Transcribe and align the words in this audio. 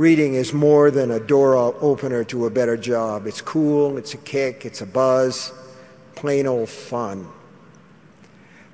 reading 0.00 0.32
is 0.32 0.54
more 0.54 0.90
than 0.90 1.10
a 1.10 1.20
door 1.20 1.54
opener 1.82 2.24
to 2.24 2.46
a 2.46 2.50
better 2.50 2.74
job. 2.74 3.26
It's 3.26 3.42
cool, 3.42 3.98
it's 3.98 4.14
a 4.14 4.16
kick, 4.16 4.64
it's 4.64 4.80
a 4.80 4.86
buzz, 4.86 5.52
plain 6.16 6.46
old 6.46 6.70
fun. 6.70 7.28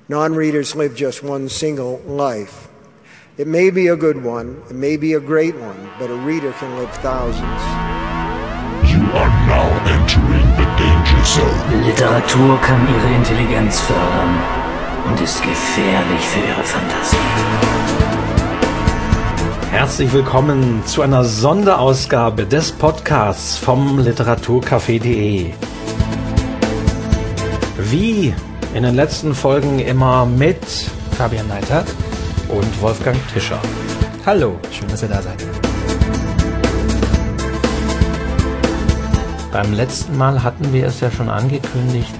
Non 0.07 0.33
readers 0.33 0.73
live 0.73 0.95
just 0.95 1.23
one 1.23 1.49
single 1.49 1.99
life. 2.07 2.69
It 3.37 3.45
may 3.45 3.71
be 3.71 3.87
a 3.87 3.97
good 3.97 4.23
one, 4.23 4.63
it 4.69 4.75
may 4.75 4.95
be 4.95 5.15
a 5.15 5.19
great 5.19 5.57
one, 5.57 5.89
but 5.99 6.09
a 6.09 6.15
reader 6.15 6.53
can 6.53 6.77
live 6.77 6.91
thousands. 7.03 7.61
You 8.87 9.03
are 9.11 9.33
now 9.51 9.67
entering 9.83 10.47
the 10.55 10.67
danger 10.79 11.23
zone. 11.27 11.83
Literatur 11.83 12.57
kann 12.63 12.87
ihre 12.87 13.15
Intelligenz 13.15 13.81
fördern 13.81 14.33
und 15.07 15.19
ist 15.19 15.43
gefährlich 15.43 16.25
für 16.25 16.39
ihre 16.39 16.63
Fantasie. 16.63 18.06
Herzlich 19.71 20.11
willkommen 20.13 20.81
zu 20.85 21.01
einer 21.01 21.23
Sonderausgabe 21.23 22.45
des 22.45 22.71
Podcasts 22.71 23.57
vom 23.57 23.99
Literaturcafé.de. 23.99 25.51
Wie 27.77 28.33
in 28.73 28.83
den 28.83 28.95
letzten 28.95 29.35
Folgen 29.35 29.79
immer 29.79 30.25
mit 30.25 30.63
Fabian 31.17 31.47
Neithardt 31.47 31.87
und 32.47 32.81
Wolfgang 32.81 33.17
Tischer. 33.33 33.59
Hallo, 34.25 34.57
schön, 34.71 34.87
dass 34.87 35.03
ihr 35.03 35.09
da 35.09 35.21
seid. 35.21 35.45
Beim 39.51 39.73
letzten 39.73 40.17
Mal 40.17 40.43
hatten 40.43 40.71
wir 40.71 40.87
es 40.87 40.99
ja 41.01 41.11
schon 41.11 41.29
angekündigt. 41.29 42.13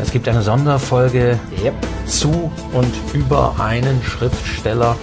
Es 0.00 0.12
gibt 0.12 0.28
eine 0.28 0.42
Sonderfolge 0.42 1.38
Yep. 1.62 1.74
zu 2.06 2.52
und 2.72 2.92
über 3.14 3.56
einen 3.58 4.02
Schriftsteller, 4.02 4.96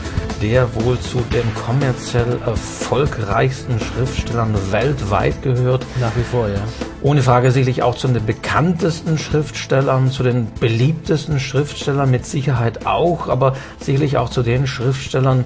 der 0.43 0.75
wohl 0.75 0.99
zu 0.99 1.19
den 1.31 1.55
kommerziell 1.55 2.37
erfolgreichsten 2.45 3.79
Schriftstellern 3.79 4.53
weltweit 4.71 5.41
gehört. 5.41 5.85
Nach 6.01 6.13
wie 6.17 6.23
vor, 6.23 6.49
ja. 6.49 6.59
Ohne 7.01 7.23
Frage 7.23 7.49
sicherlich 7.49 7.81
auch 7.81 7.95
zu 7.95 8.09
den 8.09 8.25
bekanntesten 8.25 9.17
Schriftstellern, 9.17 10.11
zu 10.11 10.21
den 10.21 10.49
beliebtesten 10.59 11.39
Schriftstellern 11.39 12.11
mit 12.11 12.25
Sicherheit 12.25 12.85
auch, 12.85 13.29
aber 13.29 13.55
sicherlich 13.79 14.17
auch 14.17 14.29
zu 14.29 14.43
den 14.43 14.67
Schriftstellern, 14.67 15.45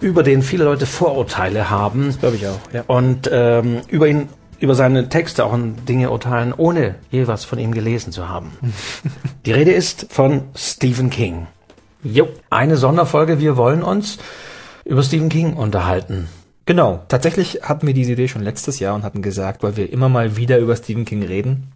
über 0.00 0.22
den 0.22 0.42
viele 0.42 0.62
Leute 0.62 0.86
Vorurteile 0.86 1.68
haben. 1.68 2.16
Glaube 2.20 2.36
ich 2.36 2.46
auch, 2.46 2.60
ja. 2.72 2.84
Und 2.86 3.28
ähm, 3.32 3.80
über 3.88 4.06
ihn, 4.06 4.28
über 4.60 4.76
seine 4.76 5.08
Texte 5.08 5.44
auch 5.44 5.58
Dinge 5.88 6.12
urteilen, 6.12 6.54
ohne 6.56 6.94
je 7.10 7.26
was 7.26 7.44
von 7.44 7.58
ihm 7.58 7.74
gelesen 7.74 8.12
zu 8.12 8.28
haben. 8.28 8.52
Die 9.46 9.52
Rede 9.52 9.72
ist 9.72 10.06
von 10.10 10.42
Stephen 10.54 11.10
King. 11.10 11.48
Jo, 12.02 12.28
eine 12.50 12.76
Sonderfolge. 12.76 13.40
Wir 13.40 13.56
wollen 13.56 13.82
uns 13.82 14.18
über 14.84 15.02
Stephen 15.02 15.28
King 15.28 15.54
unterhalten. 15.54 16.28
Genau. 16.66 17.02
Tatsächlich 17.08 17.60
hatten 17.62 17.86
wir 17.86 17.94
diese 17.94 18.12
Idee 18.12 18.28
schon 18.28 18.42
letztes 18.42 18.78
Jahr 18.78 18.94
und 18.94 19.02
hatten 19.02 19.22
gesagt, 19.22 19.62
weil 19.62 19.76
wir 19.76 19.92
immer 19.92 20.08
mal 20.08 20.36
wieder 20.36 20.58
über 20.58 20.76
Stephen 20.76 21.04
King 21.04 21.22
reden. 21.24 21.72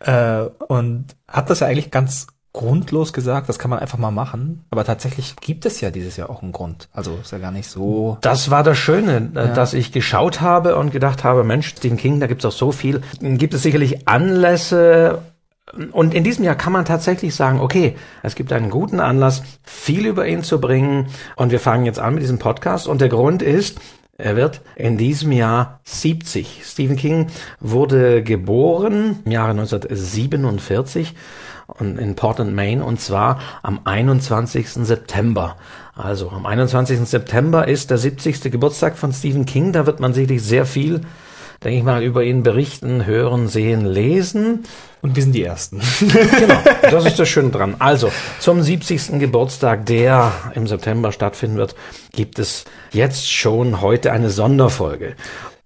Äh, 0.00 0.42
und 0.68 1.06
hat 1.28 1.50
das 1.50 1.60
ja 1.60 1.66
eigentlich 1.66 1.90
ganz 1.90 2.26
grundlos 2.54 3.14
gesagt, 3.14 3.48
das 3.48 3.58
kann 3.58 3.70
man 3.70 3.78
einfach 3.78 3.96
mal 3.96 4.10
machen. 4.10 4.64
Aber 4.70 4.84
tatsächlich 4.84 5.36
gibt 5.36 5.64
es 5.64 5.80
ja 5.80 5.90
dieses 5.90 6.18
Jahr 6.18 6.28
auch 6.28 6.42
einen 6.42 6.52
Grund. 6.52 6.88
Also 6.92 7.18
ist 7.22 7.32
ja 7.32 7.38
gar 7.38 7.50
nicht 7.50 7.66
so. 7.68 8.18
Das 8.20 8.50
war 8.50 8.62
das 8.62 8.76
Schöne, 8.76 9.30
äh, 9.34 9.38
Ja. 9.38 9.46
dass 9.54 9.72
ich 9.72 9.90
geschaut 9.90 10.42
habe 10.42 10.76
und 10.76 10.90
gedacht 10.92 11.24
habe, 11.24 11.44
Mensch, 11.44 11.68
Stephen 11.68 11.96
King, 11.96 12.20
da 12.20 12.26
gibt's 12.26 12.44
auch 12.44 12.52
so 12.52 12.70
viel. 12.70 13.00
Gibt 13.20 13.54
es 13.54 13.62
sicherlich 13.62 14.06
Anlässe. 14.06 15.22
Und 15.92 16.14
in 16.14 16.24
diesem 16.24 16.44
Jahr 16.44 16.54
kann 16.54 16.72
man 16.72 16.84
tatsächlich 16.84 17.34
sagen, 17.34 17.60
okay, 17.60 17.96
es 18.22 18.34
gibt 18.34 18.52
einen 18.52 18.70
guten 18.70 19.00
Anlass, 19.00 19.42
viel 19.62 20.06
über 20.06 20.26
ihn 20.26 20.42
zu 20.42 20.60
bringen. 20.60 21.06
Und 21.36 21.50
wir 21.50 21.60
fangen 21.60 21.86
jetzt 21.86 21.98
an 21.98 22.14
mit 22.14 22.22
diesem 22.22 22.38
Podcast. 22.38 22.86
Und 22.86 23.00
der 23.00 23.08
Grund 23.08 23.42
ist, 23.42 23.80
er 24.18 24.36
wird 24.36 24.60
in 24.76 24.98
diesem 24.98 25.32
Jahr 25.32 25.80
70. 25.84 26.62
Stephen 26.64 26.96
King 26.96 27.28
wurde 27.60 28.22
geboren 28.22 29.20
im 29.24 29.32
Jahre 29.32 29.50
1947 29.52 31.14
und 31.66 31.98
in 31.98 32.14
Portland, 32.14 32.54
Maine, 32.54 32.84
und 32.84 33.00
zwar 33.00 33.40
am 33.62 33.80
21. 33.84 34.68
September. 34.68 35.56
Also 35.94 36.30
am 36.30 36.46
21. 36.46 37.00
September 37.00 37.66
ist 37.66 37.90
der 37.90 37.98
70. 37.98 38.42
Geburtstag 38.42 38.96
von 38.98 39.12
Stephen 39.12 39.46
King. 39.46 39.72
Da 39.72 39.86
wird 39.86 40.00
man 40.00 40.12
sicherlich 40.12 40.42
sehr 40.42 40.66
viel, 40.66 41.00
denke 41.64 41.78
ich 41.78 41.84
mal, 41.84 42.02
über 42.02 42.22
ihn 42.24 42.42
berichten, 42.42 43.06
hören, 43.06 43.48
sehen, 43.48 43.86
lesen. 43.86 44.64
Und 45.00 45.16
wir 45.16 45.22
sind 45.22 45.32
die 45.32 45.44
Ersten. 45.44 45.80
Genau, 46.00 46.58
das 46.82 47.06
ist 47.06 47.18
das 47.18 47.28
Schöne 47.30 47.50
dran. 47.50 47.76
Also, 47.78 48.10
zum 48.38 48.62
70. 48.62 49.18
Geburtstag, 49.18 49.86
der 49.86 50.32
im 50.54 50.66
September 50.66 51.12
stattfinden 51.12 51.56
wird, 51.56 51.74
gibt 52.12 52.38
es 52.38 52.64
jetzt 52.92 53.30
schon 53.30 53.80
heute 53.80 54.12
eine 54.12 54.30
Sonderfolge. 54.30 55.16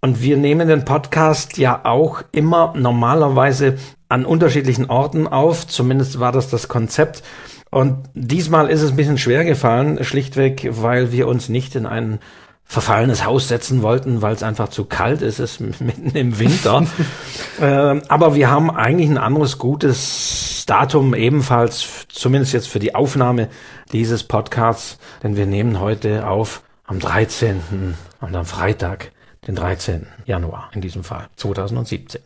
Und 0.00 0.22
wir 0.22 0.36
nehmen 0.36 0.68
den 0.68 0.84
Podcast 0.84 1.58
ja 1.58 1.80
auch 1.84 2.22
immer 2.32 2.74
normalerweise 2.76 3.78
an 4.08 4.24
unterschiedlichen 4.24 4.88
Orten 4.88 5.26
auf. 5.26 5.66
Zumindest 5.66 6.20
war 6.20 6.32
das 6.32 6.48
das 6.48 6.68
Konzept. 6.68 7.22
Und 7.70 7.98
diesmal 8.14 8.70
ist 8.70 8.82
es 8.82 8.90
ein 8.90 8.96
bisschen 8.96 9.18
schwer 9.18 9.44
gefallen, 9.44 10.02
schlichtweg, 10.04 10.68
weil 10.70 11.12
wir 11.12 11.26
uns 11.26 11.48
nicht 11.48 11.74
in 11.74 11.86
ein 11.86 12.20
verfallenes 12.66 13.24
Haus 13.24 13.48
setzen 13.48 13.80
wollten, 13.82 14.22
weil 14.22 14.34
es 14.34 14.42
einfach 14.42 14.68
zu 14.68 14.84
kalt 14.84 15.22
ist, 15.22 15.38
ist 15.38 15.60
mitten 15.80 16.10
im 16.10 16.38
Winter. 16.38 16.86
ähm, 17.60 18.02
aber 18.08 18.34
wir 18.34 18.50
haben 18.50 18.70
eigentlich 18.70 19.08
ein 19.08 19.18
anderes 19.18 19.58
gutes 19.58 20.64
Datum 20.66 21.14
ebenfalls, 21.14 22.06
zumindest 22.08 22.52
jetzt 22.52 22.68
für 22.68 22.80
die 22.80 22.94
Aufnahme 22.94 23.48
dieses 23.92 24.24
Podcasts, 24.24 24.98
denn 25.22 25.36
wir 25.36 25.46
nehmen 25.46 25.80
heute 25.80 26.26
auf 26.26 26.62
am 26.84 26.98
13. 26.98 27.94
und 28.20 28.36
am 28.36 28.44
Freitag, 28.44 29.12
den 29.46 29.54
13. 29.54 30.08
Januar 30.24 30.70
in 30.74 30.80
diesem 30.80 31.04
Fall, 31.04 31.28
2017. 31.36 32.20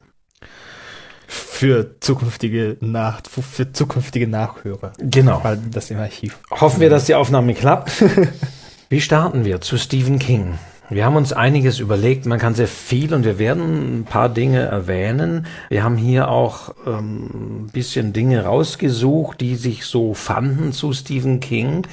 für 1.27 2.01
zukünftige 2.01 2.79
Nach 2.81 3.21
für 3.29 3.73
zukünftige 3.73 4.27
Nachhörer. 4.27 4.93
Genau. 4.99 5.45
Weil 5.45 5.59
das 5.71 5.91
im 5.91 5.99
Archiv. 5.99 6.39
Hoffen 6.51 6.81
wir, 6.81 6.89
dass 6.89 7.05
die 7.05 7.15
Aufnahme 7.15 7.53
klappt. 7.53 8.03
Wie 8.93 9.01
starten 9.01 9.45
wir 9.45 9.61
zu 9.61 9.79
Stephen 9.79 10.19
King? 10.19 10.59
Wir 10.89 11.05
haben 11.05 11.15
uns 11.15 11.33
einiges 11.33 11.79
überlegt, 11.79 12.27
man 12.27 12.41
kann 12.41 12.57
sehr 12.57 12.67
viel 12.67 13.15
und 13.15 13.25
wir 13.25 13.39
werden 13.39 14.01
ein 14.01 14.05
paar 14.05 14.29
Dinge 14.29 14.63
erwähnen. 14.63 15.47
Wir 15.69 15.85
haben 15.85 15.97
hier 15.97 16.29
auch 16.29 16.75
ähm, 16.85 17.67
ein 17.67 17.67
bisschen 17.73 18.13
Dinge 18.13 18.47
rausgesucht, 18.47 19.41
die 19.41 19.55
sich 19.55 19.85
so 19.85 20.13
fanden 20.13 20.73
zu 20.73 20.93
Stephen 20.93 21.39
King, 21.39 21.87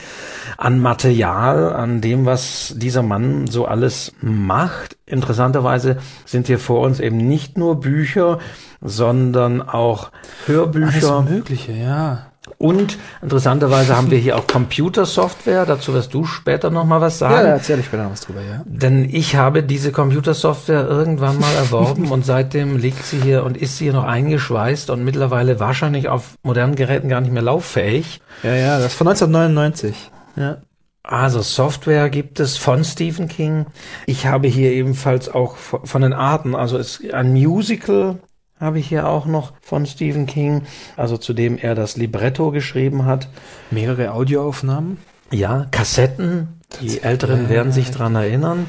an 0.57 0.79
Material, 0.79 1.71
an 1.71 2.01
dem, 2.01 2.25
was 2.25 2.73
dieser 2.75 3.03
Mann 3.03 3.45
so 3.45 3.65
alles 3.65 4.13
macht. 4.19 4.97
Interessanterweise 5.05 5.97
sind 6.25 6.47
hier 6.47 6.57
vor 6.57 6.81
uns 6.81 6.99
eben 6.99 7.17
nicht 7.17 7.59
nur 7.59 7.79
Bücher, 7.79 8.39
sondern 8.81 9.61
auch 9.61 10.09
Hörbücher. 10.47 11.21
Mögliche, 11.21 11.73
ja. 11.73 12.26
Und 12.59 12.97
interessanterweise 13.21 13.95
haben 13.95 14.09
wir 14.09 14.17
hier 14.17 14.35
auch 14.35 14.47
Computersoftware. 14.47 15.65
Dazu 15.67 15.93
wirst 15.93 16.13
du 16.13 16.25
später 16.25 16.71
noch 16.71 16.85
mal 16.85 17.01
was 17.01 17.19
Ja, 17.19 17.29
sagen. 17.29 17.43
da 17.43 17.51
erzähle 17.53 17.81
ich 17.81 17.85
später 17.85 18.03
noch 18.03 18.11
was 18.11 18.21
drüber, 18.21 18.41
ja. 18.41 18.63
Denn 18.65 19.07
ich 19.11 19.35
habe 19.35 19.61
diese 19.61 19.91
Computersoftware 19.91 20.87
irgendwann 20.87 21.39
mal 21.39 21.53
erworben 21.55 22.09
und 22.11 22.25
seitdem 22.25 22.77
liegt 22.77 23.05
sie 23.05 23.19
hier 23.21 23.43
und 23.43 23.57
ist 23.57 23.77
sie 23.77 23.85
hier 23.85 23.93
noch 23.93 24.05
eingeschweißt 24.05 24.89
und 24.89 25.03
mittlerweile 25.03 25.59
wahrscheinlich 25.59 26.09
auf 26.09 26.35
modernen 26.41 26.75
Geräten 26.75 27.09
gar 27.09 27.21
nicht 27.21 27.31
mehr 27.31 27.43
lauffähig. 27.43 28.21
Ja, 28.41 28.55
ja, 28.55 28.77
das 28.79 28.87
ist 28.87 28.97
von 28.97 29.07
1999. 29.07 30.11
Ja. 30.35 30.57
Also 31.03 31.41
Software 31.41 32.09
gibt 32.09 32.39
es 32.39 32.57
von 32.57 32.83
Stephen 32.83 33.27
King. 33.27 33.67
Ich 34.07 34.25
habe 34.25 34.47
hier 34.47 34.71
ebenfalls 34.71 35.29
auch 35.29 35.55
von 35.55 36.01
den 36.01 36.11
Arten, 36.11 36.53
also 36.53 36.77
es 36.77 37.01
ein 37.13 37.31
Musical 37.31 38.17
habe 38.59 38.79
ich 38.79 38.87
hier 38.87 39.07
auch 39.07 39.25
noch 39.25 39.53
von 39.61 39.85
Stephen 39.85 40.25
King, 40.25 40.63
also 40.95 41.17
zu 41.17 41.33
dem 41.33 41.57
er 41.57 41.75
das 41.75 41.97
Libretto 41.97 42.51
geschrieben 42.51 43.05
hat. 43.05 43.27
Mehrere 43.71 44.11
Audioaufnahmen. 44.11 44.97
Ja, 45.31 45.65
Kassetten. 45.71 46.57
Die 46.81 47.01
Älteren 47.01 47.47
werden 47.49 47.71
sich 47.71 47.91
dran 47.91 48.15
erinnern. 48.15 48.65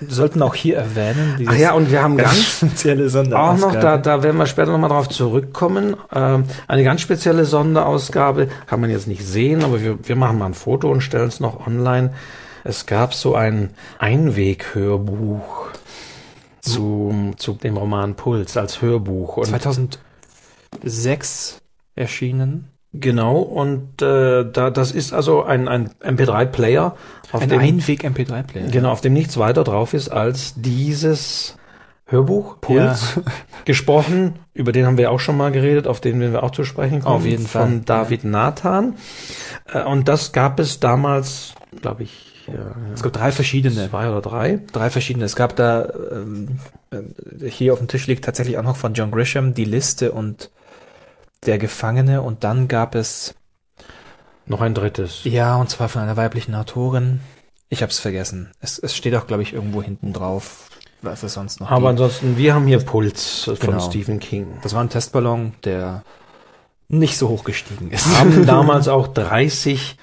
Wir 0.00 0.14
sollten 0.14 0.40
auch 0.40 0.54
hier 0.54 0.78
erwähnen, 0.78 1.46
Ach 1.46 1.54
ja, 1.54 1.72
und 1.72 1.90
wir 1.90 2.02
haben 2.02 2.16
ganz 2.16 2.58
spezielle 2.58 3.06
auch 3.06 3.10
Sonderausgabe. 3.10 3.74
noch, 3.74 3.80
da, 3.80 3.98
da 3.98 4.22
werden 4.22 4.38
wir 4.38 4.46
später 4.46 4.72
nochmal 4.72 4.88
drauf 4.88 5.08
zurückkommen. 5.10 5.96
Ähm, 6.14 6.44
eine 6.66 6.82
ganz 6.82 7.02
spezielle 7.02 7.44
Sonderausgabe 7.44 8.48
kann 8.66 8.80
man 8.80 8.88
jetzt 8.88 9.06
nicht 9.06 9.26
sehen, 9.26 9.64
aber 9.64 9.82
wir, 9.82 9.98
wir 10.02 10.16
machen 10.16 10.38
mal 10.38 10.46
ein 10.46 10.54
Foto 10.54 10.90
und 10.90 11.02
stellen 11.02 11.28
es 11.28 11.40
noch 11.40 11.66
online. 11.66 12.14
Es 12.64 12.86
gab 12.86 13.12
so 13.12 13.34
ein 13.34 13.70
Einweghörbuch 13.98 15.68
zu, 16.72 17.32
zu 17.36 17.52
dem 17.54 17.76
Roman 17.76 18.14
Puls 18.14 18.56
als 18.56 18.82
Hörbuch. 18.82 19.38
Und 19.38 19.46
2006 19.46 21.60
erschienen. 21.94 22.68
genau, 22.92 23.38
und 23.38 24.02
äh, 24.02 24.44
da, 24.50 24.70
das 24.70 24.92
ist 24.92 25.12
also 25.12 25.42
ein, 25.44 25.68
ein 25.68 25.90
MP3-Player, 26.02 26.96
auf 27.32 27.42
Ein 27.42 27.48
dem 27.48 27.60
Einweg-MP3-Player. 27.60 28.68
Genau, 28.70 28.90
auf 28.90 29.00
dem 29.00 29.12
nichts 29.12 29.36
weiter 29.38 29.64
drauf 29.64 29.94
ist 29.94 30.08
als 30.08 30.54
dieses 30.56 31.56
Hörbuch, 32.06 32.60
Puls, 32.60 33.20
gesprochen. 33.64 34.34
Über 34.54 34.72
den 34.72 34.86
haben 34.86 34.98
wir 34.98 35.10
auch 35.10 35.20
schon 35.20 35.36
mal 35.36 35.50
geredet, 35.50 35.86
auf 35.86 36.00
den 36.00 36.20
werden 36.20 36.32
wir 36.32 36.42
auch 36.44 36.52
zu 36.52 36.64
sprechen 36.64 37.00
kommen. 37.00 37.16
Auf 37.16 37.26
jeden 37.26 37.46
Von 37.46 37.70
Fall, 37.70 37.80
David 37.84 38.24
Nathan. 38.24 38.94
Äh, 39.72 39.82
Und 39.82 40.08
das 40.08 40.32
gab 40.32 40.60
es 40.60 40.80
damals, 40.80 41.54
glaube 41.80 42.04
ich, 42.04 42.25
ich. 42.48 42.54
Äh, 42.54 42.92
Es 42.94 43.02
gab 43.02 43.12
drei 43.12 43.32
verschiedene. 43.32 43.88
zwei 43.90 44.08
oder 44.10 44.20
drei. 44.20 44.60
Drei 44.72 44.90
verschiedene. 44.90 45.24
Es 45.24 45.36
gab 45.36 45.56
da, 45.56 45.88
ähm, 46.12 46.58
äh, 46.90 47.48
hier 47.48 47.72
auf 47.72 47.78
dem 47.78 47.88
Tisch 47.88 48.06
liegt 48.06 48.24
tatsächlich 48.24 48.58
auch 48.58 48.62
noch 48.62 48.76
von 48.76 48.94
John 48.94 49.10
Grisham 49.10 49.54
die 49.54 49.64
Liste 49.64 50.12
und 50.12 50.50
der 51.44 51.58
Gefangene 51.58 52.22
und 52.22 52.44
dann 52.44 52.66
gab 52.68 52.94
es, 52.94 53.34
Noch 54.46 54.60
ein 54.60 54.74
drittes. 54.74 55.20
ja, 55.24 55.56
und 55.56 55.68
zwar 55.70 55.88
von 55.88 56.02
einer 56.02 56.16
weiblichen 56.16 56.54
Autorin. 56.54 57.20
Ich 57.68 57.82
hab's 57.82 57.98
vergessen. 57.98 58.50
Es, 58.60 58.78
es 58.78 58.94
steht 58.96 59.14
auch, 59.16 59.26
glaube 59.26 59.42
ich, 59.42 59.52
irgendwo 59.52 59.82
hinten 59.82 60.12
drauf, 60.12 60.68
was 61.02 61.22
es 61.24 61.34
sonst 61.34 61.60
noch 61.60 61.68
Aber 61.70 61.80
gibt. 61.80 62.00
ansonsten, 62.00 62.36
wir 62.36 62.54
haben 62.54 62.66
hier 62.66 62.78
Puls 62.78 63.42
von 63.44 63.56
Genau. 63.58 63.80
Stephen 63.80 64.20
King. 64.20 64.58
Das 64.62 64.72
war 64.72 64.82
ein 64.82 64.88
Testballon, 64.88 65.52
der 65.64 66.04
nicht 66.88 67.18
so 67.18 67.28
hoch 67.28 67.42
gestiegen 67.42 67.90
ist. 67.90 68.06
Haben 68.18 68.46
damals 68.46 68.86
auch 68.86 69.08
30 69.08 69.96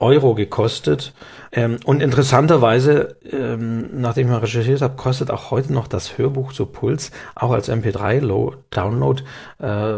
Euro 0.00 0.34
gekostet. 0.34 1.12
Ähm, 1.52 1.78
und 1.84 2.02
interessanterweise, 2.02 3.16
ähm, 3.30 4.00
nachdem 4.00 4.26
ich 4.26 4.32
mal 4.32 4.38
recherchiert 4.38 4.82
habe, 4.82 4.96
kostet 4.96 5.30
auch 5.30 5.50
heute 5.50 5.72
noch 5.72 5.88
das 5.88 6.16
Hörbuch 6.16 6.52
zu 6.52 6.66
Puls, 6.66 7.10
auch 7.34 7.50
als 7.50 7.68
MP3-Download, 7.68 9.22
äh, 9.60 9.96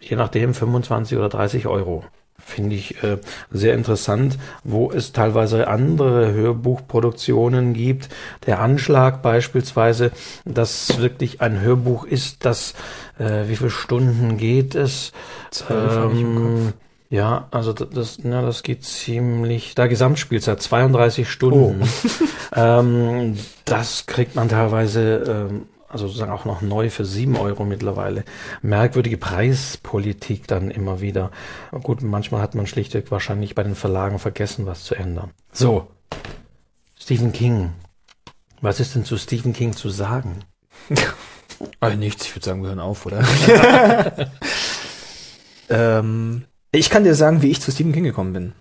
je 0.00 0.16
nachdem 0.16 0.54
25 0.54 1.16
oder 1.16 1.28
30 1.28 1.66
Euro. 1.66 2.04
Finde 2.38 2.74
ich 2.74 3.02
äh, 3.02 3.18
sehr 3.50 3.74
interessant, 3.74 4.38
wo 4.64 4.90
es 4.90 5.12
teilweise 5.12 5.68
andere 5.68 6.32
Hörbuchproduktionen 6.32 7.74
gibt. 7.74 8.08
Der 8.46 8.60
Anschlag 8.60 9.22
beispielsweise, 9.22 10.10
dass 10.44 10.98
wirklich 11.00 11.40
ein 11.40 11.60
Hörbuch 11.60 12.04
ist, 12.04 12.44
das, 12.44 12.74
äh, 13.18 13.48
wie 13.48 13.56
viele 13.56 13.70
Stunden 13.70 14.36
geht 14.36 14.74
es? 14.74 15.12
Zwölf 15.50 16.12
Ähm, 16.12 16.72
ja, 17.10 17.48
also 17.50 17.72
das, 17.72 18.20
na, 18.22 18.40
das 18.40 18.62
geht 18.62 18.84
ziemlich, 18.84 19.74
da 19.74 19.88
Gesamtspielzeit 19.88 20.62
32 20.62 21.28
Stunden. 21.28 21.82
ähm, 22.54 23.36
das 23.64 24.06
kriegt 24.06 24.36
man 24.36 24.48
teilweise, 24.48 25.48
ähm, 25.50 25.66
also 25.88 26.06
sozusagen 26.06 26.30
auch 26.30 26.44
noch 26.44 26.62
neu 26.62 26.88
für 26.88 27.04
7 27.04 27.36
Euro 27.36 27.64
mittlerweile. 27.64 28.24
Merkwürdige 28.62 29.18
Preispolitik 29.18 30.46
dann 30.46 30.70
immer 30.70 31.00
wieder. 31.00 31.32
Gut, 31.82 32.00
manchmal 32.00 32.42
hat 32.42 32.54
man 32.54 32.68
schlichtweg 32.68 33.10
wahrscheinlich 33.10 33.56
bei 33.56 33.64
den 33.64 33.74
Verlagen 33.74 34.20
vergessen, 34.20 34.66
was 34.66 34.84
zu 34.84 34.94
ändern. 34.94 35.32
So, 35.50 35.88
Stephen 36.96 37.32
King. 37.32 37.72
Was 38.60 38.78
ist 38.78 38.94
denn 38.94 39.04
zu 39.04 39.16
Stephen 39.16 39.52
King 39.52 39.72
zu 39.72 39.90
sagen? 39.90 40.44
Also 41.80 41.96
nichts, 41.98 42.26
ich 42.26 42.36
würde 42.36 42.46
sagen, 42.46 42.62
wir 42.62 42.68
hören 42.68 42.78
auf, 42.78 43.04
oder? 43.04 43.24
ähm, 45.68 46.44
ich 46.72 46.90
kann 46.90 47.04
dir 47.04 47.14
sagen, 47.14 47.42
wie 47.42 47.50
ich 47.50 47.60
zu 47.60 47.70
Stephen 47.70 47.92
King 47.92 48.04
gekommen 48.04 48.32
bin. 48.32 48.52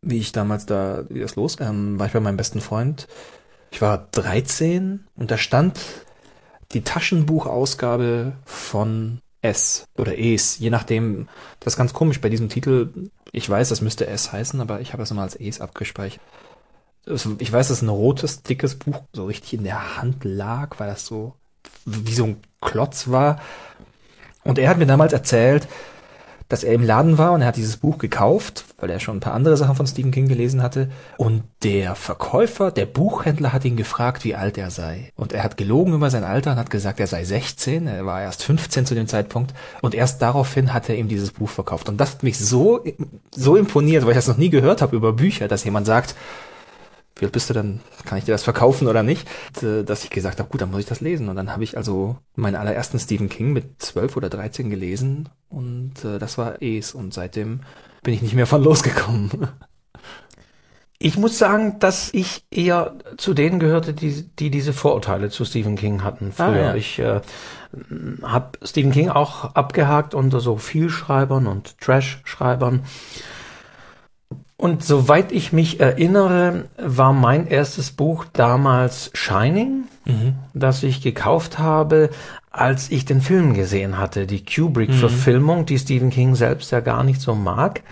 Wie 0.00 0.18
ich 0.18 0.32
damals 0.32 0.66
da, 0.66 1.04
wie 1.08 1.20
das 1.20 1.36
los, 1.36 1.56
ähm, 1.60 1.98
war 1.98 2.06
ich 2.06 2.12
bei 2.12 2.20
meinem 2.20 2.36
besten 2.36 2.60
Freund. 2.60 3.08
Ich 3.70 3.80
war 3.80 4.08
13 4.12 5.04
und 5.16 5.30
da 5.30 5.38
stand 5.38 5.78
die 6.72 6.82
Taschenbuchausgabe 6.82 8.32
von 8.44 9.20
S 9.40 9.86
oder 9.98 10.16
Es, 10.18 10.58
je 10.58 10.70
nachdem. 10.70 11.28
Das 11.60 11.74
ist 11.74 11.78
ganz 11.78 11.92
komisch 11.92 12.20
bei 12.20 12.28
diesem 12.28 12.48
Titel. 12.48 13.10
Ich 13.32 13.48
weiß, 13.48 13.68
das 13.68 13.80
müsste 13.80 14.06
S 14.06 14.32
heißen, 14.32 14.60
aber 14.60 14.80
ich 14.80 14.92
habe 14.92 15.02
es 15.02 15.10
immer 15.10 15.22
als 15.22 15.34
Es 15.34 15.60
abgespeichert. 15.60 16.20
Ich 17.38 17.52
weiß, 17.52 17.68
dass 17.68 17.82
ein 17.82 17.88
rotes, 17.88 18.42
dickes 18.42 18.76
Buch 18.76 19.02
so 19.12 19.26
richtig 19.26 19.54
in 19.54 19.64
der 19.64 19.96
Hand 19.96 20.22
lag, 20.24 20.78
weil 20.78 20.88
das 20.88 21.04
so 21.04 21.34
wie 21.84 22.14
so 22.14 22.24
ein 22.24 22.36
Klotz 22.60 23.08
war. 23.08 23.40
Und 24.44 24.58
er 24.58 24.68
hat 24.68 24.78
mir 24.78 24.86
damals 24.86 25.12
erzählt, 25.12 25.66
dass 26.52 26.64
er 26.64 26.74
im 26.74 26.84
Laden 26.84 27.16
war 27.16 27.32
und 27.32 27.40
er 27.40 27.46
hat 27.46 27.56
dieses 27.56 27.78
Buch 27.78 27.96
gekauft, 27.96 28.66
weil 28.78 28.90
er 28.90 29.00
schon 29.00 29.16
ein 29.16 29.20
paar 29.20 29.32
andere 29.32 29.56
Sachen 29.56 29.74
von 29.74 29.86
Stephen 29.86 30.10
King 30.10 30.28
gelesen 30.28 30.62
hatte. 30.62 30.90
Und 31.16 31.44
der 31.62 31.94
Verkäufer, 31.94 32.70
der 32.70 32.84
Buchhändler 32.84 33.54
hat 33.54 33.64
ihn 33.64 33.78
gefragt, 33.78 34.22
wie 34.24 34.34
alt 34.34 34.58
er 34.58 34.70
sei. 34.70 35.12
Und 35.16 35.32
er 35.32 35.44
hat 35.44 35.56
gelogen 35.56 35.94
über 35.94 36.10
sein 36.10 36.24
Alter 36.24 36.50
und 36.50 36.58
hat 36.58 36.68
gesagt, 36.68 37.00
er 37.00 37.06
sei 37.06 37.24
16, 37.24 37.86
er 37.86 38.04
war 38.04 38.20
erst 38.20 38.42
15 38.44 38.84
zu 38.84 38.94
dem 38.94 39.08
Zeitpunkt. 39.08 39.54
Und 39.80 39.94
erst 39.94 40.20
daraufhin 40.20 40.74
hat 40.74 40.90
er 40.90 40.96
ihm 40.96 41.08
dieses 41.08 41.30
Buch 41.30 41.48
verkauft. 41.48 41.88
Und 41.88 41.98
das 41.98 42.12
hat 42.12 42.22
mich 42.22 42.38
so, 42.38 42.84
so 43.34 43.56
imponiert, 43.56 44.04
weil 44.04 44.10
ich 44.10 44.18
das 44.18 44.28
noch 44.28 44.36
nie 44.36 44.50
gehört 44.50 44.82
habe 44.82 44.94
über 44.94 45.14
Bücher, 45.14 45.48
dass 45.48 45.64
jemand 45.64 45.86
sagt, 45.86 46.14
wie 47.22 47.26
alt 47.26 47.32
bist 47.32 47.48
du 47.50 47.54
denn? 47.54 47.78
Kann 48.04 48.18
ich 48.18 48.24
dir 48.24 48.32
das 48.32 48.42
verkaufen 48.42 48.88
oder 48.88 49.04
nicht? 49.04 49.28
Äh, 49.62 49.84
Dass 49.84 50.02
ich 50.02 50.10
gesagt 50.10 50.40
habe, 50.40 50.50
gut, 50.50 50.60
dann 50.60 50.72
muss 50.72 50.80
ich 50.80 50.86
das 50.86 51.00
lesen. 51.00 51.28
Und 51.28 51.36
dann 51.36 51.52
habe 51.52 51.62
ich 51.62 51.76
also 51.76 52.18
meinen 52.34 52.56
allerersten 52.56 52.98
Stephen 52.98 53.28
King 53.28 53.52
mit 53.52 53.80
12 53.80 54.16
oder 54.16 54.28
13 54.28 54.68
gelesen 54.70 55.28
und 55.48 56.04
äh, 56.04 56.18
das 56.18 56.36
war 56.36 56.60
Es 56.60 56.92
und 56.94 57.14
seitdem 57.14 57.60
bin 58.02 58.12
ich 58.12 58.22
nicht 58.22 58.34
mehr 58.34 58.48
von 58.48 58.62
losgekommen. 58.64 59.30
Ich 60.98 61.16
muss 61.16 61.38
sagen, 61.38 61.78
dass 61.78 62.12
ich 62.12 62.44
eher 62.50 62.96
zu 63.18 63.34
denen 63.34 63.60
gehörte, 63.60 63.94
die, 63.94 64.24
die 64.38 64.50
diese 64.50 64.72
Vorurteile 64.72 65.30
zu 65.30 65.44
Stephen 65.44 65.76
King 65.76 66.02
hatten 66.02 66.32
früher. 66.32 66.46
Ah, 66.46 66.56
ja. 66.56 66.74
Ich 66.74 66.98
äh, 66.98 67.20
habe 68.22 68.58
Stephen 68.64 68.90
King 68.90 69.10
auch 69.10 69.54
abgehakt 69.54 70.14
unter 70.14 70.40
so 70.40 70.56
Vielschreibern 70.56 71.46
und 71.46 71.78
Trash-Schreibern. 71.78 72.82
Und 74.62 74.84
soweit 74.84 75.32
ich 75.32 75.52
mich 75.52 75.80
erinnere, 75.80 76.66
war 76.78 77.12
mein 77.12 77.48
erstes 77.48 77.90
Buch 77.90 78.26
damals 78.32 79.10
Shining, 79.12 79.88
das 80.54 80.84
ich 80.84 81.02
gekauft 81.02 81.58
habe, 81.58 82.10
als 82.52 82.88
ich 82.92 83.04
den 83.04 83.20
Film 83.20 83.54
gesehen 83.54 83.98
hatte, 83.98 84.24
die 84.24 84.44
Kubrick-Verfilmung, 84.44 85.66
die 85.66 85.80
Stephen 85.80 86.10
King 86.10 86.36
selbst 86.36 86.70
ja 86.70 86.78
gar 86.78 87.02
nicht 87.02 87.20
so 87.20 87.34
mag. 87.34 87.82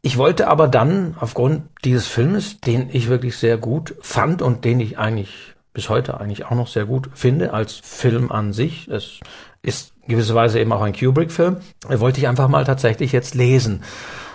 Ich 0.00 0.16
wollte 0.16 0.46
aber 0.46 0.68
dann 0.68 1.16
aufgrund 1.18 1.62
dieses 1.82 2.06
Filmes, 2.06 2.60
den 2.60 2.88
ich 2.92 3.08
wirklich 3.08 3.36
sehr 3.36 3.58
gut 3.58 3.96
fand 4.00 4.42
und 4.42 4.64
den 4.64 4.78
ich 4.78 4.96
eigentlich 4.96 5.54
bis 5.72 5.88
heute 5.88 6.20
eigentlich 6.20 6.44
auch 6.44 6.54
noch 6.54 6.68
sehr 6.68 6.84
gut 6.84 7.10
finde 7.14 7.52
als 7.52 7.80
Film 7.82 8.30
an 8.30 8.52
sich, 8.52 8.86
es 8.86 9.18
ist 9.62 9.92
gewisserweise 10.06 10.60
eben 10.60 10.70
auch 10.70 10.82
ein 10.82 10.94
Kubrick-Film, 10.94 11.56
wollte 11.88 12.20
ich 12.20 12.28
einfach 12.28 12.46
mal 12.46 12.64
tatsächlich 12.64 13.10
jetzt 13.10 13.34
lesen. 13.34 13.82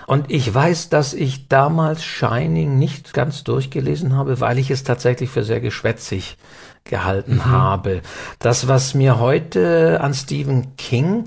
Und 0.10 0.32
ich 0.32 0.52
weiß, 0.52 0.90
dass 0.90 1.14
ich 1.14 1.50
damals 1.50 2.04
Shining 2.04 2.80
nicht 2.80 3.14
ganz 3.14 3.44
durchgelesen 3.44 4.16
habe, 4.16 4.40
weil 4.40 4.58
ich 4.58 4.72
es 4.72 4.84
tatsächlich 4.84 5.30
für 5.30 5.44
sehr 5.44 5.62
geschwätzig 5.62 6.38
gehalten 6.84 7.46
habe. 7.46 8.02
Das, 8.40 8.68
was 8.68 8.96
mir 8.96 9.20
heute 9.20 10.02
an 10.02 10.16
Stephen 10.16 10.76
King 10.78 11.26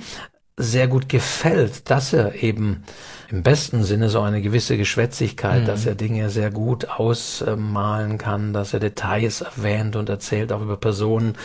sehr 0.57 0.89
gut 0.89 1.09
gefällt, 1.09 1.91
dass 1.91 2.13
er 2.13 2.43
eben 2.43 2.83
im 3.31 3.45
besten 3.45 3.85
Sinne 3.85 4.09
so 4.09 4.21
eine 4.21 4.43
gewisse 4.43 4.77
Geschwätzigkeit, 4.77 5.69
dass 5.69 5.87
er 5.87 5.95
Dinge 5.95 6.29
sehr 6.29 6.51
gut 6.51 6.89
ausmalen 6.91 8.19
kann, 8.19 8.53
dass 8.53 8.75
er 8.75 8.81
Details 8.81 9.43
erwähnt 9.43 9.95
und 9.95 10.09
erzählt 10.09 10.53
auch 10.53 10.61
über 10.61 10.77
Personen. 10.77 11.37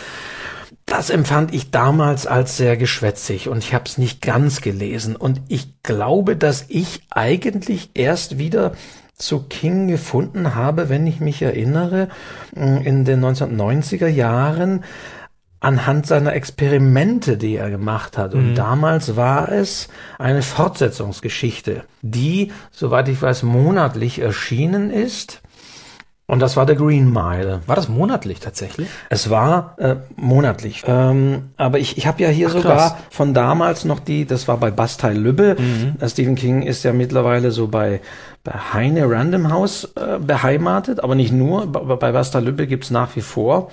Das 0.85 1.09
empfand 1.09 1.53
ich 1.53 1.71
damals 1.71 2.27
als 2.27 2.57
sehr 2.57 2.77
geschwätzig 2.77 3.49
und 3.49 3.59
ich 3.59 3.73
habe 3.73 3.85
es 3.85 3.97
nicht 3.97 4.21
ganz 4.21 4.61
gelesen. 4.61 5.15
Und 5.15 5.41
ich 5.47 5.81
glaube, 5.83 6.35
dass 6.35 6.65
ich 6.69 7.03
eigentlich 7.09 7.91
erst 7.93 8.37
wieder 8.37 8.73
zu 9.17 9.43
King 9.43 9.87
gefunden 9.87 10.55
habe, 10.55 10.89
wenn 10.89 11.07
ich 11.07 11.19
mich 11.19 11.41
erinnere, 11.41 12.09
in 12.53 13.03
den 13.03 13.23
1990er 13.23 14.07
Jahren 14.07 14.83
anhand 15.59 16.05
seiner 16.05 16.33
Experimente, 16.33 17.37
die 17.37 17.55
er 17.55 17.71
gemacht 17.71 18.17
hat. 18.17 18.35
Und 18.35 18.55
damals 18.55 19.15
war 19.15 19.51
es 19.51 19.87
eine 20.19 20.43
Fortsetzungsgeschichte, 20.43 21.83
die, 22.03 22.51
soweit 22.71 23.09
ich 23.09 23.21
weiß, 23.21 23.43
monatlich 23.43 24.19
erschienen 24.19 24.91
ist. 24.91 25.41
Und 26.29 26.41
das 26.41 26.57
war 26.57 26.65
der 26.65 26.75
Green 26.75 27.11
Mile. 27.11 27.61
War 27.67 27.77
das 27.77 27.87
monatlich 27.87 28.41
tatsächlich? 28.41 28.89
Es 29.09 29.29
war 29.29 29.75
äh, 29.77 29.95
monatlich. 30.17 30.83
Ähm, 30.85 31.51
aber 31.55 31.79
ich, 31.79 31.97
ich 31.97 32.05
habe 32.05 32.21
ja 32.21 32.27
hier 32.27 32.49
Ach, 32.49 32.53
sogar 32.53 32.75
krass. 32.75 32.95
von 33.09 33.33
damals 33.33 33.85
noch 33.85 34.01
die, 34.01 34.25
das 34.25 34.45
war 34.49 34.57
bei 34.57 34.69
Bastei 34.69 35.13
Lübbe. 35.13 35.55
Äh, 36.01 36.09
Stephen 36.09 36.35
King 36.35 36.63
ist 36.63 36.83
ja 36.83 36.91
mittlerweile 36.91 37.51
so 37.51 37.69
bei, 37.69 38.01
bei 38.43 38.51
Heine 38.73 39.09
Random 39.09 39.49
House 39.49 39.85
äh, 39.95 40.19
beheimatet, 40.19 40.99
aber 41.01 41.15
nicht 41.15 41.31
nur. 41.31 41.65
Bei, 41.67 41.95
bei 41.95 42.11
Bastei 42.11 42.41
Lübbe 42.41 42.67
gibt's 42.67 42.91
nach 42.91 43.15
wie 43.15 43.21
vor 43.21 43.71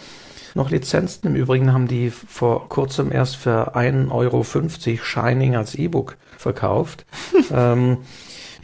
noch 0.55 0.71
Lizenzen. 0.71 1.27
Im 1.27 1.35
Übrigen 1.35 1.73
haben 1.73 1.89
die 1.89 2.11
vor 2.11 2.69
kurzem 2.69 3.11
erst 3.11 3.35
für 3.35 3.75
1,50 3.77 4.11
Euro 4.13 4.45
Shining 4.45 5.57
als 5.57 5.75
E-Book 5.75 6.17
verkauft. 6.39 7.05
ähm, 7.53 7.99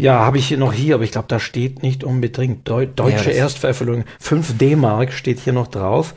ja, 0.00 0.20
habe 0.20 0.38
ich 0.38 0.46
hier 0.48 0.58
noch 0.58 0.72
hier, 0.72 0.94
aber 0.96 1.04
ich 1.04 1.12
glaube, 1.12 1.28
da 1.28 1.38
steht 1.38 1.82
nicht 1.82 2.04
unbedingt 2.04 2.68
Deu 2.68 2.86
deutsche 2.86 3.26
das- 3.26 3.34
Erstveröffentlichung. 3.36 4.04
5 4.18 4.58
D-Mark 4.58 5.12
steht 5.12 5.38
hier 5.40 5.52
noch 5.52 5.66
drauf. 5.68 6.14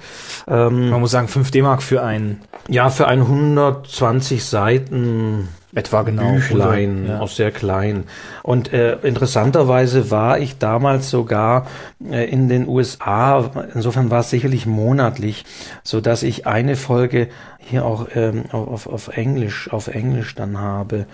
Ähm, 0.48 0.90
Man 0.90 1.00
muss 1.02 1.12
sagen, 1.12 1.28
5 1.28 1.52
D-Mark 1.52 1.82
für 1.84 2.02
ein 2.04 2.42
ja, 2.70 2.90
für 2.90 3.08
ein 3.08 3.22
120 3.22 4.44
Seiten 4.46 5.50
etwa 5.75 6.03
genau. 6.03 6.32
Büchlein, 6.34 7.06
Ja. 7.08 7.20
auch 7.20 7.30
sehr 7.30 7.51
klein. 7.51 8.03
Und 8.44 8.72
äh, 8.74 8.98
interessanterweise 9.03 10.12
war 10.12 10.39
ich 10.39 10.58
damals 10.58 11.10
sogar 11.10 11.68
äh, 12.10 12.30
in 12.30 12.50
den 12.50 12.68
USA, 12.68 13.50
insofern 13.74 14.10
war 14.12 14.20
es 14.20 14.30
sicherlich 14.30 14.65
monatlich, 14.65 15.46
so 15.84 16.01
dass 16.01 16.24
ich 16.24 16.46
eine 16.48 16.75
Folge 16.75 17.30
hier 17.60 17.86
auch 17.86 18.08
ähm, 18.15 18.44
auf, 18.51 18.88
auf 18.88 19.08
Englisch, 19.10 19.72
auf 19.72 19.88
Englisch 19.88 20.36
dann 20.36 20.60
habe. 20.60 21.06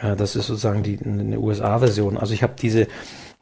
Äh, 0.00 0.16
das 0.16 0.36
ist 0.36 0.46
sozusagen 0.46 0.82
die 0.82 0.98
eine 1.04 1.38
USA-Version. 1.38 2.16
Also 2.16 2.34
ich 2.34 2.42
habe 2.42 2.54
diese 2.60 2.86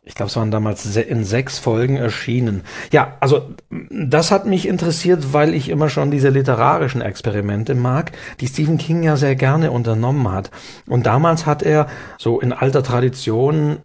Ich 0.08 0.14
glaube, 0.14 0.30
es 0.30 0.36
waren 0.36 0.52
damals 0.52 0.96
in 0.96 1.24
sechs 1.24 1.58
Folgen 1.58 1.96
erschienen. 1.96 2.62
Ja, 2.92 3.16
also 3.18 3.50
das 3.90 4.30
hat 4.30 4.46
mich 4.46 4.68
interessiert, 4.68 5.32
weil 5.32 5.52
ich 5.52 5.68
immer 5.68 5.88
schon 5.88 6.12
diese 6.12 6.28
literarischen 6.28 7.00
Experimente 7.00 7.74
mag, 7.74 8.12
die 8.38 8.46
Stephen 8.46 8.78
King 8.78 9.02
ja 9.02 9.16
sehr 9.16 9.34
gerne 9.34 9.72
unternommen 9.72 10.30
hat. 10.30 10.52
Und 10.86 11.06
damals 11.06 11.44
hat 11.44 11.64
er 11.64 11.88
so 12.18 12.38
in 12.38 12.52
alter 12.52 12.84
Tradition, 12.84 13.78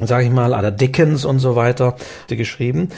sage 0.00 0.24
ich 0.24 0.32
mal, 0.32 0.52
aller 0.52 0.72
Dickens 0.72 1.24
und 1.24 1.38
so 1.38 1.54
weiter 1.54 1.94
geschrieben. 2.26 2.88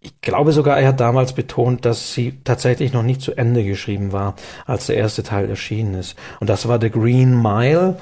Ich 0.00 0.20
glaube 0.20 0.50
sogar, 0.50 0.80
er 0.80 0.88
hat 0.88 0.98
damals 0.98 1.32
betont, 1.32 1.84
dass 1.84 2.12
sie 2.12 2.40
tatsächlich 2.42 2.92
noch 2.92 3.04
nicht 3.04 3.20
zu 3.20 3.36
Ende 3.36 3.62
geschrieben 3.62 4.10
war, 4.10 4.34
als 4.66 4.86
der 4.86 4.96
erste 4.96 5.22
Teil 5.22 5.48
erschienen 5.48 5.94
ist. 5.94 6.16
Und 6.40 6.50
das 6.50 6.66
war 6.66 6.80
The 6.80 6.90
Green 6.90 7.40
Mile. 7.40 7.98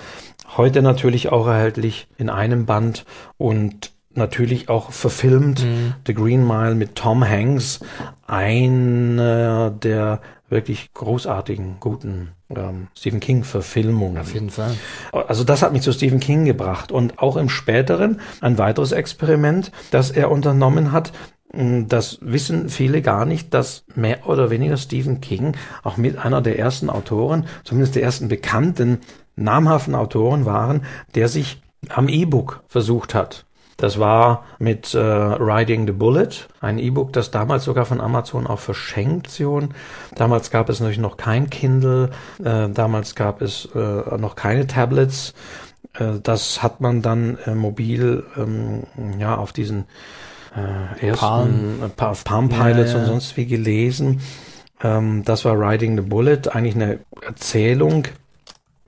Heute 0.57 0.83
natürlich 0.83 1.31
auch 1.31 1.47
erhältlich 1.47 2.09
in 2.19 2.29
einem 2.29 2.67
Band 2.67 3.05
und 3.37 3.93
natürlich 4.13 4.69
auch 4.69 4.91
verfilmt. 4.91 5.65
Mhm. 5.65 5.95
The 6.07 6.15
Green 6.15 6.47
Mile 6.47 6.75
mit 6.75 6.97
Tom 6.97 7.27
Hanks, 7.27 7.81
einer 8.27 9.71
der 9.71 10.21
wirklich 10.49 10.93
großartigen, 10.93 11.77
guten 11.79 12.33
ähm, 12.55 12.89
Stephen 12.97 13.21
King-Verfilmungen. 13.21 14.19
Auf 14.19 14.35
jeden 14.35 14.51
Fall. 14.51 14.75
Also 15.13 15.45
das 15.45 15.63
hat 15.63 15.73
mich 15.73 15.83
zu 15.83 15.93
Stephen 15.93 16.21
King 16.21 16.45
gebracht. 16.45 16.91
Und 16.91 17.21
auch 17.21 17.37
im 17.37 17.49
späteren 17.49 18.21
ein 18.41 18.59
weiteres 18.59 18.93
Experiment, 18.93 19.71
das 19.93 20.11
er 20.11 20.31
unternommen 20.31 20.91
hat, 20.91 21.13
mh, 21.53 21.85
das 21.89 22.19
wissen 22.21 22.69
viele 22.69 23.01
gar 23.03 23.25
nicht, 23.25 23.55
dass 23.55 23.85
mehr 23.95 24.27
oder 24.27 24.51
weniger 24.51 24.77
Stephen 24.77 25.21
King 25.21 25.57
auch 25.85 25.97
mit 25.97 26.19
einer 26.19 26.43
der 26.43 26.59
ersten 26.59 26.91
Autoren, 26.91 27.47
zumindest 27.63 27.95
der 27.95 28.03
ersten 28.03 28.27
bekannten, 28.27 28.99
namhaften 29.41 29.95
Autoren 29.95 30.45
waren, 30.47 30.83
der 31.15 31.29
sich 31.29 31.61
am 31.89 32.09
E-Book 32.09 32.63
versucht 32.69 33.15
hat. 33.15 33.45
Das 33.77 33.99
war 33.99 34.45
mit 34.59 34.93
äh, 34.93 34.99
Riding 34.99 35.87
the 35.87 35.93
Bullet, 35.95 36.29
ein 36.61 36.79
E-Book, 36.79 37.15
das 37.15 37.31
damals 37.31 37.65
sogar 37.65 37.87
von 37.87 37.99
Amazon 38.03 38.47
auch 38.47 38.59
verschenkt 38.59 39.41
wurde. 39.41 39.71
Damals 40.15 40.51
gab 40.51 40.69
es 40.69 40.81
natürlich 40.81 40.99
noch 40.99 41.17
kein 41.17 41.49
Kindle, 41.49 42.11
äh, 42.45 42.69
damals 42.69 43.15
gab 43.15 43.41
es 43.41 43.69
äh, 43.75 44.19
noch 44.19 44.37
keine 44.37 44.67
Tablets. 44.67 45.33
Äh, 45.95 46.21
das 46.23 46.63
hat 46.63 46.83
man 46.83 47.01
dann 47.01 47.39
äh, 47.47 47.55
mobil 47.55 48.25
ähm, 48.37 48.83
ja 49.19 49.37
auf 49.39 49.55
diesen 49.55 49.87
äh, 50.55 51.07
ersten 51.09 51.19
Palm. 51.27 51.83
äh, 51.83 51.89
Pa- 51.89 52.13
Palm 52.23 52.51
Pilots 52.51 52.91
Ja, 52.93 52.97
ja. 52.99 53.03
und 53.05 53.07
sonst 53.07 53.39
wie 53.39 53.47
gelesen. 53.47 54.21
Ähm, 54.83 55.23
das 55.25 55.47
war 55.47 55.59
Riding 55.59 55.97
the 55.97 56.03
Bullet, 56.03 56.43
eigentlich 56.53 56.75
eine 56.75 56.99
Erzählung. 57.27 58.05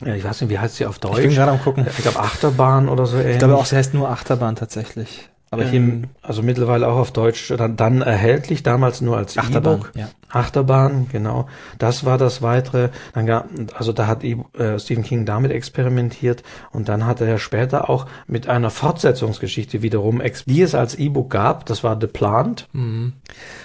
Ja, 0.04 0.14
ich 0.14 0.24
weiß 0.24 0.40
nicht, 0.40 0.50
wie 0.50 0.58
heißt 0.58 0.76
sie 0.76 0.86
auf 0.86 0.98
Deutsch? 0.98 1.18
Ich 1.18 1.26
bin 1.26 1.34
gerade 1.34 1.52
am 1.52 1.62
gucken. 1.62 1.86
Ich 1.88 2.02
glaube 2.02 2.18
Achterbahn 2.20 2.88
oder 2.88 3.06
so 3.06 3.16
ähnlich. 3.16 3.34
Ich 3.34 3.38
glaube 3.38 3.56
auch, 3.56 3.66
sie 3.66 3.76
heißt 3.76 3.94
nur 3.94 4.08
Achterbahn 4.10 4.56
tatsächlich. 4.56 5.28
Aber 5.50 5.64
hier 5.64 5.80
ähm, 5.80 6.04
also 6.22 6.42
mittlerweile 6.42 6.88
auch 6.88 6.96
auf 6.96 7.12
Deutsch 7.12 7.52
dann, 7.56 7.76
dann 7.76 8.00
erhältlich, 8.00 8.62
damals 8.62 9.02
nur 9.02 9.18
als 9.18 9.36
Achterbahn, 9.36 9.80
E-Book. 9.80 9.92
ja. 9.94 10.08
Achterbahn, 10.32 11.08
genau. 11.10 11.46
Das 11.78 12.04
war 12.04 12.18
das 12.18 12.42
weitere. 12.42 12.88
Dann 13.12 13.26
gab, 13.26 13.48
also 13.74 13.92
da 13.92 14.06
hat 14.06 14.24
äh, 14.24 14.78
Stephen 14.78 15.04
King 15.04 15.26
damit 15.26 15.52
experimentiert 15.52 16.42
und 16.70 16.88
dann 16.88 17.06
hat 17.06 17.20
er 17.20 17.38
später 17.38 17.88
auch 17.90 18.06
mit 18.26 18.48
einer 18.48 18.70
Fortsetzungsgeschichte 18.70 19.82
wiederum, 19.82 20.22
die 20.46 20.62
es 20.62 20.74
als 20.74 20.94
E-Book 20.94 21.30
gab. 21.30 21.66
Das 21.66 21.84
war 21.84 21.98
The 22.00 22.06
Plant. 22.06 22.68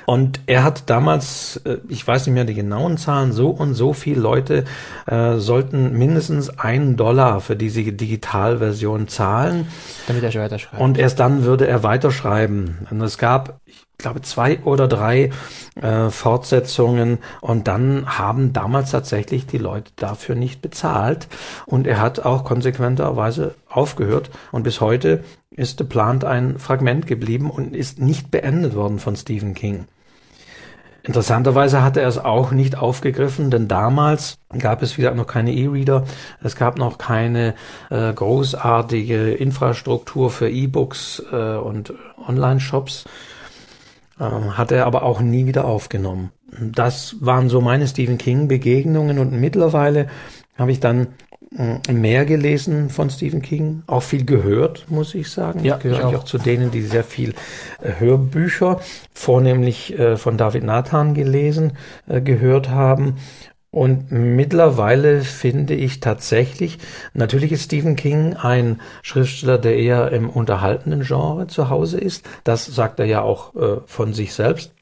Und 0.05 0.39
er 0.45 0.63
hat 0.63 0.89
damals, 0.89 1.57
äh, 1.65 1.77
ich 1.87 2.05
weiß 2.05 2.27
nicht 2.27 2.33
mehr 2.33 2.45
die 2.45 2.53
genauen 2.53 2.97
Zahlen, 2.97 3.31
so 3.31 3.49
und 3.49 3.73
so 3.73 3.93
viele 3.93 4.21
Leute 4.21 4.65
äh, 5.05 5.37
sollten 5.37 5.97
mindestens 5.97 6.49
einen 6.59 6.97
Dollar 6.97 7.41
für 7.41 7.55
diese 7.55 7.83
Digitalversion 7.83 9.07
zahlen. 9.07 9.67
Damit 10.07 10.23
er 10.23 10.31
schon 10.31 10.41
weiterschreibt. 10.41 10.81
Und 10.81 10.97
erst 10.97 11.19
dann 11.19 11.43
würde 11.43 11.67
er 11.67 11.83
weiterschreiben. 11.83 12.87
Und 12.89 13.01
es 13.01 13.17
gab, 13.17 13.59
ich 13.65 13.86
glaube, 13.97 14.21
zwei 14.21 14.59
oder 14.59 14.87
drei 14.87 15.31
äh, 15.75 16.09
Fortsetzungen. 16.09 17.19
Und 17.41 17.67
dann 17.67 18.17
haben 18.17 18.53
damals 18.53 18.91
tatsächlich 18.91 19.47
die 19.47 19.57
Leute 19.57 19.91
dafür 19.95 20.35
nicht 20.35 20.61
bezahlt. 20.61 21.27
Und 21.65 21.87
er 21.87 21.99
hat 21.99 22.19
auch 22.19 22.43
konsequenterweise 22.43 23.55
aufgehört. 23.69 24.29
Und 24.51 24.63
bis 24.63 24.81
heute 24.81 25.23
ist 25.49 25.79
The 25.79 25.83
Plant 25.83 26.23
ein 26.23 26.59
Fragment 26.59 27.07
geblieben 27.07 27.49
und 27.49 27.75
ist 27.75 27.99
nicht 27.99 28.29
beendet 28.29 28.75
worden 28.75 28.99
von 28.99 29.15
Stephen 29.15 29.55
King. 29.55 29.85
Interessanterweise 31.07 31.83
hatte 31.83 32.01
er 32.01 32.09
es 32.09 32.17
auch 32.17 32.51
nicht 32.51 32.77
aufgegriffen, 32.77 33.49
denn 33.49 33.69
damals 33.69 34.39
gab 34.59 34.83
es 34.83 34.97
wieder 34.97 35.13
noch 35.13 35.25
keine 35.25 35.53
E-Reader, 35.53 36.03
es 36.43 36.57
gab 36.57 36.77
noch 36.77 36.97
keine 36.97 37.55
äh, 37.89 38.11
großartige 38.11 39.31
Infrastruktur 39.31 40.29
für 40.29 40.49
E-Books 40.49 41.23
äh, 41.31 41.55
und 41.55 41.93
Online-Shops, 42.27 43.05
hat 44.19 44.71
er 44.71 44.85
aber 44.85 45.03
auch 45.03 45.21
nie 45.21 45.45
wieder 45.45 45.65
aufgenommen. 45.65 46.31
Das 46.59 47.17
waren 47.19 47.49
so 47.49 47.61
meine 47.61 47.87
Stephen 47.87 48.17
King-Begegnungen 48.17 49.19
und 49.19 49.31
mittlerweile 49.33 50.07
habe 50.57 50.71
ich 50.71 50.79
dann 50.79 51.07
mh, 51.51 51.81
mehr 51.91 52.25
gelesen 52.25 52.89
von 52.89 53.09
Stephen 53.09 53.41
King, 53.41 53.83
auch 53.87 54.03
viel 54.03 54.25
gehört, 54.25 54.85
muss 54.89 55.13
ich 55.13 55.29
sagen. 55.29 55.63
Ja, 55.63 55.75
ich 55.75 55.83
gehöre 55.83 55.99
ich 55.99 56.05
auch. 56.05 56.15
auch 56.15 56.23
zu 56.23 56.37
denen, 56.37 56.71
die 56.71 56.81
sehr 56.81 57.03
viel 57.03 57.33
äh, 57.81 57.99
Hörbücher, 57.99 58.79
vornehmlich 59.13 59.97
äh, 59.97 60.17
von 60.17 60.37
David 60.37 60.63
Nathan 60.63 61.13
gelesen, 61.13 61.73
äh, 62.07 62.21
gehört 62.21 62.69
haben. 62.69 63.15
Und 63.77 64.11
mittlerweile 64.11 65.21
finde 65.21 65.75
ich 65.75 65.99
tatsächlich, 65.99 66.79
natürlich 67.13 67.51
ist 67.51 67.65
Stephen 67.65 67.95
King 67.95 68.33
ein 68.33 68.81
Schriftsteller, 69.03 69.59
der 69.59 69.77
eher 69.77 70.11
im 70.11 70.31
unterhaltenden 70.31 71.03
Genre 71.03 71.45
zu 71.45 71.69
Hause 71.69 71.99
ist. 71.99 72.27
Das 72.43 72.65
sagt 72.65 72.99
er 72.99 73.05
ja 73.05 73.21
auch 73.21 73.55
äh, 73.55 73.81
von 73.85 74.13
sich 74.13 74.33
selbst 74.33 74.73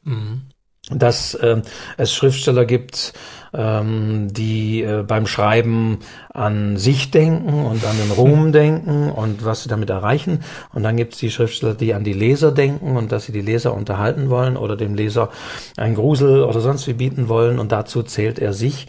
dass 0.91 1.37
ähm, 1.41 1.63
es 1.97 2.13
Schriftsteller 2.13 2.65
gibt, 2.65 3.13
ähm, 3.53 4.27
die 4.31 4.83
äh, 4.83 5.03
beim 5.03 5.25
Schreiben 5.25 5.99
an 6.33 6.77
sich 6.77 7.09
denken 7.09 7.65
und 7.65 7.85
an 7.85 7.97
den 7.97 8.11
Ruhm 8.11 8.51
denken 8.51 9.09
und 9.09 9.43
was 9.43 9.63
sie 9.63 9.69
damit 9.69 9.89
erreichen. 9.89 10.43
Und 10.73 10.83
dann 10.83 10.97
gibt 10.97 11.13
es 11.13 11.19
die 11.19 11.31
Schriftsteller, 11.31 11.73
die 11.73 11.93
an 11.93 12.03
die 12.03 12.13
Leser 12.13 12.51
denken 12.51 12.97
und 12.97 13.11
dass 13.11 13.25
sie 13.25 13.31
die 13.31 13.41
Leser 13.41 13.73
unterhalten 13.73 14.29
wollen 14.29 14.57
oder 14.57 14.75
dem 14.75 14.93
Leser 14.93 15.29
ein 15.77 15.95
Grusel 15.95 16.43
oder 16.43 16.59
sonst 16.59 16.87
wie 16.87 16.93
bieten 16.93 17.29
wollen. 17.29 17.57
Und 17.57 17.71
dazu 17.71 18.03
zählt 18.03 18.37
er 18.37 18.53
sich. 18.53 18.87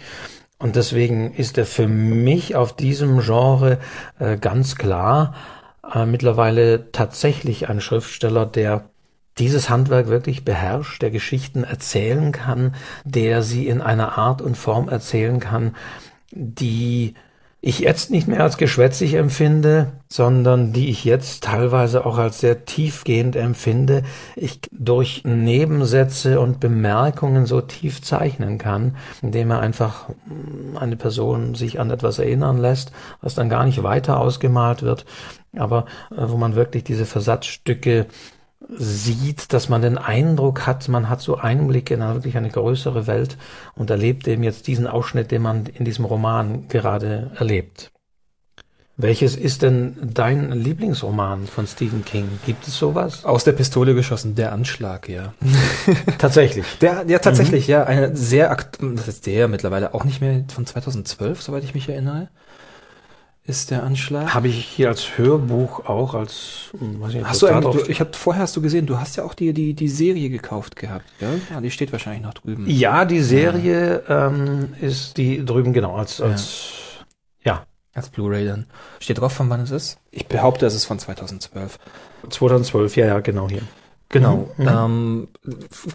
Und 0.59 0.77
deswegen 0.77 1.33
ist 1.33 1.59
er 1.59 1.67
für 1.67 1.87
mich 1.87 2.57
auf 2.57 2.75
diesem 2.75 3.21
Genre 3.21 3.79
äh, 4.19 4.37
ganz 4.37 4.77
klar 4.77 5.35
äh, 5.95 6.07
mittlerweile 6.07 6.91
tatsächlich 6.93 7.69
ein 7.69 7.81
Schriftsteller, 7.81 8.47
der 8.47 8.85
dieses 9.39 9.69
Handwerk 9.69 10.09
wirklich 10.09 10.45
beherrscht, 10.45 11.03
der 11.03 11.11
Geschichten 11.11 11.65
erzählen 11.65 12.33
kann, 12.33 12.75
der 13.05 13.43
sie 13.43 13.67
in 13.67 13.81
einer 13.81 14.17
Art 14.19 14.41
und 14.41 14.57
Form 14.57 14.89
erzählen 14.89 15.41
kann, 15.41 15.75
die 16.31 17.15
ich 17.67 17.81
jetzt 17.81 18.13
nicht 18.13 18.29
mehr 18.29 18.45
als 18.45 18.59
geschwätzig 18.59 19.15
empfinde, 19.15 19.89
sondern 20.09 20.73
die 20.73 20.89
ich 20.89 21.05
jetzt 21.05 21.43
teilweise 21.43 22.07
auch 22.07 22.17
als 22.17 22.39
sehr 22.39 22.65
tiefgehend 22.65 23.35
empfinde, 23.35 24.05
ich 24.37 24.61
durch 24.71 25.23
Nebensätze 25.25 26.39
und 26.39 26.61
Bemerkungen 26.61 27.45
so 27.45 27.61
tief 27.61 28.03
zeichnen 28.03 28.59
kann, 28.59 28.97
indem 29.21 29.51
er 29.51 29.61
einfach 29.61 30.09
mm, 30.11 30.77
eine 30.77 30.97
Person 30.97 31.57
sich 31.57 31.81
an 31.81 31.91
etwas 31.91 32.21
erinnern 32.21 32.59
lässt, 32.59 32.93
was 33.21 33.35
dann 33.35 33.49
gar 33.49 33.65
nicht 33.67 33.83
weiter 33.83 34.21
ausgemalt 34.21 34.83
wird, 34.83 35.05
aber 35.57 35.87
äh, 36.13 36.29
wo 36.29 36.37
man 36.37 36.55
wirklich 36.55 36.85
diese 36.85 37.05
Versatzstücke 37.05 38.07
sieht, 38.69 39.53
dass 39.53 39.69
man 39.69 39.83
den 39.83 39.99
Eindruck 39.99 40.67
hat, 40.67 40.89
man 40.89 41.09
hat 41.09 41.21
so 41.21 41.37
Einblick 41.37 41.91
in 41.91 42.03
eine, 42.03 42.15
wirklich 42.15 42.37
eine 42.37 42.51
größere 42.51 43.07
Welt 43.07 43.37
und 43.75 43.91
erlebt 43.91 44.27
eben 44.27 44.43
jetzt 44.43 44.67
diesen 44.67 44.87
Ausschnitt, 44.87 45.31
den 45.31 45.43
man 45.43 45.67
in 45.67 45.85
diesem 45.85 46.05
Roman 46.05 46.69
gerade 46.69 47.31
erlebt. 47.37 47.93
Welches 48.99 49.37
ist 49.37 49.61
denn 49.61 49.95
dein 50.01 50.53
Lieblingsroman 50.53 51.47
von 51.47 51.67
Stephen 51.67 52.03
King? 52.03 52.29
Gibt 52.47 52.67
es 52.67 52.79
sowas? 52.79 53.27
Aus 53.27 53.45
der 53.45 53.53
Pistole 53.53 53.95
geschossen, 53.95 54.35
der 54.35 54.53
Anschlag, 54.53 55.11
ja. 55.11 55.35
Tatsächlich. 56.19 56.65
Der, 56.81 57.05
ja, 57.07 57.19
tatsächlich, 57.19 57.67
ja. 57.67 57.85
Eine 57.85 58.17
sehr, 58.17 58.51
akt 58.51 58.79
das 58.81 59.07
ist 59.07 59.27
der 59.27 59.49
mittlerweile 59.49 59.93
auch 59.93 60.05
nicht 60.05 60.23
mehr 60.23 60.45
von 60.49 60.65
2012, 60.65 61.43
soweit 61.43 61.63
ich 61.63 61.75
mich 61.75 61.91
erinnere, 61.91 62.31
ist 63.47 63.71
der 63.71 63.85
Anschlag. 63.85 64.35
Habe 64.35 64.49
ich 64.49 64.65
hier 64.65 64.89
als 64.89 65.19
Hörbuch 65.19 65.87
auch 65.87 66.15
als, 66.15 66.71
hm, 66.79 67.01
weiß 67.01 67.15
nicht, 67.15 67.25
Hast 67.25 67.43
du 67.43 67.47
du, 67.47 67.85
ich 67.89 68.01
habe 68.01 68.13
vorher 68.13 68.43
hast 68.43 68.57
du 68.57 68.63
gesehen, 68.63 68.87
du 68.87 68.99
hast 68.99 69.17
ja 69.17 69.25
auch 69.25 69.35
die, 69.35 69.53
die, 69.53 69.75
die 69.75 69.89
Serie 69.89 70.31
gekauft 70.31 70.77
gehabt, 70.77 71.05
ja? 71.21 71.29
Ja, 71.51 71.61
die 71.61 71.71
steht 71.71 71.93
wahrscheinlich 71.93 72.23
noch 72.23 72.35
drüben. 72.35 72.69
ja, 72.69 73.05
die 73.05 73.21
Serie 73.21 74.03
ähm, 74.09 74.75
ist 74.81 75.17
die 75.17 75.45
drüben 75.45 75.73
genau 75.73 75.95
als, 75.95 76.21
als 76.21 76.73
ja. 77.43 77.65
Als 77.95 78.11
Blu-ray 78.11 78.45
dann. 78.45 78.67
Steht 79.01 79.21
drauf, 79.21 79.33
von 79.33 79.49
wann 79.49 79.61
es 79.61 79.71
ist? 79.71 79.99
Ich 80.11 80.27
behaupte, 80.27 80.67
es 80.67 80.75
ist 80.75 80.85
von 80.85 80.99
2012. 80.99 81.79
2012, 82.29 82.97
ja, 82.97 83.07
ja, 83.07 83.21
genau 83.21 83.49
hier. 83.49 83.63
Genau. 84.09 84.49
Ähm, 84.59 85.29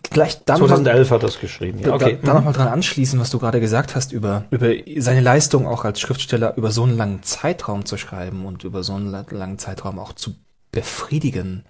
gleich 0.10 0.44
dann 0.44 0.60
noch 0.60 0.68
mal- 0.68 0.76
2011 0.76 1.12
hat 1.12 1.24
das 1.24 1.40
geschrieben. 1.40 1.80
Ja, 1.80 1.88
Da, 1.90 1.94
okay. 1.96 2.20
da 2.22 2.34
noch 2.34 2.44
mal 2.44 2.52
dran 2.52 2.68
anschließen, 2.68 3.20
was 3.20 3.30
du 3.30 3.40
gerade 3.40 3.60
gesagt 3.62 3.96
hast, 3.96 4.12
über, 4.12 4.46
über 4.52 4.68
seine 4.98 5.22
Leistung 5.22 5.66
auch 5.66 5.86
als 5.86 6.02
Schriftsteller 6.02 6.58
über 6.58 6.72
so 6.72 6.84
einen 6.84 6.98
langen 6.98 7.24
Zeitraum 7.24 7.86
zu 7.86 7.98
schreiben 7.98 8.46
und 8.46 8.64
über 8.66 8.84
so 8.84 8.94
einen 8.94 9.10
la- 9.12 9.26
langen 9.30 9.60
Zeitraum 9.60 9.98
auch 9.98 10.12
zu 10.14 10.36
befriedigen. 10.72 11.64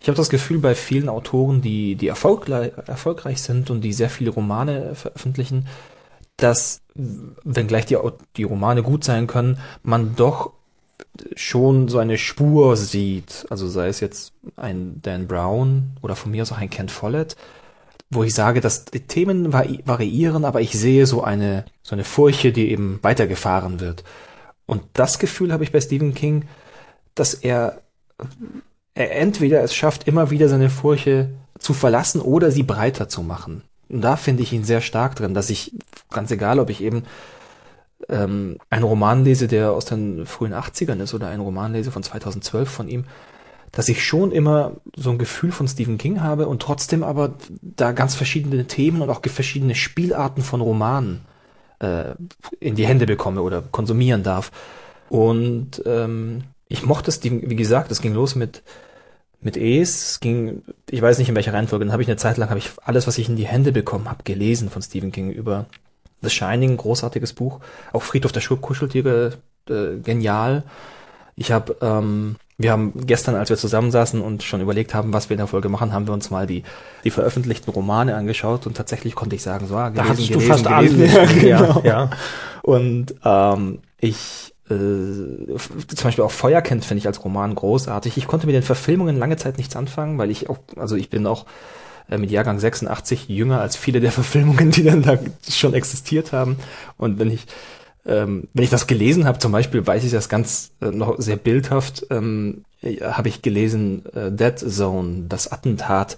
Ich 0.00 0.08
habe 0.08 0.16
das 0.16 0.30
Gefühl, 0.30 0.58
bei 0.58 0.74
vielen 0.74 1.08
Autoren, 1.08 1.60
die, 1.60 1.94
die 1.94 2.08
erfolgreich, 2.08 2.72
erfolgreich 2.86 3.42
sind 3.42 3.70
und 3.70 3.82
die 3.82 3.92
sehr 3.92 4.10
viele 4.10 4.30
Romane 4.30 4.94
veröffentlichen, 4.94 5.66
dass, 6.36 6.80
wenngleich 6.94 7.84
die, 7.86 7.98
die 8.36 8.44
Romane 8.44 8.82
gut 8.82 9.04
sein 9.04 9.26
können, 9.26 9.58
man 9.82 10.16
doch 10.16 10.52
schon 11.36 11.88
so 11.88 11.98
eine 11.98 12.18
Spur 12.18 12.76
sieht. 12.76 13.46
Also 13.50 13.68
sei 13.68 13.88
es 13.88 14.00
jetzt 14.00 14.32
ein 14.56 15.00
Dan 15.02 15.26
Brown 15.26 15.90
oder 16.02 16.16
von 16.16 16.30
mir 16.30 16.42
aus 16.42 16.52
auch 16.52 16.58
ein 16.58 16.70
Ken 16.70 16.88
Follett, 16.88 17.36
wo 18.10 18.24
ich 18.24 18.34
sage, 18.34 18.60
dass 18.60 18.84
die 18.84 19.00
Themen 19.00 19.52
variieren, 19.52 20.44
aber 20.44 20.60
ich 20.60 20.72
sehe 20.72 21.06
so 21.06 21.22
eine, 21.22 21.64
so 21.82 21.94
eine 21.94 22.04
Furche, 22.04 22.52
die 22.52 22.70
eben 22.70 22.98
weitergefahren 23.02 23.80
wird. 23.80 24.04
Und 24.66 24.82
das 24.92 25.18
Gefühl 25.18 25.52
habe 25.52 25.64
ich 25.64 25.72
bei 25.72 25.80
Stephen 25.80 26.14
King, 26.14 26.44
dass 27.14 27.34
er, 27.34 27.82
er 28.94 29.16
entweder 29.16 29.62
es 29.62 29.74
schafft, 29.74 30.06
immer 30.08 30.30
wieder 30.30 30.48
seine 30.48 30.70
Furche 30.70 31.30
zu 31.58 31.74
verlassen 31.74 32.20
oder 32.20 32.50
sie 32.50 32.62
breiter 32.62 33.08
zu 33.08 33.22
machen. 33.22 33.62
Und 33.88 34.02
da 34.02 34.16
finde 34.16 34.42
ich 34.42 34.52
ihn 34.52 34.64
sehr 34.64 34.80
stark 34.80 35.16
drin, 35.16 35.34
dass 35.34 35.50
ich, 35.50 35.74
ganz 36.10 36.30
egal, 36.30 36.58
ob 36.60 36.70
ich 36.70 36.82
eben 36.82 37.04
ähm, 38.08 38.58
einen 38.70 38.84
Roman 38.84 39.24
lese, 39.24 39.48
der 39.48 39.72
aus 39.72 39.84
den 39.84 40.26
frühen 40.26 40.54
80ern 40.54 41.00
ist 41.02 41.14
oder 41.14 41.28
einen 41.28 41.42
Roman 41.42 41.72
lese 41.72 41.90
von 41.90 42.02
2012 42.02 42.68
von 42.68 42.88
ihm, 42.88 43.04
dass 43.72 43.88
ich 43.88 44.04
schon 44.04 44.32
immer 44.32 44.76
so 44.96 45.10
ein 45.10 45.18
Gefühl 45.18 45.52
von 45.52 45.68
Stephen 45.68 45.98
King 45.98 46.22
habe 46.22 46.48
und 46.48 46.60
trotzdem 46.62 47.04
aber 47.04 47.34
da 47.60 47.92
ganz 47.92 48.14
verschiedene 48.14 48.66
Themen 48.66 49.02
und 49.02 49.10
auch 49.10 49.20
verschiedene 49.24 49.74
Spielarten 49.74 50.42
von 50.42 50.60
Romanen 50.60 51.20
äh, 51.78 52.14
in 52.58 52.74
die 52.74 52.86
Hände 52.86 53.06
bekomme 53.06 53.42
oder 53.42 53.62
konsumieren 53.62 54.22
darf. 54.22 54.50
Und 55.08 55.82
ähm, 55.86 56.44
ich 56.68 56.84
mochte 56.84 57.10
es, 57.10 57.22
wie 57.22 57.56
gesagt, 57.56 57.90
es 57.90 58.00
ging 58.00 58.14
los 58.14 58.34
mit 58.34 58.62
mit 59.40 59.56
Es. 59.56 60.10
Es 60.12 60.20
ging, 60.20 60.62
ich 60.90 61.00
weiß 61.00 61.18
nicht 61.18 61.28
in 61.28 61.34
welcher 61.34 61.54
Reihenfolge, 61.54 61.84
dann 61.84 61.92
habe 61.92 62.02
ich 62.02 62.08
eine 62.08 62.16
Zeit 62.16 62.36
lang 62.36 62.50
habe 62.50 62.58
ich 62.58 62.70
alles, 62.82 63.06
was 63.06 63.18
ich 63.18 63.28
in 63.28 63.36
die 63.36 63.46
Hände 63.46 63.72
bekommen 63.72 64.08
habe, 64.08 64.22
gelesen 64.24 64.70
von 64.70 64.82
Stephen 64.82 65.12
King 65.12 65.30
über 65.30 65.66
The 66.22 66.30
Shining, 66.30 66.76
großartiges 66.76 67.32
Buch. 67.32 67.60
Auch 67.92 68.02
Friedhof 68.02 68.32
der 68.32 68.42
Kuscheltiere, 68.42 69.38
äh, 69.68 69.96
genial. 70.02 70.64
Ich 71.36 71.52
habe 71.52 71.76
ähm, 71.80 72.36
wir 72.60 72.72
haben 72.72 72.92
gestern, 73.06 73.36
als 73.36 73.48
wir 73.48 73.56
zusammensaßen 73.56 74.20
und 74.20 74.42
schon 74.42 74.60
überlegt 74.60 74.92
haben, 74.92 75.14
was 75.14 75.30
wir 75.30 75.34
in 75.34 75.38
der 75.38 75.46
Folge 75.46 75.70
machen, 75.70 75.94
haben 75.94 76.06
wir 76.06 76.12
uns 76.12 76.30
mal 76.30 76.46
die, 76.46 76.62
die 77.04 77.10
veröffentlichten 77.10 77.72
Romane 77.72 78.14
angeschaut 78.14 78.66
und 78.66 78.76
tatsächlich 78.76 79.14
konnte 79.14 79.34
ich 79.34 79.42
sagen, 79.42 79.66
so, 79.66 79.76
ah, 79.76 79.88
gelesen, 79.88 80.04
da 80.04 80.10
hast 80.10 80.28
gelesen, 80.28 80.32
du 80.34 80.40
fast 80.40 80.66
gelesen. 80.66 81.16
alles. 81.16 81.42
Ja, 81.42 81.60
genau. 81.66 81.82
ja. 81.84 82.10
Und 82.62 83.14
ähm, 83.24 83.78
ich 83.98 84.52
äh, 84.68 84.74
zum 84.74 86.04
Beispiel 86.04 86.22
auch 86.22 86.30
Feuerkind 86.30 86.84
finde 86.84 86.98
ich 86.98 87.06
als 87.06 87.24
Roman 87.24 87.54
großartig. 87.54 88.18
Ich 88.18 88.26
konnte 88.26 88.46
mit 88.46 88.54
den 88.54 88.62
Verfilmungen 88.62 89.16
lange 89.16 89.38
Zeit 89.38 89.56
nichts 89.56 89.74
anfangen, 89.74 90.18
weil 90.18 90.30
ich 90.30 90.50
auch, 90.50 90.58
also 90.76 90.96
ich 90.96 91.08
bin 91.08 91.26
auch 91.26 91.46
mit 92.08 92.30
Jahrgang 92.30 92.58
86 92.58 93.28
jünger 93.28 93.60
als 93.60 93.76
viele 93.76 94.00
der 94.00 94.12
Verfilmungen, 94.20 94.70
die 94.70 94.84
dann 94.84 95.02
da 95.02 95.18
schon 95.48 95.74
existiert 95.74 96.32
haben. 96.32 96.56
Und 96.96 97.18
wenn 97.18 97.30
ich 97.30 97.46
ähm, 98.06 98.48
wenn 98.54 98.64
ich 98.64 98.70
das 98.70 98.86
gelesen 98.86 99.26
habe, 99.26 99.38
zum 99.38 99.52
Beispiel 99.52 99.86
weiß 99.86 100.04
ich 100.04 100.10
das 100.10 100.28
ganz 100.28 100.72
äh, 100.80 100.86
noch 100.86 101.18
sehr 101.18 101.36
bildhaft, 101.36 102.06
ähm, 102.10 102.64
habe 103.02 103.28
ich 103.28 103.42
gelesen 103.42 104.04
äh, 104.14 104.32
Dead 104.32 104.58
Zone, 104.58 105.26
das 105.28 105.52
Attentat. 105.52 106.16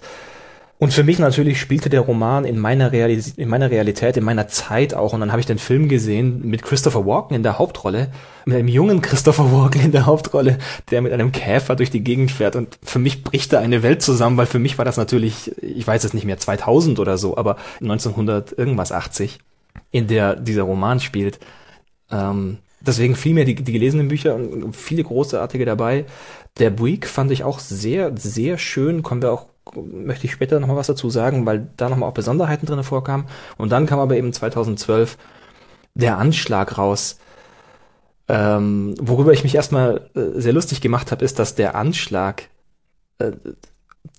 Und 0.83 0.91
für 0.91 1.05
mich 1.05 1.17
natürlich 1.17 1.61
spielte 1.61 1.89
der 1.89 2.01
Roman 2.01 2.43
in 2.43 2.59
meiner, 2.59 2.91
Realis 2.91 3.35
in 3.37 3.47
meiner 3.47 3.71
Realität, 3.71 4.17
in 4.17 4.25
meiner 4.25 4.49
Zeit 4.49 4.93
auch. 4.93 5.13
Und 5.13 5.21
dann 5.21 5.31
habe 5.31 5.39
ich 5.39 5.45
den 5.45 5.57
Film 5.57 5.87
gesehen 5.87 6.41
mit 6.43 6.61
Christopher 6.61 7.05
Walken 7.05 7.37
in 7.37 7.41
der 7.41 7.57
Hauptrolle, 7.57 8.11
mit 8.43 8.57
einem 8.57 8.67
jungen 8.67 9.01
Christopher 9.01 9.49
Walken 9.53 9.79
in 9.79 9.93
der 9.93 10.05
Hauptrolle, 10.05 10.57
der 10.91 11.01
mit 11.01 11.13
einem 11.13 11.31
Käfer 11.31 11.77
durch 11.77 11.89
die 11.89 12.03
Gegend 12.03 12.31
fährt. 12.31 12.57
Und 12.57 12.77
für 12.83 12.99
mich 12.99 13.23
bricht 13.23 13.53
da 13.53 13.59
eine 13.59 13.81
Welt 13.81 14.01
zusammen, 14.01 14.35
weil 14.35 14.45
für 14.45 14.59
mich 14.59 14.77
war 14.77 14.83
das 14.83 14.97
natürlich, 14.97 15.55
ich 15.61 15.87
weiß 15.87 16.03
es 16.03 16.13
nicht 16.13 16.25
mehr, 16.25 16.37
2000 16.37 16.99
oder 16.99 17.17
so, 17.17 17.37
aber 17.37 17.55
1900 17.79 18.51
irgendwas 18.57 18.91
80, 18.91 19.39
in 19.91 20.07
der 20.07 20.35
dieser 20.35 20.63
Roman 20.63 20.99
spielt. 20.99 21.39
Ähm, 22.11 22.57
deswegen 22.81 23.15
viel 23.15 23.33
mehr 23.33 23.45
die, 23.45 23.55
die 23.55 23.71
gelesenen 23.71 24.09
Bücher 24.09 24.35
und 24.35 24.75
viele 24.75 25.05
großartige 25.05 25.63
dabei. 25.63 26.03
Der 26.59 26.71
Buick 26.71 27.07
fand 27.07 27.31
ich 27.31 27.45
auch 27.45 27.59
sehr, 27.59 28.11
sehr 28.17 28.57
schön. 28.57 29.01
Kommen 29.01 29.21
wir 29.21 29.31
auch, 29.31 29.45
möchte 29.75 30.25
ich 30.25 30.33
später 30.33 30.59
nochmal 30.59 30.77
was 30.77 30.87
dazu 30.87 31.09
sagen, 31.09 31.45
weil 31.45 31.67
da 31.77 31.89
nochmal 31.89 32.09
auch 32.09 32.13
Besonderheiten 32.13 32.65
drin 32.65 32.83
vorkamen. 32.83 33.25
Und 33.57 33.71
dann 33.71 33.85
kam 33.85 33.99
aber 33.99 34.15
eben 34.17 34.33
2012 34.33 35.17
der 35.93 36.17
Anschlag 36.17 36.77
raus. 36.77 37.19
Ähm, 38.27 38.95
worüber 38.99 39.33
ich 39.33 39.43
mich 39.43 39.55
erstmal 39.55 40.09
äh, 40.15 40.39
sehr 40.39 40.53
lustig 40.53 40.81
gemacht 40.81 41.11
habe, 41.11 41.25
ist, 41.25 41.39
dass 41.39 41.55
der 41.55 41.75
Anschlag, 41.75 42.49
äh, 43.19 43.31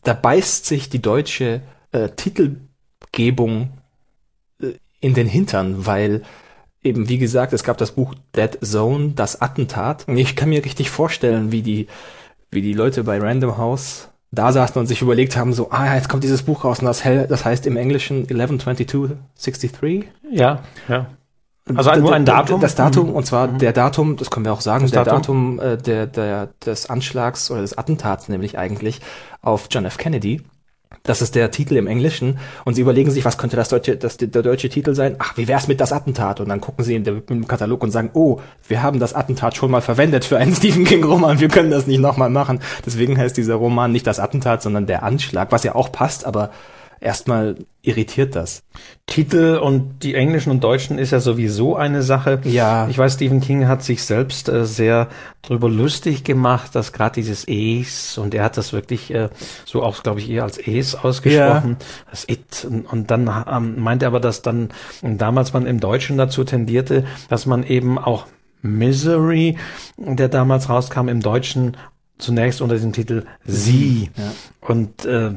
da 0.02 0.12
beißt 0.12 0.66
sich 0.66 0.90
die 0.90 1.00
deutsche 1.00 1.62
äh, 1.92 2.10
Titelgebung 2.10 3.78
äh, 4.60 4.72
in 5.00 5.14
den 5.14 5.26
Hintern, 5.26 5.86
weil 5.86 6.22
eben, 6.82 7.08
wie 7.08 7.18
gesagt, 7.18 7.52
es 7.54 7.64
gab 7.64 7.78
das 7.78 7.92
Buch 7.92 8.14
Dead 8.36 8.58
Zone, 8.62 9.12
das 9.14 9.40
Attentat. 9.40 10.06
Ich 10.08 10.36
kann 10.36 10.50
mir 10.50 10.64
richtig 10.64 10.90
vorstellen, 10.90 11.50
wie 11.50 11.62
die, 11.62 11.86
wie 12.50 12.62
die 12.62 12.74
Leute 12.74 13.04
bei 13.04 13.18
Random 13.18 13.56
House 13.56 14.10
da 14.34 14.52
saßen 14.52 14.78
und 14.78 14.86
sich 14.86 15.02
überlegt 15.02 15.36
haben, 15.36 15.52
so, 15.52 15.70
ah, 15.70 15.94
jetzt 15.94 16.08
kommt 16.08 16.24
dieses 16.24 16.42
Buch 16.42 16.64
raus 16.64 16.80
und 16.80 16.86
das, 16.86 17.02
das 17.02 17.44
heißt 17.44 17.66
im 17.66 17.76
Englischen 17.76 18.26
112263. 18.26 20.04
Ja, 20.30 20.60
ja. 20.88 21.06
Also 21.74 21.94
nur 21.94 22.12
ein 22.12 22.26
Datum? 22.26 22.60
Das 22.60 22.74
Datum, 22.74 23.10
und 23.14 23.24
zwar 23.24 23.46
mhm. 23.46 23.58
der 23.58 23.72
Datum, 23.72 24.16
das 24.16 24.30
können 24.30 24.44
wir 24.44 24.52
auch 24.52 24.60
sagen, 24.60 24.84
das 24.84 24.90
der 24.90 25.04
Datum, 25.04 25.56
Datum 25.56 25.72
äh, 25.72 25.78
der, 25.78 26.06
der, 26.06 26.48
des 26.64 26.90
Anschlags 26.90 27.50
oder 27.50 27.62
des 27.62 27.78
Attentats 27.78 28.28
nämlich 28.28 28.58
eigentlich 28.58 29.00
auf 29.40 29.68
John 29.70 29.86
F. 29.86 29.96
Kennedy. 29.96 30.42
Das 31.06 31.20
ist 31.20 31.34
der 31.34 31.50
Titel 31.50 31.76
im 31.76 31.86
Englischen. 31.86 32.38
Und 32.64 32.76
sie 32.76 32.80
überlegen 32.80 33.10
sich, 33.10 33.26
was 33.26 33.36
könnte 33.36 33.56
das 33.56 33.68
deutsche, 33.68 33.94
das, 33.98 34.16
der 34.16 34.42
deutsche 34.42 34.70
Titel 34.70 34.94
sein? 34.94 35.16
Ach, 35.18 35.36
wie 35.36 35.46
wär's 35.46 35.68
mit 35.68 35.78
das 35.78 35.92
Attentat? 35.92 36.40
Und 36.40 36.48
dann 36.48 36.62
gucken 36.62 36.82
sie 36.82 36.94
in 36.94 37.04
der, 37.04 37.20
im 37.28 37.46
Katalog 37.46 37.82
und 37.82 37.90
sagen, 37.90 38.08
oh, 38.14 38.40
wir 38.68 38.82
haben 38.82 39.00
das 39.00 39.12
Attentat 39.12 39.54
schon 39.54 39.70
mal 39.70 39.82
verwendet 39.82 40.24
für 40.24 40.38
einen 40.38 40.54
Stephen 40.56 40.86
King 40.86 41.04
Roman. 41.04 41.40
Wir 41.40 41.48
können 41.48 41.70
das 41.70 41.86
nicht 41.86 42.00
nochmal 42.00 42.30
machen. 42.30 42.60
Deswegen 42.86 43.18
heißt 43.18 43.36
dieser 43.36 43.56
Roman 43.56 43.92
nicht 43.92 44.06
das 44.06 44.18
Attentat, 44.18 44.62
sondern 44.62 44.86
der 44.86 45.02
Anschlag, 45.02 45.52
was 45.52 45.62
ja 45.62 45.74
auch 45.74 45.92
passt, 45.92 46.24
aber 46.24 46.48
erstmal 47.04 47.56
irritiert 47.82 48.34
das. 48.34 48.62
Titel 49.06 49.60
und 49.62 50.02
die 50.02 50.14
englischen 50.14 50.50
und 50.50 50.64
deutschen 50.64 50.98
ist 50.98 51.10
ja 51.10 51.20
sowieso 51.20 51.76
eine 51.76 52.02
Sache. 52.02 52.40
Ja. 52.44 52.88
Ich 52.88 52.96
weiß, 52.96 53.14
Stephen 53.14 53.40
King 53.40 53.68
hat 53.68 53.82
sich 53.82 54.02
selbst 54.02 54.48
äh, 54.48 54.64
sehr 54.64 55.08
drüber 55.42 55.68
lustig 55.68 56.24
gemacht, 56.24 56.74
dass 56.74 56.92
gerade 56.92 57.14
dieses 57.16 57.46
Es 57.46 58.16
und 58.16 58.34
er 58.34 58.42
hat 58.42 58.56
das 58.56 58.72
wirklich 58.72 59.12
äh, 59.12 59.28
so 59.66 59.82
auch, 59.82 60.02
glaube 60.02 60.20
ich, 60.20 60.30
eher 60.30 60.44
als 60.44 60.56
Es 60.56 60.94
ausgesprochen, 60.94 61.76
ja. 61.78 61.86
das 62.10 62.26
It. 62.28 62.66
Und, 62.68 62.86
und 62.86 63.10
dann 63.10 63.30
ähm, 63.50 63.80
meinte 63.80 64.06
er 64.06 64.08
aber, 64.08 64.20
dass 64.20 64.40
dann 64.40 64.70
damals 65.02 65.52
man 65.52 65.66
im 65.66 65.80
Deutschen 65.80 66.16
dazu 66.16 66.42
tendierte, 66.44 67.04
dass 67.28 67.44
man 67.44 67.64
eben 67.64 67.98
auch 67.98 68.26
Misery, 68.62 69.58
der 69.98 70.28
damals 70.28 70.70
rauskam, 70.70 71.08
im 71.08 71.20
Deutschen 71.20 71.76
zunächst 72.18 72.60
unter 72.60 72.78
dem 72.78 72.92
Titel 72.92 73.24
Sie. 73.44 74.10
Ja. 74.16 74.32
Und 74.60 75.04
äh, 75.04 75.32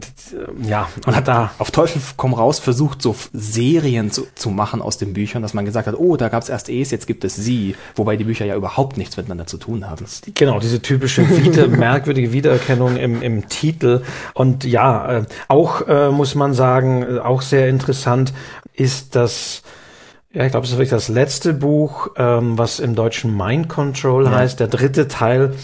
ja, 0.64 0.88
man 1.06 1.16
hat 1.16 1.28
da 1.28 1.52
auf 1.58 1.72
Teufel 1.72 2.02
komm 2.16 2.34
raus 2.34 2.60
versucht, 2.60 3.02
so 3.02 3.16
Serien 3.34 4.12
zu, 4.12 4.28
zu 4.36 4.50
machen 4.50 4.82
aus 4.82 4.98
den 4.98 5.14
Büchern, 5.14 5.42
dass 5.42 5.54
man 5.54 5.66
gesagt 5.66 5.88
hat, 5.88 5.96
oh, 5.98 6.16
da 6.16 6.30
gab 6.30 6.44
es 6.44 6.50
erst 6.50 6.70
Es, 6.70 6.92
jetzt 6.92 7.08
gibt 7.08 7.24
es 7.24 7.36
Sie, 7.36 7.76
wobei 7.96 8.16
die 8.16 8.24
Bücher 8.24 8.46
ja 8.46 8.56
überhaupt 8.56 8.98
nichts 8.98 9.18
miteinander 9.18 9.48
zu 9.48 9.58
tun 9.58 9.90
haben. 9.90 10.06
Genau, 10.34 10.60
diese 10.60 10.82
typische 10.82 11.28
wieder, 11.30 11.68
merkwürdige 11.68 12.32
Wiedererkennung 12.32 12.96
im, 12.96 13.22
im 13.22 13.50
Titel. 13.50 14.04
Und 14.34 14.64
ja, 14.64 15.20
äh, 15.20 15.26
auch 15.48 15.88
äh, 15.88 16.10
muss 16.10 16.36
man 16.36 16.54
sagen, 16.54 17.04
äh, 17.04 17.20
auch 17.20 17.42
sehr 17.42 17.68
interessant 17.68 18.34
ist 18.74 19.16
das 19.16 19.64
ja, 20.34 20.46
ich 20.46 20.52
glaube, 20.52 20.66
es 20.66 20.72
ist 20.72 20.78
wirklich 20.78 20.92
das 20.92 21.08
letzte 21.08 21.54
Buch, 21.54 22.10
ähm, 22.16 22.58
was 22.60 22.80
im 22.80 22.94
Deutschen 22.96 23.36
Mind 23.36 23.70
Control 23.70 24.26
ja. 24.26 24.32
heißt, 24.32 24.60
der 24.60 24.68
dritte 24.68 25.08
Teil 25.08 25.56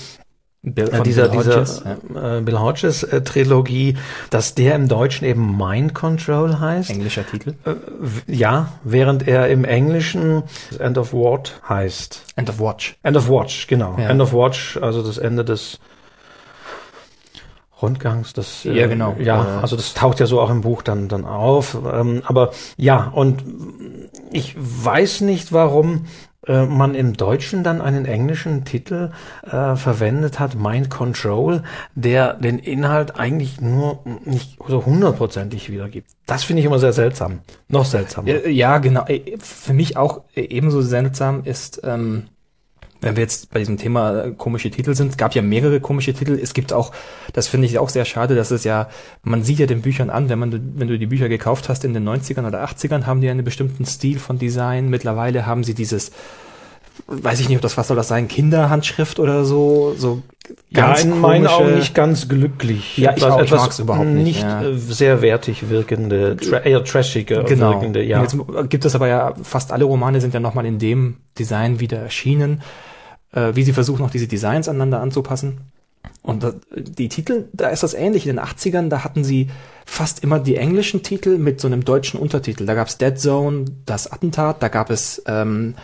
Bill, 0.66 0.90
äh, 0.94 1.04
dieser, 1.04 1.28
Bill 1.28 1.40
Hodges, 1.40 1.84
dieser 1.84 2.38
äh, 2.38 2.42
Bill 2.42 2.60
Hodges 2.60 3.04
äh, 3.04 3.22
Trilogie, 3.22 3.98
dass 4.30 4.56
der 4.56 4.76
im 4.76 4.88
Deutschen 4.88 5.28
eben 5.28 5.58
Mind 5.58 5.94
Control 5.94 6.58
heißt. 6.58 6.90
Englischer 6.90 7.28
Titel? 7.28 7.56
Äh, 7.66 7.76
ja, 8.28 8.70
während 8.86 9.28
er 9.28 9.50
im 9.50 9.66
Englischen 9.66 10.44
End 10.80 10.98
of 10.98 11.12
What 11.12 11.60
heißt. 11.68 12.24
End 12.38 12.50
of 12.50 12.60
Watch. 12.60 12.96
End 13.04 13.18
of 13.18 13.28
Watch, 13.28 13.68
genau. 13.68 13.98
Ja. 14.00 14.10
End 14.10 14.22
of 14.22 14.32
Watch, 14.32 14.78
also 14.78 15.04
das 15.04 15.18
Ende 15.18 15.44
des 15.44 15.80
Rundgangs, 17.82 18.32
das 18.32 18.64
ja 18.64 18.88
genau, 18.88 19.18
ja, 19.20 19.60
also 19.62 19.76
das 19.76 19.94
taucht 19.94 20.22
ja 20.22 20.26
so 20.26 20.40
auch 20.40 20.50
im 20.50 20.62
Buch 20.62 20.84
dann 20.84 21.10
dann 21.10 21.26
auf, 21.26 21.78
ähm, 21.94 22.24
aber 22.26 22.52
ja 22.78 23.12
und 23.14 23.44
ich 24.32 24.56
weiß 24.58 25.20
nicht 25.20 25.52
warum 25.52 26.06
äh, 26.48 26.66
man 26.66 26.96
im 26.96 27.14
Deutschen 27.14 27.64
dann 27.64 27.82
einen 27.82 28.06
englischen 28.06 28.66
Titel 28.66 29.12
äh, 29.44 29.76
verwendet 29.76 30.40
hat, 30.40 30.56
Mind 30.56 30.90
Control, 30.90 31.64
der 31.96 32.34
den 32.34 32.60
Inhalt 32.60 33.18
eigentlich 33.20 33.62
nur 33.62 34.00
nicht 34.26 34.58
so 34.68 34.86
hundertprozentig 34.86 35.72
wiedergibt. 35.72 36.10
Das 36.26 36.44
finde 36.44 36.62
ich 36.62 36.66
immer 36.66 36.80
sehr 36.80 36.94
seltsam. 36.94 37.40
Noch 37.70 37.86
seltsamer. 37.86 38.48
Ja, 38.48 38.78
genau. 38.80 39.06
Äh, 39.06 39.38
für 39.40 39.74
mich 39.74 39.98
auch 39.98 40.22
ebenso 40.36 40.82
seltsam 40.82 41.44
ist, 41.46 41.82
ähm, 41.84 42.28
wenn 43.04 43.16
wir 43.16 43.24
jetzt 43.24 43.52
bei 43.52 43.60
diesem 43.60 43.78
Thema 43.78 44.24
äh, 44.24 44.32
komische 44.32 44.72
Titel 44.72 44.96
sind, 44.96 45.18
gab 45.18 45.36
ja 45.36 45.42
mehrere 45.42 45.80
komische 45.80 46.14
Titel. 46.14 46.40
Es 46.42 46.54
gibt 46.54 46.74
auch, 46.74 46.92
das 47.34 47.48
finde 47.48 47.68
ich 47.68 47.78
auch 47.80 47.90
sehr 47.90 48.06
schade, 48.06 48.36
dass 48.36 48.52
es 48.52 48.64
ja, 48.64 48.90
man 49.24 49.44
sieht 49.44 49.60
ja 49.60 49.66
den 49.66 49.82
Büchern 49.82 50.10
an, 50.10 50.30
wenn 50.30 50.40
man, 50.40 50.74
wenn 50.76 50.88
du 50.88 50.98
die 50.98 51.08
Bücher 51.08 51.30
gekauft 51.30 51.70
hast 51.70 51.86
in 51.86 51.94
den 51.94 52.08
90ern 52.08 52.48
oder 52.48 52.64
80ern, 52.64 53.06
haben 53.06 53.22
die 53.22 53.30
einen 53.30 53.44
bestimmten 53.44 53.86
Stil 53.86 54.20
von 54.20 54.40
Design. 54.40 54.90
Mittlerweile 54.90 55.46
haben 55.46 55.64
sie 55.64 55.74
dieses, 55.74 56.12
weiß 57.08 57.40
ich 57.40 57.50
nicht, 57.50 57.58
ob 57.58 57.62
das, 57.62 57.78
was 57.78 57.88
soll 57.88 57.98
das 57.98 58.08
sein, 58.08 58.28
Kinderhandschrift 58.28 59.20
oder 59.20 59.46
so, 59.46 59.94
so 59.98 60.22
Ja, 60.70 60.94
in 60.96 61.20
meinen 61.20 61.48
Augen 61.48 61.76
nicht 61.76 61.96
ganz 61.96 62.30
glücklich. 62.30 62.98
Ja, 62.98 63.12
ich 63.12 63.18
Etwas- 63.18 63.32
auch, 63.32 63.42
etwas 63.42 63.80
überhaupt 63.80 64.08
nicht, 64.08 64.42
ja. 64.42 64.64
äh, 64.64 64.78
sehr 64.78 65.22
wertig 65.22 65.70
wirkende, 65.70 66.38
tra 66.38 66.60
eher 66.60 66.84
trashige 66.84 67.44
genau. 67.44 67.74
wirkende, 67.74 68.04
ja. 68.04 68.22
Jetzt 68.22 68.38
gibt 68.70 68.86
es 68.86 68.96
aber 68.96 69.08
ja, 69.08 69.34
fast 69.42 69.72
alle 69.72 69.86
Romane 69.86 70.22
sind 70.22 70.34
ja 70.34 70.40
nochmal 70.40 70.66
in 70.66 70.80
dem 70.80 71.18
Design 71.38 71.80
wieder 71.80 71.98
erschienen, 71.98 72.62
äh, 73.34 73.56
wie 73.56 73.64
sie 73.64 73.74
versuchen, 73.74 74.06
auch 74.06 74.12
diese 74.12 74.28
Designs 74.28 74.70
aneinander 74.70 75.02
anzupassen. 75.02 75.60
Und 76.22 76.46
die 76.74 77.10
Titel, 77.10 77.50
da 77.52 77.70
ist 77.70 77.84
das 77.84 77.94
ähnlich. 77.94 78.26
In 78.28 78.38
den 78.38 78.46
80ern, 78.46 78.88
da 78.88 79.04
hatten 79.04 79.24
sie 79.24 79.50
fast 79.86 80.24
immer 80.24 80.40
die 80.40 80.56
englischen 80.56 81.04
Titel 81.04 81.38
mit 81.38 81.60
so 81.60 81.68
einem 81.68 81.84
deutschen 81.84 82.20
Untertitel. 82.20 82.66
Da 82.66 82.76
gab 82.76 82.88
es 82.88 82.98
Dead 82.98 83.20
Zone, 83.20 83.66
das 83.86 84.12
Attentat, 84.12 84.64
da 84.64 84.70
gab 84.70 84.90
es 84.90 85.22
ähm, 85.28 85.76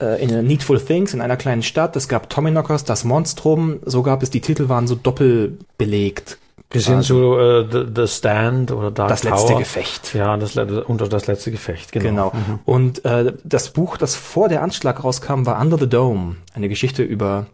äh, 0.00 0.22
in 0.22 0.46
Needful 0.46 0.80
Things 0.80 1.14
in 1.14 1.20
einer 1.20 1.36
kleinen 1.36 1.62
Stadt, 1.62 1.94
es 1.94 2.08
gab 2.08 2.28
Tommyknockers, 2.28 2.84
das 2.84 3.04
Monstrum, 3.04 3.78
so 3.84 4.02
gab 4.02 4.22
es, 4.22 4.30
die 4.30 4.40
Titel 4.40 4.68
waren 4.68 4.88
so 4.88 4.96
doppelbelegt. 4.96 6.38
Bis 6.72 6.86
hin 6.86 7.02
zu 7.02 7.36
äh, 7.36 7.86
the, 7.94 8.06
Stand 8.08 8.72
oder 8.72 8.90
Dark 8.90 9.10
Das 9.10 9.20
Tower. 9.20 9.32
letzte 9.32 9.54
Gefecht. 9.56 10.14
Ja, 10.14 10.36
das, 10.36 10.56
unter 10.56 11.06
das 11.08 11.26
letzte 11.26 11.50
Gefecht, 11.50 11.92
genau. 11.92 12.30
Genau. 12.30 12.60
Und 12.64 13.04
äh, 13.04 13.34
das 13.44 13.70
Buch, 13.70 13.96
das 13.96 14.14
vor 14.14 14.48
der 14.48 14.62
Anschlag 14.62 15.04
rauskam, 15.04 15.44
war 15.44 15.60
Under 15.60 15.78
the 15.78 15.88
Dome. 15.88 16.36
Eine 16.54 16.68
Geschichte 16.68 17.02
über 17.02 17.46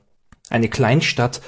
eine 0.51 0.69
Kleinstadt, 0.69 1.41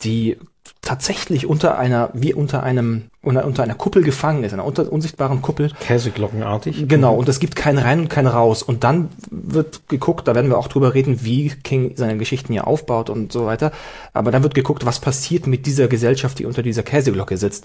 die 0.00 0.36
tatsächlich 0.82 1.46
unter 1.46 1.78
einer, 1.78 2.10
wie 2.12 2.34
unter 2.34 2.64
einem, 2.64 3.04
unter, 3.22 3.62
einer 3.62 3.74
Kuppel 3.74 4.02
gefangen 4.02 4.42
ist, 4.42 4.52
einer 4.52 4.64
unter, 4.64 4.92
unsichtbaren 4.92 5.40
Kuppel. 5.40 5.70
Käseglockenartig. 5.80 6.88
Genau, 6.88 7.14
und 7.14 7.28
es 7.28 7.38
gibt 7.38 7.54
kein 7.54 7.78
Rein 7.78 8.00
und 8.00 8.08
kein 8.10 8.26
Raus. 8.26 8.64
Und 8.64 8.82
dann 8.82 9.08
wird 9.30 9.88
geguckt, 9.88 10.26
da 10.26 10.34
werden 10.34 10.50
wir 10.50 10.58
auch 10.58 10.66
drüber 10.66 10.92
reden, 10.92 11.24
wie 11.24 11.50
King 11.50 11.92
seine 11.94 12.18
Geschichten 12.18 12.52
hier 12.52 12.66
aufbaut 12.66 13.10
und 13.10 13.32
so 13.32 13.46
weiter. 13.46 13.70
Aber 14.12 14.32
dann 14.32 14.42
wird 14.42 14.54
geguckt, 14.54 14.84
was 14.84 14.98
passiert 14.98 15.46
mit 15.46 15.66
dieser 15.66 15.86
Gesellschaft, 15.86 16.40
die 16.40 16.46
unter 16.46 16.64
dieser 16.64 16.82
Käseglocke 16.82 17.36
sitzt. 17.36 17.64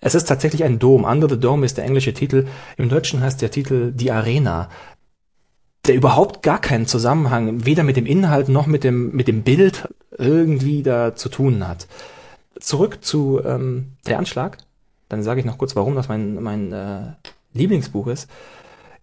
Es 0.00 0.16
ist 0.16 0.26
tatsächlich 0.26 0.64
ein 0.64 0.80
Dom. 0.80 1.04
Under 1.04 1.28
the 1.28 1.38
Dome 1.38 1.64
ist 1.64 1.78
der 1.78 1.84
englische 1.84 2.14
Titel. 2.14 2.48
Im 2.76 2.88
Deutschen 2.88 3.22
heißt 3.22 3.40
der 3.40 3.52
Titel 3.52 3.92
Die 3.92 4.10
Arena. 4.10 4.68
Der 5.86 5.94
überhaupt 5.94 6.42
gar 6.42 6.60
keinen 6.60 6.86
Zusammenhang, 6.86 7.64
weder 7.64 7.84
mit 7.84 7.96
dem 7.96 8.06
Inhalt 8.06 8.48
noch 8.48 8.66
mit 8.66 8.82
dem, 8.82 9.12
mit 9.12 9.28
dem 9.28 9.42
Bild 9.42 9.88
irgendwie 10.18 10.82
da 10.82 11.14
zu 11.14 11.28
tun 11.28 11.66
hat. 11.66 11.86
Zurück 12.60 13.04
zu 13.04 13.40
ähm, 13.44 13.92
der 14.06 14.18
Anschlag. 14.18 14.58
Dann 15.08 15.22
sage 15.22 15.40
ich 15.40 15.46
noch 15.46 15.58
kurz, 15.58 15.74
warum 15.74 15.94
das 15.94 16.08
mein, 16.08 16.40
mein 16.42 16.72
äh, 16.72 17.00
Lieblingsbuch 17.52 18.06
ist. 18.06 18.28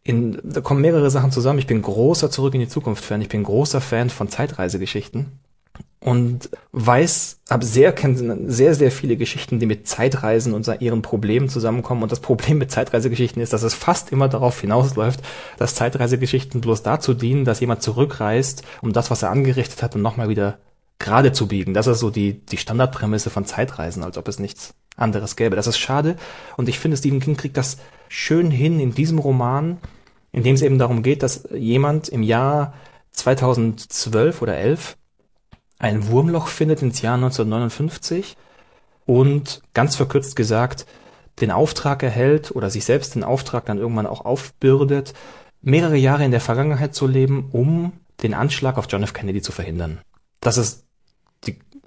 In, 0.03 0.39
da 0.43 0.61
kommen 0.61 0.81
mehrere 0.81 1.09
Sachen 1.11 1.31
zusammen. 1.31 1.59
Ich 1.59 1.67
bin 1.67 1.81
großer 1.81 2.31
Zurück 2.31 2.53
in 2.53 2.61
die 2.61 2.69
Zukunft 2.69 3.03
Fan. 3.03 3.21
Ich 3.21 3.29
bin 3.29 3.43
großer 3.43 3.81
Fan 3.81 4.09
von 4.09 4.29
Zeitreisegeschichten 4.29 5.25
und 5.99 6.49
weiß, 6.71 7.39
habe 7.49 7.65
sehr, 7.65 7.93
sehr, 8.45 8.75
sehr 8.75 8.91
viele 8.91 9.17
Geschichten, 9.17 9.59
die 9.59 9.65
mit 9.65 9.87
Zeitreisen 9.87 10.53
und 10.53 10.69
ihren 10.79 11.01
Problemen 11.01 11.49
zusammenkommen. 11.49 12.03
Und 12.03 12.11
das 12.11 12.19
Problem 12.19 12.59
mit 12.59 12.71
Zeitreisegeschichten 12.71 13.41
ist, 13.41 13.51
dass 13.51 13.63
es 13.63 13.73
fast 13.73 14.11
immer 14.11 14.29
darauf 14.29 14.61
hinausläuft, 14.61 15.19
dass 15.57 15.75
Zeitreisegeschichten 15.75 16.61
bloß 16.61 16.83
dazu 16.83 17.13
dienen, 17.13 17.45
dass 17.45 17.59
jemand 17.59 17.81
zurückreist, 17.81 18.63
um 18.81 18.93
das, 18.93 19.11
was 19.11 19.23
er 19.23 19.31
angerichtet 19.31 19.83
hat, 19.83 19.95
und 19.95 20.01
nochmal 20.01 20.29
wieder 20.29 20.59
gerade 20.99 21.31
zu 21.31 21.47
biegen. 21.47 21.73
Das 21.73 21.87
ist 21.87 21.99
so 21.99 22.09
die, 22.09 22.45
die 22.45 22.57
Standardprämisse 22.57 23.29
von 23.29 23.45
Zeitreisen, 23.45 24.03
als 24.03 24.17
ob 24.17 24.27
es 24.27 24.39
nichts 24.39 24.73
anderes 24.95 25.35
gäbe. 25.35 25.55
Das 25.55 25.67
ist 25.67 25.77
schade. 25.77 26.15
Und 26.57 26.69
ich 26.69 26.79
finde, 26.79 26.97
Stephen 26.97 27.19
King 27.19 27.37
kriegt 27.37 27.57
das 27.57 27.77
schön 28.09 28.51
hin 28.51 28.79
in 28.79 28.93
diesem 28.93 29.19
Roman, 29.19 29.77
in 30.31 30.43
dem 30.43 30.55
es 30.55 30.61
eben 30.61 30.79
darum 30.79 31.03
geht, 31.03 31.23
dass 31.23 31.47
jemand 31.53 32.09
im 32.09 32.23
Jahr 32.23 32.73
2012 33.11 34.41
oder 34.41 34.57
11 34.57 34.97
ein 35.79 36.07
Wurmloch 36.07 36.47
findet 36.47 36.81
ins 36.81 37.01
Jahr 37.01 37.15
1959 37.15 38.35
und 39.05 39.61
ganz 39.73 39.95
verkürzt 39.95 40.35
gesagt 40.35 40.85
den 41.39 41.51
Auftrag 41.51 42.01
erhält 42.01 42.51
oder 42.55 42.71
sich 42.71 42.85
selbst 42.85 43.13
den 43.13 43.23
Auftrag 43.23 43.65
dann 43.65 43.77
irgendwann 43.77 44.07
auch 44.07 44.25
aufbürdet, 44.25 45.13
mehrere 45.61 45.97
Jahre 45.97 46.25
in 46.25 46.31
der 46.31 46.41
Vergangenheit 46.41 46.95
zu 46.95 47.05
leben, 47.05 47.49
um 47.51 47.93
den 48.23 48.33
Anschlag 48.33 48.77
auf 48.77 48.87
John 48.89 49.03
F. 49.03 49.13
Kennedy 49.13 49.41
zu 49.41 49.51
verhindern. 49.51 49.99
Das 50.39 50.57
ist 50.57 50.86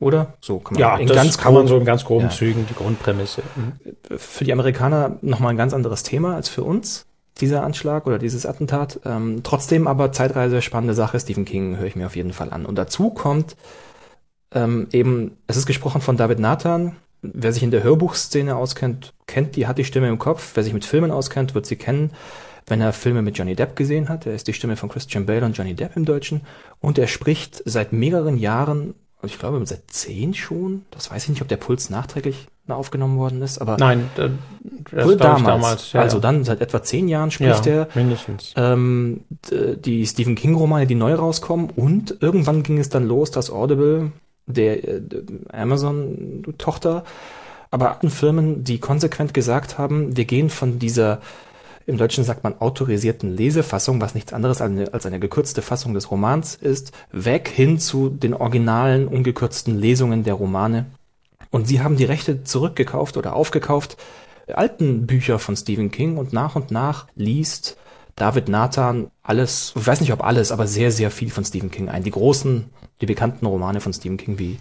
oder? 0.00 0.34
So 0.40 0.58
kann 0.58 0.74
man 0.74 0.80
Ja, 0.80 0.96
in 0.96 1.06
das 1.06 1.16
ganz 1.16 1.38
kann 1.38 1.54
man 1.54 1.62
grob- 1.62 1.68
so 1.68 1.76
in 1.78 1.84
ganz 1.84 2.04
groben 2.04 2.24
Ja. 2.24 2.30
Zügen, 2.30 2.66
die 2.68 2.74
Grundprämisse. 2.74 3.42
Mhm. 3.54 4.18
für 4.18 4.44
die 4.44 4.52
Amerikaner 4.52 5.18
nochmal 5.22 5.50
ein 5.52 5.56
ganz 5.56 5.72
anderes 5.72 6.02
Thema 6.02 6.34
als 6.34 6.48
für 6.48 6.64
uns, 6.64 7.06
dieser 7.40 7.62
Anschlag 7.62 8.06
oder 8.06 8.18
dieses 8.18 8.44
Attentat. 8.44 9.00
Ähm, 9.04 9.42
trotzdem 9.44 9.86
aber 9.86 10.10
Zeitreise, 10.12 10.60
spannende 10.62 10.94
Sache. 10.94 11.20
Stephen 11.20 11.44
King 11.44 11.76
höre 11.76 11.86
ich 11.86 11.94
mir 11.96 12.06
auf 12.06 12.16
jeden 12.16 12.32
Fall 12.32 12.50
an. 12.52 12.66
Und 12.66 12.76
dazu 12.76 13.10
kommt 13.10 13.56
ähm, 14.52 14.88
eben, 14.92 15.36
es 15.46 15.56
ist 15.56 15.66
gesprochen 15.66 16.00
von 16.00 16.16
David 16.16 16.38
Nathan. 16.40 16.96
Wer 17.22 17.52
sich 17.52 17.62
in 17.62 17.70
der 17.70 17.82
Hörbuchszene 17.82 18.56
auskennt, 18.56 19.12
kennt 19.26 19.54
die, 19.56 19.66
hat 19.66 19.78
die 19.78 19.84
Stimme 19.84 20.08
im 20.08 20.18
Kopf. 20.18 20.52
Wer 20.54 20.64
sich 20.64 20.72
mit 20.72 20.84
Filmen 20.84 21.10
auskennt, 21.10 21.54
wird 21.54 21.66
sie 21.66 21.76
kennen, 21.76 22.12
wenn 22.66 22.80
er 22.80 22.92
Filme 22.92 23.22
mit 23.22 23.36
Johnny 23.38 23.54
Depp 23.54 23.76
gesehen 23.76 24.08
hat. 24.08 24.26
Er 24.26 24.34
ist 24.34 24.48
die 24.48 24.52
Stimme 24.54 24.76
von 24.76 24.88
Christian 24.88 25.26
Bale 25.26 25.44
und 25.44 25.56
Johnny 25.56 25.74
Depp 25.74 25.96
im 25.96 26.04
Deutschen. 26.04 26.40
Und 26.80 26.98
er 26.98 27.06
spricht 27.06 27.62
seit 27.64 27.92
mehreren 27.92 28.36
Jahren, 28.38 28.94
ich 29.22 29.38
glaube 29.38 29.64
seit 29.66 29.90
zehn 29.90 30.34
schon, 30.34 30.82
das 30.90 31.10
weiß 31.10 31.24
ich 31.24 31.28
nicht, 31.30 31.42
ob 31.42 31.48
der 31.48 31.56
Puls 31.56 31.90
nachträglich 31.90 32.48
aufgenommen 32.68 33.18
worden 33.18 33.42
ist, 33.42 33.58
aber 33.58 33.76
Nein, 33.78 34.08
da- 34.14 34.30
das 34.92 35.04
Wohl 35.04 35.14
ich 35.14 35.18
damals. 35.18 35.92
ja, 35.92 36.00
also 36.02 36.18
ja. 36.18 36.20
dann 36.20 36.44
seit 36.44 36.60
etwa 36.60 36.82
zehn 36.82 37.08
Jahren 37.08 37.30
spricht 37.32 37.66
ja, 37.66 37.72
er 37.72 37.88
mindestens. 37.94 38.54
ähm, 38.56 39.24
die 39.50 40.06
Stephen 40.06 40.36
King 40.36 40.54
Romane, 40.54 40.86
die 40.86 40.94
neu 40.94 41.14
rauskommen 41.14 41.70
und 41.74 42.16
irgendwann 42.20 42.62
ging 42.62 42.78
es 42.78 42.88
dann 42.88 43.06
los, 43.08 43.32
dass 43.32 43.50
Audible, 43.50 44.12
der 44.46 44.84
äh, 44.88 45.00
Amazon 45.52 46.44
Tochter, 46.58 47.04
aber 47.72 47.98
Firmen, 48.08 48.62
die 48.64 48.78
konsequent 48.78 49.34
gesagt 49.34 49.78
haben, 49.78 50.16
wir 50.16 50.24
gehen 50.24 50.50
von 50.50 50.78
dieser 50.78 51.20
im 51.86 51.96
Deutschen 51.96 52.24
sagt 52.24 52.44
man 52.44 52.60
autorisierten 52.60 53.34
Lesefassung, 53.36 54.00
was 54.00 54.14
nichts 54.14 54.32
anderes 54.32 54.60
als 54.60 55.06
eine, 55.06 55.20
gekürzte 55.20 55.62
Fassung 55.62 55.94
des 55.94 56.10
Romans 56.10 56.54
ist, 56.54 56.92
weg 57.10 57.48
hin 57.48 57.78
zu 57.78 58.10
den 58.10 58.34
originalen 58.34 59.08
ungekürzten 59.08 59.78
Lesungen 59.78 60.24
der 60.24 60.34
Romane. 60.34 60.86
Und 61.50 61.66
sie 61.66 61.80
haben 61.80 61.96
die 61.96 62.04
Rechte 62.04 62.44
zurückgekauft 62.44 63.16
oder 63.16 63.34
aufgekauft, 63.34 63.96
alten 64.54 65.06
Bücher 65.06 65.38
von 65.38 65.56
Stephen 65.56 65.90
King 65.90 66.16
und 66.16 66.32
nach 66.32 66.56
und 66.56 66.70
nach 66.70 67.06
liest 67.14 67.76
David 68.16 68.48
Nathan 68.48 69.10
alles, 69.22 69.72
ich 69.76 69.86
weiß 69.86 70.00
nicht 70.00 70.12
ob 70.12 70.22
alles, 70.22 70.52
aber 70.52 70.66
sehr, 70.66 70.90
sehr 70.90 71.10
viel 71.10 71.30
von 71.30 71.44
Stephen 71.44 71.70
King 71.70 71.88
ein. 71.88 72.02
Die 72.02 72.10
großen, 72.10 72.66
die 73.00 73.06
bekannten 73.06 73.46
Romane 73.46 73.80
von 73.80 73.92
Stephen 73.92 74.16
King 74.16 74.38
wie 74.38 74.58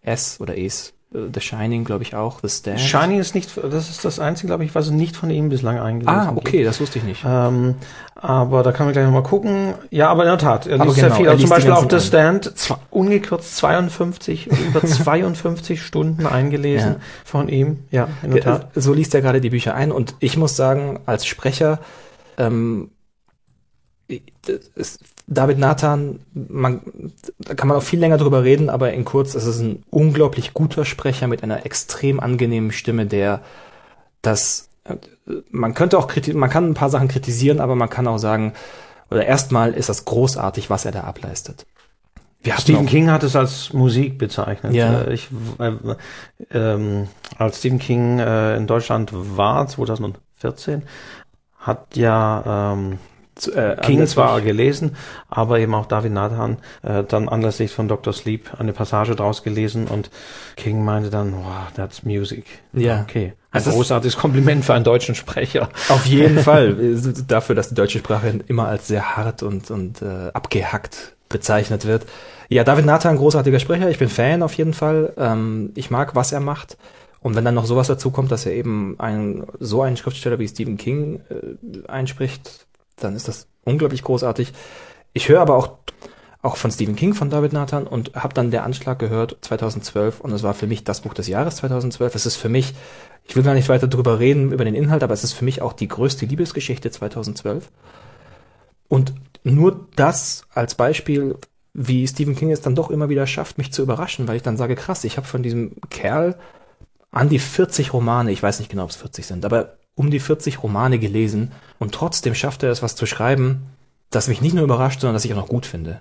S 0.00 0.40
oder 0.40 0.56
Es, 0.56 0.90
äh, 0.90 1.03
The 1.32 1.40
Shining, 1.40 1.84
glaube 1.84 2.02
ich 2.02 2.16
auch, 2.16 2.40
The 2.42 2.48
Stand. 2.48 2.80
Shining 2.80 3.20
ist 3.20 3.36
nicht, 3.36 3.48
das 3.56 3.88
ist 3.88 4.04
das 4.04 4.18
Einzige, 4.18 4.48
glaube 4.48 4.64
ich, 4.64 4.74
was 4.74 4.90
nicht 4.90 5.14
von 5.16 5.30
ihm 5.30 5.48
bislang 5.48 5.78
eingelesen 5.78 6.08
Ah, 6.12 6.32
okay, 6.34 6.64
das 6.64 6.80
wusste 6.80 6.98
ich 6.98 7.04
nicht. 7.04 7.24
Ähm, 7.24 7.76
aber 8.16 8.64
da 8.64 8.72
kann 8.72 8.86
man 8.86 8.94
gleich 8.94 9.04
nochmal 9.04 9.22
gucken. 9.22 9.74
Ja, 9.90 10.08
aber 10.08 10.24
in 10.24 10.30
der 10.30 10.38
Tat, 10.38 10.66
er 10.66 10.74
Aber 10.74 10.86
liest 10.86 10.96
sehr 10.96 11.04
genau, 11.04 11.16
viel. 11.16 11.26
er 11.26 11.30
Also 11.32 11.42
zum 11.42 11.50
Beispiel 11.50 11.72
auch 11.72 11.88
The 11.88 12.00
Stand, 12.00 12.52
ungekürzt 12.90 13.56
52, 13.58 14.48
über 14.48 14.82
52 14.84 15.80
Stunden 15.82 16.26
eingelesen 16.26 16.94
Ja. 16.94 17.00
von 17.24 17.48
ihm. 17.48 17.84
Ja, 17.92 18.08
in 18.24 18.32
der 18.32 18.42
Tat. 18.42 18.68
So 18.74 18.92
liest 18.92 19.14
er 19.14 19.20
gerade 19.22 19.40
die 19.40 19.50
Bücher 19.50 19.74
ein 19.76 19.92
und 19.92 20.16
ich 20.18 20.36
muss 20.36 20.56
sagen, 20.56 20.98
als 21.06 21.26
Sprecher, 21.26 21.78
ähm, 22.38 22.90
David 25.26 25.58
Nathan, 25.58 26.20
man, 26.34 26.82
da 27.38 27.54
kann 27.54 27.68
man 27.68 27.78
auch 27.78 27.82
viel 27.82 27.98
länger 27.98 28.18
drüber 28.18 28.44
reden, 28.44 28.68
aber 28.68 28.92
in 28.92 29.04
kurz, 29.04 29.34
es 29.34 29.46
ist 29.46 29.60
ein 29.60 29.82
unglaublich 29.90 30.52
guter 30.52 30.84
Sprecher 30.84 31.28
mit 31.28 31.42
einer 31.42 31.64
extrem 31.64 32.20
angenehmen 32.20 32.72
Stimme, 32.72 33.06
der 33.06 33.40
das, 34.20 34.68
äh, 34.84 34.96
man 35.50 35.74
könnte 35.74 35.98
auch 35.98 36.08
kriti 36.08 36.34
man 36.34 36.50
kann 36.50 36.68
ein 36.68 36.74
paar 36.74 36.90
Sachen 36.90 37.08
kritisieren, 37.08 37.60
aber 37.60 37.74
man 37.74 37.88
kann 37.88 38.06
auch 38.06 38.18
sagen, 38.18 38.52
oder 39.10 39.24
erstmal 39.24 39.72
ist 39.72 39.88
das 39.88 40.04
großartig, 40.04 40.70
was 40.70 40.84
er 40.84 40.92
da 40.92 41.02
ableistet. 41.02 41.66
Wir 42.42 42.58
Stephen 42.58 42.84
King 42.84 43.10
hat 43.10 43.22
es 43.22 43.36
als 43.36 43.72
Musik 43.72 44.18
bezeichnet. 44.18 44.74
Ja. 44.74 45.02
Äh, 45.02 45.14
Ich, 45.14 45.30
äh, 45.58 45.72
ähm, 46.50 47.08
als 47.38 47.58
Stephen 47.58 47.78
King 47.78 48.18
äh, 48.18 48.56
in 48.56 48.66
Deutschland 48.66 49.10
war, 49.12 49.66
2014, 49.66 50.82
hat 51.58 51.96
ja 51.96 52.72
ähm, 52.74 52.98
äh, 53.54 53.76
King 53.82 54.06
zwar 54.06 54.40
gelesen, 54.40 54.96
aber 55.28 55.58
eben 55.58 55.74
auch 55.74 55.86
David 55.86 56.12
Nathan 56.12 56.58
äh, 56.82 57.04
dann 57.04 57.28
anlässlich 57.28 57.72
von 57.72 57.88
Dr. 57.88 58.12
Sleep 58.12 58.58
eine 58.58 58.72
Passage 58.72 59.14
draus 59.16 59.42
gelesen 59.42 59.86
und 59.88 60.10
King 60.56 60.84
meinte 60.84 61.10
dann, 61.10 61.34
wow, 61.34 61.72
that's 61.74 62.04
music. 62.04 62.44
Ja. 62.72 63.02
Okay. 63.02 63.32
Ein 63.50 63.58
Also 63.58 63.70
es- 63.70 63.76
großartiges 63.76 64.16
Kompliment 64.16 64.64
für 64.64 64.74
einen 64.74 64.84
deutschen 64.84 65.14
Sprecher. 65.14 65.68
Auf 65.88 66.06
jeden 66.06 66.38
Fall. 66.42 66.76
Dafür, 67.28 67.54
dass 67.54 67.68
die 67.68 67.74
deutsche 67.74 67.98
Sprache 67.98 68.40
immer 68.46 68.68
als 68.68 68.88
sehr 68.88 69.16
hart 69.16 69.42
und, 69.42 69.70
und 69.70 70.02
äh, 70.02 70.30
abgehackt 70.32 71.14
bezeichnet 71.28 71.86
wird. 71.86 72.06
Ja, 72.48 72.62
David 72.62 72.84
Nathan, 72.86 73.16
großartiger 73.16 73.58
Sprecher. 73.58 73.88
Ich 73.90 73.98
bin 73.98 74.08
Fan 74.08 74.42
auf 74.42 74.52
jeden 74.54 74.74
Fall. 74.74 75.12
Ähm, 75.16 75.72
ich 75.74 75.90
mag, 75.90 76.14
was 76.14 76.30
er 76.32 76.40
macht. 76.40 76.76
Und 77.20 77.34
wenn 77.36 77.44
dann 77.44 77.54
noch 77.54 77.64
sowas 77.64 77.86
dazu 77.86 78.10
kommt, 78.10 78.30
dass 78.30 78.44
er 78.44 78.52
eben 78.52 78.96
ein, 78.98 79.44
so 79.58 79.80
einen 79.80 79.96
Schriftsteller 79.96 80.38
wie 80.38 80.46
Stephen 80.46 80.76
King 80.76 81.20
äh, 81.30 81.88
einspricht, 81.88 82.66
dann 82.96 83.16
ist 83.16 83.28
das 83.28 83.46
unglaublich 83.64 84.02
großartig. 84.02 84.52
Ich 85.12 85.28
höre 85.28 85.40
aber 85.40 85.56
auch 85.56 85.78
auch 86.44 86.58
von 86.58 86.70
Stephen 86.70 86.94
King, 86.94 87.14
von 87.14 87.30
David 87.30 87.54
Nathan 87.54 87.86
und 87.86 88.14
habe 88.14 88.34
dann 88.34 88.50
der 88.50 88.64
Anschlag 88.64 88.98
gehört 88.98 89.38
2012 89.40 90.20
und 90.20 90.30
es 90.32 90.42
war 90.42 90.52
für 90.52 90.66
mich 90.66 90.84
das 90.84 91.00
Buch 91.00 91.14
des 91.14 91.26
Jahres 91.26 91.56
2012. 91.56 92.14
Es 92.14 92.26
ist 92.26 92.36
für 92.36 92.50
mich, 92.50 92.74
ich 93.26 93.34
will 93.34 93.42
gar 93.42 93.54
nicht 93.54 93.70
weiter 93.70 93.88
drüber 93.88 94.18
reden 94.18 94.52
über 94.52 94.66
den 94.66 94.74
Inhalt, 94.74 95.02
aber 95.02 95.14
es 95.14 95.24
ist 95.24 95.32
für 95.32 95.46
mich 95.46 95.62
auch 95.62 95.72
die 95.72 95.88
größte 95.88 96.26
Liebesgeschichte 96.26 96.90
2012. 96.90 97.70
Und 98.88 99.14
nur 99.42 99.88
das 99.96 100.44
als 100.52 100.74
Beispiel, 100.74 101.36
wie 101.72 102.06
Stephen 102.06 102.36
King 102.36 102.50
es 102.50 102.60
dann 102.60 102.74
doch 102.74 102.90
immer 102.90 103.08
wieder 103.08 103.26
schafft, 103.26 103.56
mich 103.56 103.72
zu 103.72 103.80
überraschen, 103.80 104.28
weil 104.28 104.36
ich 104.36 104.42
dann 104.42 104.58
sage, 104.58 104.76
krass, 104.76 105.04
ich 105.04 105.16
habe 105.16 105.26
von 105.26 105.42
diesem 105.42 105.72
Kerl 105.88 106.36
an 107.10 107.30
die 107.30 107.38
40 107.38 107.94
Romane, 107.94 108.30
ich 108.30 108.42
weiß 108.42 108.58
nicht 108.58 108.70
genau, 108.70 108.84
ob 108.84 108.90
es 108.90 108.96
40 108.96 109.24
sind, 109.24 109.46
aber 109.46 109.78
um 109.94 110.10
die 110.10 110.20
40 110.20 110.62
Romane 110.62 110.98
gelesen 110.98 111.52
und 111.78 111.94
trotzdem 111.94 112.34
schafft 112.34 112.62
er 112.62 112.70
es, 112.70 112.82
was 112.82 112.96
zu 112.96 113.06
schreiben, 113.06 113.66
das 114.10 114.28
mich 114.28 114.40
nicht 114.40 114.54
nur 114.54 114.64
überrascht, 114.64 115.00
sondern 115.00 115.14
das 115.14 115.24
ich 115.24 115.32
auch 115.32 115.38
noch 115.38 115.48
gut 115.48 115.66
finde. 115.66 116.00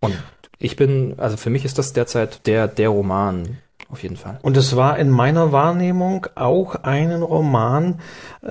Und 0.00 0.14
ich 0.58 0.76
bin, 0.76 1.14
also 1.18 1.36
für 1.36 1.50
mich 1.50 1.64
ist 1.64 1.78
das 1.78 1.92
derzeit 1.92 2.46
der, 2.46 2.68
der 2.68 2.88
Roman, 2.90 3.58
auf 3.90 4.02
jeden 4.02 4.16
Fall. 4.16 4.38
Und 4.42 4.56
es 4.56 4.76
war 4.76 4.98
in 4.98 5.10
meiner 5.10 5.52
Wahrnehmung 5.52 6.26
auch 6.34 6.76
einen 6.76 7.22
Roman, 7.22 8.00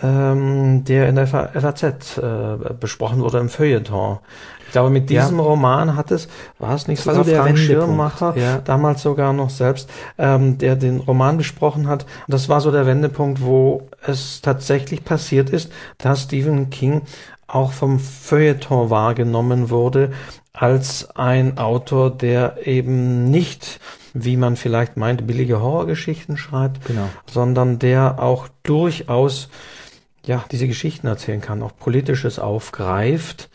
ähm, 0.02 0.84
der 0.84 1.08
in 1.08 1.16
der 1.16 1.28
FAZ 1.28 2.18
äh, 2.18 2.74
besprochen 2.80 3.22
wurde 3.22 3.40
im 3.40 3.50
Feuilleton. 3.50 4.20
Ich 4.66 4.74
glaube, 4.74 4.92
mit 4.92 5.10
diesem 5.10 5.38
ja. 5.38 5.44
Roman 5.44 5.96
hat 5.96 6.12
es, 6.12 6.28
war 6.60 6.76
es 6.76 6.88
nicht 6.88 7.00
das 7.00 7.16
sogar 7.16 7.24
so 7.24 7.36
Frank 7.42 7.58
Schirmacher, 7.58 8.38
ja. 8.38 8.60
damals 8.60 9.02
sogar 9.02 9.34
noch 9.34 9.50
selbst, 9.50 9.90
ähm, 10.20 10.60
der 10.60 10.76
den 10.76 11.00
Roman 11.00 11.38
besprochen 11.38 11.88
hat. 11.88 12.04
Und 12.28 12.34
das 12.34 12.50
war 12.50 12.62
so 12.62 12.70
der 12.70 12.86
Wendepunkt, 12.86 13.42
wo 13.42 13.90
es 14.06 14.42
tatsächlich 14.42 15.04
passiert 15.04 15.50
ist, 15.50 15.72
dass 15.98 16.24
Stephen 16.24 16.70
King 16.70 17.02
auch 17.48 17.72
vom 17.72 18.00
Feuilleton 18.00 18.92
wahrgenommen 18.92 19.72
wurde 19.72 20.12
als 20.54 21.10
ein 21.16 21.58
Autor, 21.58 22.12
der 22.12 22.68
eben 22.68 23.32
nicht, 23.32 23.80
wie 24.24 24.38
man 24.38 24.56
vielleicht 24.56 24.98
meint, 24.98 25.28
billige 25.28 25.62
Horrorgeschichten 25.62 26.38
schreibt, 26.38 26.86
genau. 26.86 27.10
sondern 27.30 27.80
der 27.80 28.22
auch 28.22 28.48
durchaus 28.64 29.50
ja 30.26 30.44
diese 30.52 30.68
Geschichten 30.68 31.08
erzählen 31.08 31.42
kann, 31.42 31.62
auch 31.64 31.76
politisches 31.78 32.40
aufgreift. 32.40 33.50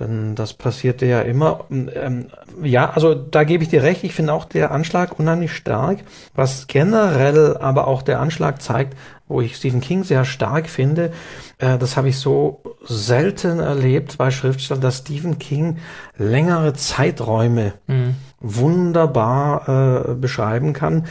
Denn 0.00 0.34
das 0.34 0.54
passierte 0.54 1.06
ja 1.06 1.20
immer. 1.20 1.64
Ähm, 1.70 2.26
ja, 2.62 2.90
also 2.90 3.14
da 3.14 3.44
gebe 3.44 3.62
ich 3.62 3.70
dir 3.70 3.82
recht. 3.82 4.04
Ich 4.04 4.14
finde 4.14 4.32
auch 4.32 4.44
der 4.44 4.70
Anschlag 4.70 5.18
unheimlich 5.18 5.52
stark. 5.52 5.98
Was 6.34 6.66
generell 6.66 7.56
aber 7.56 7.86
auch 7.86 8.02
der 8.02 8.20
Anschlag 8.20 8.60
zeigt, 8.60 8.96
wo 9.26 9.40
ich 9.40 9.56
Stephen 9.56 9.80
King 9.80 10.04
sehr 10.04 10.24
stark 10.24 10.68
finde, 10.68 11.12
äh, 11.58 11.78
das 11.78 11.96
habe 11.96 12.08
ich 12.08 12.18
so 12.18 12.62
selten 12.82 13.60
erlebt 13.60 14.18
bei 14.18 14.30
Schriftstellern, 14.30 14.82
dass 14.82 14.98
Stephen 14.98 15.38
King 15.38 15.78
längere 16.16 16.74
Zeiträume 16.74 17.74
mhm. 17.86 18.16
wunderbar 18.40 20.10
äh, 20.10 20.14
beschreiben 20.14 20.72
kann. 20.72 21.06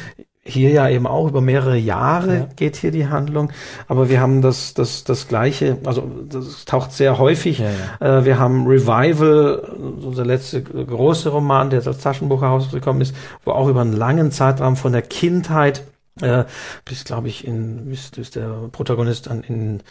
Hier 0.45 0.71
ja 0.71 0.89
eben 0.89 1.07
auch 1.07 1.29
über 1.29 1.39
mehrere 1.39 1.77
Jahre 1.77 2.35
ja. 2.35 2.47
geht 2.57 2.75
hier 2.75 2.91
die 2.91 3.07
Handlung, 3.07 3.51
aber 3.87 4.09
wir 4.09 4.19
haben 4.19 4.41
das 4.41 4.73
das 4.73 5.05
das 5.05 5.29
gleiche, 5.29 5.77
also 5.85 6.11
das 6.27 6.65
taucht 6.65 6.91
sehr 6.91 7.17
häufig. 7.17 7.59
Ja, 7.59 7.69
ja. 8.01 8.19
Äh, 8.19 8.25
wir 8.25 8.39
haben 8.39 8.67
Revival, 8.67 9.59
unser 10.03 10.25
letzte 10.25 10.61
große 10.61 11.29
Roman, 11.29 11.69
der 11.69 11.87
als 11.87 11.99
Taschenbuch 11.99 12.41
herausgekommen 12.41 13.01
ist, 13.01 13.15
wo 13.45 13.51
auch 13.51 13.69
über 13.69 13.79
einen 13.79 13.93
langen 13.93 14.31
Zeitraum 14.31 14.75
von 14.75 14.91
der 14.91 15.01
Kindheit 15.01 15.83
äh, 16.21 16.45
bis 16.85 17.03
glaube 17.05 17.27
ich 17.27 17.47
in 17.47 17.89
bis, 17.89 18.11
bis 18.11 18.31
der 18.31 18.69
Protagonist 18.71 19.27
dann 19.27 19.41
in 19.41 19.81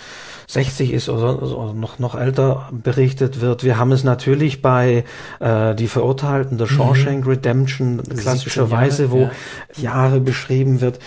60 0.47 0.93
ist 0.93 1.09
oder, 1.09 1.43
oder 1.43 1.73
noch 1.73 1.99
noch 1.99 2.15
älter 2.15 2.69
berichtet 2.71 3.41
wird. 3.41 3.65
Wir 3.65 3.79
haben 3.79 3.93
es 3.93 4.05
natürlich 4.05 4.63
bei 4.63 5.05
äh, 5.41 5.75
die 5.75 5.89
Verurteilten 5.89 6.59
der 6.59 6.71
mhm. 6.71 6.75
Shawshank 6.75 7.27
Redemption 7.27 8.03
klassischerweise, 8.03 9.11
wo 9.11 9.23
ja. 9.23 9.31
Jahre 9.77 10.21
beschrieben 10.21 10.81
wird 10.81 10.99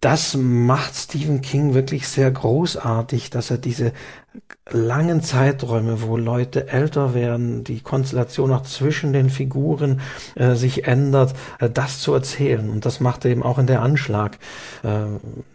das 0.00 0.36
macht 0.36 0.94
Stephen 0.94 1.40
King 1.40 1.74
wirklich 1.74 2.08
sehr 2.08 2.30
großartig, 2.30 3.30
dass 3.30 3.50
er 3.50 3.58
diese 3.58 3.92
langen 4.70 5.22
Zeiträume, 5.22 6.02
wo 6.02 6.16
Leute 6.16 6.68
älter 6.68 7.14
werden, 7.14 7.64
die 7.64 7.80
Konstellation 7.80 8.52
auch 8.52 8.62
zwischen 8.62 9.12
den 9.12 9.30
Figuren 9.30 10.00
äh, 10.34 10.54
sich 10.54 10.86
ändert, 10.86 11.34
äh, 11.58 11.70
das 11.70 12.00
zu 12.00 12.12
erzählen. 12.12 12.68
Und 12.68 12.84
das 12.84 13.00
macht 13.00 13.24
er 13.24 13.30
eben 13.30 13.42
auch 13.42 13.58
in 13.58 13.66
der 13.66 13.80
Anschlag, 13.80 14.38
äh, 14.82 14.88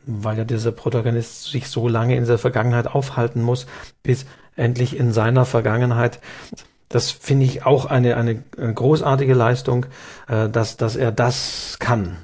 weil 0.06 0.38
ja 0.38 0.44
dieser 0.44 0.72
Protagonist 0.72 1.52
sich 1.52 1.68
so 1.68 1.88
lange 1.88 2.16
in 2.16 2.26
der 2.26 2.40
Vergangenheit 2.40 2.88
aufhalten 2.88 3.44
muss, 3.44 3.68
bis 4.02 4.26
endlich 4.56 4.98
in 4.98 5.12
seiner 5.12 5.46
Vergangenheit 5.46 6.20
das 6.90 7.10
finde 7.10 7.46
ich 7.46 7.66
auch 7.66 7.86
eine, 7.86 8.18
eine, 8.18 8.44
eine 8.58 8.74
großartige 8.74 9.34
Leistung, 9.34 9.86
äh, 10.28 10.50
dass, 10.50 10.76
dass 10.76 10.98
er 10.98 11.14
das 11.14 11.78
kann. 11.80 12.18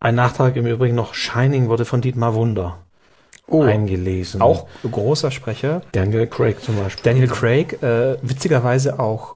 Ein 0.00 0.14
Nachtrag 0.14 0.56
im 0.56 0.66
Übrigen 0.66 0.94
noch, 0.94 1.14
Shining 1.14 1.68
wurde 1.68 1.84
von 1.84 2.00
Dietmar 2.00 2.34
Wunder 2.34 2.78
oh, 3.48 3.62
eingelesen. 3.62 4.40
Auch 4.40 4.66
großer 4.88 5.30
Sprecher. 5.30 5.82
Daniel 5.92 6.26
Craig 6.26 6.62
zum 6.62 6.76
Beispiel. 6.76 7.02
Daniel 7.02 7.28
Craig, 7.28 7.82
äh, 7.82 8.16
witzigerweise 8.22 8.98
auch. 8.98 9.34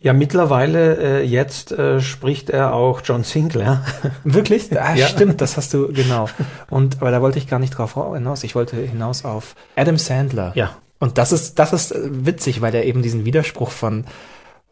Ja, 0.00 0.12
mittlerweile 0.12 1.20
äh, 1.20 1.24
jetzt 1.24 1.70
äh, 1.70 2.00
spricht 2.00 2.50
er 2.50 2.74
auch 2.74 3.02
John 3.04 3.22
Sinclair. 3.22 3.84
Wirklich? 4.24 4.76
Ah, 4.76 4.94
ja. 4.94 5.06
Stimmt, 5.06 5.40
das 5.40 5.56
hast 5.56 5.72
du, 5.72 5.92
genau. 5.92 6.28
Und 6.68 7.00
aber 7.00 7.12
da 7.12 7.22
wollte 7.22 7.38
ich 7.38 7.46
gar 7.46 7.60
nicht 7.60 7.70
drauf 7.70 7.94
hinaus. 7.94 8.42
Ich 8.42 8.54
wollte 8.54 8.76
hinaus 8.76 9.24
auf 9.24 9.54
Adam 9.76 9.96
Sandler. 9.96 10.52
Ja. 10.56 10.76
Und 10.98 11.18
das 11.18 11.32
ist, 11.32 11.58
das 11.58 11.72
ist 11.72 11.94
witzig, 11.96 12.60
weil 12.60 12.74
er 12.74 12.84
eben 12.84 13.02
diesen 13.02 13.24
Widerspruch 13.24 13.70
von 13.70 14.04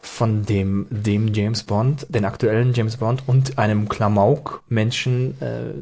von 0.01 0.45
dem, 0.45 0.87
dem 0.91 1.33
James 1.33 1.63
Bond, 1.63 2.07
den 2.09 2.25
aktuellen 2.25 2.73
James 2.73 2.97
Bond 2.97 3.23
und 3.27 3.59
einem 3.59 3.89
Klamauk-Menschen 3.89 5.41
äh, 5.41 5.73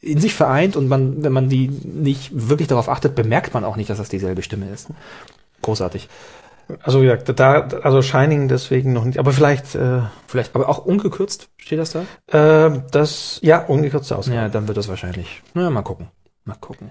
in 0.00 0.18
sich 0.18 0.34
vereint 0.34 0.74
und 0.74 0.88
man, 0.88 1.22
wenn 1.22 1.32
man 1.32 1.48
die 1.48 1.68
nicht 1.68 2.30
wirklich 2.32 2.68
darauf 2.68 2.88
achtet, 2.88 3.14
bemerkt 3.14 3.54
man 3.54 3.64
auch 3.64 3.76
nicht, 3.76 3.88
dass 3.88 3.98
das 3.98 4.08
dieselbe 4.08 4.42
Stimme 4.42 4.68
ist. 4.68 4.88
Großartig. 5.62 6.08
Also 6.82 7.02
ja, 7.02 7.16
da, 7.16 7.68
also 7.82 8.02
Shining 8.02 8.48
deswegen 8.48 8.92
noch 8.92 9.04
nicht, 9.04 9.18
aber 9.18 9.32
vielleicht, 9.32 9.74
äh, 9.74 10.00
vielleicht, 10.26 10.54
aber 10.54 10.68
auch 10.68 10.84
ungekürzt 10.84 11.48
steht 11.56 11.78
das 11.78 11.92
da? 11.92 12.66
Äh, 12.66 12.82
das, 12.90 13.38
ja, 13.42 13.58
ungekürzt 13.64 14.12
aus. 14.12 14.26
Ja, 14.28 14.48
dann 14.48 14.66
wird 14.68 14.78
das 14.78 14.88
wahrscheinlich. 14.88 15.42
Na, 15.54 15.70
mal 15.70 15.82
gucken, 15.82 16.08
mal 16.44 16.56
gucken. 16.56 16.90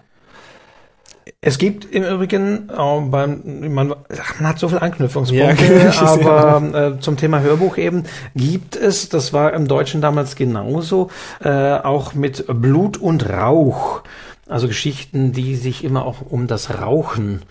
Es 1.39 1.57
gibt 1.57 1.85
im 1.85 2.03
Übrigen 2.03 2.69
auch 2.69 3.01
beim, 3.01 3.73
man, 3.73 3.89
man 3.89 4.47
hat 4.47 4.59
so 4.59 4.69
viele 4.69 4.81
Anknüpfungspunkte, 4.81 5.91
ja, 5.93 6.01
aber 6.01 6.95
äh, 6.95 6.99
zum 6.99 7.17
Thema 7.17 7.41
Hörbuch 7.41 7.77
eben 7.77 8.03
gibt 8.35 8.75
es, 8.75 9.09
das 9.09 9.31
war 9.33 9.53
im 9.53 9.67
Deutschen 9.67 10.01
damals 10.01 10.35
genauso, 10.35 11.09
äh, 11.43 11.49
auch 11.49 12.13
mit 12.13 12.45
Blut 12.47 12.97
und 12.97 13.29
Rauch, 13.29 14.01
also 14.47 14.67
Geschichten, 14.67 15.31
die 15.31 15.55
sich 15.55 15.83
immer 15.83 16.05
auch 16.05 16.21
um 16.27 16.47
das 16.47 16.81
Rauchen 16.81 17.43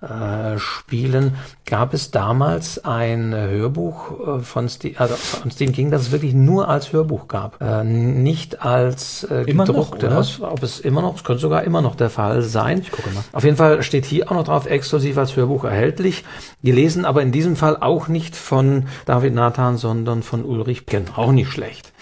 äh, 0.00 0.58
spielen, 0.58 1.34
gab 1.66 1.92
es 1.92 2.10
damals 2.10 2.84
ein 2.84 3.34
Hörbuch 3.34 4.38
äh, 4.38 4.40
von, 4.40 4.68
Ste 4.68 4.92
also 4.96 5.14
von 5.14 5.50
Stephen 5.50 5.74
King, 5.74 5.90
das 5.90 6.02
es 6.02 6.12
wirklich 6.12 6.34
nur 6.34 6.68
als 6.68 6.92
Hörbuch 6.92 7.26
gab, 7.26 7.60
äh, 7.60 7.82
nicht 7.82 8.62
als 8.62 9.24
äh, 9.24 9.44
gedruckte. 9.44 10.08
Noch, 10.08 10.40
ob 10.40 10.62
es 10.62 10.78
immer 10.78 11.02
noch, 11.02 11.16
es 11.16 11.24
könnte 11.24 11.40
sogar 11.40 11.64
immer 11.64 11.82
noch 11.82 11.96
der 11.96 12.10
Fall 12.10 12.42
sein. 12.42 12.78
Ich 12.78 12.92
gucke 12.92 13.10
mal. 13.10 13.24
Auf 13.32 13.42
jeden 13.44 13.56
Fall 13.56 13.82
steht 13.82 14.04
hier 14.04 14.30
auch 14.30 14.36
noch 14.36 14.44
drauf, 14.44 14.66
exklusiv 14.66 15.18
als 15.18 15.34
Hörbuch 15.34 15.64
erhältlich. 15.64 16.24
Gelesen 16.62 17.04
aber 17.04 17.22
in 17.22 17.32
diesem 17.32 17.56
Fall 17.56 17.76
auch 17.76 18.08
nicht 18.08 18.36
von 18.36 18.86
David 19.04 19.34
Nathan, 19.34 19.76
sondern 19.78 20.22
von 20.22 20.44
Ulrich 20.44 20.86
Ken. 20.86 21.06
Auch 21.16 21.32
nicht 21.32 21.50
schlecht. 21.50 21.92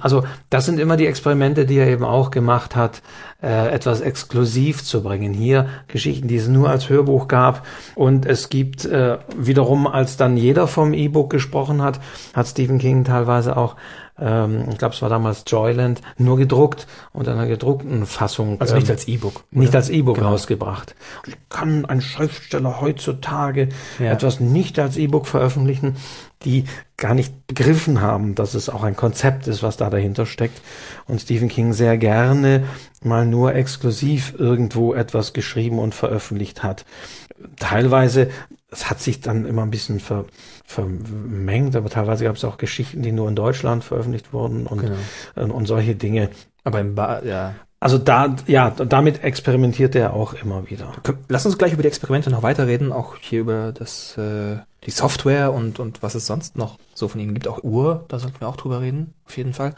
Also 0.00 0.24
das 0.48 0.66
sind 0.66 0.80
immer 0.80 0.96
die 0.96 1.06
Experimente, 1.06 1.64
die 1.64 1.78
er 1.78 1.86
eben 1.86 2.04
auch 2.04 2.30
gemacht 2.30 2.76
hat, 2.76 3.02
äh, 3.42 3.68
etwas 3.72 4.00
exklusiv 4.00 4.84
zu 4.84 5.02
bringen. 5.02 5.32
Hier 5.32 5.68
Geschichten, 5.88 6.28
die 6.28 6.36
es 6.36 6.48
nur 6.48 6.68
als 6.68 6.88
Hörbuch 6.88 7.28
gab. 7.28 7.66
Und 7.94 8.26
es 8.26 8.48
gibt 8.48 8.84
äh, 8.84 9.18
wiederum, 9.36 9.86
als 9.86 10.16
dann 10.16 10.36
jeder 10.36 10.66
vom 10.66 10.92
E-Book 10.92 11.30
gesprochen 11.30 11.82
hat, 11.82 12.00
hat 12.34 12.48
Stephen 12.48 12.78
King 12.78 13.04
teilweise 13.04 13.56
auch 13.56 13.76
ähm, 14.20 14.66
ich 14.70 14.78
glaube, 14.78 14.94
es 14.94 15.02
war 15.02 15.08
damals 15.08 15.44
Joyland, 15.46 16.00
nur 16.18 16.36
gedruckt 16.36 16.86
und 17.12 17.26
in 17.26 17.32
einer 17.32 17.46
gedruckten 17.46 18.06
Fassung. 18.06 18.60
Also 18.60 18.74
nicht 18.74 18.88
ähm, 18.88 18.92
als 18.92 19.08
E-Book. 19.08 19.44
Nicht 19.50 19.74
als 19.74 19.88
E-Book 19.88 20.16
genau. 20.16 20.30
rausgebracht. 20.30 20.94
Kann 21.48 21.84
ein 21.86 22.00
Schriftsteller 22.00 22.80
heutzutage 22.80 23.70
ja. 23.98 24.12
etwas 24.12 24.40
nicht 24.40 24.78
als 24.78 24.96
E-Book 24.96 25.26
veröffentlichen, 25.26 25.96
die 26.44 26.64
gar 26.96 27.14
nicht 27.14 27.46
begriffen 27.46 28.00
haben, 28.00 28.34
dass 28.34 28.54
es 28.54 28.68
auch 28.68 28.82
ein 28.82 28.96
Konzept 28.96 29.46
ist, 29.46 29.62
was 29.62 29.76
da 29.76 29.90
dahinter 29.90 30.26
steckt. 30.26 30.60
Und 31.06 31.20
Stephen 31.20 31.48
King 31.48 31.72
sehr 31.72 31.98
gerne 31.98 32.64
mal 33.02 33.26
nur 33.26 33.54
exklusiv 33.54 34.34
irgendwo 34.38 34.94
etwas 34.94 35.32
geschrieben 35.32 35.78
und 35.78 35.94
veröffentlicht 35.94 36.62
hat. 36.62 36.84
Teilweise 37.58 38.30
es 38.70 38.88
hat 38.88 39.00
sich 39.00 39.20
dann 39.20 39.46
immer 39.46 39.62
ein 39.62 39.70
bisschen 39.70 40.00
ver, 40.00 40.24
vermengt, 40.64 41.74
aber 41.76 41.90
teilweise 41.90 42.24
gab 42.24 42.36
es 42.36 42.44
auch 42.44 42.58
Geschichten, 42.58 43.02
die 43.02 43.12
nur 43.12 43.28
in 43.28 43.34
Deutschland 43.34 43.84
veröffentlicht 43.84 44.32
wurden 44.32 44.66
und, 44.66 44.80
Genau. 44.80 44.94
und, 45.36 45.50
und 45.50 45.66
solche 45.66 45.94
Dinge. 45.94 46.30
Aber 46.64 46.80
im 46.80 46.94
ba 46.94 47.22
ja. 47.24 47.54
Also 47.82 47.96
da, 47.96 48.36
ja, 48.46 48.68
damit 48.70 49.24
experimentiert 49.24 49.94
er 49.94 50.12
auch 50.12 50.34
immer 50.34 50.68
wieder. 50.68 50.92
Lass 51.28 51.46
uns 51.46 51.56
gleich 51.56 51.72
über 51.72 51.80
die 51.80 51.88
Experimente 51.88 52.28
noch 52.28 52.42
weiterreden, 52.42 52.92
auch 52.92 53.16
hier 53.18 53.40
über 53.40 53.72
das, 53.72 54.18
äh, 54.18 54.58
die 54.84 54.90
Software 54.90 55.52
und, 55.54 55.78
und 55.80 56.02
was 56.02 56.14
es 56.14 56.26
sonst 56.26 56.58
noch 56.58 56.78
so 56.92 57.08
von 57.08 57.20
ihm 57.22 57.32
gibt. 57.32 57.48
Auch 57.48 57.64
Uhr, 57.64 58.04
da 58.08 58.18
sollten 58.18 58.38
wir 58.40 58.48
auch 58.48 58.56
drüber 58.56 58.82
reden, 58.82 59.14
auf 59.26 59.36
jeden 59.38 59.54
Fall. 59.54 59.74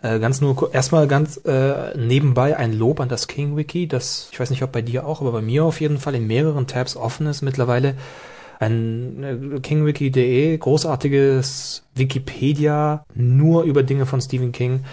Äh, 0.00 0.20
ganz 0.20 0.40
nur, 0.40 0.72
erstmal 0.72 1.08
ganz 1.08 1.38
äh, 1.44 1.96
nebenbei 1.96 2.56
ein 2.56 2.72
Lob 2.72 3.00
an 3.00 3.08
das 3.08 3.26
King 3.26 3.56
Wiki, 3.56 3.88
das, 3.88 4.28
ich 4.30 4.38
weiß 4.38 4.50
nicht, 4.50 4.62
ob 4.62 4.70
bei 4.70 4.82
dir 4.82 5.06
auch, 5.06 5.20
aber 5.20 5.32
bei 5.32 5.42
mir 5.42 5.64
auf 5.64 5.80
jeden 5.80 5.98
Fall 5.98 6.14
in 6.14 6.26
mehreren 6.26 6.66
Tabs 6.66 6.96
offen 6.96 7.26
ist 7.26 7.42
mittlerweile. 7.42 7.94
Ein 8.60 9.56
äh, 9.56 9.60
kingwiki.de, 9.60 10.56
großartiges 10.56 11.84
Wikipedia, 11.94 13.04
nur 13.14 13.64
über 13.64 13.82
Dinge 13.82 14.06
von 14.06 14.20
Stephen 14.20 14.52
King. 14.52 14.84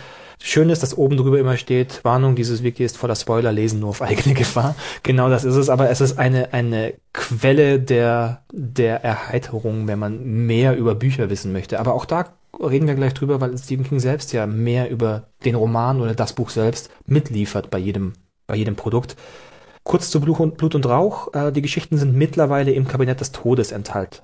Schön 0.41 0.70
ist, 0.70 0.84
dass 0.84 0.98
oben 0.98 1.18
drüber 1.18 1.39
immer 1.39 1.58
steht, 1.58 2.04
Warnung, 2.04 2.36
dieses 2.36 2.62
Wiki 2.62 2.84
ist 2.84 2.98
voller 2.98 3.15
Spoiler, 3.15 3.52
lesen 3.52 3.80
nur 3.80 3.89
auf 3.89 4.02
eigene 4.04 4.34
Gefahr. 4.34 4.76
Genau 5.04 5.30
das 5.30 5.44
ist 5.44 5.56
es, 5.56 5.70
aber 5.70 5.89
es 5.89 6.02
ist 6.02 6.18
eine, 6.18 6.54
eine 6.54 6.94
Quelle 7.13 7.80
der, 7.80 8.41
der 8.52 9.04
Erheiterung, 9.04 9.88
wenn 9.88 10.00
man 10.00 10.24
mehr 10.24 10.76
über 10.76 10.96
Bücher 10.96 11.30
wissen 11.30 11.52
möchte. 11.52 11.80
Aber 11.80 11.94
auch 11.94 12.06
da 12.06 12.34
reden 12.60 12.88
wir 12.88 12.96
gleich 12.96 13.13
drüber, 13.13 13.41
weil 13.41 13.58
Stephen 13.58 13.86
King 13.86 14.00
selbst 14.00 14.34
ja 14.34 14.46
mehr 14.48 14.89
über 14.89 15.30
den 15.44 15.56
Roman 15.56 16.02
oder 16.02 16.15
das 16.15 16.34
Buch 16.34 16.50
selbst 16.50 16.89
mitliefert 17.06 17.70
bei 17.70 17.78
jedem, 17.78 18.13
bei 18.48 18.56
jedem 18.56 18.76
Produkt. 18.76 19.15
Kurz 19.84 20.10
zu 20.10 20.20
Blut 20.20 20.39
und, 20.39 20.58
Blut 20.58 20.76
und 20.76 20.86
Rauch. 20.86 21.34
Äh, 21.34 21.52
die 21.52 21.62
Geschichten 21.62 21.98
sind 21.98 22.15
mittlerweile 22.15 22.72
im 22.72 22.88
Kabinett 22.88 23.22
des 23.22 23.32
Todes 23.32 23.72
enthalten. 23.72 24.22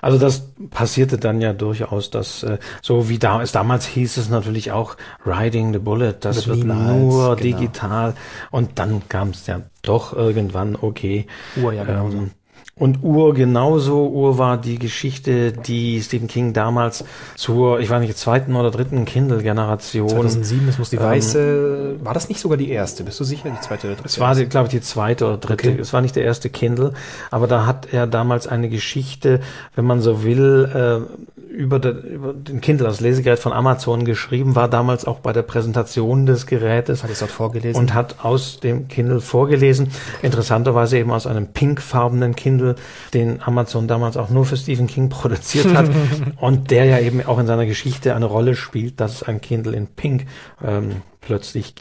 Also 0.00 0.18
das 0.18 0.52
passierte 0.70 1.18
dann 1.18 1.40
ja 1.40 1.52
durchaus, 1.52 2.10
dass 2.10 2.42
äh, 2.42 2.58
so 2.82 3.08
wie 3.08 3.18
da 3.18 3.42
es 3.42 3.52
damals 3.52 3.86
hieß 3.86 4.16
es 4.16 4.28
natürlich 4.28 4.70
auch 4.70 4.96
Riding 5.26 5.72
the 5.72 5.78
Bullet, 5.78 6.14
das 6.20 6.46
Wird 6.46 6.64
nur 6.64 6.76
genau. 6.76 7.34
digital 7.34 8.14
und 8.50 8.78
dann 8.78 9.08
kam 9.08 9.30
es 9.30 9.46
ja 9.46 9.62
doch 9.82 10.12
irgendwann 10.12 10.76
okay. 10.80 11.26
Uhr 11.56 11.72
ja 11.72 11.84
genauso. 11.84 12.16
Ähm, 12.16 12.30
und 12.78 13.02
Ur 13.02 13.34
genauso. 13.34 14.08
Ur 14.08 14.38
war 14.38 14.58
die 14.58 14.78
Geschichte, 14.78 15.52
die 15.52 16.00
Stephen 16.02 16.28
King 16.28 16.52
damals 16.52 17.04
zur, 17.36 17.80
ich 17.80 17.90
weiß 17.90 18.00
nicht, 18.00 18.16
zweiten 18.16 18.54
oder 18.54 18.70
dritten 18.70 19.04
Kindle-Generation 19.04 20.08
2007, 20.08 20.66
das 20.66 20.78
muss 20.78 20.90
die 20.90 20.96
ähm, 20.96 21.02
weiße, 21.02 21.96
war 22.02 22.14
das 22.14 22.28
nicht 22.28 22.40
sogar 22.40 22.56
die 22.56 22.70
erste? 22.70 23.04
Bist 23.04 23.20
du 23.20 23.24
sicher? 23.24 23.50
Die 23.50 23.60
zweite 23.60 23.86
oder 23.86 23.96
dritte? 23.96 24.08
Es 24.08 24.20
war, 24.20 24.34
glaube 24.34 24.66
ich, 24.66 24.72
die 24.72 24.80
zweite 24.80 25.26
oder 25.26 25.38
dritte. 25.38 25.70
Okay. 25.70 25.80
Es 25.80 25.92
war 25.92 26.00
nicht 26.00 26.16
der 26.16 26.24
erste 26.24 26.50
Kindle, 26.50 26.92
aber 27.30 27.46
da 27.46 27.66
hat 27.66 27.92
er 27.92 28.06
damals 28.06 28.46
eine 28.46 28.68
Geschichte, 28.68 29.40
wenn 29.74 29.84
man 29.84 30.00
so 30.00 30.22
will, 30.22 31.06
äh, 31.06 31.37
über, 31.48 31.78
de, 31.78 31.92
über 31.92 32.32
den 32.34 32.60
Kindle, 32.60 32.86
das 32.86 33.00
Lesegerät 33.00 33.38
von 33.38 33.52
Amazon 33.52 34.04
geschrieben, 34.04 34.54
war 34.54 34.68
damals 34.68 35.06
auch 35.06 35.20
bei 35.20 35.32
der 35.32 35.42
Präsentation 35.42 36.26
des 36.26 36.46
Gerätes 36.46 37.02
Hat 37.02 37.10
es 37.10 37.20
dort 37.20 37.30
vorgelesen? 37.30 37.80
und 37.80 37.94
hat 37.94 38.16
aus 38.22 38.60
dem 38.60 38.88
Kindle 38.88 39.20
vorgelesen. 39.20 39.90
Interessanterweise 40.22 40.98
eben 40.98 41.10
aus 41.10 41.26
einem 41.26 41.48
pinkfarbenen 41.48 42.36
Kindle, 42.36 42.76
den 43.14 43.42
Amazon 43.42 43.88
damals 43.88 44.16
auch 44.16 44.30
nur 44.30 44.44
für 44.44 44.56
Stephen 44.56 44.86
King 44.86 45.08
produziert 45.08 45.74
hat 45.74 45.90
und 46.36 46.70
der 46.70 46.84
ja 46.84 46.98
eben 46.98 47.24
auch 47.24 47.38
in 47.38 47.46
seiner 47.46 47.66
Geschichte 47.66 48.14
eine 48.14 48.26
Rolle 48.26 48.54
spielt, 48.54 49.00
dass 49.00 49.22
ein 49.22 49.40
Kindle 49.40 49.74
in 49.74 49.86
Pink 49.86 50.26
ähm, 50.62 51.02
plötzlich. 51.20 51.74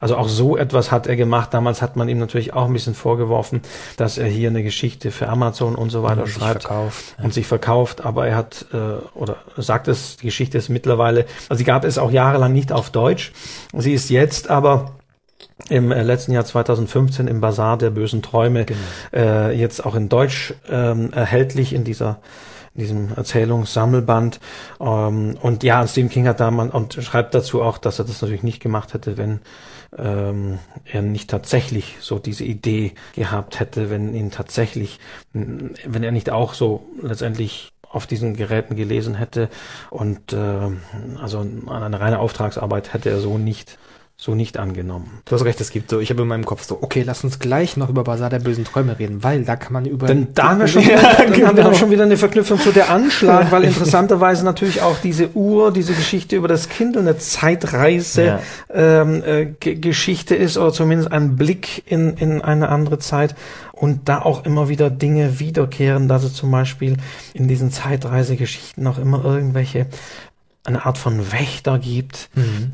Also 0.00 0.16
auch 0.16 0.28
so 0.28 0.56
etwas 0.56 0.90
hat 0.90 1.06
er 1.06 1.16
gemacht. 1.16 1.52
Damals 1.52 1.82
hat 1.82 1.96
man 1.96 2.08
ihm 2.08 2.18
natürlich 2.18 2.52
auch 2.54 2.66
ein 2.66 2.72
bisschen 2.72 2.94
vorgeworfen, 2.94 3.62
dass 3.96 4.18
er 4.18 4.26
hier 4.26 4.48
eine 4.48 4.62
Geschichte 4.62 5.10
für 5.10 5.28
Amazon 5.28 5.74
und 5.74 5.90
so 5.90 6.02
weiter 6.02 6.22
Und 6.22 6.26
sich 6.26 6.36
schreibt 6.36 6.62
verkauft, 6.62 7.16
und 7.22 7.34
sich 7.34 7.46
verkauft. 7.46 8.04
Aber 8.04 8.26
er 8.26 8.36
hat 8.36 8.66
äh, 8.72 8.76
oder 9.16 9.36
sagt 9.56 9.88
es, 9.88 10.16
die 10.16 10.26
Geschichte 10.26 10.58
ist 10.58 10.68
mittlerweile, 10.68 11.26
also 11.48 11.58
sie 11.58 11.64
gab 11.64 11.84
es 11.84 11.98
auch 11.98 12.10
jahrelang 12.10 12.52
nicht 12.52 12.72
auf 12.72 12.90
Deutsch. 12.90 13.32
Sie 13.72 13.92
ist 13.92 14.10
jetzt 14.10 14.50
aber 14.50 14.92
im 15.68 15.92
äh, 15.92 16.02
letzten 16.02 16.32
Jahr 16.32 16.44
2015 16.44 17.28
im 17.28 17.40
Bazar 17.40 17.78
der 17.78 17.90
bösen 17.90 18.22
Träume 18.22 18.66
äh, 19.12 19.56
jetzt 19.56 19.84
auch 19.84 19.94
in 19.94 20.08
Deutsch 20.08 20.54
ähm, 20.68 21.12
erhältlich 21.12 21.72
in 21.72 21.84
dieser 21.84 22.18
in 22.74 22.80
diesem 22.80 23.14
Erzählungssammelband. 23.14 24.40
Ähm, 24.80 25.36
und 25.40 25.62
ja, 25.62 25.86
Stephen 25.86 26.10
King 26.10 26.28
hat 26.28 26.40
da 26.40 26.50
man 26.50 26.70
und 26.70 26.94
schreibt 26.94 27.34
dazu 27.34 27.62
auch, 27.62 27.78
dass 27.78 27.98
er 27.98 28.04
das 28.04 28.22
natürlich 28.22 28.42
nicht 28.42 28.60
gemacht 28.60 28.94
hätte, 28.94 29.16
wenn 29.16 29.40
ähm, 29.96 30.58
er 30.84 31.02
nicht 31.02 31.28
tatsächlich 31.28 31.96
so 32.00 32.18
diese 32.18 32.44
Idee 32.44 32.94
gehabt 33.14 33.60
hätte, 33.60 33.90
wenn 33.90 34.14
ihn 34.14 34.30
tatsächlich, 34.30 35.00
wenn 35.32 36.02
er 36.02 36.12
nicht 36.12 36.30
auch 36.30 36.54
so 36.54 36.84
letztendlich 37.00 37.72
auf 37.90 38.06
diesen 38.06 38.34
Geräten 38.34 38.74
gelesen 38.74 39.14
hätte 39.14 39.50
und 39.90 40.32
äh, 40.32 40.70
also 41.20 41.40
an 41.40 41.68
eine 41.68 42.00
reine 42.00 42.20
Auftragsarbeit 42.20 42.94
hätte 42.94 43.10
er 43.10 43.20
so 43.20 43.36
nicht 43.36 43.78
so 44.22 44.36
nicht 44.36 44.56
angenommen. 44.56 45.18
Du 45.24 45.34
hast 45.34 45.44
recht, 45.44 45.60
es 45.60 45.70
gibt 45.70 45.90
so, 45.90 45.98
ich 45.98 46.10
habe 46.10 46.22
in 46.22 46.28
meinem 46.28 46.44
Kopf 46.44 46.62
so, 46.62 46.78
okay, 46.80 47.02
lass 47.04 47.24
uns 47.24 47.40
gleich 47.40 47.76
noch 47.76 47.88
über 47.88 48.04
Bazar 48.04 48.30
der 48.30 48.38
bösen 48.38 48.62
Träume 48.64 48.96
reden, 48.96 49.24
weil 49.24 49.42
da 49.44 49.56
kann 49.56 49.72
man 49.72 49.84
über... 49.84 50.06
Dann, 50.06 50.28
da 50.32 50.50
haben 50.50 50.60
wir 50.60 50.68
schon, 50.68 50.84
wieder, 50.84 50.94
Ja, 50.94 51.02
dann 51.02 51.26
haben 51.26 51.38
wir 51.38 51.52
genau. 51.54 51.70
auch 51.70 51.74
schon 51.74 51.90
wieder 51.90 52.04
eine 52.04 52.16
Verknüpfung 52.16 52.60
zu 52.60 52.70
der 52.70 52.88
Anschlag, 52.90 53.50
weil 53.50 53.64
interessanterweise 53.64 54.44
natürlich 54.44 54.80
auch 54.80 54.96
diese 55.02 55.34
Uhr, 55.34 55.72
diese 55.72 55.92
Geschichte 55.94 56.36
über 56.36 56.46
das 56.46 56.68
Kind 56.68 56.96
eine 56.96 57.18
Zeitreise 57.18 58.24
Ja. 58.24 58.40
ähm, 58.72 59.24
äh, 59.24 59.46
Geschichte 59.74 60.36
ist 60.36 60.56
oder 60.56 60.72
zumindest 60.72 61.10
ein 61.10 61.34
Blick 61.34 61.82
in, 61.90 62.16
in 62.16 62.42
eine 62.42 62.68
andere 62.68 63.00
Zeit 63.00 63.34
und 63.72 64.08
da 64.08 64.22
auch 64.22 64.44
immer 64.44 64.68
wieder 64.68 64.88
Dinge 64.88 65.40
wiederkehren, 65.40 66.06
dass 66.06 66.22
es 66.22 66.34
zum 66.34 66.52
Beispiel 66.52 66.96
in 67.34 67.48
diesen 67.48 67.72
Zeitreisegeschichten 67.72 68.86
auch 68.86 68.98
immer 68.98 69.24
irgendwelche 69.24 69.86
eine 70.64 70.86
Art 70.86 70.96
von 70.96 71.32
Wächter 71.32 71.78
gibt, 71.78 72.30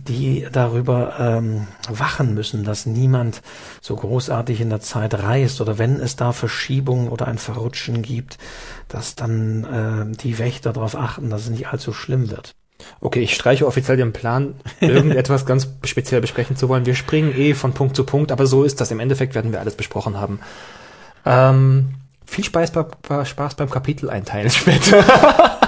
die 0.07 0.47
darüber 0.53 1.15
ähm, 1.19 1.67
wachen 1.89 2.35
müssen, 2.35 2.63
dass 2.65 2.85
niemand 2.85 3.41
so 3.81 3.97
großartig 3.97 4.61
in 4.61 4.69
der 4.69 4.81
Zeit 4.81 5.15
reist 5.15 5.61
oder 5.63 5.79
wenn 5.79 5.99
es 5.99 6.15
da 6.15 6.33
Verschiebungen 6.33 7.09
oder 7.09 7.27
ein 7.29 7.39
Verrutschen 7.39 8.03
gibt, 8.03 8.37
dass 8.89 9.15
dann 9.15 9.65
äh, 10.13 10.17
die 10.17 10.39
Wächter 10.39 10.75
darauf 10.75 10.97
achten, 10.97 11.31
dass 11.31 11.43
es 11.43 11.51
nicht 11.51 11.69
allzu 11.69 11.95
schlimm 11.95 12.31
wird. 12.31 12.55
Okay, 13.01 13.21
ich 13.21 13.35
streiche 13.35 13.67
offiziell 13.67 13.97
den 13.97 14.13
Plan, 14.13 14.55
irgendetwas 14.81 15.47
ganz 15.47 15.69
speziell 15.85 16.21
besprechen 16.21 16.57
zu 16.57 16.69
wollen. 16.69 16.87
Wir 16.87 16.95
springen 16.95 17.35
eh 17.35 17.55
von 17.55 17.73
Punkt 17.73 17.97
zu 17.97 18.05
Punkt, 18.05 18.31
aber 18.33 18.47
so 18.47 18.65
ist 18.65 18.81
das. 18.81 18.91
Im 18.91 19.01
Endeffekt 19.01 19.35
werden 19.35 19.51
wir 19.51 19.61
alles 19.61 19.75
besprochen 19.75 20.19
haben. 20.19 20.41
Ähm, 21.25 21.95
viel 22.27 22.45
Spaß, 22.45 22.73
Spaß 23.25 23.55
beim 23.55 23.71
Kapitel 23.71 24.11
einteilen 24.11 24.51
später. 24.51 25.03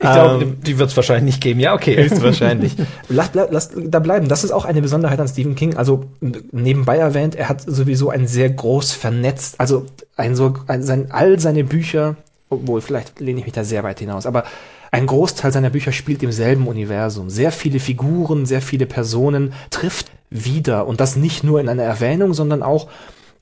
Ich 0.00 0.08
glaube, 0.10 0.44
Ähm, 0.44 0.58
die 0.62 0.78
wird 0.78 0.90
es 0.90 0.96
wahrscheinlich 0.96 1.24
nicht 1.34 1.40
geben. 1.42 1.58
Ja, 1.58 1.74
okay. 1.74 1.96
Höchstwahrscheinlich. 1.96 2.76
lass, 3.08 3.30
bleib- 3.30 3.50
lass 3.50 3.70
da 3.74 3.98
bleiben. 3.98 4.28
Das 4.28 4.44
ist 4.44 4.52
auch 4.52 4.64
eine 4.64 4.80
Besonderheit 4.80 5.18
an 5.18 5.26
Stephen 5.26 5.56
King. 5.56 5.76
Also 5.76 6.04
nebenbei 6.52 6.98
erwähnt, 6.98 7.34
er 7.34 7.48
hat 7.48 7.62
sowieso 7.62 8.08
ein 8.10 8.26
sehr 8.28 8.48
groß 8.50 8.92
vernetzt, 8.92 9.56
also 9.58 9.86
ein 10.16 10.36
so 10.36 10.54
ein, 10.68 10.82
sein, 10.84 11.08
all 11.10 11.40
seine 11.40 11.64
Bücher, 11.64 12.14
obwohl 12.48 12.80
vielleicht 12.80 13.18
lehne 13.18 13.40
ich 13.40 13.46
mich 13.46 13.54
da 13.54 13.64
sehr 13.64 13.82
weit 13.82 13.98
hinaus, 13.98 14.24
aber 14.26 14.44
ein 14.92 15.06
Großteil 15.06 15.52
seiner 15.52 15.70
Bücher 15.70 15.92
spielt 15.92 16.22
im 16.22 16.32
selben 16.32 16.66
Universum. 16.68 17.28
Sehr 17.28 17.50
viele 17.52 17.80
Figuren, 17.80 18.46
sehr 18.46 18.62
viele 18.62 18.86
Personen 18.86 19.52
trifft 19.70 20.10
wieder 20.30 20.86
und 20.86 21.00
das 21.00 21.16
nicht 21.16 21.42
nur 21.44 21.60
in 21.60 21.68
einer 21.68 21.82
Erwähnung, 21.82 22.34
sondern 22.34 22.62
auch 22.62 22.86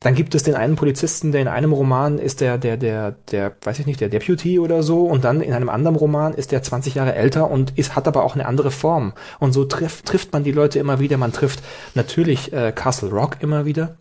dann 0.06 0.14
gibt 0.14 0.36
es 0.36 0.44
den 0.44 0.54
einen 0.54 0.76
Polizisten, 0.76 1.32
der 1.32 1.40
in 1.40 1.48
einem 1.48 1.72
Roman 1.72 2.20
ist 2.20 2.40
der, 2.40 2.58
der, 2.58 2.76
der, 2.76 3.10
der, 3.32 3.56
weiß 3.60 3.80
ich 3.80 3.86
nicht, 3.86 4.00
der 4.00 4.08
Deputy 4.08 4.60
oder 4.60 4.84
so, 4.84 5.02
und 5.02 5.24
dann 5.24 5.40
in 5.40 5.52
einem 5.52 5.68
anderen 5.68 5.96
Roman 5.96 6.32
ist 6.32 6.52
der 6.52 6.62
20 6.62 6.94
Jahre 6.94 7.16
älter 7.16 7.50
und 7.50 7.76
ist, 7.76 7.96
hat 7.96 8.06
aber 8.06 8.22
auch 8.22 8.36
eine 8.36 8.46
andere 8.46 8.70
Form. 8.70 9.14
Und 9.40 9.52
so 9.52 9.64
trifft, 9.64 10.06
trifft 10.06 10.32
man 10.32 10.44
die 10.44 10.52
Leute 10.52 10.78
immer 10.78 11.00
wieder. 11.00 11.16
Man 11.16 11.32
trifft 11.32 11.60
natürlich 11.96 12.52
äh, 12.52 12.70
Castle 12.70 13.10
Rock 13.10 13.38
immer 13.40 13.64
wieder. 13.64 13.96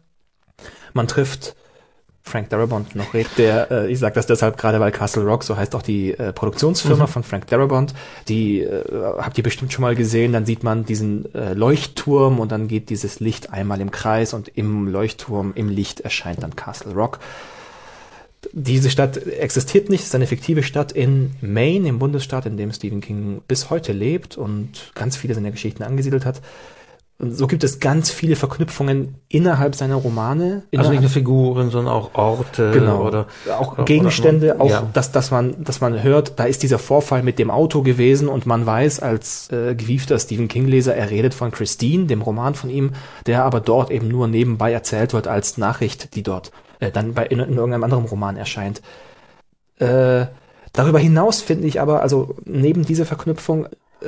Man 0.93 1.07
trifft 1.07 1.55
Frank 2.27 2.49
Darabont 2.49 2.95
noch 2.95 3.13
redet, 3.13 3.37
der, 3.37 3.71
äh, 3.71 3.91
ich 3.91 3.99
sage 3.99 4.15
das 4.15 4.25
deshalb 4.25 4.57
gerade, 4.57 4.79
weil 4.79 4.91
Castle 4.91 5.23
Rock, 5.23 5.43
so 5.43 5.55
heißt 5.55 5.75
auch 5.75 5.83
die 5.83 6.11
äh, 6.17 6.33
Produktionsfirma 6.33 7.05
von 7.05 7.23
Frank 7.23 7.45
Darabont, 7.47 7.93
die 8.27 8.61
äh, 8.61 8.83
habt 9.19 9.37
ihr 9.37 9.43
bestimmt 9.43 9.71
schon 9.71 9.83
mal 9.83 9.95
gesehen, 9.95 10.33
dann 10.33 10.45
sieht 10.45 10.63
man 10.63 10.85
diesen 10.85 11.33
äh, 11.35 11.53
Leuchtturm 11.53 12.39
und 12.39 12.51
dann 12.51 12.67
geht 12.67 12.89
dieses 12.89 13.19
Licht 13.19 13.53
einmal 13.53 13.79
im 13.79 13.91
Kreis 13.91 14.33
und 14.33 14.47
im 14.49 14.87
Leuchtturm, 14.87 15.53
im 15.53 15.69
Licht 15.69 16.01
erscheint 16.01 16.41
dann 16.41 16.55
Castle 16.55 16.93
Rock. 16.93 17.19
Diese 18.53 18.89
Stadt 18.89 19.17
existiert 19.17 19.89
nicht, 19.89 20.01
es 20.01 20.07
ist 20.07 20.15
eine 20.15 20.27
fiktive 20.27 20.63
Stadt 20.63 20.91
in 20.91 21.35
Maine, 21.41 21.87
im 21.87 21.99
Bundesstaat, 21.99 22.47
in 22.47 22.57
dem 22.57 22.71
Stephen 22.73 23.01
King 23.01 23.41
bis 23.47 23.69
heute 23.69 23.93
lebt 23.93 24.35
und 24.35 24.91
ganz 24.95 25.15
viele 25.15 25.35
seiner 25.35 25.51
Geschichten 25.51 25.83
angesiedelt 25.83 26.25
hat. 26.25 26.41
Und 27.17 27.31
so 27.31 27.47
gibt 27.47 27.63
es 27.63 27.79
ganz 27.79 28.11
viele 28.11 28.35
Verknüpfungen 28.35 29.15
innerhalb 29.29 29.73
seiner 29.75 29.95
Romane. 29.95 30.43
Also 30.43 30.59
nicht 30.61 30.73
innerhalb- 30.73 31.01
nur 31.01 31.09
Figuren, 31.09 31.69
sondern 31.69 31.93
auch 31.93 32.13
Orte 32.13 32.71
Genau. 32.71 33.07
oder 33.07 33.27
auch 33.57 33.73
oder- 33.73 33.85
Gegenstände, 33.85 34.55
oder- 34.55 34.61
auch 34.61 34.69
ja. 34.69 34.89
dass, 34.91 35.13
dass 35.13 35.31
man, 35.31 35.63
dass 35.63 35.79
man 35.79 36.03
hört, 36.03 36.37
da 36.39 36.43
ist 36.43 36.61
dieser 36.61 36.77
Vorfall 36.77 37.23
mit 37.23 37.39
dem 37.39 37.49
Auto 37.49 37.83
gewesen 37.83 38.27
und 38.27 38.45
man 38.45 38.65
weiß 38.65 38.99
als 38.99 39.49
äh, 39.49 39.75
gewiefter 39.75 40.19
Stephen 40.19 40.49
King 40.49 40.67
Leser, 40.67 40.93
er 40.93 41.09
redet 41.09 41.33
von 41.33 41.51
Christine, 41.51 42.05
dem 42.07 42.21
Roman 42.21 42.53
von 42.53 42.69
ihm, 42.69 42.91
der 43.27 43.45
aber 43.45 43.61
dort 43.61 43.91
eben 43.91 44.09
nur 44.09 44.27
nebenbei 44.27 44.73
erzählt 44.73 45.13
wird 45.13 45.27
als 45.29 45.57
Nachricht, 45.57 46.15
die 46.15 46.23
dort 46.23 46.51
äh, 46.81 46.91
dann 46.91 47.13
bei 47.13 47.25
in, 47.27 47.39
in 47.39 47.53
irgendeinem 47.55 47.85
anderen 47.85 48.05
Roman 48.05 48.35
erscheint. 48.35 48.81
Äh, 49.79 50.25
darüber 50.73 50.99
hinaus 50.99 51.41
finde 51.41 51.67
ich 51.67 51.79
aber, 51.79 52.01
also 52.01 52.35
neben 52.43 52.83
dieser 52.85 53.05
Verknüpfung 53.05 53.67
äh, 54.01 54.07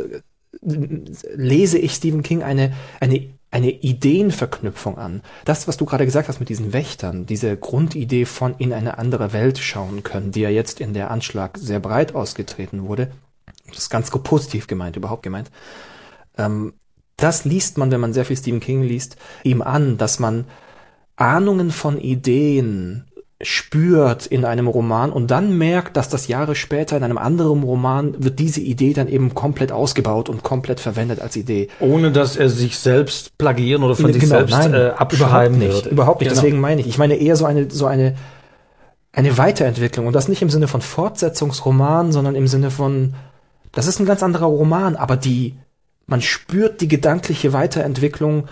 lese 0.62 1.78
ich 1.78 1.94
Stephen 1.94 2.24
King 2.24 2.44
eine, 2.44 2.74
eine, 3.00 3.30
eine 3.52 3.72
Ideenverknüpfung 3.72 4.98
an. 4.98 5.22
Das, 5.46 5.68
was 5.68 5.78
du 5.78 5.86
gerade 5.86 6.06
gesagt 6.06 6.28
hast 6.28 6.40
mit 6.40 6.50
diesen 6.50 6.74
Wächtern, 6.74 7.26
diese 7.26 7.56
Grundidee 7.58 8.26
von 8.26 8.56
in 8.58 8.74
eine 8.74 8.98
andere 8.98 9.34
Welt 9.34 9.58
schauen 9.60 10.04
können, 10.04 10.32
die 10.32 10.42
ja 10.42 10.50
jetzt 10.50 10.82
in 10.82 10.94
der 10.94 11.12
Anschlag 11.12 11.58
sehr 11.58 11.80
breit 11.80 12.16
ausgetreten 12.16 12.88
wurde, 12.88 13.12
das 13.68 13.80
ist 13.80 13.90
ganz 13.90 14.10
positiv 14.10 14.68
gemeint, 14.68 14.96
überhaupt 14.96 15.24
gemeint. 15.24 15.52
Ähm, 16.38 16.74
das 17.18 17.46
liest 17.46 17.78
man, 17.78 17.92
wenn 17.92 18.00
man 18.02 18.14
sehr 18.14 18.26
viel 18.26 18.38
Stephen 18.38 18.60
King 18.60 18.84
liest, 18.84 19.18
ihm 19.44 19.62
an, 19.62 19.98
dass 19.98 20.20
man 20.20 20.46
Ahnungen 21.16 21.72
von 21.72 21.98
Ideen 21.98 23.06
spürt 23.42 24.26
in 24.26 24.46
einem 24.46 24.68
Roman 24.68 25.12
und 25.12 25.30
dann 25.30 25.58
merkt, 25.60 25.96
dass 25.96 26.10
das 26.10 26.28
Jahre 26.28 26.56
später 26.56 26.98
in 26.98 27.04
einem 27.04 27.20
anderen 27.20 27.62
Roman 27.62 28.16
wird 28.24 28.40
diese 28.40 28.62
Idee 28.62 28.94
dann 28.94 29.08
eben 29.08 29.36
komplett 29.36 29.72
ausgebaut 29.72 30.28
und 30.28 30.42
komplett 30.42 30.80
verwendet 30.80 31.22
als 31.22 31.36
Idee. 31.36 31.68
Ohne 31.80 32.12
dass 32.12 32.36
er 32.36 32.50
sich 32.50 32.80
selbst 32.80 33.38
plagieren 33.38 33.84
oder 33.84 33.96
von 33.96 34.06
Genau, 34.08 34.20
sich 34.20 34.28
selbst 34.28 34.52
nein, 34.52 34.74
äh, 34.74 34.90
abschreiben 34.98 35.58
überhaupt 35.58 35.60
nicht, 35.60 35.74
würde. 35.74 35.90
Überhaupt 35.90 36.22
nicht, 36.22 36.30
Genau. 36.30 36.42
deswegen 36.42 36.60
meine 36.60 36.82
ich. 36.82 36.88
Ich 36.88 36.98
meine 36.98 37.16
eher 37.16 37.36
so 37.36 37.46
eine, 37.46 37.70
so 37.70 37.86
eine, 37.86 38.16
eine 39.12 39.38
Weiterentwicklung 39.38 40.08
und 40.08 40.14
das 40.14 40.28
nicht 40.28 40.42
im 40.42 40.50
Sinne 40.50 40.68
von 40.68 40.82
Fortsetzungsroman, 40.82 42.12
sondern 42.12 42.34
im 42.34 42.48
Sinne 42.48 42.72
von, 42.72 43.14
das 43.72 43.86
ist 43.86 44.00
ein 44.00 44.08
ganz 44.08 44.24
anderer 44.24 44.48
Roman, 44.48 44.96
aber 44.96 45.16
die, 45.16 45.56
man 46.08 46.22
spürt 46.22 46.82
die 46.82 46.88
gedankliche 46.88 47.54
Weiterentwicklung, 47.54 48.48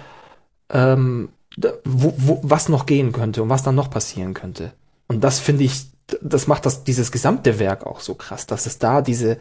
ähm, 0.71 1.29
wo, 1.57 2.13
wo, 2.17 2.39
was 2.43 2.69
noch 2.69 2.85
gehen 2.85 3.11
könnte 3.11 3.43
und 3.43 3.49
was 3.49 3.63
dann 3.63 3.75
noch 3.75 3.89
passieren 3.89 4.33
könnte. 4.33 4.73
Und 5.07 5.23
das 5.23 5.39
finde 5.39 5.63
ich, 5.63 5.87
das 6.21 6.47
macht 6.47 6.65
das, 6.65 6.83
dieses 6.83 7.11
gesamte 7.11 7.59
Werk 7.59 7.85
auch 7.85 7.99
so 7.99 8.15
krass, 8.15 8.45
dass 8.45 8.65
es 8.65 8.77
da 8.77 9.01
diese, 9.01 9.37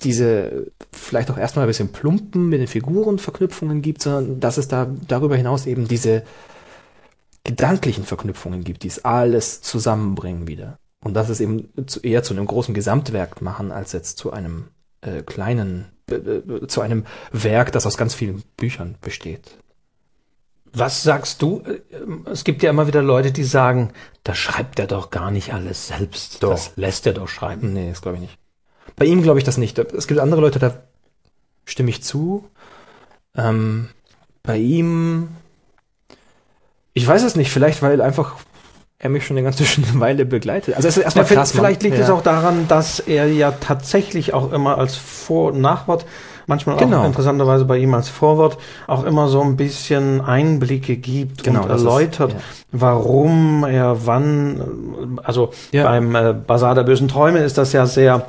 diese 0.00 0.66
vielleicht 0.92 1.30
auch 1.30 1.38
erstmal 1.38 1.64
ein 1.64 1.68
bisschen 1.68 1.92
plumpen 1.92 2.48
mit 2.48 2.60
den 2.60 2.66
Figurenverknüpfungen 2.66 3.82
gibt, 3.82 4.02
sondern 4.02 4.40
dass 4.40 4.58
es 4.58 4.68
da 4.68 4.88
darüber 5.06 5.36
hinaus 5.36 5.66
eben 5.66 5.88
diese 5.88 6.24
gedanklichen 7.44 8.04
Verknüpfungen 8.04 8.64
gibt, 8.64 8.82
die 8.82 8.88
es 8.88 9.04
alles 9.04 9.62
zusammenbringen 9.62 10.46
wieder. 10.46 10.78
Und 11.02 11.14
das 11.14 11.28
es 11.28 11.40
eben 11.40 11.68
zu, 11.86 12.00
eher 12.00 12.22
zu 12.22 12.34
einem 12.34 12.46
großen 12.46 12.74
Gesamtwerk 12.74 13.40
machen, 13.40 13.70
als 13.70 13.92
jetzt 13.92 14.18
zu 14.18 14.32
einem 14.32 14.64
äh, 15.00 15.22
kleinen, 15.22 15.86
äh, 16.10 16.14
äh, 16.14 16.66
zu 16.66 16.80
einem 16.80 17.04
Werk, 17.32 17.72
das 17.72 17.86
aus 17.86 17.96
ganz 17.96 18.14
vielen 18.14 18.42
Büchern 18.56 18.96
besteht. 19.00 19.58
Was 20.72 21.02
sagst 21.02 21.42
du? 21.42 21.62
Äh, 21.66 21.80
Es 22.30 22.44
gibt 22.44 22.62
ja 22.62 22.70
immer 22.70 22.86
wieder 22.86 23.02
Leute, 23.02 23.32
die 23.32 23.44
sagen, 23.44 23.90
da 24.24 24.34
schreibt 24.34 24.78
er 24.78 24.86
doch 24.86 25.10
gar 25.10 25.30
nicht 25.30 25.52
alles 25.54 25.88
selbst. 25.88 26.42
Doch. 26.42 26.50
Das 26.50 26.72
lässt 26.76 27.06
er 27.06 27.14
doch 27.14 27.28
schreiben. 27.28 27.72
Nee, 27.72 27.90
das 27.90 28.02
glaube 28.02 28.16
ich 28.16 28.22
nicht. 28.22 28.38
Bei 28.96 29.04
ihm 29.04 29.22
glaube 29.22 29.38
ich 29.38 29.44
das 29.44 29.56
nicht. 29.58 29.78
Es 29.78 30.06
gibt 30.08 30.20
andere 30.20 30.40
Leute, 30.40 30.58
da 30.58 30.74
stimme 31.64 31.90
ich 31.90 32.02
zu. 32.02 32.48
Ähm, 33.36 33.88
bei 34.42 34.56
ihm, 34.58 35.28
ich 36.94 37.06
weiß 37.06 37.22
es 37.22 37.36
nicht, 37.36 37.50
vielleicht 37.50 37.82
weil 37.82 38.00
einfach 38.00 38.36
er 38.98 39.10
mich 39.10 39.24
schon 39.24 39.36
eine 39.36 39.44
ganze 39.44 39.64
Weile 40.00 40.24
begleitet. 40.24 40.74
Also 40.74 40.88
es 40.88 40.96
erstmal 40.96 41.24
krass. 41.24 41.54
man- 41.54 41.62
vielleicht 41.64 41.82
liegt 41.84 41.96
ja. 41.98 42.04
es 42.04 42.10
auch 42.10 42.22
daran, 42.22 42.66
dass 42.66 42.98
er 43.00 43.28
ja 43.30 43.52
tatsächlich 43.52 44.34
auch 44.34 44.52
immer 44.52 44.78
als 44.78 44.96
Vor- 44.96 45.52
und 45.52 45.60
Nachwort, 45.60 46.04
manchmal 46.48 46.76
Genau. 46.78 47.02
auch 47.02 47.06
interessanterweise 47.06 47.64
bei 47.64 47.78
ihm 47.78 47.94
als 47.94 48.08
Vorwort, 48.08 48.58
auch 48.88 49.04
immer 49.04 49.28
so 49.28 49.40
ein 49.42 49.56
bisschen 49.56 50.20
Einblicke 50.20 50.96
gibt 50.96 51.44
Genau, 51.44 51.62
und 51.62 51.68
das 51.68 51.82
ist- 51.82 51.86
erläutert, 51.86 52.32
ja. 52.32 52.38
warum 52.72 53.64
er 53.64 54.04
wann, 54.06 55.18
also 55.22 55.50
Ja. 55.70 55.84
beim 55.84 56.14
äh, 56.16 56.32
Basar 56.34 56.74
der 56.74 56.82
bösen 56.82 57.06
Träume 57.06 57.38
ist 57.38 57.56
das 57.58 57.72
ja 57.72 57.86
sehr 57.86 58.26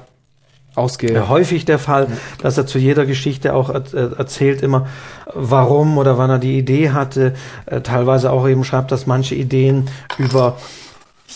ausge 0.75 1.11
ja, 1.11 1.27
häufig 1.27 1.65
der 1.65 1.79
Fall, 1.79 2.07
dass 2.41 2.57
er 2.57 2.65
zu 2.67 2.77
jeder 2.77 3.05
Geschichte 3.05 3.53
auch 3.53 3.69
äh, 3.71 3.81
erzählt 4.17 4.61
immer, 4.61 4.85
warum 5.33 5.97
oder 5.97 6.17
wann 6.17 6.29
er 6.29 6.37
die 6.39 6.57
Idee 6.57 6.91
hatte. 6.91 7.33
Äh, 7.65 7.81
teilweise 7.81 8.31
auch 8.31 8.47
eben 8.47 8.63
schreibt, 8.63 8.91
dass 8.91 9.07
manche 9.07 9.35
Ideen 9.35 9.87
über 10.17 10.57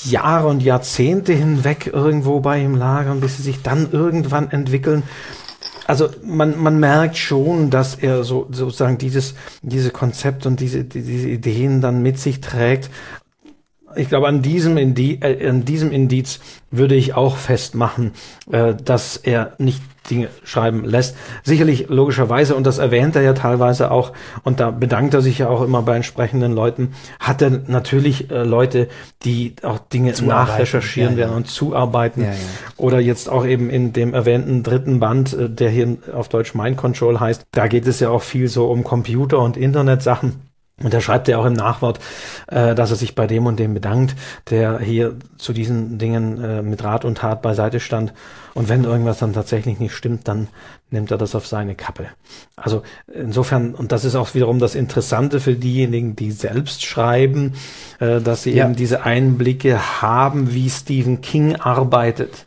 Jahre 0.06 0.48
und 0.48 0.64
Jahrzehnte 0.64 1.34
hinweg 1.34 1.90
irgendwo 1.92 2.40
bei 2.40 2.60
ihm 2.62 2.76
lagern, 2.76 3.20
bis 3.22 3.38
sie 3.38 3.44
sich 3.44 3.62
dann 3.62 3.90
irgendwann 3.92 4.50
entwickeln. 4.52 5.04
Also 5.86 6.10
man, 6.24 6.58
man 6.62 6.80
merkt 6.80 7.18
schon, 7.18 7.70
dass 7.70 7.96
er 7.96 8.24
so 8.24 8.48
sozusagen 8.52 8.98
dieses 8.98 9.36
diese 9.62 9.90
Konzept 9.92 10.46
und 10.46 10.60
diese 10.60 10.84
die- 10.84 11.02
diese 11.02 11.28
Ideen 11.30 11.82
dann 11.82 12.02
mit 12.02 12.20
sich 12.20 12.40
trägt. 12.42 12.90
Ich 13.96 14.10
glaube, 14.10 14.28
an 14.28 14.42
diesem, 14.42 14.78
Indi 14.78 15.20
äh, 15.22 15.48
an 15.48 15.66
diesem 15.66 15.92
Indiz 15.92 16.40
würde 16.72 16.96
ich 16.96 17.14
auch 17.14 17.38
festmachen, 17.38 18.12
äh, 18.52 18.74
dass 18.74 19.18
er 19.18 19.54
nicht 19.60 19.82
Dinge 20.10 20.30
schreiben 20.44 20.84
lässt. 20.84 21.16
Sicherlich 21.44 21.88
logischerweise, 21.90 22.56
und 22.56 22.66
das 22.66 22.78
erwähnt 22.78 23.16
er 23.16 23.22
ja 23.22 23.34
teilweise 23.34 23.92
auch, 23.92 24.14
und 24.44 24.60
da 24.60 24.72
bedankt 24.72 25.14
er 25.14 25.22
sich 25.22 25.40
ja 25.40 25.50
auch 25.50 25.62
immer 25.62 25.82
bei 25.82 25.96
entsprechenden 25.96 26.54
Leuten, 26.54 26.94
hat 27.20 27.42
er 27.42 27.50
natürlich 27.50 28.32
äh, 28.32 28.44
Leute, 28.44 28.88
die 29.24 29.56
auch 29.64 29.80
Dinge 29.80 30.14
nachrecherchieren 30.22 31.14
ja, 31.14 31.22
ja. 31.22 31.28
werden 31.28 31.38
und 31.38 31.48
zuarbeiten. 31.48 32.24
Ja, 32.24 32.32
ja. 32.32 32.36
Oder 32.78 33.00
jetzt 33.00 33.30
auch 33.30 33.46
eben 33.46 33.70
in 33.70 33.94
dem 33.94 34.14
erwähnten 34.14 34.64
dritten 34.64 35.00
Band, 35.00 35.34
äh, 35.34 35.50
der 35.50 35.70
hier 35.70 35.98
auf 36.14 36.30
Deutsch 36.30 36.54
Mind 36.54 36.78
Control 36.78 37.20
heißt, 37.20 37.44
da 37.52 37.68
geht 37.68 37.88
es 37.88 38.00
ja 38.00 38.10
auch 38.10 38.22
viel 38.22 38.48
so 38.48 38.68
um 38.68 38.84
Computer 38.84 39.40
und 39.40 39.58
Internetsachen. 39.58 40.53
Und 40.82 40.92
da 40.94 41.00
schreibt 41.02 41.30
er 41.30 41.40
auch 41.40 41.46
im 41.46 41.54
Nachwort, 41.54 42.00
äh, 42.48 42.74
dass 42.74 42.90
er 42.90 42.96
sich 42.96 43.14
bei 43.14 43.28
dem 43.28 43.46
und 43.46 43.60
dem 43.60 43.76
bedankt, 43.76 44.16
der 44.50 44.80
hier 44.80 45.16
zu 45.38 45.54
diesen 45.54 46.00
Dingen 46.00 46.44
äh, 46.44 46.62
mit 46.64 46.84
Rat 46.84 47.06
und 47.06 47.20
Tat 47.20 47.44
beiseite 47.44 47.80
stand. 47.80 48.12
Und 48.56 48.70
wenn 48.70 48.84
irgendwas 48.84 49.20
dann 49.20 49.34
tatsächlich 49.34 49.80
nicht 49.80 49.94
stimmt, 49.94 50.28
dann 50.28 50.48
nimmt 50.90 51.12
er 51.12 51.18
das 51.18 51.36
auf 51.36 51.46
seine 51.46 51.76
Kappe. 51.76 52.08
Also 52.56 52.82
insofern, 53.14 53.76
und 53.76 53.92
das 53.92 54.04
ist 54.04 54.16
auch 54.16 54.34
wiederum 54.34 54.60
das 54.60 54.74
Interessante 54.76 55.40
für 55.40 55.54
diejenigen, 55.54 56.16
die 56.16 56.32
selbst 56.32 56.84
schreiben, 56.84 57.54
äh, 58.00 58.20
dass 58.20 58.44
sie 58.44 58.52
Ja. 58.54 58.66
eben 58.66 58.76
diese 58.76 59.04
Einblicke 59.04 60.02
haben, 60.02 60.54
wie 60.54 60.70
Stephen 60.70 61.22
King 61.22 61.56
arbeitet. 61.56 62.46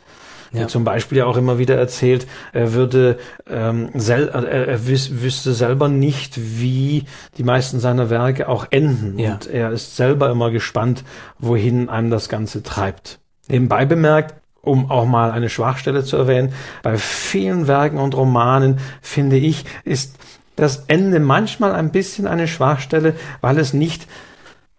Ja. 0.56 0.62
Der 0.62 0.68
zum 0.68 0.84
Beispiel 0.84 1.18
ja 1.18 1.26
auch 1.26 1.36
immer 1.36 1.58
wieder 1.58 1.76
erzählt, 1.76 2.26
er 2.52 2.72
würde 2.72 3.18
ähm, 3.48 3.90
sel 3.94 4.28
äh, 4.28 4.70
er, 4.70 4.86
wüs 4.86 5.22
wüsste 5.22 5.52
selber 5.52 5.88
nicht, 5.88 6.34
wie 6.36 7.04
die 7.36 7.44
meisten 7.44 7.78
seiner 7.78 8.10
Werke 8.10 8.48
auch 8.48 8.66
enden. 8.70 9.18
Ja. 9.18 9.34
Und 9.34 9.46
er 9.46 9.70
ist 9.70 9.96
selber 9.96 10.30
immer 10.30 10.50
gespannt, 10.50 11.04
wohin 11.38 11.88
einem 11.88 12.10
das 12.10 12.28
Ganze 12.28 12.62
treibt. 12.62 13.18
Nebenbei 13.48 13.84
bemerkt, 13.84 14.34
um 14.62 14.90
auch 14.90 15.06
mal 15.06 15.30
eine 15.30 15.48
Schwachstelle 15.48 16.04
zu 16.04 16.16
erwähnen, 16.16 16.52
bei 16.82 16.96
vielen 16.96 17.68
Werken 17.68 17.98
und 17.98 18.16
Romanen, 18.16 18.78
finde 19.00 19.36
ich, 19.36 19.64
ist 19.84 20.16
das 20.56 20.84
Ende 20.88 21.20
manchmal 21.20 21.72
ein 21.72 21.92
bisschen 21.92 22.26
eine 22.26 22.48
Schwachstelle, 22.48 23.14
weil 23.40 23.58
es 23.58 23.74
nicht 23.74 24.08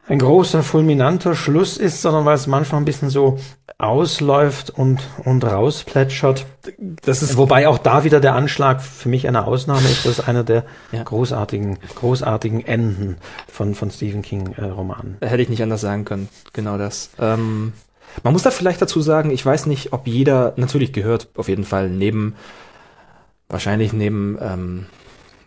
ein 0.07 0.19
großer, 0.19 0.63
fulminanter 0.63 1.35
Schluss 1.35 1.77
ist, 1.77 2.01
sondern 2.01 2.25
weil 2.25 2.35
es 2.35 2.47
manchmal 2.47 2.81
ein 2.81 2.85
bisschen 2.85 3.09
so 3.09 3.37
ausläuft 3.79 4.71
und, 4.71 5.01
und 5.23 5.43
rausplätschert. 5.43 6.47
Das 7.03 7.21
ist 7.21 7.37
Wobei 7.37 7.67
auch 7.67 7.77
da 7.77 8.03
wieder 8.03 8.19
der 8.19 8.33
Anschlag 8.33 8.81
für 8.81 9.07
mich 9.07 9.27
eine 9.27 9.45
Ausnahme 9.45 9.87
ist. 9.87 10.05
Das 10.05 10.19
ist 10.19 10.27
einer 10.27 10.43
der 10.43 10.65
Ja. 10.91 11.03
großartigen, 11.03 11.77
großartigen 11.95 12.65
Enden 12.65 13.17
von, 13.47 13.75
von 13.75 13.91
Stephen 13.91 14.23
King 14.23 14.53
äh, 14.53 14.65
Romanen. 14.65 15.17
Hätte 15.21 15.43
ich 15.43 15.49
nicht 15.49 15.61
anders 15.61 15.81
sagen 15.81 16.05
können. 16.05 16.27
Genau 16.53 16.79
das. 16.79 17.11
Ähm, 17.19 17.73
man 18.23 18.33
muss 18.33 18.41
da 18.41 18.49
vielleicht 18.49 18.81
dazu 18.81 18.99
sagen, 19.01 19.29
ich 19.29 19.45
weiß 19.45 19.67
nicht, 19.67 19.93
ob 19.93 20.07
jeder, 20.07 20.53
natürlich 20.55 20.91
gehört 20.91 21.27
auf 21.35 21.47
jeden 21.47 21.63
Fall 21.65 21.89
neben, 21.91 22.35
wahrscheinlich 23.47 23.93
neben 23.93 24.39
ähm, 24.41 24.85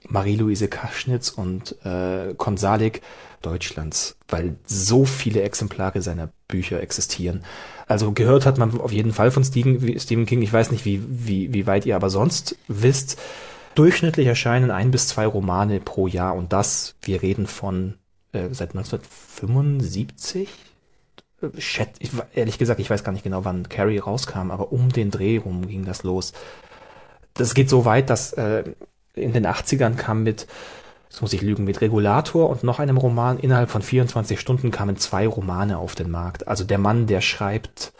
Marie-Louise 0.09 0.68
Kaschnitz 0.68 1.31
und 1.31 1.74
äh, 1.85 2.35
Konsalik 2.37 3.03
Deutschlands, 3.43 4.16
weil 4.28 4.57
so 4.66 5.05
viele 5.05 5.43
Exemplare 5.43 6.03
seiner 6.03 6.31
Bücher 6.47 6.81
existieren. 6.81 7.43
Also 7.91 8.12
gehört 8.12 8.47
hat 8.47 8.57
man 8.57 8.80
auf 8.80 8.93
jeden 8.93 9.12
Fall 9.12 9.32
von 9.32 9.43
Stephen, 9.43 10.24
King. 10.24 10.43
Ich 10.43 10.53
weiß 10.53 10.70
nicht, 10.70 10.84
wie, 10.84 11.03
wie, 11.09 11.53
wie 11.53 11.66
weit 11.66 11.86
ihr 11.86 11.97
aber 11.97 12.09
sonst 12.09 12.55
wisst. 12.68 13.18
Durchschnittlich 13.74 14.28
erscheinen 14.28 14.70
ein 14.70 14.93
bis 14.93 15.09
zwei 15.09 15.26
Romane 15.26 15.80
pro 15.80 16.07
Jahr 16.07 16.36
und 16.36 16.53
das, 16.53 16.95
wir 17.03 17.20
reden 17.20 17.49
von 17.49 17.95
äh, 18.30 18.51
seit 18.53 18.76
1975. 18.76 20.49
Äh, 21.43 21.61
Schät, 21.61 21.88
ich, 21.99 22.12
ehrlich 22.32 22.59
gesagt, 22.59 22.78
ich 22.78 22.88
weiß 22.88 23.03
gar 23.03 23.11
nicht 23.11 23.24
genau, 23.24 23.45
wann 23.45 23.68
Carrie 23.68 23.99
rauskam, 23.99 24.53
aber 24.53 24.70
um 24.70 24.93
den 24.93 25.11
Dreh 25.11 25.38
rum 25.38 25.66
ging 25.66 25.84
das 25.84 26.05
los. 26.05 26.32
Das 27.34 27.55
geht 27.55 27.68
so 27.68 27.86
weit, 27.86 28.09
dass 28.09 28.32
äh, 28.34 28.62
in 29.14 29.32
den 29.32 29.49
80ern 29.49 29.97
kam 29.97 30.22
mit, 30.22 30.47
jetzt 31.11 31.21
muss 31.23 31.33
ich 31.33 31.43
lügen, 31.43 31.65
mit 31.65 31.81
Regulator 31.81 32.49
und 32.49 32.63
noch 32.63 32.79
einem 32.79 32.97
Roman 32.97 33.39
innerhalb 33.39 33.69
von 33.69 33.83
24 33.83 34.39
Stunden 34.39 34.71
kamen 34.71 34.97
zwei 34.97 35.27
Romane 35.27 35.79
auf 35.79 35.97
den 35.97 36.11
Markt. 36.11 36.47
Also 36.47 36.63
der 36.63 36.79
Mann, 36.79 37.09
der 37.09 37.21
schreibt, 37.21 37.93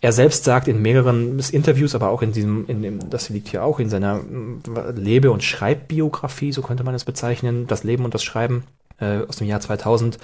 er 0.00 0.12
selbst 0.12 0.44
sagt 0.44 0.66
in 0.66 0.80
mehreren 0.80 1.38
Interviews, 1.38 1.94
aber 1.94 2.08
auch 2.08 2.22
in 2.22 2.32
diesem, 2.32 2.66
in 2.68 2.82
dem, 2.82 3.10
das 3.10 3.28
liegt 3.28 3.48
hier 3.48 3.62
auch 3.64 3.80
in 3.80 3.90
seiner 3.90 4.16
mm, 4.16 4.62
Lebe- 4.96 5.30
und 5.30 5.44
Schreibbiografie, 5.44 6.52
so 6.52 6.62
könnte 6.62 6.84
man 6.84 6.94
es 6.94 7.04
bezeichnen, 7.04 7.66
das 7.66 7.84
Leben 7.84 8.06
und 8.06 8.14
das 8.14 8.24
Schreiben 8.24 8.64
äh, 8.98 9.20
aus 9.28 9.36
dem 9.36 9.46
Jahr 9.46 9.60
2000, 9.60 10.18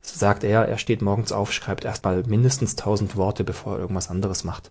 sagt 0.00 0.42
er, 0.42 0.66
er 0.66 0.78
steht 0.78 1.02
morgens 1.02 1.32
auf, 1.32 1.52
schreibt 1.52 1.84
erstmal 1.84 2.22
mindestens 2.24 2.76
tausend 2.76 3.16
Worte, 3.16 3.44
bevor 3.44 3.74
er 3.74 3.80
irgendwas 3.80 4.10
anderes 4.10 4.42
macht. 4.42 4.70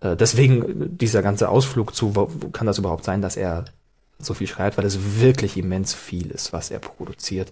Äh, 0.00 0.14
deswegen 0.14 0.96
dieser 0.98 1.22
ganze 1.22 1.48
Ausflug 1.48 1.94
zu, 1.94 2.12
kann 2.52 2.66
das 2.66 2.78
überhaupt 2.78 3.04
sein, 3.04 3.22
dass 3.22 3.36
er 3.36 3.64
so 4.18 4.34
viel 4.34 4.46
schreibt, 4.46 4.78
weil 4.78 4.84
es 4.84 5.20
wirklich 5.20 5.56
immens 5.56 5.94
viel 5.94 6.30
ist, 6.30 6.52
was 6.52 6.70
er 6.70 6.78
produziert. 6.78 7.50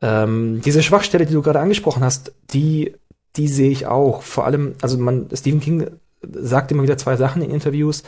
Ähm, 0.00 0.60
diese 0.64 0.82
Schwachstelle, 0.82 1.26
die 1.26 1.34
du 1.34 1.42
gerade 1.42 1.60
angesprochen 1.60 2.04
hast, 2.04 2.32
die, 2.52 2.94
die 3.36 3.48
sehe 3.48 3.70
ich 3.70 3.86
auch. 3.86 4.22
Vor 4.22 4.46
allem, 4.46 4.74
also 4.80 4.96
man, 4.98 5.28
Stephen 5.32 5.60
King 5.60 5.90
sagt 6.22 6.70
immer 6.72 6.82
wieder 6.82 6.98
zwei 6.98 7.16
Sachen 7.16 7.42
in 7.42 7.50
Interviews, 7.50 8.02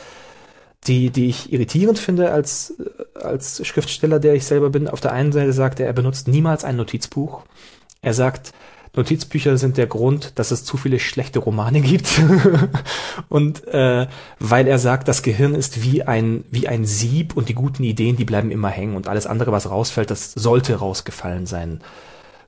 die, 0.85 1.11
die 1.11 1.29
ich 1.29 1.53
irritierend 1.53 1.99
finde 1.99 2.33
als, 2.33 2.75
als 3.15 3.67
Schriftsteller, 3.67 4.19
der 4.19 4.35
ich 4.35 4.47
selber 4.47 4.71
bin. 4.71 4.89
Auf 4.89 5.01
der 5.01 5.13
einen 5.13 5.33
Seite 5.33 5.53
sagt 5.53 5.81
er, 5.81 5.87
er 5.87 5.93
benutzt 5.93 6.29
niemals 6.29 6.65
ein 6.65 6.77
Notizbuch. 6.77 7.43
Er 8.03 8.15
sagt, 8.15 8.53
Notizbücher 8.95 9.57
sind 9.57 9.77
der 9.77 9.87
Grund, 9.87 10.39
dass 10.39 10.51
es 10.51 10.65
zu 10.65 10.77
viele 10.77 10.99
schlechte 10.99 11.39
Romane 11.39 11.81
gibt. 11.81 12.21
und 13.29 13.67
äh, 13.69 14.09
weil 14.39 14.67
er 14.67 14.79
sagt, 14.79 15.07
das 15.09 15.23
Gehirn 15.23 15.55
ist 15.55 15.83
wie 15.83 16.03
ein, 16.03 16.45
wie 16.51 16.67
ein 16.67 16.85
Sieb 16.85 17.37
und 17.37 17.49
die 17.49 17.55
guten 17.55 17.85
Ideen, 17.85 18.17
die 18.17 18.25
bleiben 18.25 18.51
immer 18.51 18.69
hängen 18.69 18.97
und 18.97 19.09
alles 19.09 19.27
andere, 19.27 19.53
was 19.53 19.71
rausfällt, 19.71 20.11
das 20.11 20.33
sollte 20.33 20.77
rausgefallen 20.77 21.47
sein. 21.47 21.81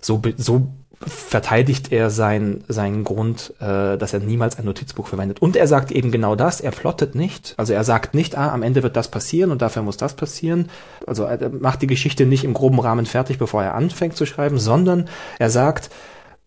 So, 0.00 0.20
so 0.36 0.72
verteidigt 1.06 1.92
er 1.92 2.10
sein, 2.10 2.64
seinen 2.68 3.04
Grund, 3.04 3.54
äh, 3.60 3.96
dass 3.96 4.12
er 4.12 4.20
niemals 4.20 4.58
ein 4.58 4.64
Notizbuch 4.64 5.06
verwendet. 5.06 5.40
Und 5.40 5.56
er 5.56 5.66
sagt 5.66 5.90
eben 5.90 6.10
genau 6.10 6.36
das, 6.36 6.60
er 6.60 6.70
plottet 6.70 7.14
nicht. 7.14 7.54
Also 7.56 7.72
er 7.72 7.84
sagt 7.84 8.14
nicht, 8.14 8.36
ah, 8.36 8.52
am 8.52 8.62
Ende 8.62 8.82
wird 8.82 8.96
das 8.96 9.08
passieren 9.08 9.50
und 9.50 9.62
dafür 9.62 9.82
muss 9.82 9.96
das 9.96 10.14
passieren. 10.14 10.68
Also 11.06 11.24
er 11.24 11.50
macht 11.50 11.82
die 11.82 11.86
Geschichte 11.86 12.26
nicht 12.26 12.44
im 12.44 12.54
groben 12.54 12.78
Rahmen 12.78 13.06
fertig, 13.06 13.38
bevor 13.38 13.62
er 13.62 13.74
anfängt 13.74 14.16
zu 14.16 14.26
schreiben, 14.26 14.58
sondern 14.58 15.08
er 15.38 15.50
sagt, 15.50 15.90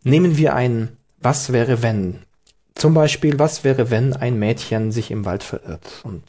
Nehmen 0.06 0.38
wir 0.38 0.54
ein 0.54 0.90
Was 1.20 1.52
wäre 1.52 1.82
wenn? 1.82 2.20
Zum 2.76 2.94
Beispiel, 2.94 3.40
was 3.40 3.64
wäre, 3.64 3.90
wenn 3.90 4.14
ein 4.14 4.38
Mädchen 4.38 4.92
sich 4.92 5.10
im 5.10 5.26
Wald 5.26 5.42
verirrt 5.42 6.02
und 6.04 6.22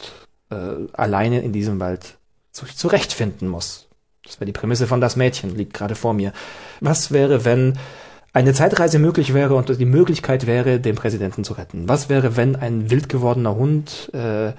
äh, 0.48 0.90
alleine 0.94 1.42
in 1.42 1.52
diesem 1.52 1.78
Wald 1.78 2.16
sich 2.52 2.74
zurechtfinden 2.74 3.48
muss? 3.48 3.88
Das 4.24 4.40
wäre 4.40 4.46
die 4.46 4.52
Prämisse 4.52 4.86
von 4.86 5.02
das 5.02 5.16
Mädchen, 5.16 5.54
liegt 5.54 5.74
gerade 5.74 5.94
vor 5.94 6.14
mir. 6.14 6.32
Was 6.80 7.10
wäre, 7.12 7.44
wenn 7.44 7.78
eine 8.32 8.54
Zeitreise 8.54 8.98
möglich 8.98 9.34
wäre 9.34 9.54
und 9.54 9.78
die 9.78 9.84
Möglichkeit 9.84 10.46
wäre, 10.46 10.80
den 10.80 10.94
Präsidenten 10.94 11.44
zu 11.44 11.52
retten? 11.52 11.86
Was 11.86 12.08
wäre, 12.08 12.34
wenn 12.34 12.56
ein 12.56 12.90
wild 12.90 13.10
gewordener 13.10 13.56
Hund 13.56 14.10
äh, 14.14 14.52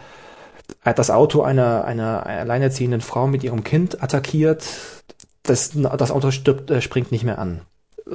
das 0.83 1.09
Auto 1.09 1.41
einer, 1.41 1.85
einer 1.85 2.23
alleinerziehenden 2.27 3.01
Frau 3.01 3.25
mit 3.25 3.43
ihrem 3.43 3.63
Kind 3.63 4.03
attackiert? 4.03 4.63
Das, 5.41 5.71
das 5.73 6.11
Auto 6.11 6.29
stirbt, 6.29 6.69
äh, 6.69 6.81
springt 6.81 7.11
nicht 7.11 7.23
mehr 7.23 7.39
an 7.39 7.61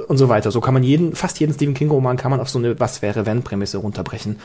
und 0.08 0.18
so 0.18 0.28
weiter. 0.28 0.50
So 0.50 0.60
kann 0.60 0.74
man 0.74 0.82
jeden, 0.82 1.14
fast 1.14 1.40
jeden 1.40 1.54
Stephen 1.54 1.74
King 1.74 1.90
Roman 1.90 2.16
kann 2.16 2.30
man 2.30 2.40
auf 2.40 2.48
so 2.48 2.58
eine 2.58 2.78
Was 2.80 3.02
wäre 3.02 3.26
wenn 3.26 3.42
Prämisse 3.42 3.78
runterbrechen. 3.78 4.38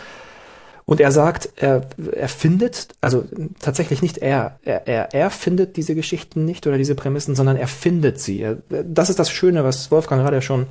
Und 0.85 1.01
er 1.01 1.11
sagt, 1.11 1.49
er, 1.57 1.81
er 2.13 2.29
findet, 2.29 2.95
also 3.01 3.25
tatsächlich 3.59 4.01
nicht 4.01 4.19
er, 4.19 4.57
er, 4.63 4.87
er, 4.87 5.13
er 5.13 5.29
findet 5.29 5.75
diese 5.75 5.95
Geschichten 5.95 6.45
nicht 6.45 6.65
oder 6.65 6.77
diese 6.77 6.95
Prämissen, 6.95 7.35
sondern 7.35 7.57
er 7.57 7.67
findet 7.67 8.21
sie. 8.21 8.55
Das 8.69 9.09
ist 9.09 9.19
das 9.19 9.29
Schöne, 9.29 9.65
was 9.65 9.91
Wolfgang 9.91 10.21
gerade 10.21 10.41
schon 10.41 10.67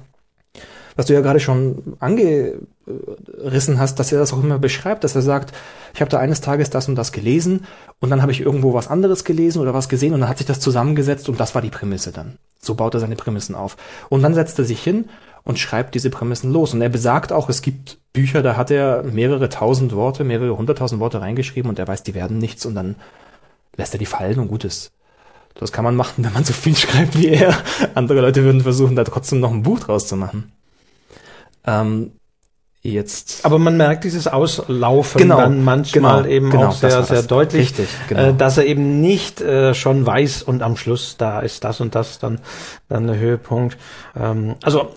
was 0.96 1.06
du 1.06 1.14
ja 1.14 1.20
gerade 1.20 1.40
schon 1.40 1.96
angerissen 2.00 3.78
hast, 3.78 3.98
dass 3.98 4.12
er 4.12 4.18
das 4.18 4.32
auch 4.32 4.42
immer 4.42 4.58
beschreibt, 4.58 5.04
dass 5.04 5.14
er 5.14 5.22
sagt, 5.22 5.54
ich 5.94 6.00
habe 6.00 6.10
da 6.10 6.18
eines 6.18 6.40
Tages 6.40 6.70
das 6.70 6.88
und 6.88 6.96
das 6.96 7.12
gelesen 7.12 7.66
und 8.00 8.10
dann 8.10 8.22
habe 8.22 8.32
ich 8.32 8.40
irgendwo 8.40 8.74
was 8.74 8.88
anderes 8.88 9.24
gelesen 9.24 9.60
oder 9.60 9.74
was 9.74 9.88
gesehen 9.88 10.14
und 10.14 10.20
dann 10.20 10.28
hat 10.28 10.38
sich 10.38 10.46
das 10.46 10.60
zusammengesetzt 10.60 11.28
und 11.28 11.38
das 11.38 11.54
war 11.54 11.62
die 11.62 11.70
Prämisse 11.70 12.12
dann. 12.12 12.38
So 12.58 12.74
baut 12.74 12.94
er 12.94 13.00
seine 13.00 13.16
Prämissen 13.16 13.54
auf. 13.54 13.76
Und 14.08 14.22
dann 14.22 14.34
setzt 14.34 14.58
er 14.58 14.64
sich 14.64 14.82
hin 14.82 15.08
und 15.44 15.58
schreibt 15.58 15.94
diese 15.94 16.10
Prämissen 16.10 16.52
los. 16.52 16.74
Und 16.74 16.82
er 16.82 16.88
besagt 16.88 17.32
auch, 17.32 17.48
es 17.48 17.62
gibt 17.62 17.98
Bücher, 18.12 18.42
da 18.42 18.56
hat 18.56 18.70
er 18.70 19.04
mehrere 19.04 19.48
tausend 19.48 19.94
Worte, 19.94 20.24
mehrere 20.24 20.56
hunderttausend 20.56 21.00
Worte 21.00 21.20
reingeschrieben 21.20 21.68
und 21.68 21.78
er 21.78 21.86
weiß, 21.86 22.02
die 22.02 22.14
werden 22.14 22.38
nichts 22.38 22.66
und 22.66 22.74
dann 22.74 22.96
lässt 23.76 23.94
er 23.94 23.98
die 23.98 24.06
fallen 24.06 24.40
und 24.40 24.48
gut 24.48 24.64
ist. 24.64 24.92
Das 25.54 25.72
kann 25.72 25.84
man 25.84 25.96
machen, 25.96 26.24
wenn 26.24 26.32
man 26.32 26.44
so 26.44 26.52
viel 26.52 26.76
schreibt 26.76 27.16
wie 27.16 27.28
er. 27.28 27.56
Andere 27.94 28.20
Leute 28.20 28.42
würden 28.42 28.62
versuchen, 28.62 28.96
da 28.96 29.04
trotzdem 29.04 29.40
noch 29.40 29.52
ein 29.52 29.62
Buch 29.62 29.80
draus 29.80 30.06
zu 30.06 30.16
machen. 30.16 30.52
Ähm, 31.66 32.12
jetzt. 32.92 33.44
Aber 33.44 33.58
man 33.58 33.76
merkt 33.76 34.04
dieses 34.04 34.28
Auslaufen 34.28 35.20
genau, 35.20 35.38
dann 35.38 35.64
manchmal 35.64 36.22
genau, 36.22 36.34
eben 36.34 36.50
genau, 36.50 36.68
auch 36.68 36.72
sehr, 36.72 37.02
sehr 37.02 37.22
deutlich, 37.22 37.62
Richtig, 37.62 37.88
genau. 38.08 38.28
äh, 38.28 38.34
dass 38.34 38.58
er 38.58 38.66
eben 38.66 39.00
nicht 39.00 39.40
äh, 39.40 39.74
schon 39.74 40.06
weiß 40.06 40.42
und 40.42 40.62
am 40.62 40.76
Schluss 40.76 41.16
da 41.16 41.40
ist 41.40 41.64
das 41.64 41.80
und 41.80 41.94
das 41.94 42.18
dann, 42.18 42.40
dann 42.88 43.06
der 43.06 43.18
Höhepunkt. 43.18 43.76
Ähm, 44.18 44.56
also 44.62 44.90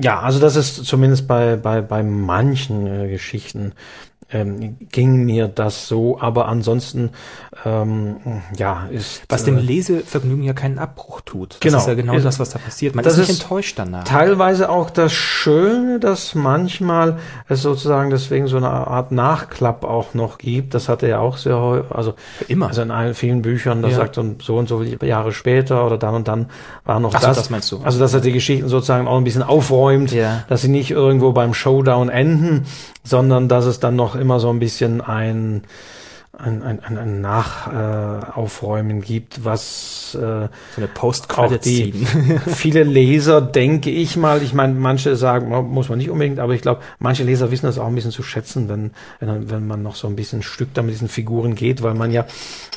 ja, 0.00 0.20
also 0.20 0.38
das 0.38 0.56
ist 0.56 0.84
zumindest 0.84 1.26
bei, 1.26 1.56
bei, 1.56 1.80
bei 1.80 2.02
manchen 2.02 2.86
äh, 2.86 3.08
Geschichten 3.08 3.72
ähm, 4.32 4.76
ging 4.92 5.24
mir 5.24 5.48
das 5.48 5.88
so, 5.88 6.20
aber 6.20 6.46
ansonsten 6.46 7.10
ähm, 7.64 8.16
ja 8.56 8.86
ist 8.90 9.22
was 9.28 9.44
dem 9.44 9.58
äh, 9.58 9.60
Lesevergnügen 9.60 10.42
ja 10.42 10.52
keinen 10.52 10.78
Abbruch 10.78 11.20
tut. 11.20 11.54
Das 11.54 11.60
genau, 11.60 11.78
ist 11.78 11.88
ja 11.88 11.94
genau 11.94 12.14
ist, 12.14 12.24
das, 12.24 12.38
was 12.38 12.50
da 12.50 12.58
passiert. 12.58 12.94
Man 12.94 13.04
ist 13.04 13.16
nicht 13.16 13.28
ist 13.28 13.42
enttäuscht 13.42 13.78
danach. 13.78 14.04
Teilweise 14.04 14.70
auch 14.70 14.90
das 14.90 15.12
Schöne, 15.12 16.00
dass 16.00 16.34
manchmal 16.34 17.18
es 17.48 17.62
sozusagen 17.62 18.10
deswegen 18.10 18.46
so 18.46 18.56
eine 18.56 18.70
Art 18.70 19.12
Nachklapp 19.12 19.84
auch 19.84 20.14
noch 20.14 20.38
gibt. 20.38 20.74
Das 20.74 20.88
hatte 20.88 21.06
er 21.06 21.20
auch 21.20 21.36
sehr 21.36 21.58
häufig, 21.58 21.92
also 21.92 22.14
immer. 22.48 22.68
Also 22.68 22.82
in 22.82 22.90
allen 22.90 23.14
vielen 23.14 23.42
Büchern, 23.42 23.82
das 23.82 23.92
ja. 23.92 23.98
sagt 23.98 24.14
so, 24.14 24.24
so 24.42 24.56
und 24.56 24.68
so 24.68 24.82
Jahre 24.82 25.32
später 25.32 25.84
oder 25.84 25.98
dann 25.98 26.14
und 26.14 26.28
dann 26.28 26.46
war 26.84 27.00
noch 27.00 27.14
Ach 27.14 27.20
das. 27.20 27.36
So, 27.36 27.40
das 27.42 27.50
meinst 27.50 27.72
du? 27.72 27.80
Also 27.82 27.98
dass 27.98 28.14
er 28.14 28.20
die 28.20 28.32
Geschichten 28.32 28.68
sozusagen 28.68 29.06
auch 29.06 29.18
ein 29.18 29.24
bisschen 29.24 29.42
aufräumt, 29.42 30.12
ja. 30.12 30.44
dass 30.48 30.62
sie 30.62 30.68
nicht 30.68 30.90
irgendwo 30.90 31.32
beim 31.32 31.52
Showdown 31.52 32.08
enden, 32.08 32.66
sondern 33.04 33.48
dass 33.48 33.66
es 33.66 33.80
dann 33.80 33.96
noch 33.96 34.14
immer 34.14 34.40
so 34.40 34.50
ein 34.50 34.60
bisschen 34.60 35.00
ein 35.00 35.62
ein, 36.42 36.62
ein, 36.62 36.80
ein, 36.80 36.98
ein 36.98 37.20
Nachaufräumen 37.20 38.98
äh, 38.98 39.04
gibt, 39.04 39.44
was 39.44 40.14
äh, 40.14 40.18
so 40.18 40.50
eine 40.76 40.88
post 40.88 41.36
auch 41.38 41.56
die 41.56 41.92
viele 42.46 42.82
Leser, 42.82 43.40
denke 43.40 43.90
ich 43.90 44.16
mal, 44.16 44.42
ich 44.42 44.54
meine, 44.54 44.74
manche 44.74 45.16
sagen, 45.16 45.48
muss 45.70 45.88
man 45.88 45.98
nicht 45.98 46.10
unbedingt, 46.10 46.38
aber 46.38 46.54
ich 46.54 46.62
glaube, 46.62 46.80
manche 46.98 47.24
Leser 47.24 47.50
wissen 47.50 47.66
das 47.66 47.78
auch 47.78 47.86
ein 47.86 47.94
bisschen 47.94 48.10
zu 48.10 48.22
schätzen, 48.22 48.68
wenn, 48.68 48.92
wenn, 49.20 49.50
wenn 49.50 49.66
man 49.66 49.82
noch 49.82 49.94
so 49.94 50.08
ein 50.08 50.16
bisschen 50.16 50.42
Stück 50.42 50.74
da 50.74 50.82
mit 50.82 50.94
diesen 50.94 51.08
Figuren 51.08 51.54
geht, 51.54 51.82
weil 51.82 51.94
man 51.94 52.10
ja, 52.10 52.26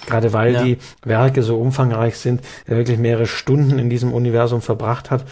gerade 0.05 0.33
weil 0.33 0.53
ja. 0.53 0.63
die 0.63 0.77
Werke 1.03 1.43
so 1.43 1.57
umfangreich 1.59 2.17
sind, 2.17 2.41
ja 2.67 2.75
wirklich 2.75 2.97
mehrere 2.97 3.27
Stunden 3.27 3.79
in 3.79 3.89
diesem 3.89 4.13
Universum 4.13 4.61
verbracht 4.61 5.11
hat 5.11 5.25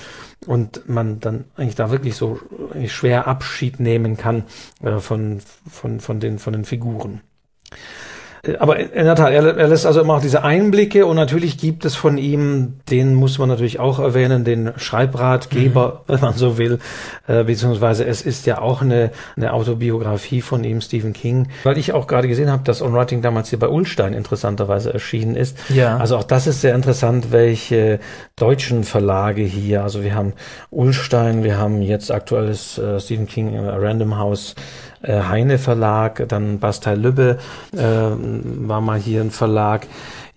und 0.48 0.90
man 0.90 1.20
dann 1.20 1.46
eigentlich 1.56 1.76
da 1.76 1.92
wirklich 1.92 2.16
so 2.16 2.40
schwer 2.88 3.28
Abschied 3.28 3.80
nehmen 3.80 4.18
kann 4.18 4.44
äh, 4.84 4.98
von, 4.98 5.42
von, 5.70 6.00
von, 6.00 6.20
den, 6.20 6.40
von 6.40 6.54
den 6.54 6.66
Figuren. 6.66 7.22
Äh, 8.44 8.58
aber 8.58 8.80
in 8.80 9.06
der 9.06 9.16
Tat, 9.16 9.32
er, 9.32 9.58
er 9.58 9.68
lässt 9.68 9.86
also 9.86 10.02
immer 10.02 10.16
auch 10.16 10.22
diese 10.22 10.44
Einblicke 10.44 11.06
und 11.06 11.16
natürlich 11.16 11.58
gibt 11.58 11.86
es 11.86 11.96
von 11.96 12.18
ihm, 12.18 12.80
den 12.90 13.14
muss 13.14 13.38
man 13.38 13.50
natürlich 13.50 13.80
auch 13.80 14.00
erwähnen, 14.00 14.44
den 14.44 14.72
Schreibratgeber, 14.78 16.04
mhm. 16.08 16.14
wenn 16.14 16.22
man 16.22 16.34
so 16.34 16.58
will, 16.58 16.80
äh, 17.28 17.44
beziehungsweise 17.44 18.06
es 18.06 18.22
ist 18.22 18.46
ja 18.46 18.60
auch 18.60 18.82
eine, 18.82 19.12
eine 19.36 19.54
Autobiografie 19.54 20.42
von 20.42 20.64
ihm, 20.64 20.82
Stephen 20.82 21.14
King, 21.14 21.48
weil 21.64 21.78
ich 21.78 21.94
auch 21.94 22.08
gerade 22.08 22.28
gesehen 22.28 22.52
habe, 22.52 22.64
dass 22.64 22.82
On 22.82 22.94
Writing 22.94 23.22
damals 23.22 23.50
hier 23.50 23.60
bei 23.60 23.68
Ulstein 23.68 24.14
interessanterweise 24.14 24.94
erschienen 24.94 25.36
ist. 25.36 25.58
Ja. 25.70 25.98
Also 25.98 26.18
auch 26.18 26.24
das 26.24 26.48
ist 26.48 26.62
sehr 26.62 26.76
interessant, 26.76 27.32
welche 27.32 28.00
deutschen 28.36 28.84
Verlage 28.84 29.44
hier, 29.44 29.84
also 29.84 30.04
wir 30.04 30.16
haben 30.16 30.34
Ulstein, 30.70 31.44
wir 31.44 31.58
haben 31.58 31.82
jetzt 31.82 32.12
aktuelles 32.12 32.78
äh, 32.78 33.00
Stephen 33.00 33.28
King 33.28 33.58
Random 33.58 34.18
House 34.18 34.56
äh, 35.02 35.22
Heine 35.22 35.58
Verlag, 35.58 36.28
dann 36.28 36.60
Bastei 36.60 36.96
Lübbe 36.96 37.38
äh, 37.74 37.80
war 37.80 38.82
mal 38.82 39.00
hier 39.00 39.22
ein 39.22 39.32
Verlag. 39.32 39.88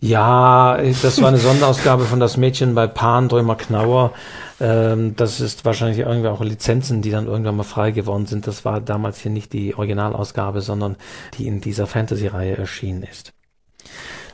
Ja, 0.00 0.76
das 1.02 1.22
war 1.22 1.28
eine 1.28 1.38
Sonderausgabe 1.38 2.04
von 2.04 2.20
Das 2.20 2.36
Mädchen 2.36 2.74
bei 2.74 2.86
Pan, 2.86 3.28
Drömer 3.28 3.56
Knauer. 3.56 4.12
Ähm, 4.60 5.16
das 5.16 5.40
ist 5.40 5.64
wahrscheinlich 5.64 6.00
irgendwie 6.00 6.28
auch 6.28 6.42
Lizenzen, 6.42 7.00
die 7.00 7.10
dann 7.10 7.26
irgendwann 7.26 7.56
mal 7.56 7.62
frei 7.62 7.90
geworden 7.90 8.26
sind. 8.26 8.46
Das 8.46 8.64
war 8.64 8.80
damals 8.80 9.18
hier 9.18 9.30
nicht 9.30 9.52
die 9.52 9.74
Originalausgabe, 9.74 10.60
sondern 10.60 10.96
die 11.38 11.46
in 11.46 11.60
dieser 11.60 11.86
Fantasy-Reihe 11.86 12.56
erschienen 12.58 13.02
ist. 13.02 13.32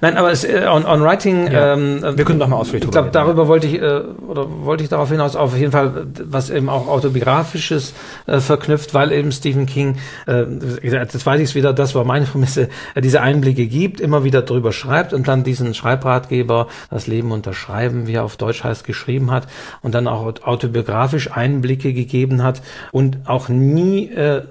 Nein, 0.01 0.16
aber 0.16 0.30
es, 0.30 0.44
äh, 0.44 0.66
on, 0.66 0.86
on 0.86 1.03
Writing, 1.03 1.51
ja. 1.51 1.74
ähm, 1.74 2.01
wir 2.03 2.24
können 2.24 2.38
doch 2.38 2.48
mal 2.48 2.57
ausführlich 2.57 2.84
Ich 2.84 2.90
glaube, 2.90 3.11
darüber 3.12 3.48
wollte 3.48 3.66
ich, 3.66 3.74
äh, 3.74 4.01
oder 4.26 4.46
wollte 4.64 4.82
ich 4.82 4.88
darauf 4.88 5.11
hinaus, 5.11 5.36
auf 5.36 5.57
jeden 5.57 5.72
Fall, 5.72 6.07
was 6.24 6.48
eben 6.48 6.68
auch 6.68 6.88
autobiografisches 6.88 7.92
äh, 8.26 8.40
verknüpft, 8.40 8.94
weil 8.94 9.12
eben 9.12 9.30
Stephen 9.30 9.66
King, 9.66 9.96
äh, 10.26 10.44
das 10.82 11.26
weiß 11.26 11.40
ich 11.40 11.55
wieder, 11.55 11.72
das 11.72 11.94
war 11.94 12.05
meine 12.05 12.24
Prämisse, 12.24 12.68
äh, 12.94 13.01
diese 13.01 13.20
Einblicke 13.20 13.66
gibt, 13.66 14.01
immer 14.01 14.24
wieder 14.24 14.42
drüber 14.42 14.72
schreibt 14.72 15.12
und 15.12 15.28
dann 15.28 15.44
diesen 15.44 15.74
Schreibratgeber, 15.74 16.68
das 16.90 17.07
Leben 17.07 17.30
unterschreiben, 17.32 18.07
wie 18.07 18.14
er 18.14 18.24
auf 18.24 18.36
Deutsch 18.36 18.64
heißt, 18.64 18.84
geschrieben 18.84 19.30
hat 19.30 19.48
und 19.82 19.94
dann 19.94 20.07
auch 20.07 20.24
autobiografisch 20.42 21.30
Einblicke 21.30 21.92
gegeben 21.92 22.42
hat 22.42 22.62
und 22.92 23.18
auch 23.26 23.48
nie, 23.48 24.09
äh, 24.09 24.38
äh, 24.38 24.42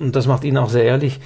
und 0.00 0.14
das 0.14 0.26
macht 0.26 0.44
ihn 0.44 0.58
auch 0.58 0.68
sehr 0.68 0.84
ehrlich, 0.84 1.20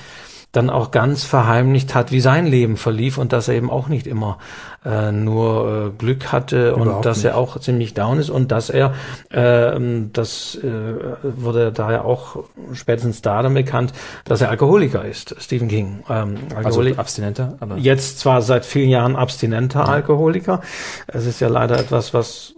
dann 0.53 0.71
auch 0.71 0.91
ganz 0.91 1.25
verheimlicht 1.25 1.95
hat, 1.95 2.13
wie 2.13 2.21
sein 2.21 2.47
Leben 2.47 2.77
verlief 2.79 3.19
und 3.19 3.33
dass 3.35 3.49
er 3.49 3.55
eben 3.57 3.71
auch 3.71 3.89
nicht 3.89 4.07
immer 4.07 4.39
äh, 4.87 5.13
nur 5.13 5.87
äh, 5.89 5.99
Glück 5.99 6.33
hatte 6.33 6.75
und 6.75 6.83
Überhaupt 6.85 7.05
dass 7.05 7.19
nicht. 7.19 7.27
er 7.27 7.37
auch 7.37 7.59
ziemlich 7.61 7.93
down 7.93 8.19
ist 8.19 8.31
und 8.31 8.53
dass 8.53 8.71
er, 8.71 8.95
äh, 9.31 9.79
das 10.13 10.55
äh, 10.63 10.95
wurde 11.23 11.73
da 11.73 11.93
ja 11.93 12.05
auch 12.05 12.45
spätestens 12.73 13.21
da 13.21 13.43
dann 13.43 13.53
bekannt, 13.53 13.93
dass 14.25 14.41
er 14.41 14.49
Alkoholiker 14.49 15.05
ist, 15.05 15.35
Stephen 15.41 15.69
King. 15.69 16.03
Ähm, 16.09 16.37
Also 16.55 16.81
Alkoholi- 16.81 16.97
abstinenter, 16.97 17.57
aber 17.61 17.77
Jetzt 17.77 18.19
zwar 18.21 18.41
seit 18.41 18.65
vielen 18.65 18.89
Jahren 18.89 19.15
abstinenter 19.15 19.87
Alkoholiker. 19.89 20.63
Es 21.07 21.27
ist 21.27 21.41
ja 21.41 21.49
leider 21.49 21.79
etwas, 21.79 22.15
was 22.15 22.55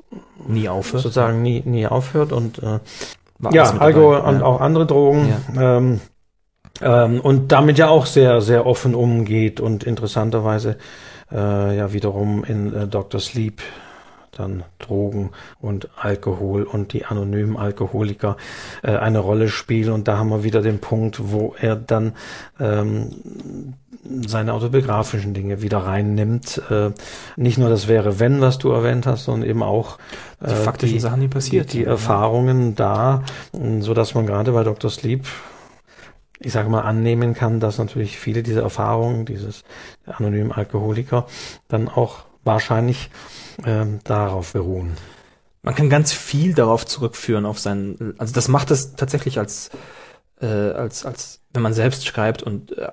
nie 0.46 0.68
aufhört. 0.68 1.02
sozusagen 1.02 1.42
nie, 1.42 1.62
nie 1.64 1.86
aufhört 1.88 2.32
und 2.32 2.58
äh, 2.62 2.78
War 3.40 3.52
ja, 3.54 3.64
Alkohol 3.78 4.16
dabei, 4.18 4.28
und 4.28 4.38
ja. 4.40 4.44
auch 4.44 4.60
andere 4.60 4.86
Drogen. 4.86 5.32
Ähm, 5.58 6.00
ähm, 6.82 7.20
und 7.20 7.52
damit 7.52 7.78
ja 7.78 7.88
auch 7.88 8.06
sehr, 8.06 8.40
sehr 8.40 8.66
offen 8.66 8.94
umgeht 8.94 9.60
und 9.60 9.84
interessanterweise 9.84 10.78
äh, 11.32 11.76
ja 11.76 11.92
wiederum 11.92 12.44
in 12.44 12.74
äh, 12.74 12.86
Dr. 12.86 13.20
Sleep 13.20 13.62
dann 14.38 14.62
Drogen 14.78 15.30
und 15.60 15.88
Alkohol 15.96 16.62
und 16.62 16.92
die 16.92 17.04
anonymen 17.04 17.56
Alkoholiker 17.56 18.36
äh, 18.82 18.96
eine 18.96 19.18
Rolle 19.18 19.48
spielen. 19.48 19.92
Und 19.92 20.08
da 20.08 20.18
haben 20.18 20.28
wir 20.30 20.44
wieder 20.44 20.62
den 20.62 20.78
Punkt, 20.78 21.32
wo 21.32 21.54
er 21.60 21.76
dann 21.76 22.12
ähm, 22.60 23.74
seine 24.26 24.54
autobiografischen 24.54 25.34
Dinge 25.34 25.60
wieder 25.60 25.78
reinnimmt. 25.78 26.62
Äh, 26.70 26.90
nicht 27.36 27.58
nur 27.58 27.68
das 27.68 27.88
wäre 27.88 28.20
wenn, 28.20 28.40
was 28.40 28.58
du 28.58 28.70
erwähnt 28.70 29.06
hast, 29.06 29.24
sondern 29.24 29.48
eben 29.48 29.62
auch 29.62 29.98
Die 30.40 30.54
faktischen 30.54 31.00
Sachen, 31.00 31.20
die 31.20 31.28
passiert 31.28 31.72
die, 31.72 31.78
die 31.78 31.84
ja. 31.84 31.90
Erfahrungen 31.90 32.76
da, 32.76 33.24
so 33.80 33.92
dass 33.92 34.14
man 34.14 34.24
gerade 34.26 34.52
bei 34.52 34.62
Dr. 34.62 34.88
Sleep 34.88 35.24
ich 36.40 36.52
sage 36.52 36.68
mal, 36.68 36.82
annehmen 36.82 37.34
kann, 37.34 37.60
dass 37.60 37.78
natürlich 37.78 38.18
viele 38.18 38.42
dieser 38.42 38.62
Erfahrungen, 38.62 39.24
dieses 39.26 39.64
anonymen 40.06 40.52
Alkoholiker, 40.52 41.26
dann 41.68 41.88
auch 41.88 42.24
wahrscheinlich 42.44 43.10
ähm, 43.64 44.00
darauf 44.04 44.52
beruhen. 44.52 44.96
Man 45.62 45.74
kann 45.74 45.90
ganz 45.90 46.12
viel 46.12 46.54
darauf 46.54 46.86
zurückführen 46.86 47.44
auf 47.44 47.58
seinen, 47.58 48.14
also 48.18 48.32
das 48.32 48.48
macht 48.48 48.70
es 48.70 48.94
tatsächlich 48.94 49.38
als, 49.38 49.70
äh, 50.40 50.46
als, 50.46 51.04
als, 51.04 51.40
wenn 51.52 51.62
man 51.62 51.74
selbst 51.74 52.06
schreibt 52.06 52.42
und 52.42 52.76
äh, 52.78 52.88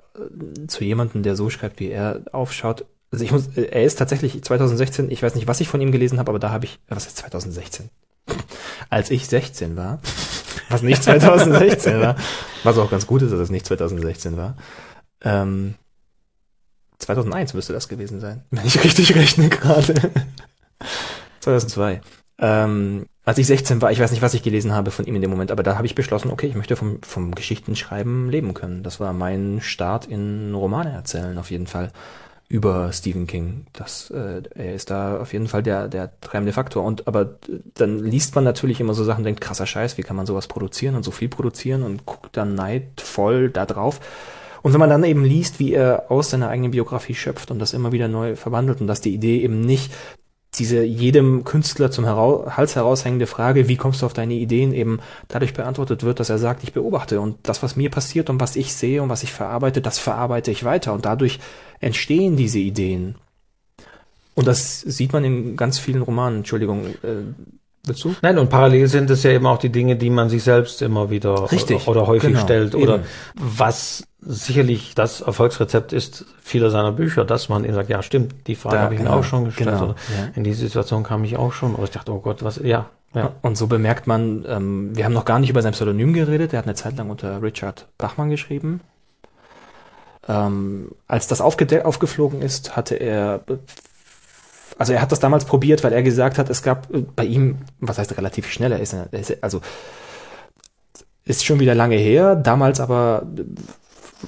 zu 0.66 0.84
jemandem, 0.84 1.22
der 1.22 1.36
so 1.36 1.48
schreibt, 1.48 1.80
wie 1.80 1.90
er 1.90 2.22
aufschaut. 2.32 2.84
Also 3.12 3.24
ich 3.24 3.30
muss, 3.30 3.56
äh, 3.56 3.62
er 3.62 3.84
ist 3.84 3.96
tatsächlich 3.96 4.42
2016, 4.42 5.10
ich 5.10 5.22
weiß 5.22 5.36
nicht, 5.36 5.46
was 5.46 5.60
ich 5.60 5.68
von 5.68 5.80
ihm 5.80 5.92
gelesen 5.92 6.18
habe, 6.18 6.30
aber 6.30 6.38
da 6.40 6.50
habe 6.50 6.64
ich, 6.64 6.80
was 6.88 7.06
ist 7.06 7.18
2016? 7.18 7.88
Als 8.90 9.10
ich 9.10 9.28
16 9.28 9.76
war, 9.76 10.00
was 10.68 10.82
nicht 10.82 11.02
2016 11.02 12.00
war, 12.00 12.16
was 12.64 12.78
auch 12.78 12.90
ganz 12.90 13.06
gut 13.06 13.22
ist, 13.22 13.32
dass 13.32 13.40
es 13.40 13.50
nicht 13.50 13.66
2016 13.66 14.36
war, 14.36 14.56
ähm, 15.22 15.74
2001 16.98 17.54
müsste 17.54 17.72
das 17.72 17.88
gewesen 17.88 18.20
sein, 18.20 18.42
wenn 18.50 18.66
ich 18.66 18.82
richtig 18.82 19.14
rechne 19.14 19.48
gerade. 19.48 19.94
2002. 21.40 22.00
Ähm, 22.38 23.06
als 23.24 23.38
ich 23.38 23.46
16 23.46 23.82
war, 23.82 23.90
ich 23.90 24.00
weiß 24.00 24.10
nicht, 24.10 24.22
was 24.22 24.34
ich 24.34 24.42
gelesen 24.42 24.72
habe 24.72 24.90
von 24.90 25.04
ihm 25.04 25.16
in 25.16 25.22
dem 25.22 25.30
Moment, 25.30 25.50
aber 25.50 25.62
da 25.62 25.76
habe 25.76 25.86
ich 25.86 25.94
beschlossen, 25.94 26.30
okay, 26.30 26.46
ich 26.46 26.54
möchte 26.54 26.76
vom, 26.76 27.02
vom 27.02 27.34
Geschichtenschreiben 27.34 28.30
leben 28.30 28.54
können. 28.54 28.82
Das 28.82 29.00
war 29.00 29.12
mein 29.12 29.60
Start 29.60 30.06
in 30.06 30.54
Romane 30.54 30.92
erzählen, 30.92 31.36
auf 31.38 31.50
jeden 31.50 31.66
Fall, 31.66 31.92
über 32.48 32.92
Stephen 32.92 33.26
King. 33.26 33.66
Das, 33.72 34.10
äh, 34.10 34.42
er 34.54 34.74
ist 34.74 34.90
da 34.90 35.20
auf 35.20 35.32
jeden 35.32 35.48
Fall 35.48 35.62
der, 35.62 35.88
der 35.88 36.20
treibende 36.20 36.52
Faktor. 36.52 36.84
Und 36.84 37.08
aber 37.08 37.22
äh, 37.22 37.60
dann 37.74 37.98
liest 37.98 38.34
man 38.34 38.44
natürlich 38.44 38.80
immer 38.80 38.94
so 38.94 39.04
Sachen, 39.04 39.24
denkt, 39.24 39.40
krasser 39.40 39.66
Scheiß, 39.66 39.98
wie 39.98 40.02
kann 40.02 40.16
man 40.16 40.26
sowas 40.26 40.46
produzieren 40.46 40.94
und 40.94 41.04
so 41.04 41.10
viel 41.10 41.28
produzieren 41.28 41.82
und 41.82 42.06
guckt 42.06 42.36
dann 42.36 42.54
neidvoll 42.54 43.50
da 43.50 43.66
drauf. 43.66 44.00
Und 44.62 44.72
wenn 44.72 44.80
man 44.80 44.90
dann 44.90 45.04
eben 45.04 45.24
liest, 45.24 45.58
wie 45.58 45.74
er 45.74 46.10
aus 46.10 46.30
seiner 46.30 46.48
eigenen 46.48 46.72
Biografie 46.72 47.14
schöpft 47.14 47.50
und 47.50 47.58
das 47.58 47.72
immer 47.72 47.92
wieder 47.92 48.08
neu 48.08 48.36
verwandelt 48.36 48.80
und 48.80 48.86
dass 48.86 49.00
die 49.00 49.14
Idee 49.14 49.40
eben 49.40 49.60
nicht 49.60 49.92
diese 50.58 50.82
jedem 50.82 51.44
Künstler 51.44 51.90
zum 51.90 52.04
Herau 52.04 52.50
Hals 52.50 52.76
heraushängende 52.76 53.26
Frage, 53.26 53.68
wie 53.68 53.76
kommst 53.76 54.02
du 54.02 54.06
auf 54.06 54.12
deine 54.12 54.34
Ideen, 54.34 54.72
eben 54.72 55.00
dadurch 55.28 55.54
beantwortet 55.54 56.02
wird, 56.02 56.20
dass 56.20 56.30
er 56.30 56.38
sagt, 56.38 56.62
ich 56.62 56.72
beobachte 56.72 57.20
und 57.20 57.36
das, 57.42 57.62
was 57.62 57.76
mir 57.76 57.90
passiert 57.90 58.30
und 58.30 58.40
was 58.40 58.56
ich 58.56 58.74
sehe 58.74 59.02
und 59.02 59.08
was 59.08 59.22
ich 59.22 59.32
verarbeite, 59.32 59.80
das 59.80 59.98
verarbeite 59.98 60.50
ich 60.50 60.64
weiter 60.64 60.92
und 60.92 61.04
dadurch 61.04 61.38
entstehen 61.80 62.36
diese 62.36 62.58
Ideen. 62.58 63.16
Und 64.34 64.46
das 64.46 64.80
sieht 64.80 65.12
man 65.12 65.24
in 65.24 65.56
ganz 65.56 65.78
vielen 65.78 66.02
Romanen. 66.02 66.38
Entschuldigung, 66.38 66.86
äh, 67.02 67.92
du? 68.02 68.14
Nein, 68.20 68.38
und 68.38 68.50
parallel 68.50 68.86
sind 68.88 69.10
es 69.10 69.22
ja 69.22 69.30
eben 69.30 69.46
auch 69.46 69.58
die 69.58 69.70
Dinge, 69.70 69.96
die 69.96 70.10
man 70.10 70.28
sich 70.28 70.42
selbst 70.42 70.82
immer 70.82 71.10
wieder 71.10 71.50
Richtig, 71.50 71.86
oder 71.88 72.06
häufig 72.06 72.30
genau, 72.30 72.42
stellt. 72.42 72.74
eben. 72.74 72.82
Oder 72.82 73.00
was 73.34 74.06
sicherlich 74.26 74.94
das 74.94 75.20
Erfolgsrezept 75.20 75.92
ist 75.92 76.26
vieler 76.42 76.70
seiner 76.70 76.92
Bücher, 76.92 77.24
dass 77.24 77.48
man 77.48 77.64
eben 77.64 77.74
sagt, 77.74 77.88
ja 77.88 78.02
stimmt, 78.02 78.34
die 78.46 78.56
Frage 78.56 78.80
habe 78.80 78.94
ich 78.94 79.00
genau, 79.00 79.12
mir 79.12 79.16
auch 79.18 79.24
schon 79.24 79.44
gestellt. 79.46 79.70
genau, 79.70 79.88
ja. 79.88 80.28
In 80.34 80.44
diese 80.44 80.60
Situation 80.62 81.04
kam 81.04 81.24
ich 81.24 81.36
auch 81.36 81.52
schon. 81.52 81.74
Oder 81.74 81.84
ich 81.84 81.90
dachte, 81.90 82.12
oh 82.12 82.18
Gott, 82.18 82.42
was, 82.42 82.56
ja, 82.56 82.86
ja. 83.14 83.32
Und 83.40 83.56
so 83.56 83.66
bemerkt 83.66 84.06
man, 84.06 84.44
ähm, 84.46 84.94
wir 84.94 85.04
haben 85.04 85.14
noch 85.14 85.24
gar 85.24 85.38
nicht 85.38 85.48
über 85.48 85.62
sein 85.62 85.72
Pseudonym 85.72 86.12
geredet, 86.12 86.52
er 86.52 86.58
hat 86.58 86.66
eine 86.66 86.74
Zeit 86.74 86.98
lang 86.98 87.08
unter 87.08 87.40
Richard 87.40 87.86
Bachmann 87.96 88.28
geschrieben. 88.28 88.80
Ähm, 90.28 90.90
als 91.06 91.26
das 91.26 91.40
aufgeflogen 91.40 92.42
ist, 92.42 92.76
hatte 92.76 92.96
er, 92.96 93.40
also 94.76 94.92
er 94.92 95.00
hat 95.00 95.12
das 95.12 95.20
damals 95.20 95.44
probiert, 95.44 95.82
weil 95.82 95.92
er 95.92 96.02
gesagt 96.02 96.36
hat, 96.36 96.50
es 96.50 96.62
gab 96.62 96.92
äh, 96.92 97.04
bei 97.14 97.24
ihm, 97.24 97.58
was 97.80 97.96
heißt 97.98 98.18
relativ 98.18 98.50
schnell, 98.50 98.72
er 98.72 98.80
ist, 98.80 98.94
also 99.42 99.62
ist 101.24 101.44
schon 101.44 101.58
wieder 101.58 101.74
lange 101.74 101.96
her, 101.96 102.36
damals 102.36 102.80
aber 102.80 103.22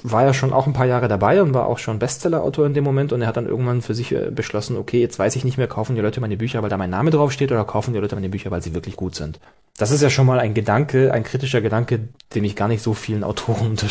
war 0.02 0.24
er 0.24 0.34
schon 0.34 0.52
auch 0.52 0.66
ein 0.66 0.72
paar 0.74 0.86
Jahre 0.86 1.08
dabei 1.08 1.42
und 1.42 1.54
war 1.54 1.66
auch 1.66 1.78
schon 1.78 1.98
Bestseller-Autor 1.98 2.66
in 2.66 2.74
dem 2.74 2.84
Moment 2.84 3.12
und 3.12 3.22
er 3.22 3.28
hat 3.28 3.36
dann 3.36 3.46
irgendwann 3.46 3.80
für 3.82 3.94
sich 3.94 4.12
äh, 4.12 4.30
beschlossen, 4.30 4.76
okay, 4.76 5.00
jetzt 5.00 5.18
weiß 5.18 5.34
ich 5.36 5.44
nicht 5.44 5.56
mehr, 5.58 5.66
kaufen 5.66 5.96
die 5.96 6.02
Leute 6.02 6.20
meine 6.20 6.36
Bücher, 6.36 6.62
weil 6.62 6.68
da 6.70 6.76
mein 6.76 6.90
Name 6.90 7.10
draufsteht 7.10 7.50
oder 7.50 7.64
kaufen 7.64 7.94
die 7.94 7.98
Leute 8.00 8.14
meine 8.14 8.28
Bücher, 8.28 8.50
weil 8.50 8.62
sie 8.62 8.74
wirklich 8.74 8.96
gut 8.96 9.14
sind. 9.14 9.40
Das 9.78 9.90
ist 9.90 10.02
ja 10.02 10.10
schon 10.10 10.26
mal 10.26 10.40
ein 10.40 10.54
Gedanke, 10.54 11.12
ein 11.12 11.22
kritischer 11.24 11.60
Gedanke, 11.60 12.08
dem 12.34 12.44
ich 12.44 12.54
gar 12.56 12.68
nicht 12.68 12.82
so 12.82 12.92
vielen 12.94 13.24
Autoren 13.24 13.66
unter, 13.70 13.86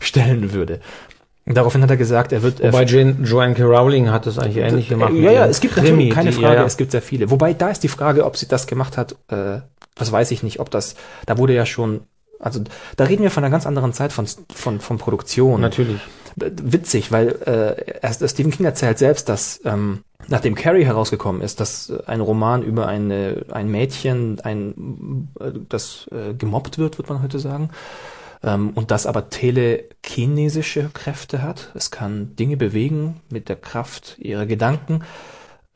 unterstellen 0.00 0.52
würde. 0.52 0.80
Daraufhin 1.46 1.82
hat 1.82 1.90
er 1.90 1.98
gesagt, 1.98 2.32
er 2.32 2.42
wird... 2.42 2.62
Wobei 2.62 2.84
Jane, 2.84 3.16
Joanne 3.22 3.54
K. 3.54 3.64
Rowling 3.64 4.10
hat 4.10 4.24
das 4.24 4.38
eigentlich 4.38 4.64
ähnlich 4.64 4.88
gemacht. 4.88 5.12
ja, 5.12 5.30
ja, 5.30 5.46
es 5.46 5.60
gibt 5.60 5.74
Krimi, 5.74 5.88
natürlich 5.90 6.14
keine 6.14 6.30
die- 6.30 6.36
Frage, 6.36 6.54
ja, 6.54 6.60
ja. 6.60 6.66
es 6.66 6.78
gibt 6.78 6.90
sehr 6.92 7.02
viele. 7.02 7.30
Wobei 7.30 7.52
da 7.52 7.68
ist 7.68 7.82
die 7.82 7.88
Frage, 7.88 8.24
ob 8.24 8.38
sie 8.38 8.48
das 8.48 8.66
gemacht 8.66 8.96
hat, 8.96 9.16
äh, 9.28 9.58
das 9.94 10.10
weiß 10.10 10.30
ich 10.30 10.42
nicht, 10.42 10.58
ob 10.58 10.70
das, 10.70 10.94
da 11.26 11.36
wurde 11.36 11.52
ja 11.52 11.66
schon, 11.66 12.00
also 12.38 12.60
da 12.96 13.04
reden 13.04 13.22
wir 13.22 13.30
von 13.30 13.44
einer 13.44 13.50
ganz 13.50 13.66
anderen 13.66 13.92
Zeit 13.92 14.12
von, 14.12 14.26
von, 14.54 14.80
von 14.80 14.98
Produktion. 14.98 15.60
Natürlich. 15.60 16.00
Äh, 16.40 16.50
Witzig, 16.62 17.12
weil 17.12 17.28
äh, 17.46 17.98
erst 18.02 18.28
Stephen 18.28 18.50
King 18.50 18.66
erzählt 18.66 18.98
selbst, 18.98 19.28
dass 19.28 19.60
ähm, 19.64 20.00
nachdem 20.28 20.54
Carrie 20.54 20.84
herausgekommen 20.84 21.42
ist, 21.42 21.60
dass 21.60 21.90
äh, 21.90 22.02
ein 22.06 22.20
Roman 22.20 22.62
über 22.62 22.86
eine, 22.86 23.44
ein 23.50 23.68
Mädchen, 23.68 24.40
ein, 24.40 25.28
äh, 25.40 25.52
das 25.68 26.08
äh, 26.10 26.34
gemobbt 26.34 26.78
wird, 26.78 26.98
wird 26.98 27.08
man 27.08 27.22
heute 27.22 27.38
sagen, 27.38 27.70
ähm, 28.42 28.70
und 28.70 28.90
das 28.90 29.06
aber 29.06 29.30
telekinesische 29.30 30.90
Kräfte 30.92 31.42
hat. 31.42 31.70
Es 31.74 31.90
kann 31.90 32.36
Dinge 32.36 32.56
bewegen 32.56 33.20
mit 33.30 33.48
der 33.48 33.56
Kraft 33.56 34.16
ihrer 34.18 34.46
Gedanken. 34.46 35.04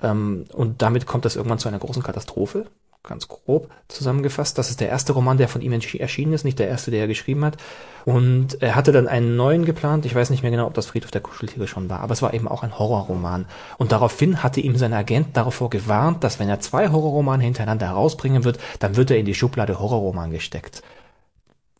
Ähm, 0.02 0.44
und 0.52 0.82
damit 0.82 1.06
kommt 1.06 1.26
es 1.26 1.36
irgendwann 1.36 1.58
zu 1.58 1.68
einer 1.68 1.78
großen 1.78 2.02
Katastrophe. 2.02 2.66
Ganz 3.02 3.28
grob 3.28 3.70
zusammengefasst. 3.88 4.58
Das 4.58 4.70
ist 4.70 4.80
der 4.80 4.88
erste 4.88 5.12
Roman, 5.12 5.38
der 5.38 5.48
von 5.48 5.62
ihm 5.62 5.72
erschienen 5.72 6.32
ist, 6.32 6.44
nicht 6.44 6.58
der 6.58 6.68
erste, 6.68 6.90
der 6.90 7.00
er 7.00 7.06
geschrieben 7.06 7.44
hat. 7.44 7.56
Und 8.04 8.60
er 8.60 8.74
hatte 8.74 8.92
dann 8.92 9.08
einen 9.08 9.36
neuen 9.36 9.64
geplant. 9.64 10.04
Ich 10.04 10.14
weiß 10.14 10.30
nicht 10.30 10.42
mehr 10.42 10.50
genau, 10.50 10.66
ob 10.66 10.74
das 10.74 10.86
Friedhof 10.86 11.10
der 11.10 11.20
Kuscheltiere 11.20 11.68
schon 11.68 11.88
war, 11.88 12.00
aber 12.00 12.12
es 12.12 12.22
war 12.22 12.34
eben 12.34 12.48
auch 12.48 12.62
ein 12.62 12.78
Horrorroman. 12.78 13.46
Und 13.78 13.92
daraufhin 13.92 14.42
hatte 14.42 14.60
ihm 14.60 14.76
sein 14.76 14.92
Agent 14.92 15.36
davor 15.36 15.70
gewarnt, 15.70 16.24
dass 16.24 16.38
wenn 16.38 16.48
er 16.48 16.60
zwei 16.60 16.88
Horrorromane 16.88 17.44
hintereinander 17.44 17.86
herausbringen 17.86 18.44
wird, 18.44 18.58
dann 18.78 18.96
wird 18.96 19.10
er 19.10 19.18
in 19.18 19.26
die 19.26 19.34
Schublade 19.34 19.78
Horrorroman 19.78 20.30
gesteckt 20.30 20.82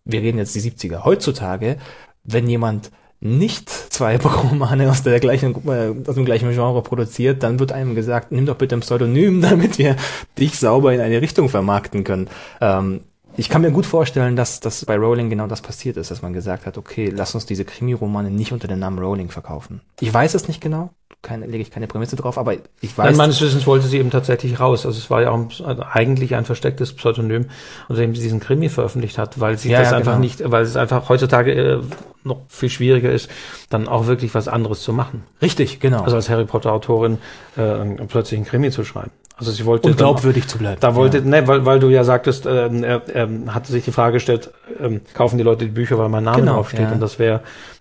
wir 0.09 0.23
reden 0.23 0.39
jetzt 0.39 0.55
die 0.55 0.61
70er. 0.61 1.05
Heutzutage, 1.05 1.77
wenn 2.25 2.49
jemand 2.49 2.91
nicht 3.21 3.69
zwei 3.69 4.17
Romane 4.19 4.91
aus 4.91 5.03
der 5.03 5.21
gleichen, 5.21 5.55
äh, 5.67 6.09
aus 6.09 6.15
dem 6.15 6.25
gleichen 6.25 6.51
Genre 6.51 6.83
produziert, 6.83 7.43
dann 7.43 7.59
wird 7.59 7.73
einem 7.73 7.95
gesagt, 7.95 8.33
nimm 8.33 8.47
doch 8.47 8.57
bitte 8.57 8.77
ein 8.77 8.81
Pseudonym, 8.81 9.41
damit 9.43 9.79
wir 9.79 9.97
dich 10.39 10.59
sauber 10.59 10.93
in 10.93 11.01
eine 11.01 11.21
Richtung 11.21 11.49
vermarkten 11.49 12.05
können. 12.05 12.29
Ähm, 12.61 13.01
ich 13.37 13.49
kann 13.49 13.63
mir 13.63 13.71
gut 13.71 13.87
vorstellen, 13.87 14.35
dass, 14.35 14.59
dass 14.59 14.85
bei 14.85 14.97
Rowling 14.97 15.31
genau 15.31 15.47
das 15.47 15.61
passiert 15.61 15.97
ist, 15.97 16.11
dass 16.11 16.23
man 16.23 16.33
gesagt 16.33 16.67
hat, 16.67 16.77
okay, 16.77 17.13
lass 17.15 17.37
uns 17.37 17.47
diese 17.47 17.65
Krimi-Romane 17.65 18.31
nicht 18.31 18.53
unter 18.53 18.67
dem 18.67 18.81
Namen 18.81 18.99
Rowling 18.99 19.31
verkaufen. 19.31 19.81
Ich 20.01 20.13
weiß 20.13 20.35
es 20.35 20.49
nicht 20.49 20.61
genau, 20.61 20.91
keine, 21.21 21.47
lege 21.47 21.63
ich 21.63 21.71
keine 21.71 21.87
Prämisse 21.89 22.15
drauf, 22.17 22.39
aber 22.39 22.55
ich 22.81 22.97
weiß. 22.97 23.07
Nein, 23.07 23.17
meines 23.17 23.41
Wissens 23.41 23.67
wollte 23.67 23.87
sie 23.89 23.99
eben 23.99 24.11
tatsächlich 24.11 24.61
raus. 24.61 24.87
Also 24.87 24.99
es 24.99 25.11
war 25.11 25.21
ja 25.23 25.31
auch 25.31 25.35
ein, 25.37 25.49
also 25.65 25.83
eigentlich 25.91 26.35
ein 26.37 26.45
verstecktes 26.45 26.93
Pseudonym, 26.95 27.47
unter 27.89 28.01
dem 28.03 28.15
sie 28.15 28.23
diesen 28.23 28.39
Krimi 28.41 28.69
veröffentlicht 28.69 29.19
hat, 29.19 29.41
weil 29.41 29.59
sie 29.59 29.71
Ja, 29.71 29.81
das 29.81 29.91
ja, 29.91 29.97
einfach 29.97 30.13
genau. 30.13 30.21
nicht, 30.25 30.49
weil 30.51 30.63
es 30.63 30.77
einfach 30.77 31.09
heutzutage 31.09 31.53
äh, 31.53 31.81
noch 32.25 32.43
viel 32.49 32.69
schwieriger 32.71 33.11
ist, 33.11 33.29
dann 33.71 33.89
auch 33.89 34.07
wirklich 34.07 34.35
was 34.35 34.47
anderes 34.49 34.83
zu 34.83 34.93
machen. 34.93 35.25
richtig, 35.43 35.81
genau. 35.81 36.03
Also 36.03 36.17
als 36.17 36.29
Harry 36.31 36.45
Potter 36.45 36.73
Autorin 36.73 37.19
äh, 37.57 37.85
plötzlich 38.07 38.39
einen 38.39 38.47
Krimi 38.47 38.71
zu 38.71 38.85
schreiben. 38.85 39.11
Also 39.37 39.53
sie 39.53 39.65
wollte 39.67 39.87
Um 39.87 39.93
dann- 39.93 39.99
glaubwürdig 39.99 40.47
zu 40.49 40.59
bleiben. 40.59 40.81
Da 40.81 40.95
wollte, 40.97 41.19
Ja. 41.19 41.25
ne, 41.25 41.47
weil, 41.47 41.65
weil 41.65 41.79
du 41.79 41.89
ja 41.89 42.03
sagtest, 42.05 42.45
ähm, 42.47 42.83
er, 42.83 43.03
er 43.09 43.29
hatte 43.55 43.71
sich 43.73 43.85
die 43.85 43.93
Frage 43.93 44.15
gestellt, 44.15 44.51
ähm, 44.81 45.01
kaufen 45.15 45.39
die 45.39 45.45
Leute 45.45 45.65
die 45.65 45.71
Bücher, 45.71 45.97
weil 45.99 46.09
mein 46.09 46.25
Name 46.25 46.39
Genau, 46.41 46.55
draufsteht. 46.55 46.81
ja. 46.81 46.93
Und 46.93 47.01
das 47.01 47.19
wäre 47.21 47.41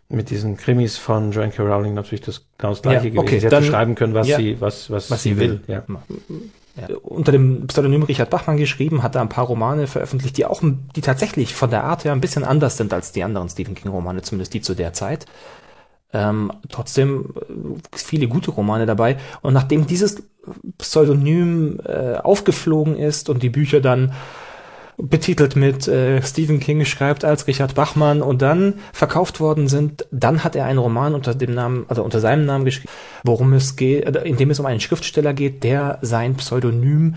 mit 0.09 0.29
diesen 0.29 0.55
Krimis 0.57 0.97
von 0.97 1.31
Joanne 1.31 1.51
K. 1.51 1.63
Rowling 1.63 1.93
natürlich 1.93 2.21
das 2.21 2.45
genau 2.57 2.71
das 2.71 2.81
gleiche 2.81 3.07
Ja, 3.07 3.09
gewesen. 3.09 3.19
okay, 3.19 3.39
sie 3.39 3.45
hätte 3.47 3.63
schreiben 3.63 3.95
können, 3.95 4.13
was 4.13 4.27
ja. 4.27 4.37
sie, 4.37 4.59
was, 4.61 4.89
was, 4.89 5.11
was 5.11 5.23
sie 5.23 5.37
will. 5.37 5.61
Ja. 5.67 5.83
Ja. 6.77 6.95
Unter 7.01 7.31
dem 7.31 7.65
Pseudonym 7.67 8.03
Richard 8.03 8.29
Bachmann 8.29 8.57
geschrieben, 8.57 9.01
hat 9.01 9.15
er 9.15 9.21
ein 9.21 9.29
paar 9.29 9.45
Romane 9.45 9.87
veröffentlicht, 9.87 10.37
die 10.37 10.45
auch, 10.45 10.61
die 10.95 11.01
tatsächlich 11.01 11.55
von 11.55 11.71
der 11.71 11.83
Art 11.83 12.05
her 12.05 12.11
ein 12.11 12.21
bisschen 12.21 12.43
anders 12.43 12.77
sind 12.77 12.93
als 12.93 13.11
die 13.11 13.23
anderen 13.23 13.49
Stephen 13.49 13.73
King 13.73 13.91
Romane, 13.91 14.21
zumindest 14.21 14.53
die 14.53 14.61
zu 14.61 14.75
der 14.75 14.93
Zeit. 14.93 15.25
Ähm, 16.13 16.51
trotzdem 16.69 17.33
äh, 17.35 17.97
viele 17.97 18.27
gute 18.27 18.51
Romane 18.51 18.85
dabei. 18.85 19.17
Und 19.41 19.53
nachdem 19.53 19.87
dieses 19.87 20.23
Pseudonym 20.77 21.79
äh, 21.83 22.13
aufgeflogen 22.15 22.95
ist 22.95 23.29
und 23.29 23.43
die 23.43 23.49
Bücher 23.49 23.81
dann 23.81 24.13
betitelt 24.97 25.55
mit 25.55 25.87
äh, 25.87 26.21
Stephen 26.23 26.59
King 26.59 26.83
schreibt 26.83 27.23
als 27.23 27.45
Richard 27.45 27.75
Bachmann 27.75 28.23
und 28.23 28.41
dann 28.41 28.79
verkauft 28.91 29.39
worden 29.39 29.67
sind, 29.67 30.07
dann 30.11 30.43
hat 30.43 30.55
er 30.55 30.65
einen 30.65 30.79
Roman 30.79 31.13
unter 31.13 31.35
dem 31.35 31.53
Namen, 31.53 31.85
also 31.87 32.03
unter 32.03 32.19
seinem 32.19 32.45
Namen 32.45 32.65
geschrieben, 32.65 32.89
worum 33.23 33.53
es 33.53 33.75
geht, 33.75 34.05
äh, 34.05 34.23
in 34.23 34.37
dem 34.37 34.49
es 34.49 34.59
um 34.59 34.65
einen 34.65 34.79
Schriftsteller 34.79 35.33
geht, 35.33 35.63
der 35.63 35.99
sein 36.01 36.35
Pseudonym, 36.35 37.15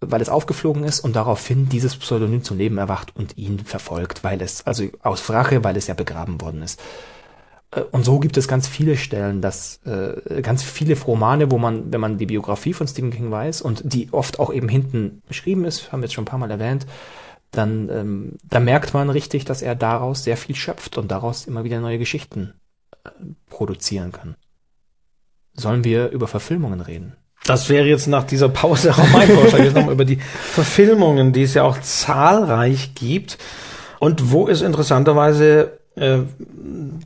weil 0.00 0.20
es 0.20 0.28
aufgeflogen 0.28 0.82
ist 0.82 1.00
und 1.00 1.14
daraufhin 1.14 1.68
dieses 1.68 1.96
Pseudonym 1.96 2.42
zum 2.42 2.58
Leben 2.58 2.78
erwacht 2.78 3.14
und 3.14 3.38
ihn 3.38 3.60
verfolgt, 3.60 4.24
weil 4.24 4.42
es, 4.42 4.66
also 4.66 4.84
aus 5.02 5.30
Rache, 5.30 5.62
weil 5.62 5.76
es 5.76 5.86
ja 5.86 5.94
begraben 5.94 6.40
worden 6.40 6.62
ist. 6.62 6.80
Äh, 7.72 7.80
Und 7.90 8.04
so 8.04 8.20
gibt 8.20 8.36
es 8.36 8.46
ganz 8.46 8.68
viele 8.68 8.96
Stellen, 8.96 9.40
dass 9.40 9.80
äh, 9.84 10.42
ganz 10.42 10.62
viele 10.62 10.98
Romane, 11.00 11.50
wo 11.50 11.58
man, 11.58 11.92
wenn 11.92 12.00
man 12.00 12.18
die 12.18 12.26
Biografie 12.26 12.72
von 12.72 12.86
Stephen 12.86 13.10
King 13.10 13.30
weiß 13.30 13.62
und 13.62 13.82
die 13.84 14.12
oft 14.12 14.38
auch 14.38 14.52
eben 14.52 14.68
hinten 14.68 15.22
beschrieben 15.26 15.64
ist, 15.64 15.90
haben 15.90 16.00
wir 16.00 16.06
jetzt 16.06 16.14
schon 16.14 16.22
ein 16.22 16.26
paar 16.26 16.38
Mal 16.38 16.50
erwähnt, 16.50 16.86
dann 17.50 17.90
ähm, 17.90 18.32
da 18.48 18.60
merkt 18.60 18.94
man 18.94 19.10
richtig, 19.10 19.44
dass 19.44 19.60
er 19.60 19.74
daraus 19.74 20.24
sehr 20.24 20.36
viel 20.36 20.54
schöpft 20.54 20.96
und 20.96 21.10
daraus 21.10 21.46
immer 21.46 21.64
wieder 21.64 21.80
neue 21.80 21.98
Geschichten 21.98 22.54
äh, 23.04 23.10
produzieren 23.50 24.12
kann. 24.12 24.36
Sollen 25.54 25.84
wir 25.84 26.08
über 26.10 26.28
Verfilmungen 26.28 26.80
reden? 26.80 27.14
Das 27.44 27.68
wäre 27.68 27.86
jetzt 27.86 28.06
nach 28.06 28.24
dieser 28.24 28.48
Pause 28.48 28.92
auch 28.92 29.10
mein 29.12 29.28
Vorschlag, 29.28 29.58
jetzt 29.58 29.74
nochmal 29.74 29.94
über 29.94 30.04
die 30.04 30.16
Verfilmungen, 30.16 31.32
die 31.32 31.42
es 31.42 31.54
ja 31.54 31.64
auch 31.64 31.78
zahlreich 31.78 32.94
gibt 32.94 33.36
und 33.98 34.30
wo 34.30 34.48
es 34.48 34.62
interessanterweise, 34.62 35.78
äh, 35.94 36.18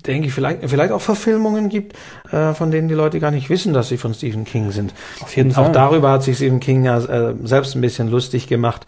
denke 0.07 0.29
ich, 0.29 0.35
vielleicht, 0.35 0.69
vielleicht 0.69 0.93
auch 0.93 1.01
Verfilmungen 1.01 1.69
gibt, 1.69 1.95
äh, 2.31 2.55
von 2.55 2.71
denen 2.71 2.89
die 2.89 2.95
Leute 2.95 3.19
gar 3.19 3.31
nicht 3.31 3.51
wissen, 3.51 3.73
dass 3.73 3.89
sie 3.89 3.97
von 3.97 4.15
Stephen 4.15 4.45
King 4.45 4.71
sind. 4.71 4.95
Auf 5.21 5.37
jeden 5.37 5.51
Auch 5.53 5.65
Fall. 5.65 5.73
darüber 5.73 6.11
hat 6.11 6.23
sich 6.23 6.37
Stephen 6.37 6.61
King 6.61 6.85
ja 6.85 6.99
äh, 6.99 7.35
selbst 7.43 7.75
ein 7.75 7.81
bisschen 7.81 8.09
lustig 8.09 8.47
gemacht, 8.47 8.87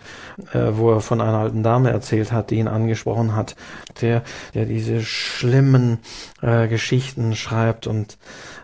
äh, 0.52 0.58
wo 0.72 0.92
er 0.92 1.00
von 1.00 1.20
einer 1.20 1.38
alten 1.38 1.62
Dame 1.62 1.90
erzählt 1.90 2.32
hat, 2.32 2.50
die 2.50 2.56
ihn 2.56 2.68
angesprochen 2.68 3.34
hat, 3.34 3.56
der, 4.00 4.22
der 4.54 4.66
diese 4.66 5.02
schlimmen 5.02 5.98
äh, 6.42 6.68
Geschichten 6.68 7.34
schreibt 7.34 7.86
und 7.86 8.18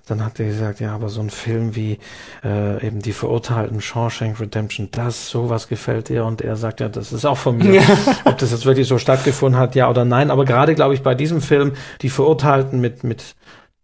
dann 0.06 0.24
hat 0.24 0.38
er 0.38 0.46
gesagt, 0.46 0.80
ja, 0.80 0.94
aber 0.94 1.08
so 1.08 1.20
ein 1.20 1.30
Film 1.30 1.74
wie 1.74 1.98
äh, 2.44 2.86
eben 2.86 3.00
die 3.00 3.12
Verurteilten 3.12 3.80
Shawshank 3.80 4.38
Redemption, 4.38 4.88
das, 4.90 5.30
sowas 5.30 5.68
gefällt 5.68 6.08
dir. 6.10 6.24
Und 6.24 6.42
er 6.42 6.56
sagt, 6.56 6.80
ja, 6.80 6.88
das 6.88 7.12
ist 7.12 7.24
auch 7.24 7.38
von 7.38 7.56
mir. 7.56 7.82
Ob 8.24 8.36
das 8.38 8.50
jetzt 8.50 8.66
wirklich 8.66 8.86
so 8.86 8.98
stattgefunden 8.98 9.58
hat, 9.58 9.74
ja 9.74 9.88
oder 9.88 10.04
nein. 10.04 10.30
Aber 10.30 10.44
gerade, 10.44 10.74
glaube 10.74 10.94
ich, 10.94 11.02
bei 11.02 11.14
diesem 11.14 11.40
Film, 11.40 11.72
die 12.02 12.10
Verurteilten 12.10 12.80
mit, 12.80 13.02
mit 13.02 13.34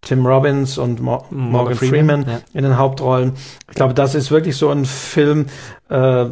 Tim 0.03 0.27
Robbins 0.27 0.79
und 0.79 1.01
Mo 1.01 1.25
Morgan, 1.31 1.75
Freeman, 1.75 2.23
Freeman, 2.23 2.25
ja. 2.27 2.41
in 2.55 2.65
den 2.65 2.79
Hauptrollen. 2.79 3.35
Ich 3.69 3.75
glaube, 3.75 3.95
das 3.95 4.15
ist 4.15 4.31
wirklich 4.31 4.57
so 4.57 4.71
ein 4.71 4.87
Film, 4.87 5.47
äh, 5.91 6.27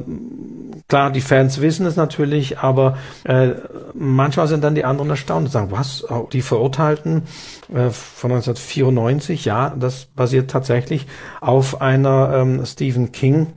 klar, 0.89 1.11
die 1.12 1.21
Fans 1.21 1.61
wissen 1.61 1.85
es 1.85 1.97
natürlich, 1.97 2.59
aber 2.59 2.97
äh, 3.25 3.51
manchmal 3.95 4.49
sind 4.49 4.64
dann 4.64 4.75
die 4.75 4.85
anderen 4.85 5.11
erstaunt 5.11 5.47
und 5.47 5.53
sagen, 5.53 5.71
was, 5.71 6.09
oh, 6.11 6.29
die 6.33 6.41
Verurteilten 6.43 7.25
äh, 7.69 7.91
von 7.91 8.33
1994, 8.33 9.45
ja, 9.45 9.75
das 9.79 10.07
basiert 10.07 10.51
tatsächlich 10.51 11.07
auf 11.41 11.83
einer 11.83 12.33
ähm, 12.35 12.64
Stephen 12.64 13.12
King 13.12 13.49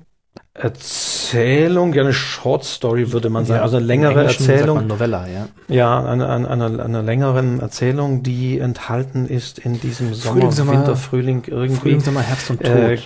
Erzählung, 0.53 1.93
ja 1.93 2.01
eine 2.03 2.11
Short 2.13 2.65
Story 2.65 3.13
würde 3.13 3.29
man 3.29 3.45
sagen, 3.45 3.61
also 3.63 3.77
eine 3.77 3.85
längere 3.85 4.25
Erzählung. 4.25 4.85
Novella, 4.85 5.27
ja. 5.27 5.47
Ja, 5.69 6.03
eine, 6.03 6.27
eine, 6.27 6.49
eine, 6.49 6.83
eine 6.83 7.01
längeren 7.01 7.61
Erzählung, 7.61 8.21
die 8.21 8.59
enthalten 8.59 9.27
ist 9.27 9.59
in 9.59 9.79
diesem 9.79 10.13
Sommer, 10.13 10.33
Frühling, 10.41 10.51
Sommer- 10.51 10.71
Winter, 10.73 10.95
Frühling 10.97 11.43
irgendwie. 11.47 11.75
Frühling, 11.79 11.99
Sommer, 12.01 12.21
Herbst 12.21 12.49
und 12.49 12.61
Tod. 12.61 12.67
Äh, 12.67 12.97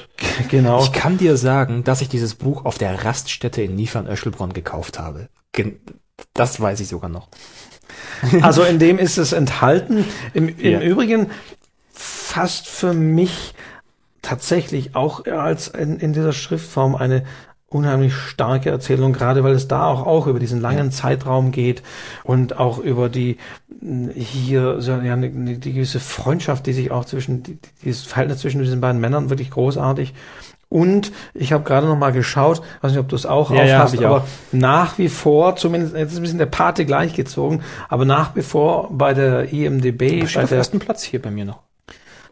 genau. 0.50 0.82
Ich 0.84 0.92
kann 0.92 1.18
dir 1.20 1.38
sagen, 1.38 1.84
dass 1.84 2.02
ich 2.02 2.10
dieses 2.10 2.34
Buch 2.34 2.66
auf 2.66 2.80
der 2.80 3.06
Raststätte 3.06 3.62
in 3.62 3.76
Niefern-Öschelbronn 3.76 4.54
gekauft 4.54 4.98
habe. 4.98 5.30
Das 6.34 6.60
weiß 6.60 6.80
ich 6.80 6.88
sogar 6.88 7.10
noch. 7.10 7.28
Also 8.42 8.64
in 8.64 8.80
dem 8.80 8.98
ist 8.98 9.18
es 9.18 9.34
enthalten. 9.34 10.04
Im, 10.34 10.50
im 10.50 10.72
Ja. 10.72 10.80
Übrigen 10.82 11.28
fast 11.94 12.68
für 12.68 12.94
mich 12.94 13.54
tatsächlich 14.26 14.96
auch 14.96 15.26
als 15.26 15.68
in, 15.68 16.00
in 16.00 16.14
dieser 16.14 16.34
Schriftform 16.34 16.96
eine 16.96 17.24
unheimlich 17.68 18.14
starke 18.14 18.70
Erzählung, 18.70 19.12
gerade 19.12 19.44
weil 19.44 19.54
es 19.54 19.68
da 19.68 19.86
auch, 19.86 20.06
auch 20.06 20.28
über 20.28 20.40
diesen 20.40 20.62
langen 20.62 20.92
Zeitraum 20.92 21.52
geht 21.52 21.84
und 22.24 22.58
auch 22.58 22.78
über 22.78 23.10
die 23.10 23.38
hier 24.16 24.82
so 24.82 24.92
ja, 24.94 25.14
eine, 25.14 25.28
eine, 25.28 25.58
die 25.58 25.74
gewisse 25.74 26.00
Freundschaft, 26.00 26.66
die 26.66 26.74
sich 26.74 26.92
auch 26.92 27.06
zwischen 27.06 27.44
die, 27.44 27.60
dieses 27.84 28.04
Verhältnis 28.04 28.40
zwischen 28.40 28.62
diesen 28.62 28.82
beiden 28.82 29.02
Männern 29.02 29.30
wirklich 29.30 29.52
großartig. 29.52 30.14
Und 30.70 31.12
ich 31.34 31.54
habe 31.54 31.64
gerade 31.64 31.88
noch 31.88 31.98
mal 31.98 32.12
geschaut, 32.12 32.62
weiß 32.82 32.92
nicht, 32.92 33.00
ob 33.00 33.10
du 33.10 33.16
es 33.16 33.26
auch 33.26 33.52
Ja, 33.52 33.64
ja, 33.64 33.78
aufhast, 33.78 33.94
ich 33.94 34.06
aber 34.06 34.18
auch. 34.18 34.28
nach 34.52 34.98
wie 34.98 35.10
vor, 35.10 35.56
zumindest 35.56 35.96
jetzt 35.96 36.14
ist 36.14 36.18
ein 36.18 36.24
bisschen 36.24 36.40
der 36.40 36.48
Pate 36.48 36.86
gleichgezogen, 36.86 37.62
aber 37.88 38.06
nach 38.06 38.36
wie 38.36 38.42
vor 38.42 38.90
bei 38.92 39.14
der 39.14 39.54
IMDB, 39.54 40.26
steht 40.28 40.36
bei 40.36 40.44
auf 40.44 40.50
der, 40.50 40.58
ersten 40.58 40.80
Platz 40.80 41.04
hier 41.04 41.22
bei 41.22 41.30
mir 41.30 41.46
noch. 41.46 41.65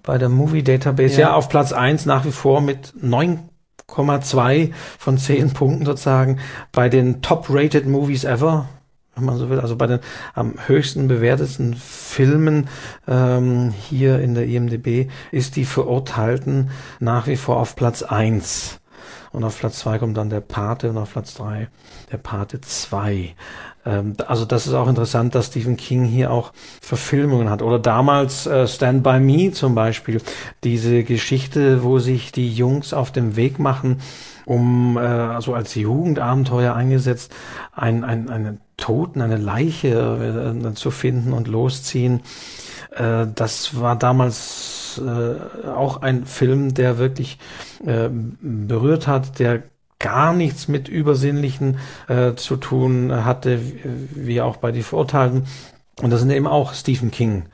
Bei 0.04 0.18
der 0.18 0.30
Movie 0.30 0.64
Database, 0.64 1.16
ja. 1.16 1.30
Ja. 1.30 1.34
auf 1.36 1.50
Platz 1.50 1.72
eins 1.72 2.06
nach 2.06 2.26
wie 2.26 2.32
vor 2.32 2.62
mit 2.62 2.94
9,2 3.02 4.72
von 5.00 5.18
10 5.18 5.54
Punkten 5.54 5.86
sozusagen 5.86 6.40
bei 6.72 6.90
den 6.90 7.22
top-rated 7.22 7.88
Movies 7.88 8.26
ever, 8.26 8.68
wenn 9.16 9.26
man 9.26 9.38
so 9.38 9.50
will, 9.50 9.60
also 9.60 9.76
bei 9.76 9.88
den 9.88 10.00
am 10.34 10.56
höchsten 10.68 11.08
bewertetsten 11.08 11.76
Filmen 11.76 12.68
ähm, 13.08 13.74
hier 13.90 14.20
in 14.20 14.36
der 14.36 14.48
IMDB 14.48 15.10
ist 15.32 15.56
die 15.56 15.66
Verurteilten 15.66 16.72
nach 17.00 17.28
wie 17.28 17.38
vor 17.38 17.58
auf 17.58 17.76
Platz 17.76 18.04
eins 18.04 18.80
Und 19.32 19.44
auf 19.44 19.60
Platz 19.60 19.80
zwei 19.80 20.00
kommt 20.00 20.18
dann 20.18 20.30
der 20.30 20.42
Pate 20.42 20.90
und 20.90 20.98
auf 20.98 21.14
Platz 21.14 21.34
drei 21.34 21.68
der 22.12 22.18
Pate 22.18 22.62
2. 22.62 23.36
Ähm, 23.86 24.14
also 24.28 24.46
das 24.46 24.68
ist 24.68 24.74
auch 24.74 24.88
interessant, 24.88 25.36
dass 25.36 25.48
Stephen 25.48 25.78
King 25.78 26.06
hier 26.06 26.32
auch 26.32 26.54
Verfilmungen 26.82 27.50
hat. 27.50 27.62
Oder 27.62 27.80
damals 27.80 28.46
äh, 28.48 28.68
Stand 28.68 29.04
By 29.04 29.20
Me 29.20 29.52
zum 29.52 29.76
Beispiel. 29.76 30.22
Diese 30.64 31.04
Geschichte, 31.04 31.84
wo 31.84 32.00
sich 32.00 32.32
die 32.32 32.52
Jungs 32.52 32.94
auf 32.94 33.12
dem 33.12 33.36
Weg 33.36 33.60
machen, 33.60 34.02
um 34.46 34.98
äh, 34.98 35.02
also 35.02 35.54
als 35.54 35.76
Jugendabenteuer 35.76 36.74
eingesetzt, 36.76 37.34
ein, 37.74 38.04
ein, 38.04 38.30
einen 38.30 38.62
Toten, 38.78 39.22
eine 39.22 39.38
Leiche 39.38 40.56
äh, 40.66 40.74
zu 40.74 40.92
finden 40.92 41.34
und 41.34 41.48
losziehen. 41.48 42.22
Äh, 42.92 43.28
das 43.34 43.80
war 43.80 43.96
damals 43.98 45.02
äh, 45.04 45.70
auch 45.70 46.02
ein 46.02 46.26
Film, 46.26 46.74
der 46.74 46.98
wirklich 46.98 47.38
äh, 47.86 48.10
berührt 48.42 49.08
hat, 49.08 49.40
der 49.40 49.64
gar 50.04 50.34
nichts 50.34 50.68
mit 50.68 50.90
Übersinnlichen 50.90 51.80
äh, 52.10 52.34
zu 52.36 52.58
tun 52.58 53.26
hatte, 53.26 53.60
wie, 54.14 54.42
auch 54.42 54.58
bei 54.58 54.72
die 54.72 54.84
Verurteilten. 54.84 55.48
Und 56.02 56.10
das 56.10 56.20
sind 56.20 56.30
eben 56.30 56.46
auch 56.46 56.74
Stephen 56.74 57.10
King 57.10 57.46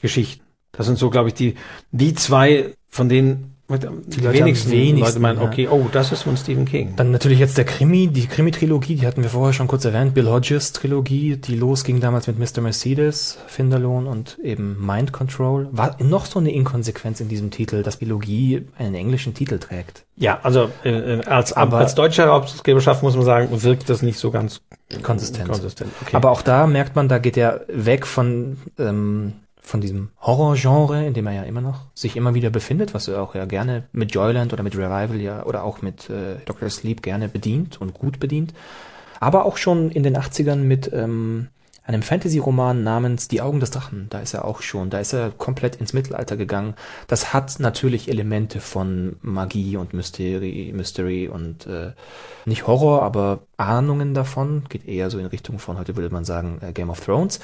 Geschichten. 0.00 0.44
Das 0.70 0.86
sind 0.86 0.98
so, 0.98 1.10
glaube 1.10 1.28
ich, 1.28 1.34
die, 1.34 1.56
die 1.90 2.14
zwei, 2.14 2.74
von 2.88 3.08
denen 3.08 3.55
die, 3.68 4.20
Leute 4.20 4.38
wenigsten, 4.38 4.70
wenigsten, 4.70 5.00
Leute 5.00 5.18
meinen, 5.18 5.40
ja. 5.40 5.44
okay, 5.44 5.68
oh, 5.68 5.86
das 5.90 6.12
ist 6.12 6.22
von 6.22 6.36
Stephen 6.36 6.64
King. 6.66 6.94
Dann 6.96 7.10
natürlich 7.10 7.40
jetzt 7.40 7.58
der 7.58 7.64
Krimi, 7.64 8.06
die 8.06 8.26
Krimi-Trilogie, 8.26 8.94
die 8.94 9.06
hatten 9.06 9.22
wir 9.24 9.30
vorher 9.30 9.52
schon 9.52 9.66
kurz 9.66 9.84
erwähnt, 9.84 10.14
Bill 10.14 10.28
Hodges 10.28 10.72
Trilogie, 10.72 11.36
die 11.36 11.56
losging 11.56 11.98
damals 12.00 12.28
mit 12.28 12.38
Mr. 12.38 12.60
Mercedes, 12.60 13.38
Finderlohn 13.48 14.06
und 14.06 14.38
eben 14.38 14.76
Mind 14.84 15.12
Control. 15.12 15.68
War 15.72 15.96
noch 16.00 16.26
so 16.26 16.38
eine 16.38 16.52
Inkonsequenz 16.52 17.20
in 17.20 17.28
diesem 17.28 17.50
Titel, 17.50 17.82
dass 17.82 17.96
Biologie 17.96 18.66
einen 18.78 18.94
englischen 18.94 19.34
Titel 19.34 19.58
trägt. 19.58 20.04
Ja, 20.16 20.38
also 20.42 20.70
äh, 20.84 20.90
äh, 20.90 21.24
als, 21.24 21.52
Aber- 21.52 21.78
als 21.78 21.94
deutsche 21.96 22.22
Herausgeberschaft 22.22 23.02
muss 23.02 23.16
man 23.16 23.24
sagen, 23.24 23.48
wirkt 23.62 23.90
das 23.90 24.02
nicht 24.02 24.18
so 24.18 24.30
ganz 24.30 24.60
Konsistent. 25.02 25.48
konsistent. 25.48 25.90
Okay. 26.02 26.14
Aber 26.14 26.30
auch 26.30 26.42
da 26.42 26.66
merkt 26.68 26.94
man, 26.94 27.08
da 27.08 27.18
geht 27.18 27.36
er 27.36 27.64
weg 27.68 28.06
von, 28.06 28.58
ähm, 28.78 29.32
von 29.66 29.80
diesem 29.80 30.10
Horrorgenre, 30.20 31.04
in 31.04 31.12
dem 31.12 31.26
er 31.26 31.32
ja 31.32 31.42
immer 31.42 31.60
noch 31.60 31.86
sich 31.92 32.16
immer 32.16 32.34
wieder 32.34 32.50
befindet, 32.50 32.94
was 32.94 33.08
er 33.08 33.20
auch 33.20 33.34
ja 33.34 33.46
gerne 33.46 33.82
mit 33.90 34.14
Joyland 34.14 34.52
oder 34.52 34.62
mit 34.62 34.76
Revival 34.76 35.20
ja 35.20 35.44
oder 35.44 35.64
auch 35.64 35.82
mit 35.82 36.08
äh, 36.08 36.36
Dr. 36.44 36.70
Sleep 36.70 37.02
gerne 37.02 37.28
bedient 37.28 37.80
und 37.80 37.92
gut 37.92 38.20
bedient. 38.20 38.54
Aber 39.18 39.44
auch 39.44 39.56
schon 39.56 39.90
in 39.90 40.04
den 40.04 40.16
80ern 40.16 40.56
mit 40.56 40.92
ähm, 40.92 41.48
einem 41.82 42.02
Fantasy-Roman 42.02 42.84
namens 42.84 43.26
Die 43.26 43.40
Augen 43.40 43.58
des 43.58 43.72
Drachen. 43.72 44.06
Da 44.08 44.20
ist 44.20 44.34
er 44.34 44.44
auch 44.44 44.62
schon. 44.62 44.88
Da 44.88 45.00
ist 45.00 45.12
er 45.12 45.32
komplett 45.32 45.74
ins 45.74 45.92
Mittelalter 45.92 46.36
gegangen. 46.36 46.74
Das 47.08 47.32
hat 47.32 47.58
natürlich 47.58 48.08
Elemente 48.08 48.60
von 48.60 49.16
Magie 49.20 49.76
und 49.76 49.94
Mystery, 49.94 50.72
Mystery 50.76 51.26
und 51.26 51.66
äh, 51.66 51.90
nicht 52.44 52.68
Horror, 52.68 53.02
aber 53.02 53.40
Ahnungen 53.56 54.14
davon. 54.14 54.62
Geht 54.68 54.86
eher 54.86 55.10
so 55.10 55.18
in 55.18 55.26
Richtung 55.26 55.58
von, 55.58 55.76
heute 55.76 55.96
würde 55.96 56.14
man 56.14 56.24
sagen, 56.24 56.60
äh, 56.60 56.72
Game 56.72 56.90
of 56.90 57.00
Thrones. 57.00 57.40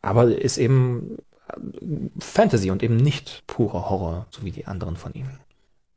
Aber 0.00 0.26
ist 0.26 0.58
eben 0.58 1.16
Fantasy 2.18 2.70
und 2.70 2.82
eben 2.82 2.96
nicht 2.96 3.42
purer 3.46 3.88
Horror, 3.90 4.26
so 4.30 4.44
wie 4.44 4.50
die 4.50 4.66
anderen 4.66 4.96
von 4.96 5.12
ihm. 5.14 5.26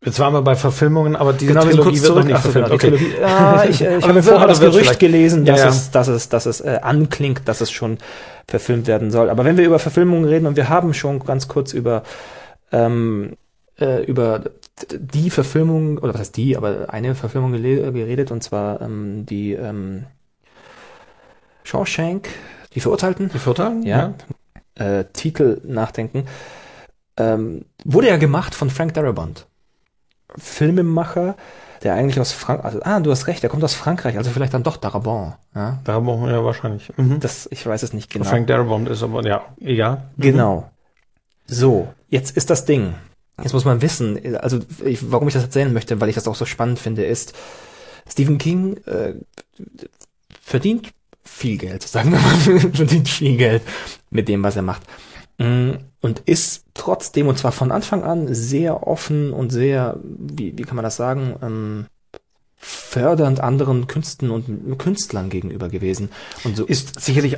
Jetzt 0.04 0.20
waren 0.20 0.34
wir 0.34 0.42
bei 0.42 0.56
Verfilmungen, 0.56 1.16
aber 1.18 1.34
diese 1.34 1.52
Genau, 1.52 1.64
Trilogie 1.66 2.00
kurz 2.00 2.02
wird 2.04 2.04
noch 2.04 2.16
zurück. 2.16 2.26
nicht 2.28 2.36
Ach, 2.38 2.42
verfilmt. 2.42 2.72
Okay. 2.72 2.90
Trilogie. 2.92 3.14
Ja, 3.20 3.64
ich, 3.70 3.82
äh, 3.82 3.98
ich 3.98 4.08
habe 4.08 4.24
vorher 4.24 4.48
das 4.48 4.62
Gerücht 4.62 4.98
gelesen, 5.00 5.44
dass 5.46 5.60
Ja, 5.60 5.66
ja. 5.66 5.72
es, 5.72 5.92
dass 5.92 6.08
es, 6.08 6.30
dass 6.30 6.46
es 6.46 6.62
äh, 6.62 6.80
anklingt, 6.82 7.42
dass 7.46 7.60
es 7.60 7.70
schon 7.72 7.98
verfilmt 8.48 8.88
werden 8.88 9.12
soll. 9.12 9.30
Aber 9.30 9.44
wenn 9.44 9.58
wir 9.58 9.66
über 9.66 9.78
Verfilmungen 9.80 10.24
reden 10.26 10.46
und 10.48 10.56
wir 10.56 10.70
haben 10.70 10.94
schon 10.94 11.20
ganz 11.20 11.48
kurz 11.50 11.74
über 11.74 12.04
ähm, 12.72 13.36
äh, 13.78 14.04
über 14.06 14.44
die 14.94 15.30
Verfilmung 15.30 15.98
oder 15.98 16.14
was 16.14 16.22
heißt 16.22 16.38
die, 16.38 16.56
aber 16.56 16.86
eine 16.94 17.14
Verfilmung 17.16 17.52
geredet 17.52 18.32
und 18.32 18.42
zwar 18.42 18.82
ähm, 18.82 19.26
die 19.26 19.52
ähm, 19.54 20.06
Shawshank, 21.64 22.30
die 22.74 22.80
Verurteilten. 22.80 23.30
Die 23.34 23.40
Verurteilten? 23.40 23.84
Ja. 23.84 24.14
Äh, 24.80 25.06
Titel 25.14 25.62
nachdenken. 25.66 26.26
Ähm, 27.18 27.66
wurde 27.84 28.08
ja 28.08 28.18
gemacht 28.18 28.56
von 28.56 28.70
Frank 28.70 28.94
Darabont. 28.94 29.46
Filmemacher, 30.38 31.36
der 31.84 31.96
eigentlich 31.96 32.20
aus 32.20 32.32
Frank, 32.32 32.64
also, 32.64 32.80
ah, 32.84 33.00
du 33.00 33.12
hast 33.12 33.28
recht, 33.28 33.44
der 33.44 33.50
kommt 33.50 33.64
aus 33.64 33.74
Frankreich, 33.74 34.18
also 34.18 34.30
vielleicht 34.30 34.54
dann 34.54 34.64
doch 34.64 34.78
Darabont. 34.78 35.36
Ja, 35.56 35.80
Da 35.84 36.00
brauchen 36.00 36.26
wir 36.26 36.32
ja 36.32 36.44
wahrscheinlich. 36.44 36.92
Mhm. 36.98 37.20
das, 37.20 37.48
ich 37.52 37.66
weiß 37.66 37.84
es 37.84 37.94
nicht 37.94 38.10
genau. 38.10 38.26
Frank 38.26 38.48
Darabont 38.48 38.90
ist 38.90 39.04
aber, 39.04 39.26
ja, 39.26 39.46
egal. 39.60 40.10
Genau. 40.18 40.70
So, 41.46 41.88
jetzt 42.10 42.38
ist 42.38 42.50
das 42.50 42.66
Ding. 42.66 42.94
Jetzt 43.42 43.54
muss 43.54 43.66
man 43.66 43.82
wissen, 43.82 44.36
also 44.38 44.60
ich, 44.84 45.12
warum 45.12 45.28
ich 45.28 45.34
das 45.34 45.44
erzählen 45.44 45.72
möchte, 45.72 46.00
weil 46.02 46.10
ich 46.10 46.16
das 46.16 46.28
auch 46.28 46.36
so 46.36 46.46
spannend 46.46 46.78
finde, 46.80 47.06
ist, 47.06 47.34
Stephen 48.08 48.38
King 48.38 48.78
äh, 48.86 49.14
verdient 50.42 50.92
viel 51.24 51.58
Geld, 51.58 51.84
sagen 51.88 52.12
wir 52.12 52.20
mal, 52.20 52.72
verdient 52.74 53.10
viel 53.10 53.38
Geld 53.38 53.62
mit 54.10 54.28
dem, 54.28 54.44
was 54.44 54.56
er 54.56 54.62
macht. 54.62 54.84
Mm, 55.38 55.72
Und 56.02 56.20
ist 56.26 56.66
trotzdem, 56.74 57.28
und 57.28 57.38
zwar 57.38 57.52
von 57.52 57.72
Anfang 57.72 58.04
an, 58.04 58.34
sehr 58.34 58.88
offen 58.88 59.32
und 59.34 59.52
sehr, 59.52 60.00
wie, 60.04 60.58
wie 60.58 60.64
kann 60.64 60.76
man 60.76 60.84
das 60.84 60.96
sagen, 60.98 61.36
ähm, 61.42 61.86
fördernd 62.56 63.40
anderen 63.40 63.88
Künsten 63.88 64.32
und 64.32 64.78
Künstlern 64.78 65.30
gegenüber 65.30 65.70
gewesen. 65.70 66.10
Und 66.44 66.58
so 66.58 66.66
Ist 66.66 67.00
sicherlich 67.00 67.38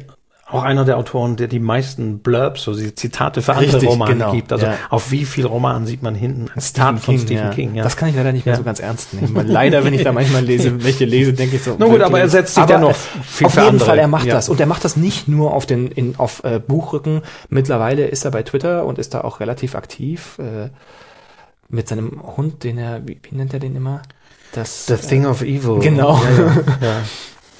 auch 0.51 0.63
einer 0.63 0.85
der 0.85 0.97
Autoren, 0.97 1.35
der 1.37 1.47
die 1.47 1.59
meisten 1.59 2.19
Blurbs, 2.19 2.63
so 2.63 2.73
die 2.73 2.93
Zitate 2.93 3.41
für 3.41 3.53
andere 3.53 3.73
Richtig, 3.73 3.89
Romane 3.89 4.13
genau, 4.13 4.31
gibt. 4.31 4.51
Also 4.51 4.65
ja. 4.65 4.75
auf 4.89 5.11
wie 5.11 5.25
viel 5.25 5.45
Romanen 5.45 5.85
sieht 5.87 6.03
man 6.03 6.15
hinten 6.15 6.49
ein 6.53 6.59
Zitat 6.59 6.99
von 6.99 7.17
Stephen 7.17 7.45
ja. 7.45 7.49
King. 7.49 7.75
Ja. 7.75 7.83
Das 7.83 7.95
kann 7.95 8.09
ich 8.09 8.15
leider 8.15 8.31
nicht 8.31 8.45
mehr 8.45 8.55
so 8.55 8.63
ganz 8.63 8.79
ernst 8.79 9.13
nehmen. 9.13 9.47
Leider, 9.47 9.83
wenn 9.83 9.93
ich 9.93 10.03
da 10.03 10.11
manchmal 10.11 10.43
lese, 10.43 10.83
welche 10.83 11.05
lese, 11.05 11.33
denke 11.33 11.55
ich 11.55 11.63
so. 11.63 11.75
Na 11.77 11.85
gut, 11.85 12.01
aber 12.01 12.19
er 12.19 12.29
setzt 12.29 12.55
sich 12.55 12.63
aber 12.63 12.73
dennoch 12.73 12.91
äh, 12.91 13.23
viel 13.23 13.47
Auf 13.47 13.55
jeden 13.55 13.67
andere. 13.67 13.85
Fall, 13.87 13.99
er 13.99 14.07
macht 14.07 14.31
das. 14.31 14.49
Und 14.49 14.59
er 14.59 14.65
macht 14.65 14.83
das 14.83 14.95
nicht 14.95 15.27
nur 15.27 15.53
auf 15.53 15.65
den, 15.65 15.87
in, 15.87 16.15
auf 16.17 16.43
äh, 16.43 16.59
Buchrücken. 16.59 17.21
Mittlerweile 17.49 18.07
ist 18.07 18.25
er 18.25 18.31
bei 18.31 18.43
Twitter 18.43 18.85
und 18.85 18.99
ist 18.99 19.13
da 19.13 19.21
auch 19.21 19.39
relativ 19.39 19.75
aktiv, 19.75 20.37
äh, 20.39 20.69
mit 21.69 21.87
seinem 21.87 22.21
Hund, 22.35 22.63
den 22.63 22.77
er, 22.77 23.07
wie, 23.07 23.19
wie 23.23 23.35
nennt 23.35 23.53
er 23.53 23.59
den 23.59 23.75
immer? 23.75 24.01
Das, 24.53 24.85
The 24.87 24.97
Thing 24.97 25.25
of 25.25 25.41
Evil. 25.41 25.79
Genau. 25.79 26.21
Ja, 26.21 26.29
ja, 26.29 26.45
ja. 26.81 27.01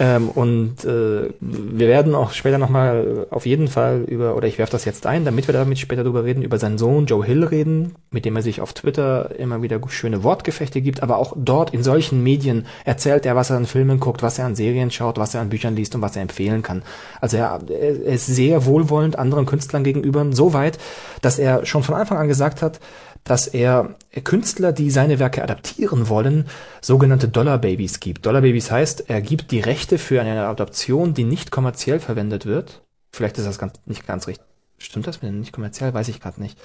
Ähm, 0.02 0.30
und 0.30 0.84
äh, 0.84 1.30
wir 1.40 1.88
werden 1.88 2.16
auch 2.16 2.32
später 2.32 2.58
nochmal 2.58 3.28
auf 3.30 3.46
jeden 3.46 3.68
Fall 3.68 4.04
über, 4.08 4.36
oder 4.36 4.48
ich 4.48 4.58
werfe 4.58 4.72
das 4.72 4.84
jetzt 4.84 5.06
ein, 5.06 5.26
damit 5.26 5.48
wir 5.48 5.54
damit 5.54 5.78
später 5.78 6.04
drüber 6.04 6.24
reden, 6.24 6.42
über 6.42 6.58
seinen 6.58 6.80
Sohn 6.80 7.06
Joe 7.06 7.24
Hill 7.24 7.44
reden, 7.44 7.94
mit 8.10 8.26
dem 8.26 8.36
er 8.36 8.42
sich 8.42 8.62
auf 8.62 8.74
Twitter 8.74 9.30
immer 9.38 9.62
wieder 9.62 9.80
schöne 9.90 10.24
Wortgefechte 10.24 10.82
gibt, 10.82 11.04
aber 11.04 11.20
auch 11.20 11.34
dort 11.38 11.72
in 11.72 11.84
solchen 11.84 12.24
Medien 12.24 12.66
erzählt 12.84 13.28
er, 13.28 13.36
was 13.36 13.52
er 13.52 13.58
an 13.58 13.68
Filmen 13.68 14.00
guckt, 14.00 14.24
was 14.24 14.40
er 14.40 14.46
an 14.46 14.56
Serien 14.56 14.90
schaut, 14.90 15.20
was 15.20 15.36
er 15.36 15.42
an 15.42 15.50
Büchern 15.50 15.76
liest 15.76 15.94
und 15.94 16.02
was 16.02 16.16
er 16.16 16.24
empfehlen 16.24 16.64
kann. 16.64 16.82
Also 17.20 17.38
er, 17.38 17.60
er 17.70 18.06
ist 18.06 18.26
sehr 18.26 18.66
wohlwollend 18.66 19.20
anderen 19.20 19.46
Künstlern 19.46 19.84
gegenüber, 19.84 20.26
so 20.32 20.54
weit, 20.54 20.80
dass 21.22 21.38
er 21.38 21.64
schon 21.68 21.84
von 21.84 21.94
Anfang 21.94 22.18
an 22.18 22.28
gesagt 22.28 22.64
hat, 22.64 22.80
dass 23.24 23.48
er 23.48 23.96
Künstler, 24.24 24.72
die 24.72 24.90
seine 24.90 25.20
Werke 25.20 25.44
adaptieren 25.44 26.10
wollen, 26.10 26.48
sogenannte 26.82 27.28
Dollar 27.28 27.60
Babies 27.60 28.00
gibt. 28.00 28.26
Dollar 28.26 28.42
Babies 28.42 28.72
heißt, 28.72 29.10
er 29.10 29.22
gibt 29.22 29.52
die 29.52 29.60
Rechte 29.60 29.98
für 29.98 30.22
eine 30.22 30.48
Adaption, 30.48 31.14
die 31.14 31.24
nicht 31.24 31.52
kommerziell 31.52 32.00
verwendet 32.00 32.46
wird. 32.46 32.82
Vielleicht 33.12 33.38
ist 33.38 33.46
das 33.46 33.60
ganz, 33.60 33.74
nicht 33.86 34.08
ganz 34.08 34.28
richtig. 34.28 34.48
Stimmt 34.78 35.08
das 35.08 35.22
mit 35.22 35.32
dem 35.32 35.40
nicht 35.40 35.54
kommerziell? 35.54 35.94
Weiß 35.94 36.08
ich 36.08 36.20
gerade 36.20 36.42
nicht. 36.42 36.58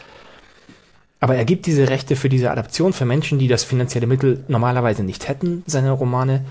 Aber 1.20 1.36
er 1.36 1.44
gibt 1.44 1.66
diese 1.66 1.88
Rechte 1.88 2.16
für 2.16 2.28
diese 2.28 2.50
Adaption 2.50 2.92
für 2.92 3.04
Menschen, 3.04 3.38
die 3.38 3.48
das 3.48 3.64
finanzielle 3.64 4.07
Mittel 4.07 4.44
normalerweise 4.48 5.02
nicht 5.02 5.28
hätten, 5.28 5.62
seine 5.66 5.90
Romane, 5.92 6.44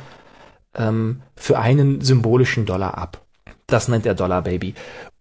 ähm, 0.76 1.22
für 1.36 1.60
einen 1.60 2.02
symbolischen 2.02 2.66
Dollar 2.66 2.98
ab. 2.98 3.22
Das 3.68 3.88
nennt 3.88 4.06
er 4.06 4.16
Dollar 4.16 4.44
Baby. 4.44 4.76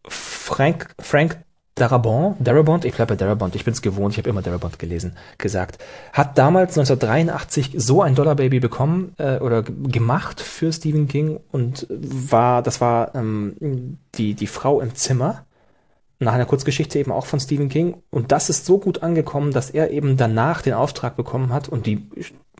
Frank, 0.06 0.94
Frank 0.98 1.43
Darabont, 1.74 2.36
Darabont, 2.38 2.84
ich 2.84 2.94
bleibe 2.94 3.14
bei 3.14 3.16
Darabont, 3.16 3.56
ich 3.56 3.64
bin 3.64 3.74
es 3.74 3.82
gewohnt, 3.82 4.14
ich 4.14 4.18
habe 4.18 4.30
immer 4.30 4.42
Darabont 4.42 4.78
gelesen, 4.78 5.16
gesagt, 5.38 5.82
hat 6.12 6.38
damals 6.38 6.78
1983 6.78 7.72
so 7.76 8.00
ein 8.00 8.14
Dollar 8.14 8.36
Baby 8.36 8.60
bekommen 8.60 9.14
äh, 9.18 9.38
oder 9.38 9.62
gemacht 9.62 10.40
für 10.40 10.72
Stephen 10.72 11.08
King 11.08 11.40
und 11.50 11.88
war, 11.90 12.62
das 12.62 12.80
war 12.80 13.14
ähm, 13.16 13.98
die, 14.14 14.34
die 14.34 14.46
Frau 14.46 14.80
im 14.80 14.94
Zimmer, 14.94 15.46
nach 16.20 16.32
einer 16.32 16.46
Kurzgeschichte 16.46 16.98
eben 16.98 17.10
auch 17.10 17.26
von 17.26 17.40
Stephen 17.40 17.68
King. 17.68 17.96
Und 18.10 18.30
das 18.30 18.48
ist 18.48 18.64
so 18.66 18.78
gut 18.78 19.02
angekommen, 19.02 19.52
dass 19.52 19.70
er 19.70 19.90
eben 19.90 20.16
danach 20.16 20.62
den 20.62 20.74
Auftrag 20.74 21.16
bekommen 21.16 21.52
hat 21.52 21.68
und 21.68 21.86
die 21.86 22.08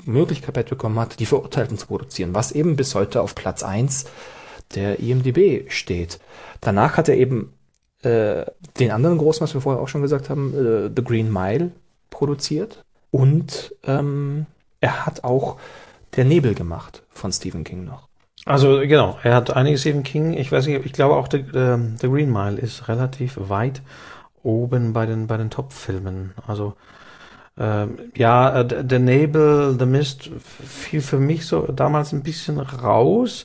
Möglichkeit 0.04 0.68
bekommen 0.68 0.98
hat, 0.98 1.20
die 1.20 1.26
Verurteilten 1.26 1.78
zu 1.78 1.86
produzieren, 1.86 2.34
was 2.34 2.52
eben 2.52 2.74
bis 2.74 2.96
heute 2.96 3.22
auf 3.22 3.36
Platz 3.36 3.62
eins 3.62 4.06
der 4.74 4.98
IMDB 4.98 5.70
steht. 5.70 6.18
Danach 6.60 6.96
hat 6.96 7.08
er 7.08 7.16
eben 7.16 7.53
äh, 8.04 8.46
den 8.78 8.90
anderen 8.90 9.18
großen, 9.18 9.42
was 9.42 9.54
wir 9.54 9.60
vorher 9.60 9.82
auch 9.82 9.88
schon 9.88 10.02
gesagt 10.02 10.30
haben, 10.30 10.54
äh, 10.54 10.90
The 10.94 11.04
Green 11.04 11.32
Mile 11.32 11.70
produziert. 12.10 12.84
Und 13.10 13.74
ähm, 13.86 14.46
er 14.80 15.06
hat 15.06 15.24
auch 15.24 15.58
Der 16.16 16.24
Nebel 16.24 16.54
gemacht 16.54 17.02
von 17.10 17.32
Stephen 17.32 17.64
King 17.64 17.84
noch. 17.84 18.08
Also 18.44 18.80
genau, 18.80 19.18
er 19.22 19.34
hat 19.34 19.56
einige 19.56 19.78
Stephen 19.78 20.02
King, 20.02 20.34
ich 20.34 20.52
weiß 20.52 20.66
nicht, 20.66 20.84
ich 20.84 20.92
glaube 20.92 21.16
auch 21.16 21.28
The, 21.30 21.44
The, 21.52 21.76
The 22.00 22.08
Green 22.08 22.30
Mile 22.30 22.58
ist 22.58 22.88
relativ 22.88 23.36
weit 23.36 23.82
oben 24.42 24.92
bei 24.92 25.06
den 25.06 25.26
bei 25.26 25.38
den 25.38 25.50
Top-Filmen. 25.50 26.34
Also 26.46 26.74
ähm, 27.58 27.98
ja, 28.16 28.60
äh, 28.60 28.84
The 28.88 28.98
Nebel, 28.98 29.76
The 29.78 29.86
Mist 29.86 30.30
fiel 30.40 31.00
für 31.00 31.18
mich 31.18 31.46
so 31.46 31.62
damals 31.62 32.12
ein 32.12 32.22
bisschen 32.22 32.58
raus. 32.58 33.44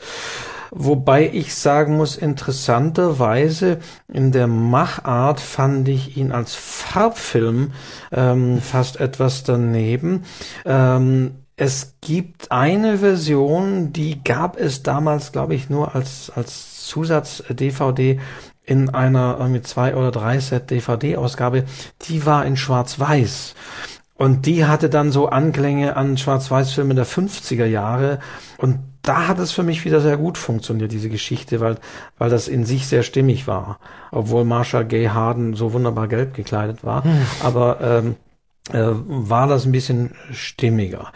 Wobei 0.72 1.30
ich 1.32 1.56
sagen 1.56 1.98
muss, 1.98 2.16
interessanterweise 2.16 3.80
in 4.08 4.32
der 4.32 4.48
Machart 4.48 5.40
fand 5.40 5.88
ich 5.90 6.18
ihn 6.18 6.32
als 6.32 6.56
Farbfilm 6.56 7.72
ähm, 8.12 8.62
fast 8.62 9.00
etwas 9.00 9.44
daneben. 9.44 10.24
Ähm, 10.66 11.32
es 11.56 11.96
gibt 12.00 12.52
eine 12.52 13.00
Version, 13.00 13.92
die 13.92 14.24
gab 14.24 14.58
es 14.58 14.82
damals, 14.82 15.34
glaube 15.34 15.56
ich, 15.56 15.70
nur 15.70 15.94
als, 15.94 16.32
als 16.34 16.86
Zusatz-DVD 16.88 18.20
in 18.64 18.90
einer 18.90 19.38
irgendwie 19.40 19.62
zwei 19.64 19.96
oder 19.96 20.12
drei 20.12 20.40
Set 20.40 20.72
DVD-Ausgabe. 20.72 21.66
Die 22.04 22.26
war 22.26 22.46
in 22.46 22.56
Schwarz-Weiß. 22.56 23.56
Und 24.20 24.46
die 24.46 24.66
hatte 24.66 24.90
dann 24.90 25.14
so 25.14 25.30
Anklänge 25.30 25.96
an 25.96 26.18
Schwarz-Weiß-Filme 26.18 26.94
der 26.94 27.08
50er 27.08 27.64
Jahre. 27.66 28.20
Und 28.58 28.80
da 29.02 29.30
hat 29.30 29.40
es 29.40 29.54
für 29.54 29.64
mich 29.64 29.86
wieder 29.86 30.02
sehr 30.02 30.18
gut 30.18 30.38
funktioniert, 30.38 30.92
diese 30.92 31.08
Geschichte, 31.08 31.62
weil, 31.62 31.78
weil 32.18 32.30
das 32.30 32.50
in 32.50 32.66
sich 32.66 32.86
sehr 32.86 33.04
stimmig 33.04 33.48
war. 33.48 33.80
Obwohl 34.12 34.44
Marsha 34.44 34.84
Gay 34.84 35.06
Harden 35.06 35.54
so 35.54 35.72
wunderbar 35.72 36.10
gelb 36.10 36.34
gekleidet 36.34 36.84
war. 36.84 37.04
Aber 37.42 37.80
ähm, 37.82 38.18
äh, 38.74 38.92
war 38.92 39.48
das 39.48 39.66
ein 39.66 39.72
bisschen 39.72 40.12
stimmiger. 40.34 41.14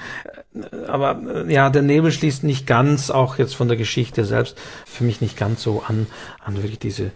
Aber 0.87 1.21
äh, 1.45 1.53
ja, 1.53 1.69
der 1.69 1.81
Nebel 1.81 2.09
schließt 2.09 2.45
nicht 2.45 2.65
ganz, 2.67 3.11
auch 3.11 3.37
jetzt 3.37 3.53
von 3.53 3.67
der 3.67 3.75
Geschichte 3.75 4.23
selbst, 4.23 4.57
für 4.85 5.03
mich 5.03 5.19
nicht 5.19 5.35
ganz 5.35 5.61
so 5.61 5.83
an, 5.85 6.07
an 6.41 6.55
wirklich 6.55 6.79
diese 6.79 7.11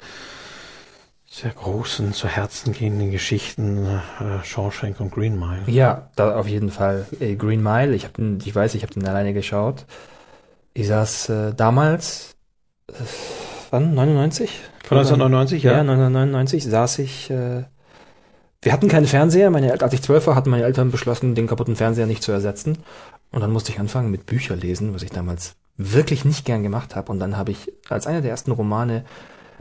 sehr 1.38 1.52
großen, 1.52 2.14
zu 2.14 2.28
Herzen 2.28 2.74
gehenden 2.74 3.12
Geschichten 3.12 3.86
äh, 3.86 4.44
Shawshank 4.44 5.00
und 5.00 5.12
Green 5.12 5.38
Mile. 5.38 5.62
Ja, 5.68 6.10
da 6.16 6.36
auf 6.36 6.48
jeden 6.48 6.72
Fall. 6.72 7.06
Äh, 7.20 7.36
Green 7.36 7.62
Mile, 7.62 7.94
ich, 7.94 8.06
hab 8.06 8.16
den, 8.16 8.40
ich 8.44 8.56
weiß, 8.56 8.74
ich 8.74 8.82
habe 8.82 8.94
den 8.94 9.08
alleine 9.08 9.34
geschaut. 9.34 9.86
Ich 10.74 10.88
saß 10.88 11.30
äh, 11.30 11.54
damals, 11.54 12.36
äh, 12.90 12.94
wann, 13.70 13.94
99? 13.94 14.50
Von 14.84 14.98
1999, 14.98 15.62
Ja, 15.62 15.74
ja. 15.74 15.80
1999 15.82 16.66
saß 16.66 17.00
ich, 17.00 17.30
äh, 17.30 17.66
wir 18.64 18.74
hatten 18.74 18.88
keinen 18.88 19.06
Fernseher, 19.06 19.52
meine 19.52 19.72
Eltern, 19.72 19.86
als 19.86 19.94
ich 19.94 20.02
zwölf 20.02 20.26
war, 20.26 20.36
hatten 20.36 20.50
meine 20.50 20.64
Eltern 20.64 20.90
beschlossen, 20.90 21.36
den 21.36 21.46
kaputten 21.46 21.76
Fernseher 21.76 22.08
nicht 22.08 22.24
zu 22.24 22.32
ersetzen. 22.32 22.80
Und 23.32 23.42
dann 23.42 23.52
musste 23.52 23.72
ich 23.72 23.80
anfangen 23.80 24.10
mit 24.10 24.26
Bücher 24.26 24.56
lesen, 24.56 24.96
was 24.96 25.04
ich 25.04 25.12
damals 25.12 25.56
wirklich 25.76 26.26
nicht 26.26 26.46
gern 26.46 26.64
gemacht 26.64 26.96
habe. 26.96 27.12
Und 27.12 27.20
dann 27.20 27.38
habe 27.38 27.52
ich 27.52 27.72
als 27.90 28.08
einer 28.08 28.22
der 28.22 28.32
ersten 28.32 28.52
Romane 28.52 29.06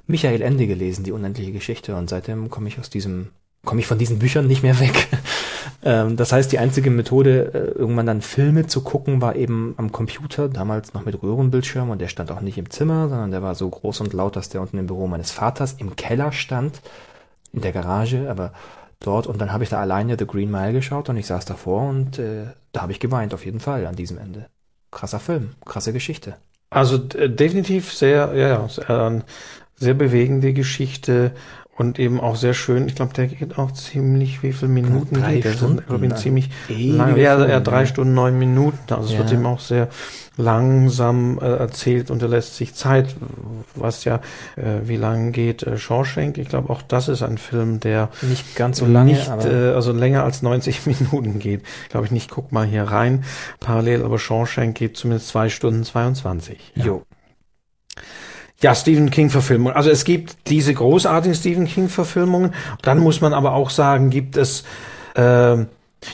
Michael 0.07 0.43
Ende 0.43 0.67
gelesen, 0.67 1.05
die 1.05 1.13
unendliche 1.13 1.53
Geschichte, 1.53 1.97
und 1.97 2.09
seitdem 2.09 2.51
komme 2.51 2.69
ich 2.69 2.79
aus 2.79 2.91
diesem, 2.91 3.29
komme 3.65 3.81
ich 3.81 3.87
von 3.87 3.99
diesen 3.99 4.19
Büchern 4.19 4.47
nicht 4.47 4.63
mehr 4.63 4.79
weg. 4.79 5.09
ähm, 5.85 6.17
das 6.17 6.33
heißt, 6.33 6.53
die 6.53 6.59
einzige 6.59 6.91
Methode, 6.91 7.53
äh, 7.55 7.79
irgendwann 7.79 8.07
dann 8.07 8.23
Filme 8.23 8.67
zu 8.67 8.83
gucken, 8.83 9.21
war 9.21 9.37
eben 9.37 9.75
am 9.77 9.91
Computer, 9.93 10.49
damals 10.49 10.95
noch 10.95 11.05
mit 11.05 11.23
Röhrenbildschirm, 11.23 11.91
und 11.91 12.01
der 12.01 12.09
stand 12.09 12.31
auch 12.31 12.41
nicht 12.41 12.59
im 12.59 12.71
Zimmer, 12.71 13.09
sondern 13.09 13.31
der 13.31 13.43
war 13.43 13.55
so 13.55 13.69
groß 13.69 14.01
und 14.01 14.13
laut, 14.13 14.37
dass 14.37 14.49
der 14.49 14.61
unten 14.61 14.79
im 14.79 14.87
Büro 14.87 15.07
meines 15.07 15.33
Vaters 15.33 15.75
im 15.79 15.97
Keller 15.97 16.33
stand, 16.33 16.81
in 17.53 17.63
der 17.63 17.73
Garage, 17.73 18.31
aber 18.31 18.53
dort, 19.01 19.27
und 19.27 19.41
dann 19.41 19.53
habe 19.53 19.65
ich 19.65 19.71
da 19.71 19.81
alleine 19.81 20.17
The 20.19 20.27
Green 20.27 20.51
Mile 20.51 20.73
geschaut 20.73 21.09
und 21.09 21.17
ich 21.17 21.27
saß 21.27 21.45
davor 21.45 21.89
und 21.89 22.19
äh, 22.19 22.47
da 22.73 22.83
habe 22.83 22.93
ich 22.93 23.01
geweint, 23.01 23.35
auf 23.35 23.45
jeden 23.45 23.61
Fall, 23.61 23.87
an 23.87 23.97
diesem 23.97 24.19
Ende. 24.19 24.47
Krasser 24.91 25.21
Film, 25.21 25.51
krasse 25.65 25.93
Geschichte. 25.93 26.37
Also 26.71 26.97
äh, 27.15 27.31
definitiv 27.31 27.93
sehr, 27.93 28.35
ja, 28.35 28.69
ja, 28.89 29.09
äh, 29.09 29.21
sehr 29.77 29.95
bewegende 29.95 30.53
Geschichte 30.53 31.33
und 31.79 31.99
eben 31.99 32.21
auch 32.21 32.37
sehr 32.37 32.55
schön. 32.55 32.89
Ich 32.89 32.95
glaube, 32.95 33.13
der 33.13 33.27
geht 33.27 33.59
auch 33.59 33.71
ziemlich, 33.71 34.43
wie 34.43 34.55
viele 34.55 34.71
Minuten 34.73 35.17
Drei 35.17 35.35
geht 35.35 35.45
der? 35.45 35.53
Stunden, 35.53 35.79
Ich 35.81 35.87
glaube, 35.87 36.05
also 36.07 36.17
ziemlich 36.17 36.49
lang. 36.69 37.17
Ja, 37.19 37.47
ja, 37.47 37.61
drei. 37.61 37.85
Stunden, 37.85 38.15
neun 38.15 38.39
Minuten. 38.39 38.79
Also 38.95 39.05
es 39.09 39.13
Ja. 39.13 39.19
wird 39.19 39.33
eben 39.33 39.45
auch 39.45 39.61
sehr 39.61 39.89
langsam 40.39 41.39
äh, 41.41 41.45
erzählt 41.45 42.11
und 42.11 42.23
er 42.23 42.29
lässt 42.29 42.57
sich 42.57 42.75
Zeit, 42.75 43.15
was 43.75 44.05
ja, 44.05 44.17
äh, 44.57 44.81
wie 44.89 44.97
lang 44.97 45.33
geht 45.33 45.63
äh, 45.65 45.77
Shawshank. 45.77 46.39
Ich 46.39 46.49
glaube, 46.49 46.71
auch 46.71 46.81
das 46.81 47.09
ist 47.09 47.23
ein 47.23 47.37
Film, 47.37 47.81
der 47.81 48.09
Nicht 48.23 48.57
ganz 48.57 48.79
so 48.79 48.87
lange, 48.87 49.13
nicht, 49.13 49.29
äh, 49.45 49.73
also 49.75 49.93
länger 49.93 50.25
als 50.25 50.41
90 50.43 50.87
Minuten 50.87 51.39
geht. 51.39 51.63
Glaube 51.91 52.07
ich 52.07 52.13
nicht. 52.13 52.31
Guck 52.31 52.53
mal 52.53 52.65
hier 52.67 52.85
rein. 52.85 53.25
Parallel, 53.61 54.03
aber 54.03 54.19
Shawshank 54.19 54.77
geht 54.77 54.97
zumindest 54.97 55.29
zwei 55.29 55.51
Stunden 55.51 55.85
22. 55.85 56.73
Ja. 56.75 56.85
jo. 56.87 57.03
Ja, 58.63 58.75
Stephen 58.75 59.11
King-Verfilmung. 59.11 59.73
Also 59.73 59.91
es 59.91 60.05
gibt 60.05 60.37
diese 60.49 60.73
großartigen 60.73 61.35
Stephen 61.35 61.67
King-Verfilmungen. 61.67 62.55
Dann 62.83 62.99
muss 62.99 63.21
man 63.21 63.35
aber 63.35 63.53
auch 63.53 63.69
sagen, 63.69 64.09
gibt 64.09 64.37
es 64.37 64.65
ähm, 65.15 65.67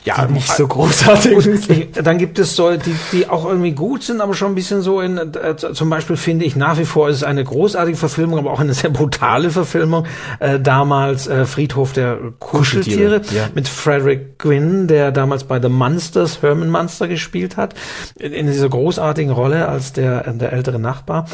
ja 0.05 0.25
Die 0.27 0.33
nicht 0.35 0.49
so 0.51 0.67
großartig 0.67 1.69
Ich- 1.69 1.93
Dann 1.93 2.17
gibt 2.19 2.39
es 2.39 2.57
so, 2.57 2.71
die, 2.77 2.95
die 3.13 3.29
auch 3.29 3.45
irgendwie 3.45 3.73
gut 3.73 4.03
sind, 4.03 4.21
aber 4.21 4.33
schon 4.35 4.53
ein 4.53 4.55
bisschen 4.55 4.81
so 4.81 5.01
in, 5.01 5.19
äh, 5.19 5.57
zum 5.57 5.91
Beispiel 5.91 6.17
finde 6.17 6.45
ich 6.45 6.57
nach 6.57 6.79
wie 6.79 6.85
vor 6.85 7.09
ist 7.09 7.17
es 7.17 7.25
eine 7.25 7.45
großartige 7.45 7.97
Verfilmung, 7.99 8.39
aber 8.39 8.53
auch 8.53 8.61
eine 8.61 8.75
sehr 8.75 8.91
brutale 8.91 9.51
Verfilmung. 9.51 10.07
Äh, 10.41 10.61
damals 10.61 11.27
äh, 11.27 11.45
Friedhof 11.45 11.93
der 11.93 12.17
Kuscheltiere, 12.39 13.21
Kuscheltiere, 13.21 13.37
ja. 13.37 13.49
mit 13.55 13.69
Frederick 13.69 14.39
Gwynn, 14.39 14.87
der 14.87 15.13
damals 15.13 15.45
bei 15.45 15.61
The 15.61 15.69
Monsters 15.69 16.41
Herman 16.43 16.71
Munster 16.71 17.09
gespielt 17.09 17.57
hat, 17.57 17.75
in, 18.19 18.33
in 18.33 18.47
dieser 18.47 18.69
großartigen 18.69 19.33
Rolle 19.33 19.69
als 19.69 19.93
der, 19.93 20.27
äh, 20.27 20.35
der 20.35 20.53
ältere 20.53 20.79
Nachbar. 20.79 21.27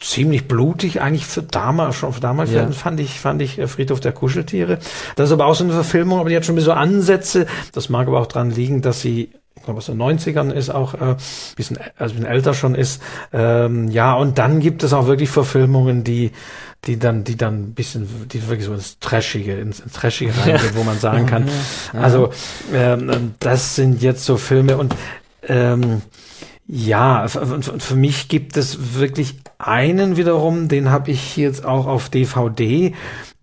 Ziemlich 0.00 0.46
blutig, 0.46 1.00
eigentlich 1.00 1.26
für 1.26 1.42
damals, 1.42 1.96
schon 1.96 2.12
für 2.12 2.20
damals 2.20 2.52
Ja. 2.52 2.68
fand 2.70 3.00
ich, 3.00 3.18
fand 3.18 3.40
ich 3.42 3.58
äh, 3.58 3.66
Friedhof 3.66 4.00
der 4.00 4.12
Kuscheltiere. 4.12 4.78
Das 5.16 5.28
ist 5.30 5.32
aber 5.32 5.46
auch 5.46 5.54
so 5.54 5.64
eine 5.64 5.72
Verfilmung, 5.72 6.20
aber 6.20 6.28
die 6.28 6.36
hat 6.36 6.44
schon 6.44 6.58
so 6.60 6.72
Ansätze. 6.72 7.46
Das 7.72 7.88
mag 7.94 8.08
aber 8.08 8.20
auch 8.20 8.26
dran 8.26 8.50
liegen, 8.50 8.82
dass 8.82 9.00
sie 9.00 9.30
ich 9.56 9.62
glaube, 9.62 9.78
aus 9.78 9.86
den 9.86 10.02
90ern 10.02 10.50
ist 10.50 10.68
auch 10.68 10.94
äh, 10.94 11.16
bisschen, 11.56 11.78
also 11.96 12.14
ein 12.14 12.20
bisschen 12.20 12.26
älter 12.26 12.52
schon 12.52 12.74
ist. 12.74 13.00
Ähm, 13.32 13.88
ja, 13.88 14.12
und 14.12 14.36
dann 14.36 14.60
gibt 14.60 14.82
es 14.82 14.92
auch 14.92 15.06
wirklich 15.06 15.30
Verfilmungen, 15.30 16.04
die 16.04 16.32
die 16.86 16.98
dann, 16.98 17.24
die 17.24 17.36
dann 17.36 17.68
ein 17.68 17.74
bisschen, 17.74 18.06
die 18.28 18.46
wirklich 18.46 18.66
so 18.66 18.74
ins 18.74 18.98
Trashige, 18.98 19.54
ins, 19.54 19.80
ins 19.80 19.92
Trashige 19.92 20.32
reingehen, 20.36 20.74
wo 20.74 20.82
man 20.82 20.98
sagen 20.98 21.24
kann, 21.24 21.48
also 21.94 22.30
ähm, 22.72 23.34
das 23.38 23.76
sind 23.76 24.02
jetzt 24.02 24.24
so 24.24 24.36
Filme 24.36 24.76
und 24.76 24.94
ähm, 25.48 26.02
ja, 26.66 27.26
für 27.28 27.96
mich 27.96 28.28
gibt 28.28 28.56
es 28.56 28.98
wirklich 28.98 29.36
einen 29.58 30.16
wiederum, 30.16 30.68
den 30.68 30.90
habe 30.90 31.10
ich 31.10 31.36
jetzt 31.36 31.64
auch 31.64 31.86
auf 31.86 32.08
DVD, 32.08 32.94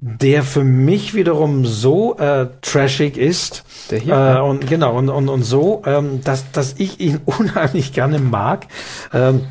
der 0.02 0.42
für 0.42 0.64
mich 0.64 1.14
wiederum 1.14 1.66
so 1.66 2.18
äh, 2.18 2.48
trashig 2.62 3.18
ist. 3.18 3.64
Der 3.92 4.00
hier? 4.00 4.36
Äh, 4.38 4.42
und 4.42 4.68
genau, 4.68 4.98
und, 4.98 5.10
und, 5.10 5.30
und 5.30 5.44
so, 5.44 5.84
ähm, 5.86 6.22
dass, 6.24 6.52
dass 6.52 6.74
ich 6.78 7.00
ihn 7.00 7.22
unheimlich 7.26 7.94
gerne 7.94 8.20
mag. 8.20 8.68
Ähm, 9.14 9.46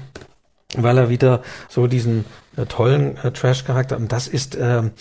weil 0.77 0.99
er 0.99 1.09
wieder 1.09 1.43
so 1.69 1.87
diesen 1.87 2.25
äh, 2.57 2.65
tollen 2.67 3.17
äh, 3.19 3.33
Trash-Charakter 3.33 3.97
und 3.97 4.13
das 4.13 4.29
ist 4.29 4.57
ähm, 4.61 4.93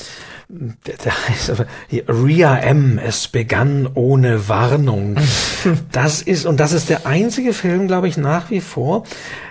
der, 0.50 0.98
der 0.98 1.28
heißt 1.28 1.52
aber 1.52 1.68
hier, 1.88 2.06
Ria 2.08 2.58
M. 2.58 2.98
Es 2.98 3.28
begann 3.28 3.88
ohne 3.94 4.50
Warnung. 4.50 5.16
das 5.92 6.24
ist 6.24 6.48
und 6.48 6.60
das 6.60 6.72
ist 6.72 6.90
der 6.90 7.06
einzige 7.06 7.54
Film, 7.54 7.88
glaube 7.88 8.08
ich, 8.08 8.18
nach 8.18 8.50
wie 8.50 8.62
vor, 8.62 9.04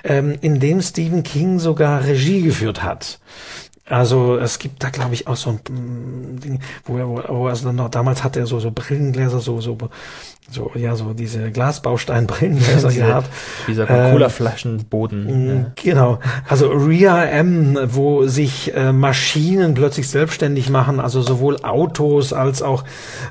ähm, 0.02 0.34
in 0.40 0.58
dem 0.58 0.82
Stephen 0.82 1.22
King 1.22 1.60
sogar 1.60 2.02
Regie 2.02 2.42
geführt 2.42 2.82
hat. 2.82 3.20
Also 3.90 4.36
es 4.38 4.58
gibt 4.58 4.82
da 4.82 4.90
glaube 4.90 5.14
ich 5.14 5.26
auch 5.26 5.36
so 5.36 5.50
ein 5.50 6.38
Ding, 6.42 6.60
wo 6.84 6.98
er, 6.98 7.08
wo, 7.08 7.46
er 7.46 7.50
also 7.50 7.72
noch 7.72 7.88
damals 7.90 8.22
hat 8.24 8.36
er 8.36 8.46
so 8.46 8.60
so 8.60 8.70
Brillengläser 8.70 9.40
so 9.40 9.60
so 9.60 9.76
so 10.50 10.70
ja 10.74 10.96
so 10.96 11.12
diese 11.12 11.50
Glasbaustein-Brillengläser 11.50 12.92
gehabt. 12.92 13.28
Dieser 13.66 13.88
Ähm, 13.88 14.12
Cola-Flaschenboden. 14.12 15.60
Mm, 15.60 15.66
Genau. 15.76 16.18
Also 16.48 16.68
Ria 16.70 17.24
M, 17.24 17.78
wo 17.86 18.26
sich 18.26 18.74
äh, 18.74 18.92
Maschinen 18.92 19.74
plötzlich 19.74 20.08
selbstständig 20.08 20.70
machen, 20.70 21.00
also 21.00 21.20
sowohl 21.22 21.56
Autos 21.62 22.32
als 22.32 22.62
auch 22.62 22.84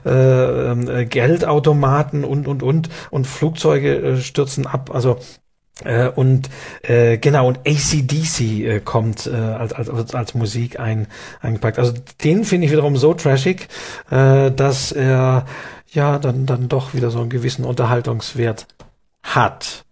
äh, 0.05 0.71
äh, 1.01 1.05
Geldautomaten 1.05 2.23
und 2.23 2.47
und 2.47 2.63
und 2.63 2.89
und 3.09 3.27
Flugzeuge 3.27 3.95
äh, 3.97 4.17
stürzen 4.21 4.67
ab. 4.67 4.91
Also 4.93 5.17
äh, 5.83 6.07
und 6.07 6.49
äh, 6.83 7.17
genau 7.17 7.47
und 7.47 7.59
ACDC 7.59 8.39
äh, 8.39 8.79
kommt 8.79 9.27
äh, 9.27 9.35
als, 9.35 9.73
als 9.73 10.15
als 10.15 10.33
Musik 10.33 10.79
ein, 10.79 11.07
eingepackt. 11.41 11.79
Also 11.79 11.93
den 12.23 12.43
finde 12.43 12.65
ich 12.65 12.71
wiederum 12.71 12.97
so 12.97 13.13
trashig, 13.13 13.67
äh, 14.09 14.51
dass 14.51 14.91
er 14.91 15.45
ja 15.89 16.19
dann 16.19 16.45
dann 16.45 16.67
doch 16.69 16.93
wieder 16.93 17.11
so 17.11 17.19
einen 17.19 17.29
gewissen 17.29 17.65
Unterhaltungswert 17.65 18.67
hat. 19.23 19.85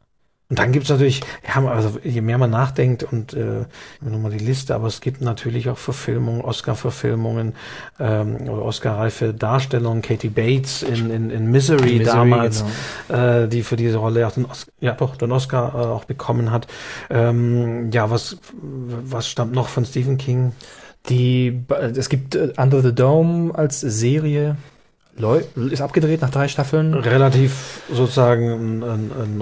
Und 0.48 0.60
dann 0.60 0.72
gibt's 0.72 0.89
natürlich, 0.89 1.22
ja, 1.48 1.68
also 1.68 1.98
je 2.04 2.22
mehr 2.22 2.38
man 2.38 2.52
nachdenkt 2.52 3.02
und 3.02 3.34
äh, 3.34 3.66
nochmal 4.00 4.30
die 4.30 4.43
Liste, 4.46 4.76
aber 4.76 4.86
es 4.86 5.02
gibt 5.02 5.22
natürlich 5.22 5.70
auch 5.70 5.78
Verfilmungen, 5.80 6.41
Oscar-Verfilmungen 6.41 7.54
ähm, 8.00 8.48
oder 8.48 8.62
Oscar-reife 8.62 9.34
Darstellungen, 9.34 10.04
Katie 10.04 10.30
Bates 10.30 10.84
in, 10.84 11.10
in, 11.10 11.32
in 11.32 11.50
Misery, 11.50 11.98
Misery, 11.98 12.04
damals, 12.04 12.64
genau. 13.08 13.20
äh, 13.20 13.48
die 13.48 13.64
für 13.64 13.76
diese 13.76 13.98
Rolle 13.98 14.28
auch 14.28 14.34
den 14.34 14.46
Oscar, 14.46 14.72
ja 14.82 14.91
doch, 14.91 15.16
den 15.16 15.32
Oscar 15.32 15.74
äh, 15.74 15.78
auch 15.78 16.04
bekommen 16.04 16.52
hat. 16.52 16.68
Ähm, 17.10 17.89
ja, 17.91 18.12
was, 18.12 18.38
was 18.62 19.28
stammt 19.28 19.54
noch 19.54 19.68
von 19.68 19.84
Stephen 19.84 20.18
King? 20.18 20.52
Die, 21.10 21.60
es 21.96 22.08
gibt 22.08 22.36
äh, 22.36 22.54
Under 22.58 22.82
the 22.82 22.93
Dome 22.93 23.54
als 23.56 23.82
Serie, 23.82 24.58
Leu 25.18 25.41
ist 25.72 25.82
abgedreht 25.82 26.22
nach 26.22 26.30
drei 26.30 26.49
Staffeln. 26.49 26.93
Relativ 26.93 27.82
sozusagen 27.91 28.84
eine, 28.84 28.97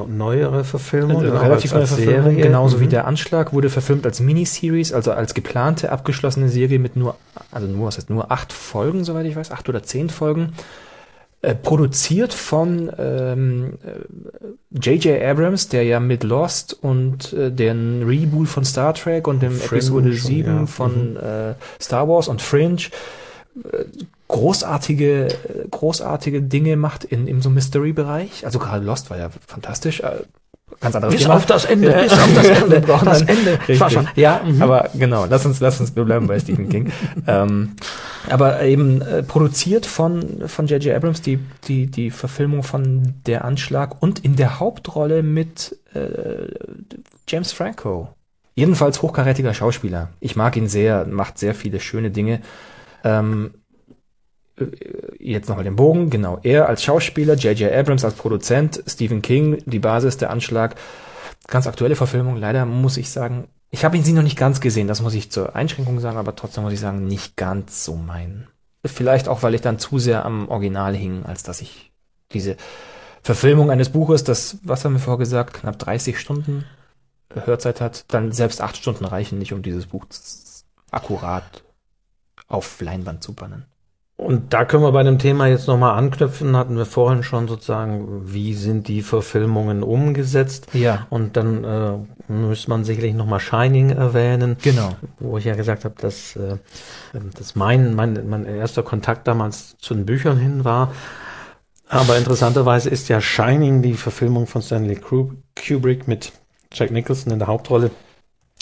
neuere 0.07 0.63
Verfilmung, 0.63 1.21
Eine 1.23 1.41
relativ 1.41 1.71
neue 1.71 1.81
als- 1.81 1.91
als 1.91 1.99
Verfilmung, 2.01 2.31
Serie. 2.35 2.43
genauso 2.43 2.79
wie 2.79 2.85
Mhm. 2.85 2.89
der 2.91 3.07
Anschlag, 3.07 3.53
wurde 3.53 3.69
verfilmt 3.71 4.05
als 4.05 4.19
Miniseries, 4.19 4.93
also 4.93 5.11
als 5.13 5.33
geplante, 5.33 5.91
abgeschlossene 5.91 6.49
Serie 6.49 6.77
mit 6.77 6.95
nur, 6.95 7.15
also 7.51 7.65
nur, 7.67 7.87
was 7.87 7.97
heißt 7.97 8.11
nur 8.11 8.31
acht 8.31 8.53
Folgen, 8.53 9.03
soweit 9.03 9.25
ich 9.25 9.35
weiß, 9.35 9.49
acht 9.51 9.67
oder 9.67 9.81
zehn 9.81 10.09
Folgen. 10.11 10.53
Äh, 11.41 11.55
produziert 11.55 12.33
von 12.33 12.89
ähm, 12.97 13.73
äh, 13.83 14.77
J.J. 14.79 15.21
Abrams, 15.23 15.67
der 15.69 15.83
ja 15.83 15.99
mit 15.99 16.23
Lost 16.23 16.77
und 16.81 17.33
äh, 17.33 17.51
den 17.51 18.03
Reboot 18.07 18.47
von 18.47 18.63
Star 18.63 18.93
Trek 18.93 19.27
und 19.27 19.41
dem 19.41 19.51
Fringe 19.51 19.81
Episode 19.81 20.13
schon, 20.13 20.27
7 20.27 20.55
ja. 20.59 20.65
von 20.67 21.17
äh, 21.17 21.55
Star 21.81 22.07
Wars 22.07 22.27
und 22.29 22.41
Fringe 22.41 22.77
großartige, 24.33 25.27
großartige 25.69 26.41
Dinge 26.41 26.75
macht 26.75 27.03
in, 27.03 27.27
im 27.27 27.41
so 27.41 27.49
Mystery-Bereich. 27.49 28.45
Also 28.45 28.57
gerade 28.59 28.83
Lost 28.83 29.09
war 29.09 29.17
ja 29.17 29.29
fantastisch. 29.47 29.99
Äh, 30.01 30.23
ganz 30.79 30.95
anderes 30.95 31.13
Bis 31.13 31.23
Thema. 31.23 31.35
auf 31.35 31.45
das 31.45 31.65
Ende, 31.65 31.91
bis 31.91 32.11
auf 32.13 32.33
das 32.33 32.47
Ende, 32.47 32.81
das 33.05 33.21
Ende. 33.21 33.59
Schon- 33.91 34.07
Ja, 34.15 34.41
mhm. 34.43 34.61
aber 34.61 34.89
genau, 34.95 35.25
lass 35.29 35.45
uns, 35.45 35.59
lass 35.59 35.79
uns, 35.79 35.95
wir 35.95 36.03
bleiben 36.03 36.25
bei 36.25 36.39
Stephen 36.39 36.67
King. 36.67 36.91
ähm, 37.27 37.75
aber 38.29 38.61
eben 38.63 39.01
äh, 39.01 39.21
produziert 39.21 39.85
von 39.85 40.43
von 40.47 40.65
J.J. 40.67 40.95
Abrams 40.95 41.21
die 41.21 41.39
die 41.67 41.87
die 41.87 42.09
Verfilmung 42.09 42.63
von 42.63 43.13
Der 43.27 43.45
Anschlag 43.45 44.01
und 44.01 44.19
in 44.25 44.35
der 44.35 44.59
Hauptrolle 44.59 45.21
mit 45.21 45.77
äh, 45.93 46.47
James 47.27 47.51
Franco. 47.53 48.09
Jedenfalls 48.55 49.01
hochkarätiger 49.01 49.53
Schauspieler. 49.53 50.09
Ich 50.19 50.35
mag 50.35 50.55
ihn 50.57 50.67
sehr, 50.67 51.05
macht 51.05 51.37
sehr 51.37 51.53
viele 51.55 51.79
schöne 51.79 52.09
Dinge. 52.11 52.41
Ähm, 53.03 53.51
äh, 53.53 53.62
jetzt 55.19 55.49
nochmal 55.49 55.63
den 55.63 55.75
Bogen, 55.75 56.09
genau. 56.09 56.39
Er 56.43 56.67
als 56.69 56.83
Schauspieler, 56.83 57.35
J.J. 57.35 57.71
Abrams 57.71 58.05
als 58.05 58.13
Produzent, 58.13 58.83
Stephen 58.87 59.21
King, 59.21 59.57
die 59.65 59.79
Basis, 59.79 60.17
der 60.17 60.29
Anschlag. 60.29 60.75
Ganz 61.47 61.67
aktuelle 61.67 61.95
Verfilmung. 61.95 62.37
Leider 62.37 62.65
muss 62.65 62.97
ich 62.97 63.09
sagen, 63.09 63.47
ich 63.71 63.83
habe 63.83 63.97
ihn 63.97 64.03
sie 64.03 64.13
noch 64.13 64.23
nicht 64.23 64.37
ganz 64.37 64.61
gesehen, 64.61 64.87
das 64.87 65.01
muss 65.01 65.15
ich 65.15 65.31
zur 65.31 65.55
Einschränkung 65.55 65.99
sagen, 65.99 66.17
aber 66.17 66.35
trotzdem 66.35 66.63
muss 66.63 66.73
ich 66.73 66.79
sagen, 66.79 67.07
nicht 67.07 67.35
ganz 67.35 67.83
so 67.83 67.95
mein. 67.95 68.47
Vielleicht 68.85 69.27
auch, 69.27 69.41
weil 69.41 69.55
ich 69.55 69.61
dann 69.61 69.79
zu 69.79 69.97
sehr 69.97 70.25
am 70.25 70.47
Original 70.49 70.95
hing, 70.95 71.25
als 71.25 71.41
dass 71.41 71.61
ich 71.61 71.91
diese 72.33 72.55
Verfilmung 73.23 73.71
eines 73.71 73.89
Buches, 73.89 74.23
das, 74.23 74.57
was 74.63 74.85
haben 74.85 74.93
wir 74.93 74.99
vorher 74.99 75.17
gesagt, 75.17 75.55
knapp 75.55 75.79
30 75.79 76.19
Stunden 76.19 76.65
Hörzeit 77.33 77.81
hat, 77.81 78.05
dann 78.13 78.31
selbst 78.31 78.61
acht 78.61 78.77
Stunden 78.77 79.05
reichen 79.05 79.39
nicht, 79.39 79.53
um 79.53 79.63
dieses 79.63 79.87
Buch 79.87 80.05
akkurat 80.91 81.63
auf 82.47 82.79
Leinwand 82.79 83.23
zu 83.23 83.33
bannen. 83.33 83.65
Und 84.15 84.53
da 84.53 84.63
können 84.63 84.83
wir 84.83 84.91
bei 84.91 85.03
dem 85.03 85.17
Thema 85.17 85.47
jetzt 85.47 85.67
nochmal 85.67 85.97
anknüpfen, 85.97 86.55
hatten 86.55 86.77
wir 86.77 86.85
vorhin 86.85 87.23
schon 87.23 87.47
sozusagen, 87.47 88.21
wie 88.31 88.53
sind 88.53 88.87
die 88.87 89.01
Verfilmungen 89.01 89.81
umgesetzt? 89.81 90.67
Ja. 90.73 91.07
Und 91.09 91.35
dann 91.35 91.63
äh, 91.63 92.31
müsste 92.31 92.69
man 92.69 92.83
sicherlich 92.83 93.15
nochmal 93.15 93.39
Shining 93.39 93.89
erwähnen. 93.89 94.57
Genau. 94.61 94.95
Wo 95.19 95.37
ich 95.37 95.45
ja 95.45 95.55
gesagt 95.55 95.83
habe, 95.83 95.95
dass, 95.99 96.35
äh, 96.35 96.57
dass 97.37 97.55
mein, 97.55 97.95
mein, 97.95 98.29
mein 98.29 98.45
erster 98.45 98.83
Kontakt 98.83 99.27
damals 99.27 99.77
zu 99.79 99.95
den 99.95 100.05
Büchern 100.05 100.37
hin 100.37 100.63
war. 100.63 100.93
Aber 101.89 102.17
interessanterweise 102.17 102.89
ist 102.89 103.09
ja 103.09 103.19
Shining 103.19 103.81
die 103.81 103.95
Verfilmung 103.95 104.45
von 104.47 104.61
Stanley 104.61 104.95
Kubrick 104.95 106.07
mit 106.07 106.31
Jack 106.71 106.91
Nicholson 106.91 107.33
in 107.33 107.39
der 107.39 107.47
Hauptrolle 107.47 107.91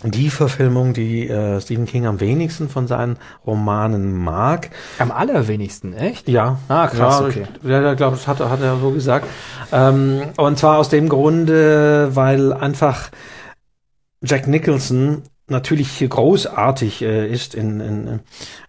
die 0.03 0.29
Verfilmung, 0.29 0.93
die 0.93 1.27
äh, 1.27 1.59
Stephen 1.61 1.85
King 1.85 2.05
am 2.05 2.19
wenigsten 2.19 2.69
von 2.69 2.87
seinen 2.87 3.17
Romanen 3.45 4.13
mag. 4.13 4.69
Am 4.99 5.11
allerwenigsten, 5.11 5.93
echt? 5.93 6.27
Ja. 6.27 6.59
Ah, 6.67 6.87
krass, 6.87 7.19
ja, 7.19 7.25
okay. 7.27 7.47
Ich, 7.61 7.69
ja, 7.69 7.91
ich 7.91 7.97
glaube, 7.97 8.15
das 8.15 8.27
hat, 8.27 8.39
hat 8.39 8.61
er 8.61 8.77
so 8.77 8.91
gesagt. 8.91 9.27
Ähm, 9.71 10.21
und 10.37 10.57
zwar 10.57 10.77
aus 10.79 10.89
dem 10.89 11.09
Grunde, 11.09 12.15
weil 12.15 12.53
einfach 12.53 13.11
Jack 14.23 14.47
Nicholson 14.47 15.23
natürlich 15.47 16.07
großartig 16.07 17.01
äh, 17.01 17.27
ist 17.27 17.53
in, 17.53 17.79
in, 17.79 18.19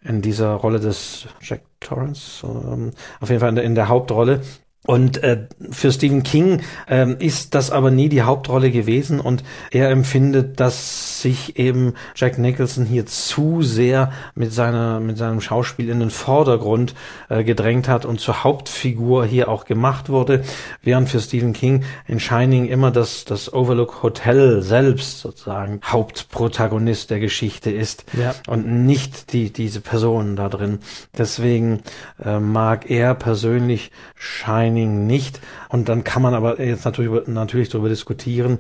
in 0.03 0.23
dieser 0.23 0.53
Rolle 0.53 0.81
des 0.81 1.27
Jack 1.41 1.63
Torrance, 1.81 2.47
ähm, 2.47 2.91
auf 3.21 3.29
jeden 3.31 3.41
Fall 3.41 3.51
in 3.51 3.55
der, 3.55 3.65
in 3.65 3.75
der 3.75 3.89
Hauptrolle. 3.89 4.41
Und 4.85 5.23
äh, 5.23 5.47
für 5.71 5.93
Stephen 5.93 6.25
King 6.25 6.61
ähm, 6.89 7.15
ist 7.21 7.55
das 7.55 7.71
aber 7.71 7.93
nie 7.93 8.09
die 8.09 8.23
Hauptrolle 8.23 8.73
gewesen 8.73 9.21
und 9.21 9.45
er 9.71 9.91
empfindet, 9.91 10.59
dass 10.59 11.23
sich 11.23 11.57
eben 11.57 11.95
Jack 12.17 12.37
Nicholson 12.39 12.85
hier 12.85 13.07
zu 13.07 13.63
sehr 13.63 14.11
mit 14.35 14.53
seiner 14.53 14.99
mit 14.99 15.17
seinem 15.19 15.41
Schauspiel 15.41 15.89
in 15.89 16.01
den 16.01 16.11
Vordergrund 16.11 16.97
äh, 17.29 17.45
gedrängt 17.45 17.87
hat 17.87 18.05
und 18.05 18.19
zur 18.19 18.43
Hauptfigur 18.43 19.25
hier 19.25 19.49
auch 19.49 19.67
gemacht 19.67 20.09
wurde, 20.09 20.43
während 20.83 21.09
für 21.09 21.21
Stephen 21.21 21.53
King 21.53 21.85
in 22.09 22.19
Shining 22.19 22.67
immer 22.67 22.91
das 22.91 23.25
das 23.25 23.53
Overlook 23.53 24.03
Hotel 24.03 24.63
selbst 24.63 25.21
sozusagen 25.21 25.81
Hauptprotagonist 25.85 27.09
der 27.11 27.21
Geschichte 27.21 27.71
ist 27.71 28.05
Ja. 28.19 28.35
und 28.49 28.67
nicht 28.85 29.33
die 29.33 29.53
diese 29.53 29.81
Personen 29.81 30.35
da 30.35 30.49
drin. 30.49 30.81
Deswegen 31.17 31.85
äh, 32.25 32.41
mag 32.41 32.91
er 32.91 33.15
persönlich 33.15 33.93
Shining 34.17 34.72
nicht. 34.73 35.41
Und 35.69 35.89
dann 35.89 36.05
kann 36.05 36.23
man 36.23 36.35
aber 36.35 36.61
jetzt 36.61 36.85
natürlich, 36.85 37.27
natürlich 37.27 37.69
darüber 37.69 37.89
diskutieren, 37.89 38.59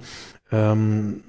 ähm, 0.51 1.23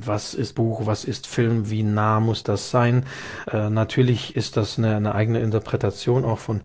was 0.00 0.34
ist 0.34 0.54
Buch, 0.54 0.86
was 0.86 1.04
ist 1.04 1.26
Film, 1.26 1.70
wie 1.70 1.82
nah 1.82 2.20
muss 2.20 2.42
das 2.42 2.70
sein. 2.70 3.04
Äh, 3.50 3.70
natürlich 3.70 4.36
ist 4.36 4.56
das 4.56 4.78
eine, 4.78 4.96
eine 4.96 5.14
eigene 5.14 5.40
Interpretation 5.40 6.24
auch 6.24 6.38
von 6.38 6.60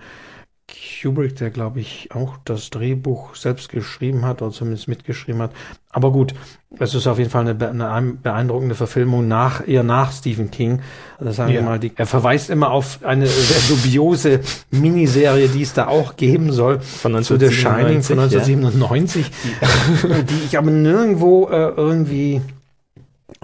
Kubrick, 0.67 1.35
der 1.35 1.49
glaube 1.49 1.81
ich 1.81 2.09
auch 2.13 2.37
das 2.45 2.69
Drehbuch 2.69 3.35
selbst 3.35 3.69
geschrieben 3.69 4.25
hat 4.25 4.41
oder 4.41 4.51
zumindest 4.51 4.87
mitgeschrieben 4.87 5.41
hat. 5.41 5.51
Aber 5.89 6.11
gut, 6.11 6.33
es 6.79 6.95
ist 6.95 7.05
auf 7.05 7.19
jeden 7.19 7.29
Fall 7.29 7.47
eine, 7.47 8.13
beeindruckende 8.23 8.73
Verfilmung 8.73 9.27
nach 9.27 9.67
eher 9.67 9.83
nach 9.83 10.11
Stephen 10.11 10.49
King. 10.51 10.81
Also 11.19 11.33
sagen 11.33 11.51
Ja. 11.51 11.59
wir 11.59 11.63
mal, 11.63 11.79
die, 11.79 11.91
er 11.95 12.05
verweist 12.07 12.49
immer 12.49 12.71
auf 12.71 12.99
eine 13.03 13.27
sehr 13.27 13.75
dubiose 13.75 14.39
Miniserie, 14.71 15.49
die 15.49 15.61
es 15.61 15.73
da 15.73 15.87
auch 15.87 16.15
geben 16.15 16.51
soll 16.51 16.79
Von 16.79 17.21
zu 17.23 17.37
The 17.37 17.51
Shining 17.51 17.97
1997, 17.97 18.05
von 18.07 18.19
1997, 18.19 19.31
die 20.29 20.45
ich 20.45 20.57
aber 20.57 20.71
nirgendwo 20.71 21.49
äh, 21.49 21.69
irgendwie 21.75 22.41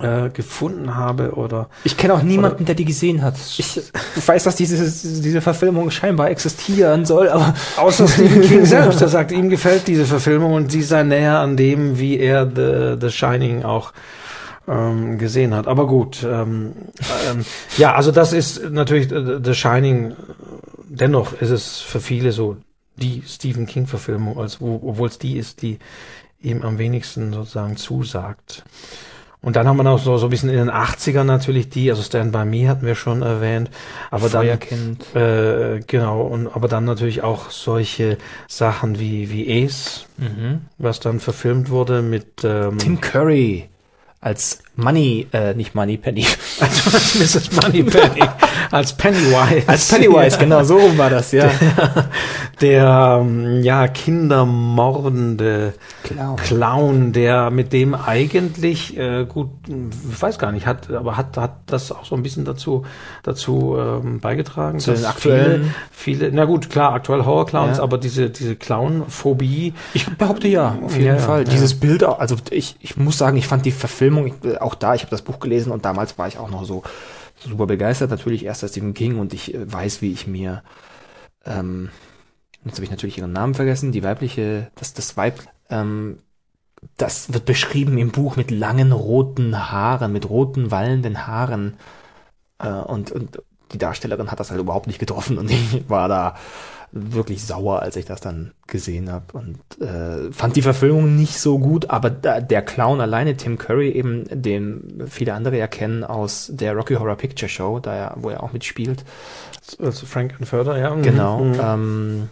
äh, 0.01 0.29
gefunden 0.29 0.95
habe 0.95 1.31
oder 1.31 1.69
Ich 1.83 1.97
kenne 1.97 2.13
auch 2.13 2.23
niemanden, 2.23 2.65
der 2.65 2.75
die 2.75 2.85
gesehen 2.85 3.21
hat. 3.21 3.35
Ich 3.57 3.81
weiß, 4.25 4.43
dass 4.43 4.55
diese, 4.55 4.77
diese 5.21 5.41
Verfilmung 5.41 5.91
scheinbar 5.91 6.29
existieren 6.29 7.05
soll, 7.05 7.29
aber 7.29 7.53
Außer 7.77 8.07
Stephen 8.07 8.41
King 8.47 8.65
selbst, 8.65 9.01
der 9.01 9.07
sagt, 9.07 9.31
ihm 9.31 9.49
gefällt 9.49 9.87
diese 9.87 10.05
Verfilmung 10.05 10.53
und 10.53 10.71
sie 10.71 10.81
sei 10.81 11.03
näher 11.03 11.39
an 11.39 11.57
dem, 11.57 11.99
wie 11.99 12.17
er 12.17 12.45
The, 12.45 12.97
The 12.99 13.11
Shining 13.11 13.63
auch 13.63 13.93
ähm, 14.67 15.17
gesehen 15.17 15.53
hat. 15.53 15.67
Aber 15.67 15.87
gut, 15.87 16.23
ähm, 16.23 16.73
ähm, 17.29 17.45
ja, 17.77 17.95
also 17.95 18.11
das 18.11 18.33
ist 18.33 18.69
natürlich 18.69 19.11
äh, 19.11 19.39
The 19.43 19.53
Shining. 19.53 20.15
Dennoch 20.87 21.33
ist 21.33 21.49
es 21.49 21.79
für 21.79 21.99
viele 21.99 22.31
so 22.31 22.57
die 22.95 23.23
Stephen 23.25 23.65
King 23.65 23.87
Verfilmung, 23.87 24.37
als 24.37 24.61
wo, 24.61 24.81
obwohl 24.83 25.07
es 25.07 25.19
die 25.19 25.37
ist, 25.37 25.61
die 25.61 25.79
ihm 26.41 26.61
am 26.61 26.77
wenigsten 26.77 27.33
sozusagen 27.33 27.77
zusagt. 27.77 28.63
Und 29.41 29.55
dann 29.55 29.67
haben 29.67 29.77
wir 29.77 29.83
noch 29.83 29.99
so, 29.99 30.17
so 30.17 30.27
ein 30.27 30.29
bisschen 30.29 30.49
in 30.49 30.57
den 30.57 30.69
80ern 30.69 31.23
natürlich 31.23 31.69
die, 31.69 31.89
also 31.89 32.03
Stand 32.03 32.33
By 32.33 32.43
Me 32.43 32.67
hatten 32.67 32.85
wir 32.85 32.95
schon 32.95 33.21
erwähnt, 33.21 33.69
aber 34.11 34.27
dann 34.27 34.45
äh, 35.15 35.79
genau, 35.87 36.23
und 36.23 36.47
aber 36.47 36.67
dann 36.67 36.83
natürlich 36.83 37.23
auch 37.23 37.49
solche 37.49 38.17
Sachen 38.49 38.99
wie, 38.99 39.29
wie 39.31 39.63
Ace, 39.63 40.07
was 40.77 40.99
dann 40.99 41.21
verfilmt 41.21 41.69
wurde 41.69 42.01
mit 42.01 42.43
ähm, 42.43 42.79
Tim 42.79 42.99
Curry 42.99 43.69
als 44.21 44.59
Money, 44.75 45.27
äh, 45.31 45.53
nicht 45.53 45.75
Money, 45.75 45.97
Penny. 45.97 46.25
also 46.59 46.91
als 46.91 47.15
Mrs. 47.15 47.51
Moneypenny, 47.53 48.27
als 48.71 48.93
Pennywise. 48.93 49.63
Als 49.67 49.87
Pennywise, 49.89 50.37
genau, 50.39 50.63
so 50.63 50.77
rum 50.77 50.97
war 50.97 51.09
das, 51.09 51.31
ja. 51.31 51.49
Der, 52.61 53.19
ähm, 53.21 53.61
ja, 53.63 53.87
kindermordende 53.87 55.73
Clown. 56.03 56.35
Clown, 56.37 57.13
der 57.13 57.51
mit 57.51 57.71
dem 57.73 57.95
eigentlich, 57.95 58.97
äh, 58.97 59.25
gut, 59.25 59.49
ich 59.67 60.21
weiß 60.21 60.37
gar 60.39 60.51
nicht, 60.51 60.67
hat, 60.67 60.91
aber 60.91 61.15
hat, 61.17 61.37
hat 61.37 61.53
das 61.67 61.91
auch 61.91 62.03
so 62.05 62.15
ein 62.15 62.23
bisschen 62.23 62.45
dazu, 62.45 62.85
dazu 63.23 63.77
ähm, 63.79 64.19
beigetragen, 64.19 64.79
Zu 64.79 64.91
dass 64.91 65.13
viele, 65.15 65.61
viele, 65.91 66.31
na 66.33 66.45
gut, 66.45 66.69
klar, 66.69 66.93
aktuell 66.93 67.23
Horror-Clowns, 67.25 67.77
Ja. 67.77 67.83
aber 67.83 67.97
diese, 67.97 68.29
diese 68.29 68.55
Clown-Phobie, 68.55 69.73
Ich 69.93 70.05
behaupte 70.17 70.47
ja, 70.47 70.77
auf 70.83 70.93
jeden 70.93 71.05
Ja, 71.07 71.13
ja, 71.15 71.19
Fall. 71.19 71.39
ja. 71.43 71.49
Dieses 71.49 71.79
Bild, 71.79 72.03
also 72.03 72.35
ich, 72.49 72.75
ich 72.81 72.97
muss 72.97 73.17
sagen, 73.17 73.37
ich 73.37 73.47
fand 73.47 73.65
die 73.65 73.71
Verfilmung, 73.71 74.33
auch 74.59 74.75
da, 74.75 74.95
ich 74.95 75.01
habe 75.01 75.11
das 75.11 75.21
Buch 75.21 75.39
gelesen 75.39 75.71
und 75.71 75.85
damals 75.85 76.17
war 76.17 76.27
ich 76.27 76.37
auch 76.37 76.49
noch 76.49 76.65
so 76.65 76.83
super 77.39 77.67
begeistert, 77.67 78.11
natürlich 78.11 78.45
erst 78.45 78.63
als 78.63 78.71
Stephen 78.71 78.93
King 78.93 79.19
und 79.19 79.33
ich 79.33 79.53
äh, 79.53 79.71
weiß, 79.71 80.01
wie 80.01 80.11
ich 80.11 80.27
mir, 80.27 80.63
ähm, 81.45 81.89
jetzt 82.65 82.75
habe 82.75 82.83
ich 82.83 82.91
natürlich 82.91 83.17
ihren 83.17 83.31
Namen 83.31 83.55
vergessen, 83.55 83.91
die 83.91 84.03
weibliche, 84.03 84.71
das, 84.75 84.93
das 84.93 85.17
Weib, 85.17 85.41
ähm, 85.69 86.19
das 86.97 87.33
wird 87.33 87.45
beschrieben 87.45 87.97
im 87.97 88.11
Buch 88.11 88.35
mit 88.35 88.51
langen 88.51 88.91
roten 88.91 89.71
Haaren, 89.71 90.13
mit 90.13 90.29
roten 90.29 90.71
wallenden 90.71 91.27
Haaren. 91.27 91.77
Äh, 92.59 92.69
und, 92.69 93.11
und 93.11 93.41
die 93.71 93.77
Darstellerin 93.77 94.31
hat 94.31 94.39
das 94.39 94.51
halt 94.51 94.61
überhaupt 94.61 94.87
nicht 94.87 94.99
getroffen 94.99 95.37
und 95.37 95.49
ich 95.51 95.89
war 95.89 96.07
da 96.07 96.35
wirklich 96.91 97.43
sauer, 97.43 97.81
als 97.81 97.95
ich 97.95 98.05
das 98.05 98.21
dann 98.21 98.51
gesehen 98.67 99.11
habe 99.11 99.25
und 99.33 99.59
äh, 99.81 100.31
fand 100.31 100.55
die 100.55 100.61
Verfilmung 100.61 101.15
nicht 101.15 101.39
so 101.39 101.59
gut, 101.59 101.89
aber 101.89 102.09
da, 102.09 102.41
der 102.41 102.61
Clown 102.61 103.01
alleine, 103.01 103.35
Tim 103.37 103.57
Curry, 103.57 103.91
eben, 103.91 104.25
den 104.29 105.03
viele 105.07 105.33
andere 105.33 105.59
erkennen 105.59 106.03
aus 106.03 106.49
der 106.51 106.73
Rocky 106.73 106.95
Horror 106.95 107.15
Picture 107.15 107.49
Show, 107.49 107.79
da 107.79 107.95
er, 107.95 108.13
wo 108.17 108.29
er 108.29 108.43
auch 108.43 108.53
mitspielt, 108.53 109.05
also 109.79 110.05
Frank 110.05 110.35
Förder, 110.43 110.77
ja. 110.77 110.95
mhm, 110.95 111.01
genau, 111.03 111.39
mhm. 111.39 111.59
ähm, 111.61 112.29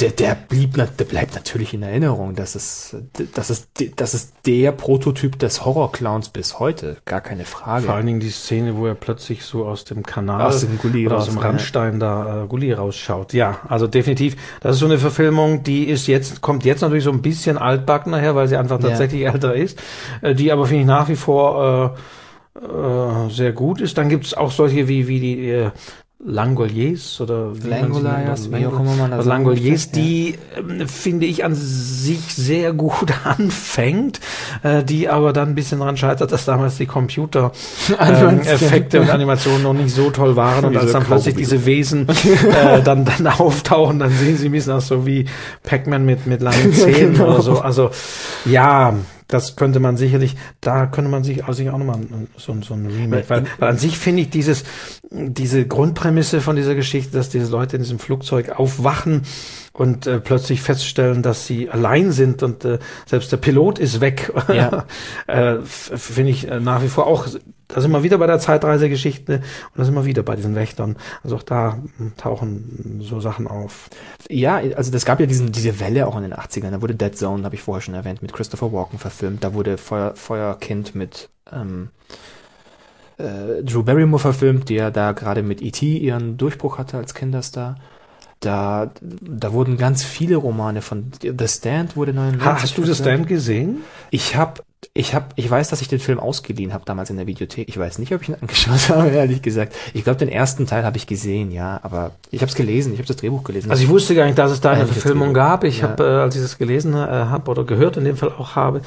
der, 0.00 0.10
der 0.10 0.34
blieb, 0.34 0.74
der 0.74 1.04
bleibt 1.04 1.36
natürlich 1.36 1.72
in 1.72 1.82
Erinnerung. 1.82 2.34
Das 2.34 2.56
ist, 2.56 2.96
das 3.34 3.50
ist, 3.50 3.68
das 3.94 4.14
ist 4.14 4.32
der 4.44 4.72
Prototyp 4.72 5.38
des 5.38 5.64
Horrorclowns 5.64 6.30
bis 6.30 6.58
heute, 6.58 6.96
gar 7.04 7.20
keine 7.20 7.44
Frage. 7.44 7.86
Vor 7.86 7.94
allen 7.94 8.06
Dingen 8.06 8.20
die 8.20 8.30
Szene, 8.30 8.76
wo 8.76 8.86
er 8.86 8.96
plötzlich 8.96 9.44
so 9.44 9.64
aus 9.64 9.84
dem 9.84 10.02
Kanal 10.02 10.42
Aus 10.42 10.62
dem 10.62 10.78
Gully 10.78 11.06
oder 11.06 11.16
raus, 11.16 11.28
aus 11.28 11.34
dem 11.34 11.40
ja. 11.40 11.46
Randstein 11.48 12.00
da 12.00 12.42
äh, 12.42 12.46
Gully 12.48 12.72
rausschaut. 12.72 13.32
Ja, 13.34 13.58
also 13.68 13.86
definitiv. 13.86 14.36
Das 14.60 14.74
ist 14.74 14.80
so 14.80 14.86
eine 14.86 14.98
Verfilmung, 14.98 15.62
die 15.62 15.84
ist 15.84 16.08
jetzt, 16.08 16.40
kommt 16.40 16.64
jetzt 16.64 16.80
natürlich 16.80 17.04
so 17.04 17.12
ein 17.12 17.22
bisschen 17.22 17.56
altbacken 17.56 18.10
nachher, 18.10 18.34
weil 18.34 18.48
sie 18.48 18.56
einfach 18.56 18.80
Ja. 18.80 18.88
tatsächlich 18.88 19.24
älter 19.26 19.54
ist, 19.54 19.80
äh, 20.22 20.34
die 20.34 20.50
aber 20.50 20.66
finde 20.66 20.80
ich 20.80 20.86
nach 20.88 21.08
wie 21.08 21.16
vor 21.16 21.94
äh, 22.56 22.64
äh, 22.64 23.30
sehr 23.30 23.52
gut 23.52 23.80
ist. 23.80 23.96
Dann 23.96 24.08
gibt 24.08 24.26
es 24.26 24.34
auch 24.34 24.50
solche 24.50 24.88
wie, 24.88 25.06
wie 25.06 25.20
die 25.20 25.48
äh, 25.50 25.70
Langoliers 26.26 27.20
oder 27.20 27.54
wie 27.54 27.68
man 27.68 27.92
sie 27.92 28.00
Langoliers, 28.00 28.48
nennt, 28.48 28.62
wie 28.62 28.66
auch 28.66 28.80
immer 28.80 28.94
man 28.96 29.10
das 29.10 29.18
also 29.18 29.28
Langoliers, 29.30 29.90
die 29.90 30.38
ähm, 30.56 30.88
finde 30.88 31.26
ich 31.26 31.44
an 31.44 31.54
sich 31.54 32.34
sehr 32.34 32.72
gut 32.72 33.12
anfängt, 33.24 34.20
äh, 34.62 34.82
die 34.82 35.08
aber 35.08 35.32
dann 35.34 35.50
ein 35.50 35.54
bisschen 35.54 35.80
daran 35.80 35.96
scheitert, 35.98 36.32
dass 36.32 36.46
damals 36.46 36.78
die 36.78 36.86
Computer 36.86 37.52
ähm. 38.00 38.40
Effekte 38.40 39.02
und 39.02 39.10
Animationen 39.10 39.62
noch 39.62 39.74
nicht 39.74 39.94
so 39.94 40.10
toll 40.10 40.34
waren 40.34 40.64
und 40.64 40.76
als 40.76 40.92
dann 40.92 41.04
plötzlich 41.04 41.34
diese 41.36 41.66
Wesen 41.66 42.08
äh, 42.08 42.82
dann, 42.82 43.04
dann 43.04 43.26
auftauchen, 43.26 43.98
dann 43.98 44.10
sehen 44.10 44.38
sie 44.38 44.46
ein 44.48 44.52
bisschen 44.52 44.72
aus 44.72 44.88
so 44.88 45.04
wie 45.06 45.26
Pac-Man 45.62 46.06
mit, 46.06 46.26
mit 46.26 46.40
langen 46.40 46.72
Zähnen 46.72 47.14
Genau. 47.14 47.32
oder 47.32 47.42
so. 47.42 47.58
Also 47.60 47.90
ja, 48.46 48.94
das 49.28 49.56
könnte 49.56 49.80
man 49.80 49.96
sicherlich, 49.96 50.36
da 50.60 50.86
könnte 50.86 51.10
man 51.10 51.24
sich, 51.24 51.44
also 51.44 51.54
sich 51.54 51.70
auch 51.70 51.78
nochmal 51.78 52.00
so, 52.36 52.54
so 52.60 52.74
ein 52.74 52.86
Remake, 52.86 53.24
weil, 53.28 53.44
weil 53.58 53.70
an 53.70 53.78
sich 53.78 53.98
finde 53.98 54.22
ich 54.22 54.30
dieses, 54.30 54.64
diese 55.10 55.66
Grundprämisse 55.66 56.40
von 56.40 56.56
dieser 56.56 56.74
Geschichte, 56.74 57.16
dass 57.16 57.30
diese 57.30 57.50
Leute 57.50 57.76
in 57.76 57.82
diesem 57.82 57.98
Flugzeug 57.98 58.50
aufwachen 58.50 59.22
und 59.72 60.06
äh, 60.06 60.20
plötzlich 60.20 60.60
feststellen, 60.62 61.22
dass 61.22 61.46
sie 61.46 61.70
allein 61.70 62.12
sind 62.12 62.42
und 62.42 62.64
äh, 62.64 62.78
selbst 63.06 63.32
der 63.32 63.38
Pilot 63.38 63.78
ist 63.78 64.00
weg, 64.00 64.32
Ja. 64.48 64.84
äh, 65.26 65.56
finde 65.62 66.30
ich 66.30 66.48
äh, 66.48 66.60
nach 66.60 66.82
wie 66.82 66.88
vor 66.88 67.06
auch 67.06 67.26
da 67.68 67.80
sind 67.80 67.90
wir 67.92 68.02
wieder 68.02 68.18
bei 68.18 68.26
der 68.26 68.38
Zeitreisegeschichte 68.38 69.36
und 69.36 69.78
da 69.78 69.84
sind 69.84 69.94
wir 69.94 70.04
wieder 70.04 70.22
bei 70.22 70.36
diesen 70.36 70.54
Wächtern. 70.54 70.96
Also 71.22 71.36
auch 71.36 71.42
da 71.42 71.78
tauchen 72.16 73.00
so 73.00 73.20
Sachen 73.20 73.46
auf. 73.46 73.88
Ja, 74.28 74.56
also 74.56 74.90
das 74.90 75.04
gab 75.04 75.20
ja 75.20 75.26
diesen, 75.26 75.52
diese 75.52 75.80
Welle 75.80 76.06
auch 76.06 76.16
in 76.16 76.22
den 76.22 76.34
80ern. 76.34 76.70
Da 76.70 76.82
wurde 76.82 76.94
Dead 76.94 77.16
Zone, 77.16 77.44
habe 77.44 77.54
ich 77.54 77.62
vorher 77.62 77.80
schon 77.80 77.94
erwähnt, 77.94 78.22
mit 78.22 78.32
Christopher 78.32 78.72
Walken 78.72 78.98
verfilmt. 78.98 79.44
Da 79.44 79.54
wurde 79.54 79.78
Feuer, 79.78 80.14
Feuerkind 80.14 80.94
mit 80.94 81.30
ähm, 81.52 81.88
äh, 83.18 83.62
Drew 83.62 83.82
Barrymore 83.82 84.20
verfilmt, 84.20 84.68
die 84.68 84.74
ja 84.74 84.90
da 84.90 85.12
gerade 85.12 85.42
mit 85.42 85.62
E.T. 85.62 85.98
ihren 85.98 86.36
Durchbruch 86.36 86.78
hatte 86.78 86.96
als 86.96 87.14
Kinderstar. 87.14 87.76
Da, 88.40 88.90
da 89.00 89.52
wurden 89.52 89.78
ganz 89.78 90.04
viele 90.04 90.36
Romane 90.36 90.82
von 90.82 91.12
The 91.22 91.48
Stand 91.48 91.96
wurde 91.96 92.12
99 92.12 92.62
Hast 92.62 92.78
du 92.78 92.84
The 92.84 92.94
Stand 92.94 93.26
gesehen? 93.26 93.78
Ich 94.10 94.36
habe 94.36 94.62
ich 94.96 95.12
habe, 95.12 95.26
ich 95.34 95.50
weiß, 95.50 95.70
dass 95.70 95.80
ich 95.80 95.88
den 95.88 95.98
Film 95.98 96.20
ausgeliehen 96.20 96.72
habe 96.72 96.84
damals 96.84 97.10
in 97.10 97.16
der 97.16 97.26
Videothek. 97.26 97.68
Ich 97.68 97.76
weiß 97.76 97.98
nicht, 97.98 98.14
ob 98.14 98.22
ich 98.22 98.28
ihn 98.28 98.36
angeschaut 98.40 98.88
habe, 98.90 99.08
ehrlich 99.10 99.42
gesagt. 99.42 99.74
Ich 99.92 100.04
glaube, 100.04 100.20
den 100.20 100.28
ersten 100.28 100.68
Teil 100.68 100.84
habe 100.84 100.96
ich 100.96 101.08
gesehen, 101.08 101.50
ja, 101.50 101.80
aber 101.82 102.12
ich 102.30 102.42
habe 102.42 102.48
es 102.48 102.54
gelesen, 102.54 102.92
ich 102.92 103.00
habe 103.00 103.08
das 103.08 103.16
Drehbuch 103.16 103.42
gelesen. 103.42 103.72
Also 103.72 103.82
ich 103.82 103.88
wusste 103.88 104.14
gar 104.14 104.26
nicht, 104.26 104.38
dass 104.38 104.52
es 104.52 104.60
da 104.60 104.70
eine 104.70 104.86
Verfilmung 104.86 105.34
gab. 105.34 105.64
Ich 105.64 105.80
ja. 105.80 105.88
habe, 105.88 106.04
äh, 106.04 106.06
als 106.22 106.36
ich 106.36 106.42
das 106.42 106.58
gelesen 106.58 106.94
äh, 106.94 106.96
habe 106.96 107.50
oder 107.50 107.64
gehört, 107.64 107.96
in 107.96 108.04
dem 108.04 108.16
Fall 108.16 108.30
auch 108.38 108.54
habe, 108.54 108.82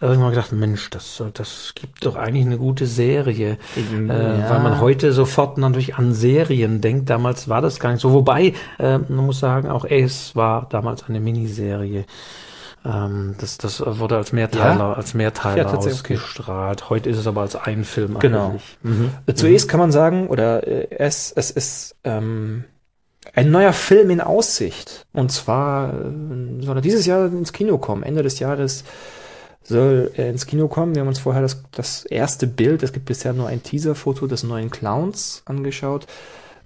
äh, 0.00 0.04
habe 0.06 0.14
ich 0.14 0.18
mal 0.18 0.30
gedacht, 0.30 0.50
Mensch, 0.50 0.90
das, 0.90 1.22
das 1.32 1.74
gibt 1.76 2.04
doch 2.04 2.16
eigentlich 2.16 2.44
eine 2.44 2.58
gute 2.58 2.86
Serie, 2.86 3.56
äh, 3.76 4.08
ja. 4.08 4.50
weil 4.50 4.60
man 4.64 4.80
heute 4.80 5.12
sofort 5.12 5.58
natürlich 5.58 5.94
an 5.94 6.12
Serien 6.12 6.80
denkt. 6.80 7.08
Damals 7.08 7.48
war 7.48 7.62
das 7.62 7.78
gar 7.78 7.92
nicht 7.92 8.00
so. 8.00 8.12
Wobei, 8.12 8.54
äh, 8.80 8.98
man 8.98 9.26
muss 9.26 9.38
sagen, 9.38 9.68
auch 9.68 9.84
Ace 9.88 10.34
war 10.34 10.66
damals 10.68 11.04
eine 11.04 11.20
Miniserie. 11.20 12.04
Ähm, 12.84 13.34
das, 13.38 13.58
das 13.58 13.80
wurde 13.84 14.16
als 14.16 14.32
Mehrteiler, 14.32 14.76
ja? 14.76 14.92
als 14.94 15.14
Mehrteiler 15.14 15.62
ja, 15.62 15.74
ausgestrahlt. 15.74 16.90
Heute 16.90 17.10
ist 17.10 17.18
es 17.18 17.26
aber 17.26 17.42
als 17.42 17.54
ein 17.56 17.84
Film 17.84 18.18
genau. 18.18 18.60
Mhm. 18.82 19.10
Zuerst 19.34 19.68
kann 19.68 19.80
man 19.80 19.92
sagen, 19.92 20.26
oder 20.26 20.66
äh, 20.66 20.88
es, 20.90 21.32
es 21.32 21.50
ist 21.50 21.96
ähm, 22.04 22.64
ein 23.34 23.50
neuer 23.50 23.72
Film 23.72 24.10
in 24.10 24.20
Aussicht. 24.20 25.06
Und 25.12 25.30
zwar 25.30 25.92
äh, 25.92 26.62
soll 26.62 26.76
er 26.76 26.82
dieses 26.82 27.06
Jahr 27.06 27.26
ins 27.26 27.52
Kino 27.52 27.78
kommen. 27.78 28.02
Ende 28.02 28.22
des 28.22 28.38
Jahres 28.40 28.84
soll 29.62 30.10
er 30.16 30.30
ins 30.30 30.46
Kino 30.46 30.66
kommen. 30.66 30.94
Wir 30.94 31.02
haben 31.02 31.08
uns 31.08 31.20
vorher 31.20 31.42
das, 31.42 31.62
das 31.70 32.04
erste 32.04 32.48
Bild, 32.48 32.82
es 32.82 32.92
gibt 32.92 33.06
bisher 33.06 33.32
nur 33.32 33.46
ein 33.46 33.62
Teaser-Foto 33.62 34.26
des 34.26 34.42
neuen 34.42 34.70
Clowns 34.70 35.42
angeschaut. 35.44 36.06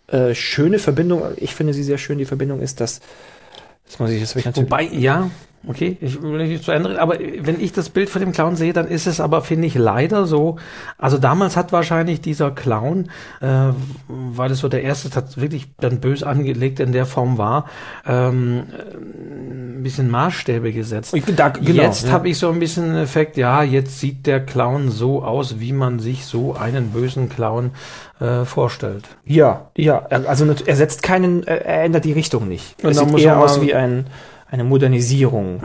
Äh, 0.07 0.35
schöne 0.35 0.79
Verbindung, 0.79 1.23
ich 1.37 1.55
finde 1.55 1.75
sie 1.75 1.83
sehr 1.83 1.99
schön. 1.99 2.17
Die 2.17 2.25
Verbindung 2.25 2.61
ist, 2.61 2.81
dass 2.81 3.01
das 3.87 3.99
muss 3.99 4.11
ich, 4.11 4.21
das 4.21 4.35
ich 4.35 4.45
natürlich. 4.45 4.71
Wobei, 4.71 4.83
ja, 4.85 5.31
Okay, 5.69 5.97
ich 6.01 6.23
will 6.23 6.47
nicht 6.47 6.63
zu 6.63 6.71
Ende 6.71 7.01
aber 7.01 7.19
wenn 7.19 7.61
ich 7.61 7.73
das 7.73 7.89
Bild 7.89 8.09
von 8.09 8.21
dem 8.21 8.33
Clown 8.33 8.55
sehe, 8.55 8.73
dann 8.73 8.87
ist 8.87 9.07
es 9.07 9.21
aber, 9.21 9.43
finde 9.43 9.67
ich, 9.67 9.75
leider 9.75 10.27
so. 10.27 10.57
Also 10.97 11.19
damals 11.19 11.57
hat 11.57 11.73
wahrscheinlich 11.73 12.21
dieser 12.21 12.53
Clown, 12.53 13.11
äh, 13.41 13.73
weil 14.09 14.51
es 14.53 14.61
so 14.61 14.69
der 14.69 14.83
erste 14.83 15.11
wirklich 15.41 15.69
dann 15.81 16.01
bös 16.01 16.23
angelegt 16.23 16.79
in 16.79 16.93
der 16.93 17.05
Form 17.05 17.37
war, 17.37 17.67
ähm, 18.07 18.65
ein 18.89 19.83
bisschen 19.83 20.11
Maßstäbe 20.11 20.73
gesetzt. 20.73 21.17
Da, 21.37 21.49
genau, 21.49 21.83
jetzt 21.83 22.07
ja. 22.07 22.13
habe 22.13 22.29
ich 22.29 22.39
so 22.39 22.49
ein 22.51 22.61
bisschen 22.61 22.97
Effekt, 22.97 23.37
ja, 23.37 23.63
jetzt 23.63 23.99
sieht 23.99 24.27
der 24.27 24.45
Clown 24.45 24.91
so 24.91 25.25
aus, 25.25 25.59
wie 25.59 25.73
man 25.73 25.99
sich 25.99 26.27
so 26.27 26.55
einen 26.55 26.91
bösen 26.91 27.29
Clown 27.29 27.73
äh, 28.21 28.45
vorstellt. 28.45 29.05
Ja, 29.25 29.71
ja, 29.77 30.07
also 30.07 30.47
er 30.65 30.77
setzt 30.77 31.03
keinen, 31.03 31.43
er 31.45 31.83
ändert 31.83 32.05
die 32.05 32.13
Richtung 32.13 32.47
nicht. 32.49 32.77
Er 32.83 32.95
sieht 32.95 33.19
eher 33.19 33.39
aus 33.39 33.61
wie 33.61 33.75
ein 33.75 34.07
eine 34.49 34.65
Modernisierung, 34.65 35.63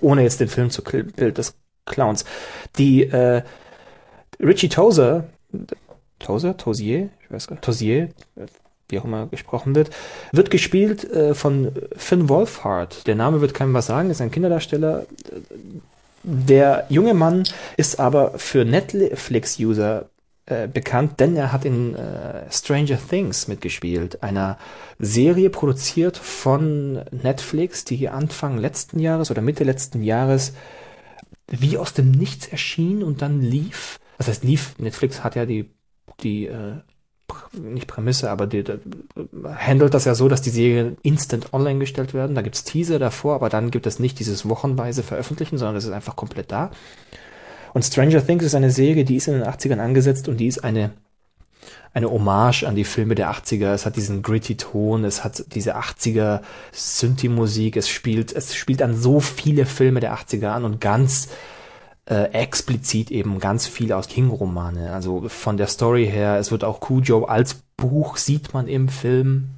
ohne 0.00 0.22
jetzt 0.22 0.40
den 0.40 0.48
Film 0.48 0.70
zu 0.70 0.82
Bild 0.82 1.38
des 1.38 1.54
Clowns. 1.86 2.24
Die 2.78 3.04
äh, 3.04 3.42
Richie 4.38 4.68
Tozer, 4.68 5.24
Tozer, 6.18 6.56
Tosier, 6.56 7.10
ich 7.22 7.30
weiß 7.30 7.46
gar 7.46 7.54
nicht, 7.54 7.64
Tosier, 7.64 8.08
wie 8.88 8.98
auch 8.98 9.04
immer 9.04 9.26
gesprochen 9.26 9.74
wird, 9.74 9.90
wird 10.32 10.50
gespielt 10.50 11.04
äh, 11.10 11.34
von 11.34 11.72
Finn 11.96 12.28
Wolfhard. 12.28 13.06
Der 13.06 13.14
Name 13.14 13.40
wird 13.40 13.54
keinem 13.54 13.74
was 13.74 13.86
sagen, 13.86 14.10
ist 14.10 14.20
ein 14.20 14.30
Kinderdarsteller. 14.30 15.06
Der 16.22 16.86
junge 16.88 17.14
Mann 17.14 17.44
ist 17.76 17.98
aber 17.98 18.38
für 18.38 18.64
Netflix-User 18.64 20.06
äh, 20.50 20.68
bekannt, 20.68 21.20
denn 21.20 21.36
er 21.36 21.52
hat 21.52 21.64
in 21.64 21.94
äh, 21.94 22.50
Stranger 22.50 22.98
Things 22.98 23.48
mitgespielt, 23.48 24.22
einer 24.22 24.58
Serie 24.98 25.50
produziert 25.50 26.16
von 26.16 27.02
Netflix, 27.10 27.84
die 27.84 28.08
Anfang 28.08 28.58
letzten 28.58 28.98
Jahres 28.98 29.30
oder 29.30 29.42
Mitte 29.42 29.64
letzten 29.64 30.02
Jahres 30.02 30.52
wie 31.46 31.78
aus 31.78 31.92
dem 31.92 32.10
Nichts 32.10 32.46
erschien 32.46 33.02
und 33.02 33.22
dann 33.22 33.40
lief. 33.40 33.98
Das 34.18 34.28
heißt, 34.28 34.44
lief, 34.44 34.78
Netflix 34.78 35.24
hat 35.24 35.36
ja 35.36 35.46
die, 35.46 35.70
die 36.20 36.46
äh, 36.46 36.76
nicht 37.52 37.86
Prämisse, 37.86 38.30
aber 38.30 38.46
die, 38.46 38.64
die, 38.64 38.78
handelt 39.44 39.94
das 39.94 40.04
ja 40.04 40.14
so, 40.14 40.28
dass 40.28 40.42
die 40.42 40.50
Serien 40.50 40.96
instant 41.02 41.52
online 41.52 41.78
gestellt 41.78 42.14
werden. 42.14 42.34
Da 42.34 42.42
gibt's 42.42 42.64
Teaser 42.64 42.98
davor, 42.98 43.34
aber 43.34 43.48
dann 43.48 43.70
gibt 43.70 43.86
es 43.86 43.98
nicht 43.98 44.18
dieses 44.18 44.48
wochenweise 44.48 45.02
Veröffentlichen, 45.02 45.58
sondern 45.58 45.74
das 45.74 45.84
ist 45.84 45.92
einfach 45.92 46.16
komplett 46.16 46.50
da. 46.52 46.70
Und 47.72 47.84
Stranger 47.84 48.24
Things 48.24 48.44
ist 48.44 48.54
eine 48.54 48.70
Serie, 48.70 49.04
die 49.04 49.16
ist 49.16 49.28
in 49.28 49.34
den 49.34 49.44
80ern 49.44 49.78
angesetzt 49.78 50.28
und 50.28 50.38
die 50.38 50.46
ist 50.46 50.64
eine 50.64 50.90
eine 51.92 52.10
Hommage 52.10 52.64
an 52.64 52.76
die 52.76 52.84
Filme 52.84 53.14
der 53.14 53.32
80er. 53.32 53.72
Es 53.72 53.84
hat 53.84 53.96
diesen 53.96 54.22
gritty 54.22 54.56
Ton, 54.56 55.04
es 55.04 55.24
hat 55.24 55.44
diese 55.54 55.76
80er 55.76 56.40
Synthi-Musik, 56.72 57.76
es 57.76 57.88
spielt, 57.88 58.32
es 58.32 58.54
spielt 58.54 58.82
an 58.82 58.94
so 58.94 59.20
viele 59.20 59.66
Filme 59.66 60.00
der 60.00 60.14
80er 60.14 60.48
an 60.48 60.64
und 60.64 60.80
ganz 60.80 61.28
äh, 62.06 62.32
explizit 62.32 63.10
eben 63.10 63.40
ganz 63.40 63.66
viel 63.66 63.92
aus 63.92 64.08
King-Romane. 64.08 64.92
Also 64.92 65.28
von 65.28 65.56
der 65.56 65.66
Story 65.66 66.06
her, 66.06 66.38
es 66.38 66.50
wird 66.50 66.64
auch 66.64 66.80
Cujo 66.80 67.24
als 67.24 67.62
Buch 67.76 68.16
sieht 68.18 68.54
man 68.54 68.68
im 68.68 68.88
Film. 68.88 69.50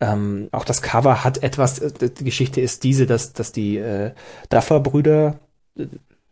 Ähm, 0.00 0.48
auch 0.52 0.64
das 0.64 0.82
Cover 0.82 1.24
hat 1.24 1.42
etwas, 1.42 1.78
äh, 1.78 2.10
die 2.10 2.24
Geschichte 2.24 2.60
ist 2.60 2.84
diese, 2.84 3.06
dass, 3.06 3.32
dass 3.32 3.52
die 3.52 3.78
äh, 3.78 4.12
Duffer-Brüder, 4.50 5.38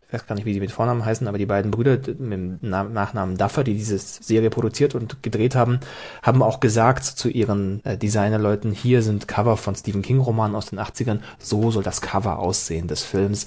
ich 0.07 0.13
weiß 0.13 0.27
gar 0.27 0.37
nicht, 0.37 0.45
wie 0.45 0.53
die 0.53 0.61
mit 0.61 0.71
Vornamen 0.71 1.05
heißen, 1.05 1.27
aber 1.27 1.39
die 1.39 1.47
beiden 1.47 1.73
Brüder 1.73 1.99
mit 2.19 2.33
dem 2.33 2.59
Nachnamen 2.61 3.37
Duffer, 3.37 3.65
die 3.65 3.75
diese 3.75 3.99
Serie 3.99 4.51
produziert 4.51 4.95
und 4.95 5.23
gedreht 5.23 5.57
haben, 5.57 5.81
haben 6.23 6.43
auch 6.43 6.61
gesagt 6.61 7.05
zu 7.05 7.29
ihren 7.29 7.85
äh, 7.85 7.99
Designerleuten, 7.99 8.71
hier 8.71 9.03
sind 9.03 9.27
Cover 9.27 9.57
von 9.57 9.75
Stephen 9.75 10.03
King 10.03 10.21
Romanen 10.21 10.55
aus 10.55 10.67
den 10.67 10.79
80ern, 10.79 11.21
so 11.39 11.73
soll 11.73 11.83
das 11.83 12.01
Cover 12.01 12.39
aussehen 12.39 12.87
des 12.87 13.03
Films. 13.03 13.47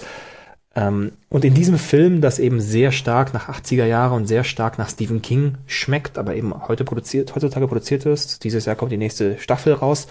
Ähm, 0.75 1.13
und 1.29 1.45
in 1.45 1.53
diesem 1.53 1.77
Film, 1.77 2.19
das 2.19 2.39
eben 2.39 2.59
sehr 2.59 2.91
stark 2.91 3.33
nach 3.33 3.47
80er 3.47 3.85
Jahre 3.85 4.15
und 4.15 4.27
sehr 4.27 4.43
stark 4.43 4.77
nach 4.77 4.89
Stephen 4.89 5.21
King 5.21 5.55
schmeckt, 5.65 6.17
aber 6.17 6.35
eben 6.35 6.53
heute 6.67 6.83
produziert, 6.83 7.33
heutzutage 7.35 7.67
produziert 7.69 8.05
ist, 8.05 8.43
dieses 8.43 8.65
Jahr 8.65 8.75
kommt 8.75 8.91
die 8.91 8.97
nächste 8.97 9.37
Staffel 9.39 9.73
raus, 9.73 10.07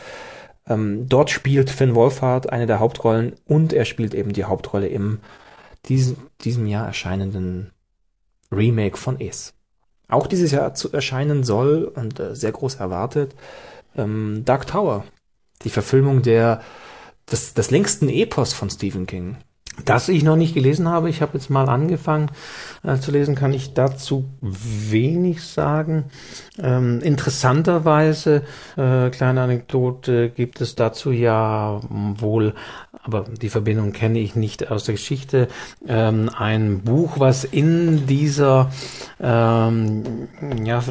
ähm, 0.66 1.08
dort 1.10 1.28
spielt 1.28 1.68
Finn 1.68 1.94
Wolfhard 1.94 2.50
eine 2.50 2.66
der 2.66 2.80
Hauptrollen 2.80 3.34
und 3.46 3.74
er 3.74 3.84
spielt 3.84 4.14
eben 4.14 4.32
die 4.32 4.44
Hauptrolle 4.44 4.88
im 4.88 5.18
diesem, 5.86 6.16
diesem 6.42 6.66
Jahr 6.66 6.86
erscheinenden 6.86 7.72
Remake 8.50 8.96
von 8.96 9.20
Es. 9.20 9.54
Auch 10.08 10.26
dieses 10.26 10.52
Jahr 10.52 10.74
zu 10.74 10.92
erscheinen 10.92 11.44
soll 11.44 11.84
und 11.84 12.18
äh, 12.18 12.34
sehr 12.34 12.52
groß 12.52 12.76
erwartet 12.76 13.34
ähm, 13.96 14.42
Dark 14.44 14.66
Tower, 14.66 15.04
die 15.62 15.70
Verfilmung 15.70 16.22
der 16.22 16.62
des, 17.30 17.52
des 17.52 17.70
längsten 17.70 18.08
Epos 18.08 18.54
von 18.54 18.70
Stephen 18.70 19.06
King. 19.06 19.36
Das 19.84 20.08
ich 20.08 20.22
noch 20.22 20.36
nicht 20.36 20.54
gelesen 20.54 20.88
habe, 20.88 21.08
ich 21.08 21.22
habe 21.22 21.38
jetzt 21.38 21.50
mal 21.50 21.68
angefangen 21.68 22.30
äh, 22.82 22.96
zu 22.96 23.10
lesen, 23.10 23.34
kann 23.34 23.52
ich 23.54 23.74
dazu 23.74 24.24
wenig 24.40 25.42
sagen. 25.42 26.04
Ähm, 26.60 27.00
interessanterweise, 27.00 28.42
äh, 28.76 29.10
kleine 29.10 29.42
Anekdote, 29.42 30.30
gibt 30.30 30.60
es 30.60 30.74
dazu 30.74 31.10
ja 31.10 31.80
wohl, 31.88 32.54
aber 33.02 33.24
die 33.40 33.48
Verbindung 33.48 33.92
kenne 33.92 34.18
ich 34.18 34.34
nicht 34.34 34.70
aus 34.70 34.84
der 34.84 34.94
Geschichte, 34.94 35.48
ähm, 35.86 36.30
ein 36.36 36.80
Buch, 36.80 37.18
was 37.18 37.44
in 37.44 38.06
dieser 38.06 38.70
ähm, 39.20 40.28
ja, 40.64 40.82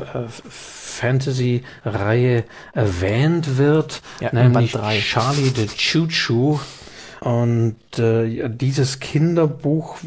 Fantasy-Reihe 0.50 2.44
erwähnt 2.74 3.58
wird, 3.58 4.02
ja, 4.20 4.30
nämlich 4.32 4.72
Charlie 4.72 5.52
the 5.56 5.68
Choo 5.68 6.08
Choo 6.08 6.60
und 7.22 7.76
äh, 7.98 8.50
dieses 8.50 9.00
Kinderbuch, 9.00 9.98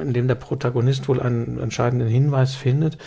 in 0.00 0.12
dem 0.12 0.28
der 0.28 0.34
Protagonist 0.36 1.08
wohl 1.08 1.20
einen 1.20 1.58
entscheidenden 1.58 2.08
Hinweis 2.08 2.54
findet, 2.54 2.98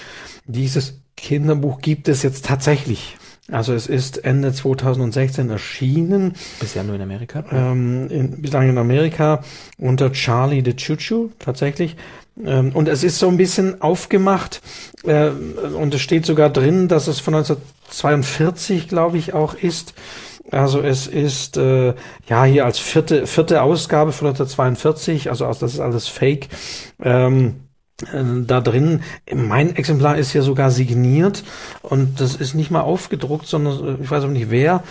dieses 0.45 0.99
Kinderbuch 1.15 1.79
gibt 1.81 2.07
es 2.07 2.23
jetzt 2.23 2.45
tatsächlich. 2.45 3.17
Also 3.51 3.73
es 3.73 3.87
ist 3.87 4.23
Ende 4.23 4.53
2016 4.53 5.49
erschienen. 5.49 6.33
Bisher 6.59 6.83
nur 6.83 6.95
in 6.95 7.01
Amerika. 7.01 7.43
Ähm, 7.51 8.07
in, 8.09 8.41
bislang 8.41 8.69
in 8.69 8.77
Amerika 8.77 9.43
unter 9.77 10.13
Charlie 10.13 10.63
the 10.63 10.75
Choo 10.75 11.29
tatsächlich. 11.39 11.97
Ähm, 12.43 12.71
und 12.73 12.87
es 12.87 13.03
ist 13.03 13.19
so 13.19 13.27
ein 13.27 13.37
bisschen 13.37 13.81
aufgemacht 13.81 14.61
äh, 15.03 15.27
und 15.27 15.93
es 15.93 16.01
steht 16.01 16.25
sogar 16.25 16.49
drin, 16.49 16.87
dass 16.87 17.07
es 17.07 17.19
von 17.19 17.35
1942, 17.35 18.87
glaube 18.87 19.17
ich, 19.17 19.33
auch 19.33 19.53
ist. 19.53 19.93
Also 20.53 20.81
es 20.81 21.07
ist 21.07 21.57
äh, 21.57 21.93
ja 22.27 22.43
hier 22.43 22.65
als 22.65 22.80
vierte, 22.80 23.27
vierte 23.27 23.61
Ausgabe 23.61 24.11
von 24.11 24.27
1942, 24.27 25.30
also 25.30 25.45
das 25.45 25.61
ist 25.61 25.80
alles 25.80 26.07
Fake. 26.07 26.49
Ähm, 27.01 27.55
äh, 28.11 28.43
da 28.45 28.61
drin. 28.61 29.01
Mein 29.34 29.75
Exemplar 29.75 30.17
ist 30.17 30.34
ja 30.34 30.41
sogar 30.41 30.71
signiert 30.71 31.43
und 31.81 32.19
das 32.19 32.35
ist 32.35 32.53
nicht 32.53 32.71
mal 32.71 32.81
aufgedruckt, 32.81 33.47
sondern 33.47 33.99
äh, 33.99 34.03
ich 34.03 34.09
weiß 34.09 34.23
auch 34.23 34.30
nicht 34.30 34.49
wer. 34.49 34.84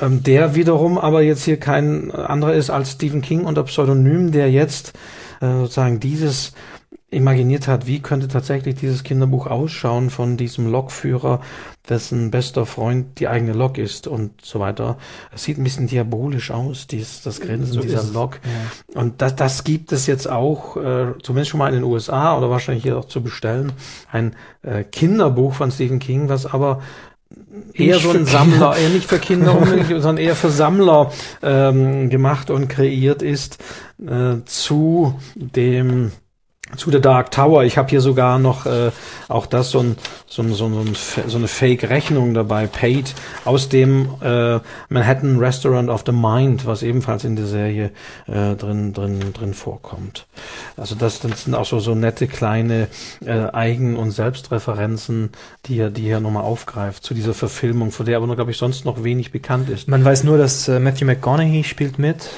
Ähm, 0.00 0.22
der 0.22 0.54
wiederum 0.54 0.98
aber 0.98 1.22
jetzt 1.22 1.44
hier 1.44 1.58
kein 1.58 2.10
anderer 2.10 2.54
ist 2.54 2.70
als 2.70 2.92
Stephen 2.92 3.22
King 3.22 3.44
unter 3.44 3.62
Pseudonym, 3.64 4.32
der 4.32 4.50
jetzt 4.50 4.92
äh, 5.40 5.46
sozusagen 5.46 6.00
dieses 6.00 6.52
imaginiert 7.14 7.68
hat, 7.68 7.86
wie 7.86 8.00
könnte 8.00 8.28
tatsächlich 8.28 8.74
dieses 8.76 9.02
Kinderbuch 9.02 9.46
ausschauen 9.46 10.10
von 10.10 10.36
diesem 10.36 10.70
Lokführer, 10.70 11.40
dessen 11.88 12.30
bester 12.30 12.66
Freund 12.66 13.18
die 13.18 13.28
eigene 13.28 13.52
Lok 13.52 13.78
ist 13.78 14.06
und 14.06 14.32
so 14.42 14.60
weiter. 14.60 14.96
Es 15.34 15.44
sieht 15.44 15.58
ein 15.58 15.64
bisschen 15.64 15.86
diabolisch 15.86 16.50
aus, 16.50 16.86
dies, 16.86 17.22
das 17.22 17.40
Grinsen 17.40 17.72
So 17.72 17.80
dieser 17.80 18.04
Lok. 18.04 18.40
Und 18.94 19.20
das, 19.20 19.36
das 19.36 19.64
gibt 19.64 19.92
es 19.92 20.06
jetzt 20.06 20.28
auch, 20.28 20.76
äh, 20.76 21.14
zumindest 21.22 21.50
schon 21.50 21.58
mal 21.58 21.68
in 21.68 21.74
den 21.74 21.84
USA 21.84 22.36
oder 22.36 22.50
wahrscheinlich 22.50 22.84
hier 22.84 22.98
auch 22.98 23.06
zu 23.06 23.22
bestellen, 23.22 23.72
ein 24.10 24.34
äh, 24.62 24.84
Kinderbuch 24.84 25.54
von 25.54 25.70
Stephen 25.70 25.98
King, 25.98 26.28
was 26.28 26.46
aber 26.46 26.80
eher 27.72 27.96
Nicht 27.96 28.02
so 28.02 28.10
ein 28.10 28.26
Sammler, 28.26 28.76
eher 28.76 28.88
nicht 28.90 29.08
für 29.08 29.18
Kinder 29.18 29.56
unbedingt, 29.56 29.88
sondern 29.88 30.18
eher 30.18 30.36
für 30.36 30.50
Sammler 30.50 31.12
ähm, 31.42 32.10
gemacht 32.10 32.50
und 32.50 32.68
kreiert 32.68 33.22
ist 33.22 33.58
äh, 34.06 34.36
zu 34.44 35.18
dem 35.34 36.12
zu 36.76 36.90
der 36.90 37.00
Dark 37.00 37.30
Tower. 37.30 37.64
Ich 37.64 37.78
habe 37.78 37.88
hier 37.90 38.00
sogar 38.00 38.38
noch 38.38 38.66
äh, 38.66 38.90
auch 39.28 39.46
das 39.46 39.70
so, 39.70 39.80
ein, 39.80 39.96
so, 40.26 40.42
ein, 40.42 40.52
so, 40.52 40.66
ein, 40.66 40.96
so 41.26 41.36
eine 41.36 41.48
Fake-Rechnung 41.48 42.34
dabei, 42.34 42.66
paid, 42.66 43.14
aus 43.44 43.68
dem 43.68 44.08
äh, 44.20 44.58
Manhattan 44.88 45.38
Restaurant 45.38 45.88
of 45.88 46.02
the 46.06 46.12
Mind, 46.12 46.66
was 46.66 46.82
ebenfalls 46.82 47.24
in 47.24 47.36
der 47.36 47.46
Serie 47.46 47.90
äh, 48.26 48.54
drin, 48.56 48.92
drin, 48.92 49.32
drin 49.32 49.54
vorkommt. 49.54 50.26
Also 50.76 50.94
das, 50.94 51.20
das 51.20 51.44
sind 51.44 51.54
auch 51.54 51.66
so, 51.66 51.80
so 51.80 51.94
nette 51.94 52.26
kleine 52.26 52.88
äh, 53.24 53.50
Eigen- 53.52 53.96
und 53.96 54.10
Selbstreferenzen, 54.10 55.30
die 55.66 55.78
er, 55.78 55.90
die 55.90 56.08
er 56.08 56.20
nochmal 56.20 56.44
aufgreift 56.44 57.04
zu 57.04 57.14
dieser 57.14 57.34
Verfilmung, 57.34 57.90
von 57.90 58.06
der 58.06 58.16
aber, 58.16 58.34
glaube 58.34 58.50
ich, 58.50 58.56
sonst 58.56 58.84
noch 58.84 59.04
wenig 59.04 59.32
bekannt 59.32 59.68
ist. 59.68 59.88
Man 59.88 60.04
weiß 60.04 60.24
nur, 60.24 60.38
dass 60.38 60.66
äh, 60.68 60.80
Matthew 60.80 61.06
McConaughey 61.06 61.64
spielt 61.64 61.98
mit. 61.98 62.28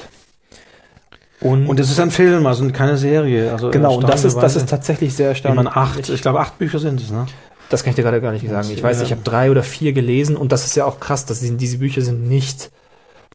Und, 1.39 1.67
Und 1.67 1.79
es 1.79 1.89
ist 1.91 1.99
ein 1.99 2.11
Film, 2.11 2.45
also 2.47 2.67
keine 2.69 2.97
Serie. 2.97 3.51
Also 3.51 3.69
genau, 3.69 3.95
und 3.97 4.09
das 4.09 4.25
ist, 4.25 4.37
das 4.37 4.55
ist 4.55 4.69
tatsächlich 4.69 5.13
sehr 5.13 5.31
Ich 5.31 5.43
meine, 5.43 5.65
erstaunlich. 5.65 6.05
acht, 6.05 6.09
ich 6.09 6.21
glaube, 6.21 6.39
acht 6.39 6.57
Bücher 6.57 6.79
sind 6.79 6.99
es, 6.99 7.11
ne? 7.11 7.25
Das 7.69 7.83
kann 7.83 7.91
ich 7.91 7.95
dir 7.95 8.03
gerade 8.03 8.21
gar 8.21 8.31
nicht 8.31 8.47
sagen. 8.47 8.69
Ich 8.71 8.81
weiß, 8.81 9.01
ich 9.01 9.11
habe 9.11 9.21
drei 9.23 9.51
oder 9.51 9.61
vier 9.61 9.93
gelesen 9.93 10.35
und 10.37 10.51
das 10.51 10.65
ist 10.65 10.75
ja 10.75 10.85
auch 10.85 10.99
krass, 10.99 11.25
dass 11.25 11.41
die, 11.41 11.55
diese 11.57 11.79
Bücher 11.79 12.01
sind 12.01 12.27
nicht 12.27 12.71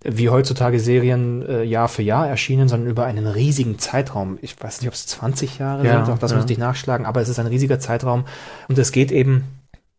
wie 0.04 0.30
heutzutage 0.30 0.80
Serien 0.80 1.46
äh, 1.46 1.62
Jahr 1.62 1.88
für 1.88 2.02
Jahr 2.02 2.26
erschienen, 2.26 2.66
sondern 2.68 2.90
über 2.90 3.04
einen 3.04 3.26
riesigen 3.26 3.78
Zeitraum. 3.78 4.38
Ich 4.42 4.56
weiß 4.60 4.80
nicht, 4.80 4.88
ob 4.88 4.94
es 4.94 5.06
20 5.06 5.58
Jahre 5.58 5.86
Ja, 5.86 6.04
sind, 6.04 6.14
auch 6.14 6.18
das 6.18 6.32
ja. 6.32 6.38
müsste 6.38 6.52
ich 6.52 6.58
nachschlagen, 6.58 7.06
aber 7.06 7.20
es 7.20 7.28
ist 7.28 7.38
ein 7.38 7.46
riesiger 7.46 7.78
Zeitraum 7.78 8.24
und 8.68 8.78
es 8.78 8.90
geht 8.90 9.12
eben 9.12 9.44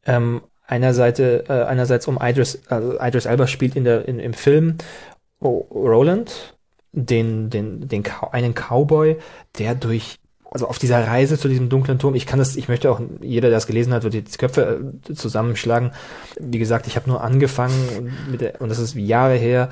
ähm, 0.05 0.41
einerseits, 0.67 1.19
äh, 1.19 1.43
einerseits 1.47 2.07
um 2.07 2.19
Idris, 2.21 2.61
also 2.67 2.99
Idris 2.99 3.25
Elba 3.25 3.47
spielt 3.47 3.75
in 3.75 3.85
der, 3.85 4.05
in, 4.07 4.19
im 4.19 4.33
Film 4.33 4.77
Roland, 5.41 6.55
den, 6.93 7.49
den, 7.49 7.87
den, 7.87 8.03
einen 8.31 8.53
Cowboy, 8.53 9.17
der 9.57 9.75
durch 9.75 10.19
also 10.53 10.67
auf 10.67 10.77
dieser 10.77 11.07
Reise 11.07 11.39
zu 11.39 11.47
diesem 11.47 11.67
dunklen 11.67 11.97
Turm, 11.97 12.13
ich 12.13 12.27
kann 12.27 12.37
das, 12.37 12.55
ich 12.55 12.67
möchte 12.67 12.91
auch, 12.91 13.01
jeder, 13.21 13.49
der 13.49 13.57
es 13.57 13.65
gelesen 13.65 13.91
hat, 13.91 14.03
wird 14.03 14.13
die 14.13 14.23
Köpfe 14.23 14.93
äh, 15.09 15.13
zusammenschlagen. 15.13 15.91
Wie 16.39 16.59
gesagt, 16.59 16.85
ich 16.85 16.95
habe 16.95 17.09
nur 17.09 17.23
angefangen 17.23 18.13
mit 18.29 18.41
der, 18.41 18.61
und 18.61 18.69
das 18.69 18.77
ist 18.77 18.93
Jahre 18.93 19.33
her. 19.33 19.69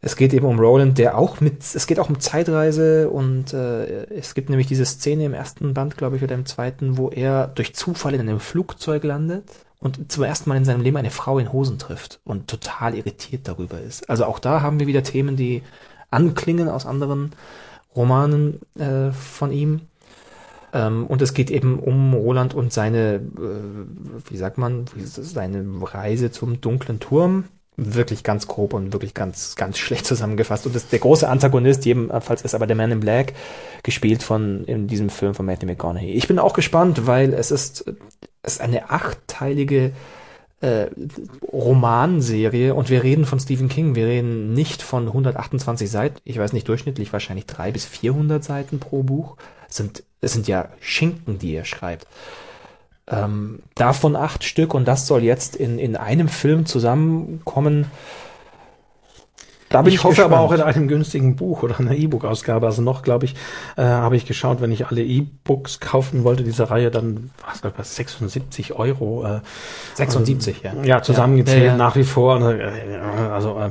Es 0.00 0.16
geht 0.16 0.32
eben 0.32 0.46
um 0.46 0.58
Roland, 0.58 0.98
der 0.98 1.16
auch 1.16 1.40
mit, 1.40 1.62
es 1.62 1.86
geht 1.86 2.00
auch 2.00 2.08
um 2.08 2.18
Zeitreise 2.18 3.10
und 3.10 3.52
äh, 3.52 4.06
es 4.06 4.34
gibt 4.34 4.50
nämlich 4.50 4.66
diese 4.66 4.86
Szene 4.86 5.24
im 5.24 5.34
ersten 5.34 5.72
Band, 5.72 5.96
glaube 5.96 6.16
ich, 6.16 6.22
oder 6.24 6.34
im 6.34 6.46
zweiten, 6.46 6.98
wo 6.98 7.10
er 7.10 7.46
durch 7.46 7.76
Zufall 7.76 8.14
in 8.14 8.20
einem 8.20 8.40
Flugzeug 8.40 9.04
landet 9.04 9.44
und 9.78 10.10
zum 10.10 10.24
ersten 10.24 10.50
Mal 10.50 10.56
in 10.56 10.64
seinem 10.64 10.82
Leben 10.82 10.96
eine 10.96 11.10
Frau 11.10 11.38
in 11.38 11.52
Hosen 11.52 11.78
trifft 11.78 12.18
und 12.24 12.48
total 12.48 12.96
irritiert 12.96 13.46
darüber 13.46 13.80
ist. 13.80 14.10
Also 14.10 14.24
auch 14.24 14.40
da 14.40 14.62
haben 14.62 14.80
wir 14.80 14.88
wieder 14.88 15.04
Themen, 15.04 15.36
die 15.36 15.62
anklingen 16.10 16.68
aus 16.68 16.86
anderen 16.86 17.32
Romanen 17.94 18.60
äh, 18.78 19.10
von 19.12 19.52
ihm. 19.52 19.80
Ähm, 20.72 21.06
und 21.06 21.22
es 21.22 21.34
geht 21.34 21.50
eben 21.50 21.78
um 21.78 22.14
Roland 22.14 22.54
und 22.54 22.72
seine, 22.72 23.16
äh, 23.16 24.30
wie 24.30 24.36
sagt 24.36 24.58
man, 24.58 24.84
seine 24.96 25.64
Reise 25.82 26.30
zum 26.30 26.60
dunklen 26.60 27.00
Turm. 27.00 27.44
Wirklich 27.80 28.24
ganz 28.24 28.48
grob 28.48 28.74
und 28.74 28.92
wirklich 28.92 29.14
ganz, 29.14 29.54
ganz 29.54 29.78
schlecht 29.78 30.04
zusammengefasst. 30.04 30.66
Und 30.66 30.74
das, 30.74 30.88
der 30.88 30.98
große 30.98 31.28
Antagonist 31.28 31.84
jedenfalls 31.84 32.42
ist 32.42 32.56
aber 32.56 32.66
der 32.66 32.74
Man 32.74 32.90
in 32.90 32.98
Black, 33.00 33.34
gespielt 33.84 34.24
von, 34.24 34.64
in 34.64 34.88
diesem 34.88 35.10
Film 35.10 35.32
von 35.34 35.46
Matthew 35.46 35.66
McConaughey. 35.66 36.10
Ich 36.10 36.26
bin 36.26 36.40
auch 36.40 36.54
gespannt, 36.54 37.06
weil 37.06 37.32
es 37.32 37.52
ist, 37.52 37.84
es 38.42 38.54
ist 38.54 38.60
eine 38.60 38.90
achtteilige 38.90 39.92
äh, 40.60 40.86
Romanserie 41.52 42.74
und 42.74 42.90
wir 42.90 43.02
reden 43.02 43.26
von 43.26 43.38
Stephen 43.38 43.68
King. 43.68 43.94
Wir 43.94 44.06
reden 44.06 44.52
nicht 44.52 44.82
von 44.82 45.06
128 45.06 45.90
Seiten. 45.90 46.16
Ich 46.24 46.38
weiß 46.38 46.52
nicht, 46.52 46.68
durchschnittlich 46.68 47.12
wahrscheinlich 47.12 47.46
drei 47.46 47.70
bis 47.70 47.84
400 47.84 48.42
Seiten 48.42 48.80
pro 48.80 49.02
Buch. 49.02 49.36
Es 49.68 49.76
sind, 49.76 50.02
es 50.20 50.32
sind 50.32 50.48
ja 50.48 50.68
Schinken, 50.80 51.38
die 51.38 51.54
er 51.54 51.64
schreibt. 51.64 52.06
Ähm, 53.06 53.60
davon 53.74 54.16
acht 54.16 54.44
Stück 54.44 54.74
und 54.74 54.86
das 54.86 55.06
soll 55.06 55.22
jetzt 55.22 55.56
in, 55.56 55.78
in 55.78 55.96
einem 55.96 56.28
Film 56.28 56.66
zusammenkommen. 56.66 57.86
Da 59.68 59.82
bin 59.82 59.92
ich 59.92 60.02
hoffe 60.02 60.24
aber 60.24 60.40
auch 60.40 60.50
in 60.50 60.56
gespannt. 60.56 60.76
einem 60.76 60.88
günstigen 60.88 61.36
Buch 61.36 61.62
oder 61.62 61.78
einer 61.78 61.92
E-Book-Ausgabe. 61.94 62.66
Also 62.66 62.82
noch, 62.82 63.02
glaube 63.02 63.26
ich, 63.26 63.34
äh, 63.76 63.82
habe 63.82 64.16
ich 64.16 64.26
geschaut, 64.26 64.60
wenn 64.60 64.72
ich 64.72 64.86
alle 64.86 65.02
E-Books 65.02 65.80
kaufen 65.80 66.24
wollte, 66.24 66.42
diese 66.42 66.70
Reihe, 66.70 66.90
dann 66.90 67.30
was, 67.46 67.60
glaub 67.60 67.74
ich, 67.74 67.78
was, 67.78 67.96
76 67.96 68.74
Euro. 68.74 69.26
Äh, 69.26 69.40
76, 69.94 70.62
ja. 70.62 70.72
ja, 70.84 71.02
zusammengezählt 71.02 71.62
Ja, 71.64 71.70
ja. 71.72 71.76
nach 71.76 71.96
wie 71.96 72.04
vor. 72.04 72.40
Äh, 72.40 72.98
Also, 73.32 73.58
äh, 73.58 73.70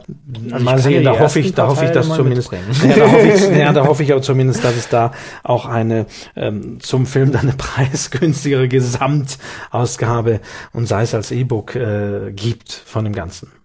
Also 0.51 0.65
mal 0.65 0.77
ich 0.77 0.83
sehen, 0.83 1.03
da 1.03 1.19
hoffe 1.19 1.39
ich, 1.39 1.53
da 1.53 1.67
hoffe 1.67 1.85
ich, 1.85 1.91
dass 1.91 2.09
zumindest, 2.09 2.51
ja, 2.51 2.95
da 2.95 3.11
hoffe 3.11 3.27
ich, 3.27 3.41
ja, 3.57 3.73
da 3.73 3.85
hoffe 3.87 4.03
ich 4.03 4.11
aber 4.11 4.21
zumindest, 4.21 4.63
dass 4.63 4.75
es 4.75 4.89
da 4.89 5.11
auch 5.43 5.65
eine 5.65 6.05
ähm, 6.35 6.79
zum 6.79 7.05
Film 7.05 7.31
dann 7.31 7.41
eine 7.41 7.53
preisgünstigere 7.57 8.67
Gesamtausgabe 8.67 10.41
und 10.73 10.87
sei 10.87 11.03
es 11.03 11.13
als 11.13 11.31
E-Book 11.31 11.75
äh, 11.75 12.31
gibt 12.33 12.71
von 12.71 13.03
dem 13.03 13.13
Ganzen. 13.13 13.56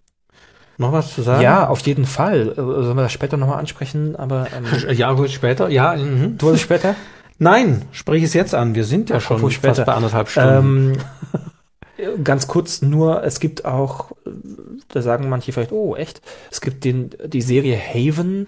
Noch 0.82 0.92
was 0.92 1.14
zu 1.14 1.22
sagen? 1.22 1.42
Ja, 1.42 1.68
auf 1.68 1.80
jeden 1.80 2.04
Fall. 2.04 2.50
Äh, 2.50 2.54
Sollen 2.54 2.96
wir 2.96 3.02
das 3.02 3.12
später 3.12 3.36
nochmal 3.38 3.58
ansprechen? 3.58 4.14
Aber 4.16 4.46
ähm, 4.56 4.66
Ja, 4.94 5.12
gut, 5.12 5.30
später. 5.30 5.68
Ja, 5.70 5.96
mhm. 5.96 6.36
du 6.38 6.46
wolltest 6.46 6.64
später? 6.64 6.94
Nein, 7.38 7.82
sprich 7.92 8.22
es 8.22 8.34
jetzt 8.34 8.54
an. 8.54 8.74
Wir 8.74 8.84
sind 8.84 9.10
ja 9.10 9.18
schon 9.20 9.36
Apropos 9.38 9.54
fast 9.54 9.76
später. 9.78 9.84
bei 9.86 9.94
anderthalb 9.94 10.28
Stunden. 10.28 10.98
Ähm, 12.04 12.14
ganz 12.24 12.46
kurz 12.46 12.82
nur, 12.82 13.22
es 13.24 13.40
gibt 13.40 13.64
auch, 13.64 14.12
da 14.88 15.02
sagen 15.02 15.28
manche 15.28 15.52
vielleicht, 15.52 15.72
oh, 15.72 15.96
echt? 15.96 16.20
Es 16.50 16.60
gibt 16.60 16.84
den, 16.84 17.10
die 17.26 17.42
Serie 17.42 17.76
Haven, 17.78 18.46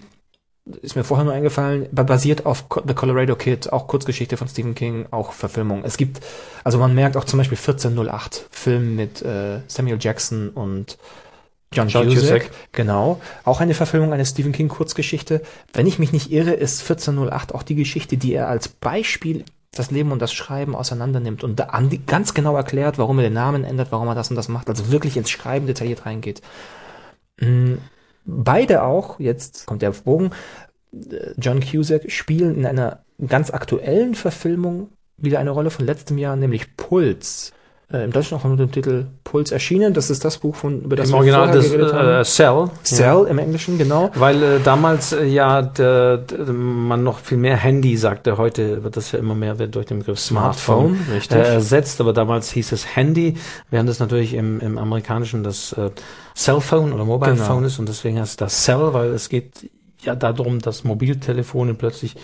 ist 0.80 0.96
mir 0.96 1.04
vorher 1.04 1.24
nur 1.24 1.34
eingefallen, 1.34 1.86
ba- 1.92 2.04
basiert 2.04 2.46
auf 2.46 2.64
The 2.86 2.94
Colorado 2.94 3.36
Kid, 3.36 3.72
auch 3.72 3.86
Kurzgeschichte 3.86 4.36
von 4.36 4.48
Stephen 4.48 4.74
King, 4.74 5.06
auch 5.10 5.32
Verfilmung. 5.32 5.82
Es 5.84 5.96
gibt, 5.96 6.20
also 6.64 6.78
man 6.78 6.94
merkt 6.94 7.16
auch 7.16 7.24
zum 7.24 7.38
Beispiel 7.38 7.58
1408, 7.58 8.46
Film 8.50 8.96
mit 8.96 9.22
äh, 9.22 9.60
Samuel 9.66 9.98
Jackson 10.00 10.48
und 10.50 10.98
John, 11.74 11.88
John 11.88 12.06
Cusack, 12.08 12.42
Cusack. 12.42 12.50
Genau. 12.72 13.20
Auch 13.44 13.60
eine 13.60 13.74
Verfilmung 13.74 14.12
einer 14.12 14.24
Stephen 14.24 14.52
King 14.52 14.68
Kurzgeschichte. 14.68 15.42
Wenn 15.72 15.86
ich 15.86 15.98
mich 15.98 16.12
nicht 16.12 16.30
irre, 16.30 16.52
ist 16.52 16.82
1408 16.82 17.54
auch 17.54 17.62
die 17.62 17.74
Geschichte, 17.74 18.16
die 18.16 18.32
er 18.32 18.48
als 18.48 18.68
Beispiel 18.68 19.44
das 19.72 19.90
Leben 19.90 20.12
und 20.12 20.22
das 20.22 20.32
Schreiben 20.32 20.76
auseinander 20.76 21.18
nimmt 21.18 21.42
und 21.42 21.60
ganz 22.06 22.32
genau 22.32 22.56
erklärt, 22.56 22.96
warum 22.96 23.18
er 23.18 23.24
den 23.24 23.32
Namen 23.32 23.64
ändert, 23.64 23.88
warum 23.90 24.06
er 24.06 24.14
das 24.14 24.30
und 24.30 24.36
das 24.36 24.48
macht, 24.48 24.68
also 24.68 24.92
wirklich 24.92 25.16
ins 25.16 25.30
Schreiben 25.30 25.66
detailliert 25.66 26.06
reingeht. 26.06 26.42
Mm, 27.40 27.74
Beide 28.26 28.82
auch, 28.82 29.20
jetzt 29.20 29.66
kommt 29.66 29.82
der 29.82 29.90
Bogen, 29.90 30.30
äh, 30.92 31.32
John 31.36 31.60
Cusack 31.60 32.10
spielen 32.10 32.56
in 32.56 32.66
einer 32.66 33.04
ganz 33.26 33.50
aktuellen 33.50 34.14
Verfilmung 34.14 34.88
wieder 35.16 35.38
eine 35.38 35.50
Rolle 35.50 35.70
von 35.70 35.84
letztem 35.86 36.18
Jahr, 36.18 36.36
nämlich 36.36 36.76
Puls. 36.76 37.52
Äh, 37.92 38.04
Im 38.04 38.12
Deutschen 38.12 38.38
auch 38.38 38.44
unter 38.44 38.56
dem 38.56 38.72
Titel 38.72 39.06
Puls 39.24 39.52
erschienen. 39.52 39.92
Das 39.92 40.08
ist 40.08 40.24
das 40.24 40.38
Buch, 40.38 40.56
von, 40.56 40.82
über 40.82 40.96
das 40.96 41.10
Im 41.10 41.16
Original 41.16 41.48
vorher 41.48 41.56
das 41.56 41.70
geredet 41.70 41.92
äh, 41.92 41.96
haben. 41.96 42.24
Cell. 42.24 42.70
Cell 42.82 43.26
im 43.28 43.38
Englischen, 43.38 43.76
genau. 43.76 44.10
Weil 44.14 44.42
äh, 44.42 44.60
damals 44.64 45.12
äh, 45.12 45.24
ja 45.26 45.60
der, 45.60 46.18
der, 46.18 46.46
man 46.46 47.04
noch 47.04 47.18
viel 47.18 47.36
mehr 47.36 47.56
Handy 47.56 47.96
sagte. 47.96 48.38
Heute 48.38 48.82
wird 48.84 48.96
das 48.96 49.12
ja 49.12 49.18
immer 49.18 49.34
mehr 49.34 49.58
wird 49.58 49.74
durch 49.74 49.86
den 49.86 49.98
Begriff 49.98 50.18
Smartphone, 50.18 50.96
Smartphone, 51.06 51.38
äh, 51.38 51.54
ersetzt. 51.54 52.00
Aber 52.00 52.14
damals 52.14 52.50
hieß 52.52 52.72
es 52.72 52.96
Handy, 52.96 53.36
während 53.70 53.90
es 53.90 53.98
natürlich 54.00 54.32
im, 54.32 54.60
im 54.60 54.78
Amerikanischen 54.78 55.44
das 55.44 55.72
äh, 55.74 55.90
Cellphone 56.34 56.92
oder 56.92 57.04
Mobile 57.04 57.34
Genau. 57.34 57.44
Phone 57.44 57.64
ist. 57.64 57.78
Und 57.78 57.88
deswegen 57.88 58.18
heißt 58.18 58.30
es 58.30 58.36
das 58.36 58.64
Cell, 58.64 58.92
weil 58.92 59.10
es 59.10 59.28
geht 59.28 59.70
ja 60.00 60.14
darum, 60.14 60.60
dass 60.60 60.84
Mobiltelefone 60.84 61.74
plötzlich 61.74 62.16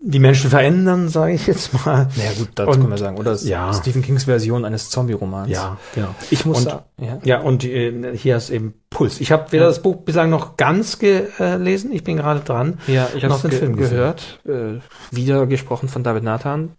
die 0.00 0.18
Menschen 0.18 0.50
verändern, 0.50 1.08
sage 1.08 1.32
ich 1.32 1.46
jetzt 1.46 1.72
mal. 1.84 2.08
Naja 2.16 2.30
gut, 2.38 2.50
das 2.54 2.66
Und- 2.68 2.74
können 2.80 2.90
wir 2.90 2.98
sagen. 2.98 3.16
Oder 3.18 3.34
ja. 3.36 3.72
Stephen 3.72 4.02
Kings 4.02 4.24
Version 4.24 4.64
eines 4.64 4.90
Zombie-Romans. 4.90 5.48
Ja, 5.50 5.78
genau. 5.94 6.14
Ich 6.30 6.44
muss 6.44 6.58
Und- 6.58 6.64
sagen, 6.64 6.82
ja. 7.00 7.18
Ja, 7.24 7.40
und 7.40 7.64
äh, 7.64 8.16
hier 8.16 8.36
ist 8.36 8.50
eben 8.50 8.74
Puls. 8.90 9.20
Ich 9.20 9.32
habe 9.32 9.50
weder 9.52 9.66
das 9.66 9.82
Buch 9.82 9.96
bislang 9.96 10.30
noch 10.30 10.56
ganz 10.56 10.98
gelesen, 10.98 11.92
ich 11.92 12.04
bin 12.04 12.16
gerade 12.16 12.40
dran. 12.40 12.78
Ja, 12.86 13.08
ich 13.16 13.24
habe 13.24 13.36
den 13.40 13.50
ge 13.50 13.58
Film 13.58 13.76
gehört. 13.76 14.40
Äh, 14.46 14.80
wieder 15.10 15.46
gesprochen 15.46 15.88
von 15.88 16.02
David 16.02 16.22
Nathan. 16.24 16.70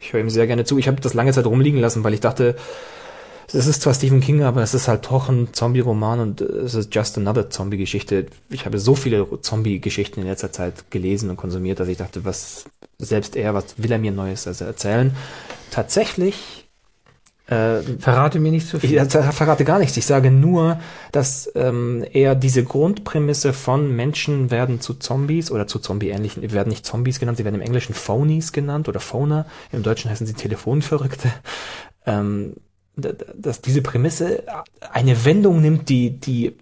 Ich 0.00 0.12
höre 0.12 0.20
ihm 0.20 0.28
sehr 0.30 0.46
gerne 0.46 0.64
zu. 0.64 0.76
Ich 0.78 0.86
habe 0.88 1.00
das 1.00 1.14
lange 1.14 1.32
Zeit 1.32 1.46
rumliegen 1.46 1.80
lassen, 1.80 2.04
weil 2.04 2.12
ich 2.12 2.20
dachte, 2.20 2.56
es 3.52 3.66
ist 3.66 3.82
zwar 3.82 3.94
Stephen 3.94 4.20
King, 4.20 4.42
aber 4.42 4.62
es 4.62 4.74
ist 4.74 4.88
halt 4.88 5.06
doch 5.10 5.28
ein 5.28 5.48
Zombie-Roman 5.52 6.20
und 6.20 6.40
äh, 6.40 6.44
es 6.44 6.74
ist 6.74 6.94
just 6.94 7.16
another 7.18 7.50
Zombie-Geschichte. 7.50 8.26
Ich 8.50 8.66
habe 8.66 8.78
so 8.78 8.94
viele 8.94 9.26
Zombie-Geschichten 9.40 10.20
in 10.20 10.26
letzter 10.26 10.52
Zeit 10.52 10.90
gelesen 10.90 11.30
und 11.30 11.36
konsumiert, 11.36 11.80
dass 11.80 11.88
ich 11.88 11.98
dachte, 11.98 12.24
was 12.24 12.64
selbst 12.98 13.36
er, 13.36 13.54
was 13.54 13.76
will 13.76 13.92
er 13.92 13.98
mir 13.98 14.12
Neues 14.12 14.46
also 14.46 14.64
erzählen? 14.64 15.14
Tatsächlich 15.70 16.64
äh, 17.46 17.82
Verrate 17.98 18.40
mir 18.40 18.50
nicht 18.50 18.68
zu 18.68 18.78
ich 18.78 18.88
viel. 18.88 18.96
äh, 18.96 19.06
verrate 19.06 19.64
gar 19.64 19.78
nichts. 19.78 19.96
Ich 19.98 20.06
sage 20.06 20.30
nur, 20.30 20.80
dass 21.12 21.50
ähm, 21.54 22.02
er 22.10 22.34
diese 22.34 22.64
Grundprämisse 22.64 23.52
von 23.52 23.94
Menschen 23.94 24.50
werden 24.50 24.80
zu 24.80 24.94
Zombies 24.94 25.50
oder 25.50 25.66
zu 25.66 25.78
Zombie-ähnlichen, 25.78 26.52
werden 26.52 26.70
nicht 26.70 26.86
Zombies 26.86 27.20
genannt, 27.20 27.36
sie 27.36 27.44
werden 27.44 27.56
im 27.56 27.60
Englischen 27.60 27.94
Phonies 27.94 28.52
genannt 28.52 28.88
oder 28.88 28.98
Phoner. 28.98 29.44
Im 29.72 29.82
Deutschen 29.82 30.10
heißen 30.10 30.26
sie 30.26 30.32
Telefonverrückte. 30.32 31.30
Ähm, 32.06 32.54
dass 32.96 33.60
diese 33.60 33.82
Prämisse 33.82 34.44
eine 34.92 35.24
Wendung 35.24 35.60
nimmt, 35.60 35.88
die, 35.88 36.10
die 36.10 36.56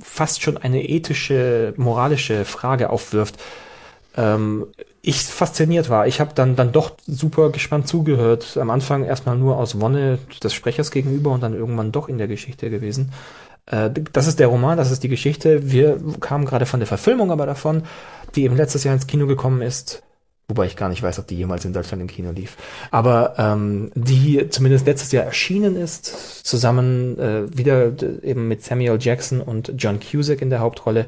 fast 0.00 0.42
schon 0.42 0.56
eine 0.56 0.88
ethische, 0.88 1.74
moralische 1.76 2.44
Frage 2.44 2.90
aufwirft, 2.90 3.38
ähm, 4.16 4.66
ich 5.02 5.22
fasziniert 5.22 5.90
war. 5.90 6.06
Ich 6.06 6.20
habe 6.20 6.32
dann 6.34 6.54
dann 6.54 6.70
doch 6.70 6.92
super 7.06 7.50
gespannt 7.50 7.88
zugehört. 7.88 8.56
Am 8.56 8.70
Anfang 8.70 9.04
erstmal 9.04 9.36
nur 9.36 9.56
aus 9.56 9.80
Wonne 9.80 10.18
des 10.42 10.54
Sprechers 10.54 10.92
gegenüber 10.92 11.32
und 11.32 11.42
dann 11.42 11.54
irgendwann 11.54 11.90
doch 11.90 12.08
in 12.08 12.18
der 12.18 12.28
Geschichte 12.28 12.70
gewesen. 12.70 13.12
Äh, 13.66 13.90
das 14.12 14.28
ist 14.28 14.38
der 14.38 14.46
Roman, 14.46 14.78
das 14.78 14.92
ist 14.92 15.02
die 15.02 15.08
Geschichte. 15.08 15.72
Wir 15.72 15.98
kamen 16.20 16.44
gerade 16.44 16.66
von 16.66 16.78
der 16.78 16.86
Verfilmung 16.86 17.32
aber 17.32 17.46
davon, 17.46 17.82
die 18.36 18.44
eben 18.44 18.56
letztes 18.56 18.84
Jahr 18.84 18.94
ins 18.94 19.08
Kino 19.08 19.26
gekommen 19.26 19.60
ist. 19.60 20.04
Wobei 20.52 20.66
ich 20.66 20.76
gar 20.76 20.90
nicht 20.90 21.02
weiß, 21.02 21.18
ob 21.18 21.26
die 21.26 21.36
jemals 21.36 21.64
in 21.64 21.72
Deutschland 21.72 22.02
im 22.02 22.08
Kino 22.08 22.30
lief. 22.30 22.58
Aber 22.90 23.36
ähm, 23.38 23.90
die 23.94 24.50
zumindest 24.50 24.84
letztes 24.84 25.10
Jahr 25.10 25.24
erschienen 25.24 25.76
ist, 25.76 26.44
zusammen 26.44 27.18
äh, 27.18 27.56
wieder 27.56 27.92
eben 28.22 28.48
mit 28.48 28.62
Samuel 28.62 28.98
Jackson 29.00 29.40
und 29.40 29.72
John 29.78 29.98
Cusack 29.98 30.42
in 30.42 30.50
der 30.50 30.60
Hauptrolle. 30.60 31.06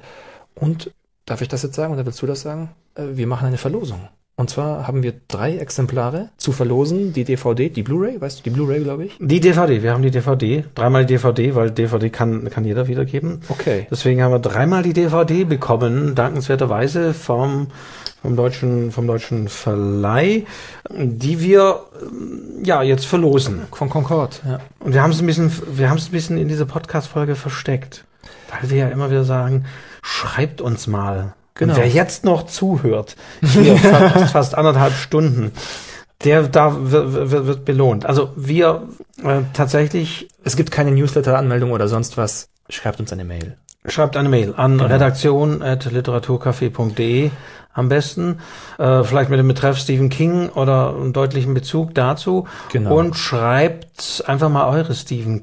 Und 0.55 0.93
darf 1.27 1.43
ich 1.43 1.49
das 1.49 1.63
jetzt 1.63 1.75
sagen 1.75 1.93
oder 1.93 2.07
willst 2.07 2.23
du 2.23 2.27
das 2.27 2.41
sagen? 2.41 2.71
Äh, 2.95 3.03
wir 3.13 3.27
machen 3.27 3.47
eine 3.47 3.59
Verlosung. 3.59 4.09
Und 4.37 4.49
zwar 4.49 4.89
haben 4.89 5.03
wir 5.03 5.13
drei 5.29 5.59
Exemplare 5.59 6.31
zu 6.39 6.53
verlosen. 6.53 7.13
Die 7.13 7.25
DVD, 7.25 7.69
die 7.69 7.83
Blu-ray, 7.83 8.19
weißt 8.19 8.39
du, 8.39 8.45
die 8.45 8.51
Blu-ray, 8.51 8.81
glaube 8.81 9.05
ich. 9.05 9.17
Die 9.21 9.41
DVD, 9.41 9.83
wir 9.83 9.93
haben 9.93 10.03
die 10.03 10.11
DVD, 10.11 10.65
dreimal 10.75 11.05
die 11.05 11.15
DVD, 11.15 11.55
weil 11.55 11.71
DVD 11.71 12.09
kann, 12.09 12.49
kann 12.49 12.65
jeder 12.65 12.89
wiedergeben. 12.89 13.43
Okay. 13.51 13.87
Deswegen 13.91 14.23
haben 14.23 14.33
wir 14.33 14.41
dreimal 14.41 14.83
die 14.83 14.95
DVD 14.95 15.45
bekommen, 15.45 16.15
dankenswerterweise 16.15 17.13
vom, 17.13 17.69
vom 18.25 18.35
deutschen, 18.37 18.91
vom 18.91 19.07
deutschen 19.07 19.49
Verleih, 19.49 20.47
die 20.91 21.43
wir, 21.43 21.81
ähm, 22.01 22.65
ja, 22.65 22.83
jetzt 22.83 23.05
verlosen. 23.05 23.67
Von 23.71 23.91
Concord, 23.91 24.41
ja. 24.49 24.61
Und 24.81 24.95
wir 24.95 25.03
haben 25.03 25.11
es 25.11 25.21
ein 25.21 25.27
bisschen, 25.27 25.53
wir 25.77 25.91
haben 25.91 25.99
es 25.99 26.09
ein 26.09 26.13
bisschen 26.13 26.39
in 26.39 26.49
dieser 26.49 26.65
Podcast-Folge 26.65 27.35
versteckt. 27.35 28.07
Weil 28.51 28.71
wir 28.71 28.79
ja 28.79 28.89
immer 28.89 29.11
wieder 29.11 29.25
sagen, 29.25 29.67
schreibt 30.01 30.63
uns 30.63 30.87
mal. 30.87 31.35
Genau. 31.55 31.75
Und 31.75 31.81
wer 31.81 31.87
jetzt 31.87 32.25
noch 32.25 32.47
zuhört, 32.47 33.15
hier 33.43 33.77
fast, 34.17 34.33
fast 34.33 34.55
anderthalb 34.55 34.95
Stunden, 34.95 35.53
der 36.25 36.45
da 36.45 36.75
wird 36.81 37.67
belohnt. 37.67 38.07
Also 38.07 38.31
wir 38.37 38.89
äh, 39.23 39.41
tatsächlich 39.53 40.31
Es 40.45 40.57
gibt 40.57 40.71
keine 40.71 40.93
Newsletter-Anmeldung 40.93 41.73
oder 41.73 41.89
sonst 41.89 42.17
was. 42.17 42.49
Schreibt 42.71 43.01
uns 43.01 43.13
eine 43.13 43.27
Mail. 43.27 43.59
Schreibt 43.87 44.17
eine 44.17 44.31
Mail 44.31 44.55
an 44.57 44.79
Genau. 44.79 44.89
redaktion.literaturcafé.de 44.91 47.31
am 47.75 47.89
besten. 47.89 48.39
Äh, 48.79 49.03
vielleicht 49.05 49.31
mit 49.31 49.39
dem 49.39 49.49
Betreff 49.49 49.79
Stephen 49.79 50.09
King 50.09 50.49
oder 50.51 50.95
einen 50.97 51.13
deutlichen 51.13 51.53
Bezug 51.55 51.95
dazu. 51.95 52.47
Genau. 52.73 52.97
Und 52.97 53.17
schreibt 53.17 54.25
einfach 54.27 54.49
mal 54.49 54.67
eure 54.69 54.95
Stephen 54.95 55.43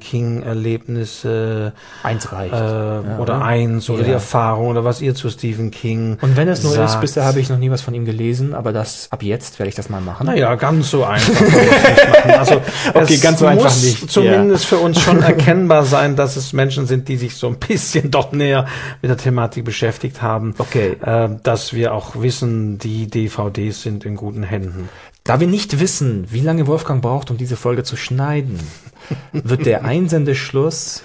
King-Erlebnisse 0.72 1.72
Eins 2.02 2.32
reicht. 2.32 2.52
äh, 2.54 3.20
oder 3.20 3.42
eins 3.42 3.88
oder 3.90 4.00
Ja. 4.00 4.06
die 4.06 4.12
Erfahrung 4.12 4.68
oder 4.68 4.84
was 4.84 5.00
ihr 5.00 5.14
zu 5.14 5.30
Stephen 5.30 5.70
King 5.70 6.18
Und 6.20 6.36
wenn 6.36 6.48
es 6.48 6.62
nur 6.62 6.72
ist, 6.72 6.78
sagt. 6.92 7.00
bisher 7.00 7.24
habe 7.24 7.40
ich 7.40 7.48
noch 7.48 7.58
nie 7.58 7.70
was 7.70 7.80
von 7.82 7.94
ihm 7.94 8.04
gelesen, 8.04 8.54
aber 8.54 8.72
das 8.72 9.08
ab 9.10 9.22
jetzt 9.22 9.58
werde 9.58 9.68
ich 9.68 9.74
das 9.74 9.88
mal 9.88 10.00
machen. 10.00 10.26
Naja, 10.26 10.54
ganz 10.56 10.90
so 10.90 11.04
einfach. 11.04 11.32
Also, 12.38 12.60
Okay, 12.94 13.16
ganz 13.18 13.38
so 13.40 13.44
muss 13.46 13.64
einfach 13.64 13.82
nicht. 13.82 14.10
Zumindest 14.10 14.66
für 14.66 14.76
uns 14.78 15.00
schon 15.00 15.22
erkennbar 15.22 15.84
sein, 15.84 16.16
dass 16.16 16.36
es 16.36 16.52
Menschen 16.52 16.86
sind, 16.86 17.08
die 17.08 17.16
sich 17.16 17.36
so 17.36 17.48
ein 17.48 17.56
bisschen 17.56 18.10
doch 18.10 18.32
näher 18.32 18.66
mit 19.00 19.10
der 19.10 19.16
Thematik 19.18 19.64
beschäftigt 19.64 20.22
haben. 20.22 20.54
Okay. 20.58 20.96
Äh, 21.04 21.28
dass 21.42 21.72
wir 21.72 21.94
auch 21.94 22.21
wissen, 22.22 22.78
die 22.78 23.06
DVDs 23.08 23.82
sind 23.82 24.04
in 24.04 24.16
guten 24.16 24.42
Händen. 24.42 24.88
Da 25.24 25.40
wir 25.40 25.46
nicht 25.46 25.80
wissen, 25.80 26.26
wie 26.30 26.40
lange 26.40 26.66
Wolfgang 26.66 27.02
braucht, 27.02 27.30
um 27.30 27.36
diese 27.36 27.56
Folge 27.56 27.84
zu 27.84 27.96
schneiden, 27.96 28.58
wird 29.32 29.66
der 29.66 29.84
Einsendeschluss 29.84 31.02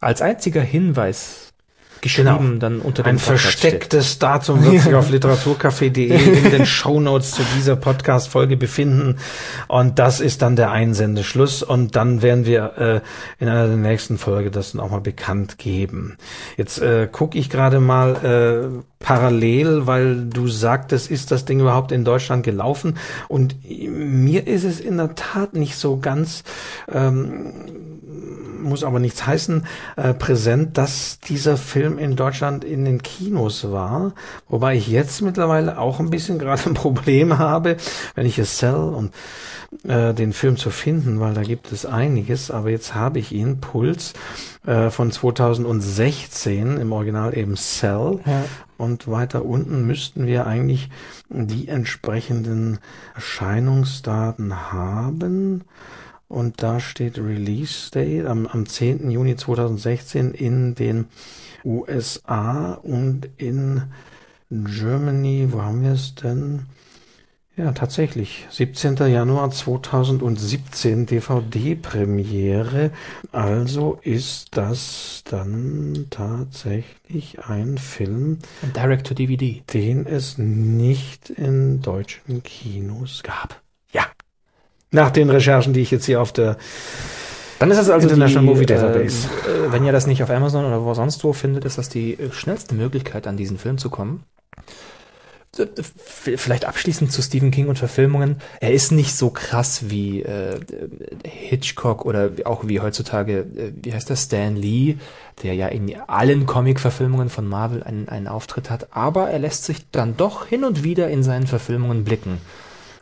als 0.00 0.20
einziger 0.20 0.60
Hinweis 0.60 1.43
geschrieben 2.04 2.60
dann 2.60 2.80
unter 2.80 3.02
dem 3.02 3.08
Ein 3.08 3.18
verstecktes 3.18 4.18
Datum 4.18 4.62
wird 4.62 4.82
sich 4.82 4.94
auf 4.94 5.10
literaturcafé.de 5.10 6.44
in 6.44 6.50
den 6.50 6.66
Shownotes 6.66 7.32
zu 7.32 7.42
dieser 7.56 7.76
Podcast-Folge 7.76 8.56
befinden. 8.56 9.16
Und 9.68 9.98
das 9.98 10.20
ist 10.20 10.42
dann 10.42 10.54
der 10.54 10.70
Einsendeschluss. 10.70 11.62
Und 11.62 11.96
dann 11.96 12.22
werden 12.22 12.44
wir 12.44 13.02
äh, 13.38 13.42
in 13.42 13.48
einer 13.48 13.66
der 13.66 13.78
nächsten 13.78 14.18
Folge 14.18 14.50
das 14.50 14.72
dann 14.72 14.80
auch 14.82 14.90
mal 14.90 15.00
bekannt 15.00 15.58
geben. 15.58 16.18
Jetzt 16.56 16.80
äh, 16.80 17.08
gucke 17.10 17.38
ich 17.38 17.48
gerade 17.48 17.80
mal 17.80 18.14
äh, 18.22 18.84
parallel, 18.98 19.86
weil 19.86 20.26
du 20.26 20.46
sagtest, 20.46 21.10
ist 21.10 21.30
das 21.30 21.46
Ding 21.46 21.60
überhaupt 21.60 21.90
in 21.90 22.04
Deutschland 22.04 22.44
gelaufen? 22.44 22.98
Und 23.28 23.56
mir 23.66 24.46
ist 24.46 24.64
es 24.64 24.78
in 24.78 24.98
der 24.98 25.14
Tat 25.14 25.54
nicht 25.54 25.76
so 25.76 25.96
ganz 25.96 26.44
muss 28.64 28.84
aber 28.84 28.98
nichts 28.98 29.26
heißen, 29.26 29.66
äh, 29.96 30.14
präsent, 30.14 30.76
dass 30.78 31.20
dieser 31.20 31.56
Film 31.56 31.98
in 31.98 32.16
Deutschland 32.16 32.64
in 32.64 32.84
den 32.84 33.02
Kinos 33.02 33.70
war. 33.70 34.12
Wobei 34.48 34.76
ich 34.76 34.88
jetzt 34.88 35.22
mittlerweile 35.22 35.78
auch 35.78 36.00
ein 36.00 36.10
bisschen 36.10 36.38
gerade 36.40 36.62
ein 36.66 36.74
Problem 36.74 37.38
habe, 37.38 37.76
wenn 38.14 38.26
ich 38.26 38.38
es 38.38 38.58
sell 38.58 38.74
und 38.74 39.12
äh, 39.88 40.14
den 40.14 40.32
Film 40.32 40.56
zu 40.56 40.70
finden, 40.70 41.20
weil 41.20 41.34
da 41.34 41.42
gibt 41.42 41.72
es 41.72 41.84
einiges, 41.86 42.50
aber 42.50 42.70
jetzt 42.70 42.94
habe 42.94 43.18
ich 43.18 43.32
ihn, 43.32 43.60
Puls, 43.60 44.14
äh, 44.66 44.90
von 44.90 45.10
2016, 45.10 46.78
im 46.78 46.92
Original 46.92 47.36
eben 47.36 47.56
Cell. 47.56 48.20
Ja. 48.24 48.44
Und 48.76 49.08
weiter 49.08 49.44
unten 49.44 49.86
müssten 49.86 50.26
wir 50.26 50.46
eigentlich 50.46 50.90
die 51.28 51.68
entsprechenden 51.68 52.78
Erscheinungsdaten 53.14 54.72
haben. 54.72 55.64
Und 56.28 56.62
da 56.62 56.80
steht 56.80 57.18
Release 57.18 57.90
Date 57.90 58.26
am, 58.26 58.46
am 58.46 58.66
10. 58.66 59.10
Juni 59.10 59.36
2016 59.36 60.32
in 60.32 60.74
den 60.74 61.06
USA 61.64 62.74
und 62.74 63.28
in 63.36 63.82
Germany. 64.50 65.48
Wo 65.50 65.62
haben 65.62 65.82
wir 65.82 65.92
es 65.92 66.14
denn? 66.14 66.66
Ja, 67.56 67.70
tatsächlich. 67.70 68.46
17. 68.50 68.96
Januar 68.96 69.48
2017 69.48 71.06
DVD-Premiere. 71.06 72.90
Also 73.30 74.00
ist 74.02 74.56
das 74.56 75.22
dann 75.24 76.06
tatsächlich 76.10 77.38
ein 77.44 77.78
Film. 77.78 78.40
Direct 78.74 79.06
to 79.06 79.14
DVD. 79.14 79.62
den 79.72 80.04
es 80.04 80.36
nicht 80.36 81.30
in 81.30 81.80
deutschen 81.80 82.42
Kinos 82.42 83.22
gab. 83.22 83.63
Nach 84.94 85.10
den 85.10 85.28
Recherchen, 85.28 85.72
die 85.72 85.80
ich 85.80 85.90
jetzt 85.90 86.06
hier 86.06 86.20
auf 86.20 86.32
der 86.32 86.56
Dann 87.58 87.68
ist 87.70 87.78
es 87.78 87.90
also 87.90 88.06
International 88.06 88.46
die, 88.46 88.54
Movie 88.54 88.66
Database. 88.66 89.28
Äh, 89.46 89.66
äh, 89.66 89.72
wenn 89.72 89.84
ihr 89.84 89.90
das 89.90 90.06
nicht 90.06 90.22
auf 90.22 90.30
Amazon 90.30 90.64
oder 90.64 90.84
wo 90.84 90.94
sonst 90.94 91.24
wo 91.24 91.32
findet, 91.32 91.64
ist 91.64 91.78
das 91.78 91.88
die 91.88 92.12
äh, 92.14 92.30
schnellste 92.30 92.76
Möglichkeit, 92.76 93.26
an 93.26 93.36
diesen 93.36 93.58
Film 93.58 93.76
zu 93.76 93.90
kommen. 93.90 94.22
Äh, 95.58 95.66
Vielleicht 96.36 96.64
abschließend 96.64 97.10
zu 97.10 97.22
Stephen 97.22 97.50
King 97.50 97.66
und 97.66 97.76
Verfilmungen. 97.76 98.36
Er 98.60 98.72
ist 98.72 98.92
nicht 98.92 99.16
so 99.16 99.30
krass 99.30 99.90
wie 99.90 100.22
äh, 100.22 100.60
Hitchcock 101.24 102.04
oder 102.04 102.30
auch 102.44 102.68
wie 102.68 102.78
heutzutage, 102.78 103.40
äh, 103.40 103.72
wie 103.82 103.92
heißt 103.92 104.08
das, 104.08 104.22
Stan 104.22 104.54
Lee, 104.54 104.94
der 105.42 105.54
ja 105.54 105.66
in 105.66 105.92
allen 106.06 106.46
Comic-Verfilmungen 106.46 107.30
von 107.30 107.48
Marvel 107.48 107.82
einen, 107.82 108.08
einen 108.08 108.28
Auftritt 108.28 108.70
hat. 108.70 108.88
Aber 108.92 109.28
er 109.28 109.40
lässt 109.40 109.64
sich 109.64 109.90
dann 109.90 110.16
doch 110.16 110.46
hin 110.46 110.62
und 110.62 110.84
wieder 110.84 111.08
in 111.08 111.24
seinen 111.24 111.48
Verfilmungen 111.48 112.04
blicken. 112.04 112.38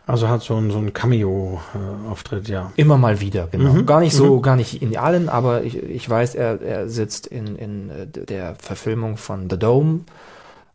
Also 0.07 0.29
hat 0.29 0.43
so 0.43 0.57
ein, 0.57 0.70
so 0.70 0.79
ein 0.79 0.93
Cameo-Auftritt, 0.93 2.49
ja. 2.49 2.73
Immer 2.77 2.99
mal 2.99 3.20
wieder, 3.20 3.47
genau. 3.47 3.73
Mhm, 3.73 3.87
Gar 3.87 4.01
nicht 4.01 4.15
so, 4.15 4.41
gar 4.41 4.57
nicht 4.57 4.83
in 4.83 4.97
allen, 4.97 5.29
aber 5.29 5.62
ich, 5.62 5.77
ich 5.77 6.09
weiß, 6.11 6.35
er, 6.35 6.61
er 6.61 6.89
sitzt 6.89 7.29
in, 7.29 7.57
in 7.57 7.91
äh, 7.91 8.07
der 8.07 8.57
Verfilmung 8.57 9.16
von 9.16 9.49
The 9.49 9.59
Dome, 9.59 10.01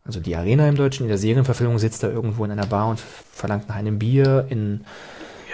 also 0.06 0.20
die 0.20 0.34
Arena 0.34 0.66
im 0.66 0.76
Deutschen, 0.76 1.02
in 1.02 1.08
der 1.08 1.18
Serienverfilmung 1.18 1.78
sitzt 1.78 2.02
er 2.02 2.10
irgendwo 2.10 2.42
in 2.46 2.50
einer 2.50 2.66
Bar 2.66 2.88
und 2.88 2.98
verlangt 2.98 3.68
nach 3.68 3.76
einem 3.76 3.98
Bier. 3.98 4.46
In 4.48 4.84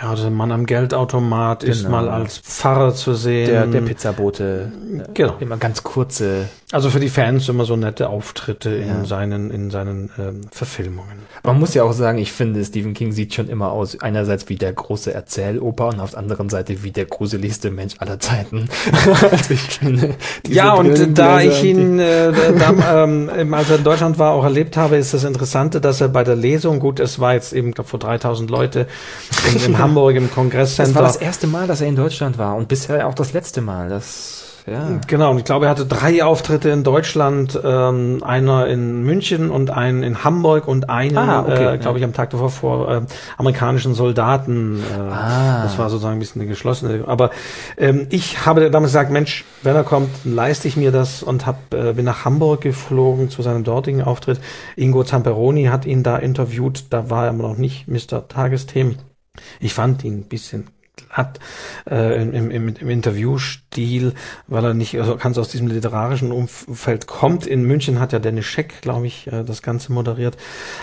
Ja, 0.02 0.14
der 0.14 0.30
Mann 0.30 0.50
am 0.50 0.66
Geldautomat 0.66 1.62
ist 1.62 1.84
Genau. 1.84 1.90
mal 2.02 2.08
als 2.08 2.38
Pfarrer 2.38 2.94
zu 2.94 3.14
sehen. 3.14 3.46
Der, 3.46 3.66
der 3.66 3.80
Pizzabote. 3.82 4.72
äh, 4.98 5.12
Genau. 5.14 5.36
Immer 5.38 5.56
ganz 5.56 5.82
kurze. 5.84 6.48
Also 6.72 6.90
für 6.90 6.98
die 6.98 7.08
Fans 7.08 7.48
immer 7.48 7.64
so 7.64 7.76
nette 7.76 8.08
Auftritte 8.08 8.70
in 8.70 8.88
Ja. 8.88 9.04
seinen, 9.04 9.52
in 9.52 9.70
seinen 9.70 10.10
ähm, 10.18 10.40
Verfilmungen. 10.50 11.20
Man 11.44 11.60
muss 11.60 11.74
ja 11.74 11.84
auch 11.84 11.92
sagen, 11.92 12.18
ich 12.18 12.32
finde, 12.32 12.64
Stephen 12.64 12.94
King 12.94 13.12
sieht 13.12 13.34
schon 13.34 13.48
immer 13.48 13.70
aus, 13.70 14.00
einerseits 14.00 14.48
wie 14.48 14.56
der 14.56 14.72
große 14.72 15.14
Erzähloper 15.14 15.86
und 15.86 16.00
auf 16.00 16.10
der 16.10 16.18
anderen 16.18 16.48
Seite 16.48 16.82
wie 16.82 16.90
der 16.90 17.04
gruseligste 17.04 17.70
Mensch 17.70 17.94
aller 17.98 18.18
Zeiten. 18.18 18.68
also 19.30 19.54
ich 19.54 19.60
finde, 19.60 20.16
Ja, 20.48 20.72
und 20.74 21.16
da 21.16 21.40
ich 21.40 21.62
ihn, 21.62 22.00
äh, 22.00 22.32
da, 22.58 23.04
ähm, 23.04 23.54
als 23.54 23.70
er 23.70 23.76
in 23.76 23.84
Deutschland 23.84 24.18
war, 24.18 24.32
auch 24.32 24.42
erlebt 24.44 24.76
habe, 24.76 24.96
ist 24.96 25.14
das 25.14 25.22
Interessante, 25.22 25.80
dass 25.80 26.00
er 26.00 26.08
bei 26.08 26.24
der 26.24 26.34
Lesung, 26.36 26.80
gut, 26.80 26.98
es 26.98 27.20
war 27.20 27.34
jetzt 27.34 27.52
eben 27.52 27.70
glaub, 27.72 27.86
vor 27.88 28.00
3000 28.00 28.50
Leute 28.50 28.88
in, 29.54 29.62
in 29.62 29.78
Hamburg 29.84 30.16
im 30.16 30.24
Das 30.24 30.30
war 30.30 30.34
Kongresscenter. 30.42 31.02
das 31.02 31.16
erste 31.16 31.46
Mal, 31.46 31.66
dass 31.66 31.80
er 31.80 31.86
in 31.88 31.96
Deutschland 31.96 32.38
war 32.38 32.56
und 32.56 32.68
bisher 32.68 33.06
auch 33.06 33.14
das 33.14 33.32
letzte 33.32 33.60
Mal. 33.60 33.88
Das, 33.88 34.40
ja. 34.66 34.88
Genau, 35.06 35.30
und 35.32 35.38
ich 35.38 35.44
glaube, 35.44 35.66
er 35.66 35.70
hatte 35.70 35.84
drei 35.84 36.24
Auftritte 36.24 36.70
in 36.70 36.84
Deutschland, 36.84 37.60
ähm, 37.62 38.22
einer 38.24 38.66
in 38.66 39.02
München 39.02 39.50
und 39.50 39.68
einen 39.70 40.02
in 40.02 40.24
Hamburg 40.24 40.66
und 40.66 40.88
einen, 40.88 41.18
Ah, 41.18 41.42
okay, 41.42 41.74
äh, 41.74 41.78
glaube 41.78 41.98
ich, 41.98 42.04
am 42.04 42.14
Tag 42.14 42.30
davor 42.30 42.48
vor 42.48 42.90
äh, 42.90 43.00
amerikanischen 43.36 43.92
Soldaten. 43.94 44.80
Äh, 44.80 44.98
Ah. 45.12 45.62
Das 45.64 45.78
war 45.78 45.90
sozusagen 45.90 46.16
ein 46.16 46.18
bisschen 46.18 46.40
eine 46.40 46.48
geschlossene. 46.48 47.04
Aber 47.06 47.30
ähm, 47.76 48.06
ich 48.10 48.46
habe 48.46 48.70
damals 48.70 48.92
gesagt, 48.92 49.10
Mensch, 49.10 49.44
wenn 49.62 49.76
er 49.76 49.84
kommt, 49.84 50.08
leiste 50.24 50.66
ich 50.66 50.76
mir 50.78 50.92
das 50.92 51.22
und 51.22 51.44
hab, 51.46 51.74
äh, 51.74 51.92
bin 51.92 52.06
nach 52.06 52.24
Hamburg 52.24 52.62
geflogen 52.62 53.28
zu 53.28 53.42
seinem 53.42 53.64
dortigen 53.64 54.00
Auftritt. 54.02 54.40
Ingo 54.76 55.04
Zamperoni 55.04 55.64
hat 55.64 55.84
ihn 55.84 56.02
da 56.02 56.16
interviewt, 56.16 56.84
da 56.88 57.10
war 57.10 57.26
er 57.26 57.32
noch 57.34 57.58
nicht 57.58 57.86
Mr. 57.86 58.28
Tagesthemen. 58.28 58.96
Ich 59.60 59.74
fand 59.74 60.04
ihn 60.04 60.20
ein 60.20 60.28
bisschen 60.28 60.68
glatt 61.14 61.40
äh, 61.90 62.22
im, 62.22 62.50
im, 62.50 62.68
im 62.68 62.90
Interviewstil, 62.90 64.12
weil 64.46 64.64
er 64.64 64.74
nicht 64.74 64.98
also 64.98 65.16
ganz 65.16 65.38
aus 65.38 65.48
diesem 65.48 65.68
literarischen 65.68 66.32
Umfeld 66.32 67.06
kommt. 67.06 67.46
In 67.46 67.64
München 67.64 68.00
hat 68.00 68.12
ja 68.12 68.18
Dennis 68.18 68.46
Scheck, 68.46 68.82
glaube 68.82 69.06
ich, 69.06 69.26
äh, 69.28 69.44
das 69.44 69.62
Ganze 69.62 69.92
moderiert. 69.92 70.36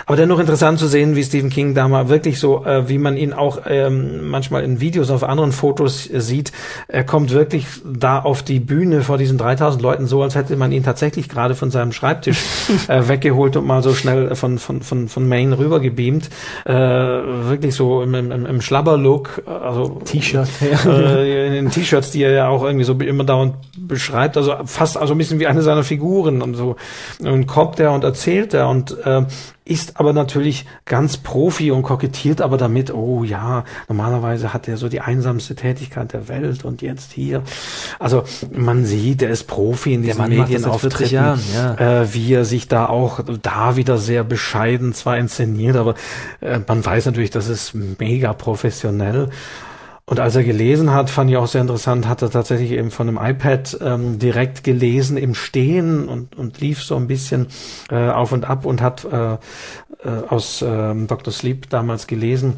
Aber 0.05 0.17
dennoch 0.17 0.39
interessant 0.39 0.79
zu 0.79 0.87
sehen, 0.87 1.15
wie 1.15 1.23
Stephen 1.23 1.49
King 1.49 1.75
da 1.75 1.87
mal 1.87 2.09
wirklich 2.09 2.39
so, 2.39 2.65
äh, 2.65 2.87
wie 2.89 2.97
man 2.97 3.17
ihn 3.17 3.33
auch 3.33 3.61
ähm, 3.67 4.29
manchmal 4.29 4.63
in 4.63 4.79
Videos, 4.79 5.09
auf 5.09 5.23
anderen 5.23 5.51
Fotos 5.51 6.09
äh, 6.09 6.21
sieht. 6.21 6.51
Er 6.87 7.03
kommt 7.03 7.31
wirklich 7.31 7.65
da 7.85 8.19
auf 8.19 8.43
die 8.43 8.59
Bühne 8.59 9.01
vor 9.01 9.17
diesen 9.17 9.37
3000 9.37 9.81
Leuten 9.81 10.07
so, 10.07 10.21
als 10.21 10.35
hätte 10.35 10.55
man 10.55 10.71
ihn 10.71 10.83
tatsächlich 10.83 11.29
gerade 11.29 11.55
von 11.55 11.71
seinem 11.71 11.91
Schreibtisch 11.91 12.39
äh, 12.87 13.07
weggeholt 13.07 13.55
und 13.57 13.65
mal 13.65 13.83
so 13.83 13.93
schnell 13.93 14.35
von, 14.35 14.59
von, 14.59 14.81
von, 14.81 15.07
von 15.07 15.27
Maine 15.27 15.57
rüber 15.57 15.79
gebeamt. 15.79 16.29
Äh, 16.65 16.73
wirklich 16.73 17.75
so 17.75 18.01
im, 18.01 18.13
im, 18.13 18.45
im 18.45 18.61
Schlabberlook, 18.61 19.43
also 19.45 20.00
T-Shirt. 20.05 20.47
äh, 20.85 21.47
in 21.47 21.53
den 21.53 21.71
T-Shirts, 21.71 22.11
die 22.11 22.23
er 22.23 22.31
ja 22.31 22.47
auch 22.47 22.63
irgendwie 22.63 22.85
so 22.85 22.93
immer 22.93 23.23
dauernd 23.23 23.55
beschreibt, 23.77 24.37
also 24.37 24.55
fast 24.65 24.97
also 24.97 25.13
ein 25.13 25.17
bisschen 25.17 25.39
wie 25.39 25.47
eine 25.47 25.61
seiner 25.61 25.83
Figuren 25.83 26.41
und 26.41 26.55
so. 26.55 26.75
Und 27.19 27.47
kommt 27.47 27.79
er 27.79 27.91
und 27.91 28.03
erzählt 28.03 28.53
er 28.53 28.69
und 28.69 28.97
äh, 29.05 29.23
ist 29.63 29.99
aber 29.99 30.11
natürlich 30.11 30.65
ganz 30.85 31.17
Profi 31.17 31.71
und 31.71 31.83
kokettiert 31.83 32.41
aber 32.41 32.57
damit, 32.57 32.93
oh 32.93 33.23
ja, 33.23 33.63
normalerweise 33.87 34.53
hat 34.53 34.67
er 34.67 34.77
so 34.77 34.89
die 34.89 35.01
einsamste 35.01 35.55
Tätigkeit 35.55 36.13
der 36.13 36.27
Welt 36.27 36.65
und 36.65 36.81
jetzt 36.81 37.13
hier. 37.13 37.43
Also 37.99 38.23
man 38.51 38.85
sieht, 38.85 39.21
er 39.21 39.29
ist 39.29 39.45
Profi 39.45 39.93
in 39.93 40.01
diesen 40.01 40.17
Mann 40.17 40.35
macht 40.35 40.53
das 40.53 40.63
seit 40.63 40.75
40 40.79 41.11
Medienauftritten, 41.11 41.13
Jahren, 41.13 41.77
ja. 41.79 42.01
äh, 42.01 42.13
wie 42.13 42.33
er 42.33 42.45
sich 42.45 42.67
da 42.67 42.87
auch 42.87 43.21
da 43.41 43.75
wieder 43.75 43.97
sehr 43.97 44.23
bescheiden 44.23 44.93
zwar 44.93 45.17
inszeniert, 45.17 45.75
aber 45.75 45.95
äh, 46.41 46.59
man 46.67 46.83
weiß 46.83 47.05
natürlich, 47.05 47.29
das 47.29 47.47
ist 47.47 47.73
mega 47.99 48.33
professionell. 48.33 49.29
Und 50.11 50.19
als 50.19 50.35
er 50.35 50.43
gelesen 50.43 50.91
hat, 50.91 51.09
fand 51.09 51.29
ich 51.29 51.37
auch 51.37 51.47
sehr 51.47 51.61
interessant, 51.61 52.05
hat 52.05 52.21
er 52.21 52.29
tatsächlich 52.29 52.71
eben 52.71 52.91
von 52.91 53.07
einem 53.07 53.17
iPad 53.17 53.77
ähm, 53.79 54.19
direkt 54.19 54.61
gelesen 54.61 55.15
im 55.15 55.33
Stehen 55.33 56.09
und, 56.09 56.37
und 56.37 56.59
lief 56.59 56.83
so 56.83 56.97
ein 56.97 57.07
bisschen 57.07 57.47
äh, 57.89 58.09
auf 58.09 58.33
und 58.33 58.43
ab 58.43 58.65
und 58.65 58.81
hat 58.81 59.05
äh, 59.05 59.35
äh, 59.35 59.37
aus 60.27 60.61
ähm, 60.67 61.07
Dr. 61.07 61.31
Sleep 61.31 61.69
damals 61.69 62.07
gelesen. 62.07 62.57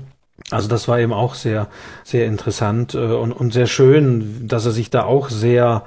Also 0.50 0.68
das 0.68 0.88
war 0.88 1.00
eben 1.00 1.14
auch 1.14 1.36
sehr, 1.36 1.68
sehr 2.04 2.26
interessant 2.26 2.96
äh, 2.96 2.98
und, 2.98 3.32
und 3.32 3.54
sehr 3.54 3.68
schön, 3.68 4.48
dass 4.48 4.66
er 4.66 4.72
sich 4.72 4.90
da 4.90 5.04
auch 5.04 5.30
sehr 5.30 5.84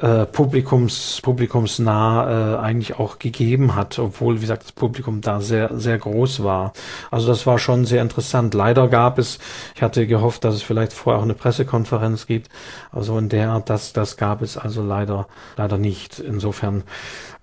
äh, 0.00 0.24
Publikums, 0.26 1.20
publikumsnah 1.22 2.56
äh, 2.56 2.58
eigentlich 2.58 2.98
auch 2.98 3.18
gegeben 3.18 3.74
hat, 3.74 3.98
obwohl, 3.98 4.36
wie 4.36 4.40
gesagt, 4.40 4.64
das 4.64 4.72
Publikum 4.72 5.20
da 5.20 5.40
sehr, 5.40 5.78
sehr 5.78 5.98
groß 5.98 6.42
war. 6.42 6.72
Also 7.10 7.28
das 7.28 7.46
war 7.46 7.58
schon 7.58 7.84
sehr 7.84 8.02
interessant. 8.02 8.54
Leider 8.54 8.88
gab 8.88 9.18
es, 9.18 9.38
ich 9.74 9.82
hatte 9.82 10.06
gehofft, 10.06 10.44
dass 10.44 10.54
es 10.54 10.62
vielleicht 10.62 10.92
vorher 10.92 11.20
auch 11.20 11.24
eine 11.24 11.34
Pressekonferenz 11.34 12.26
gibt, 12.26 12.48
also 12.92 13.18
in 13.18 13.28
der 13.28 13.50
Art, 13.50 13.68
das, 13.68 13.92
das 13.92 14.16
gab 14.16 14.42
es 14.42 14.56
also 14.56 14.82
leider, 14.82 15.26
leider 15.56 15.76
nicht. 15.76 16.18
Insofern 16.18 16.82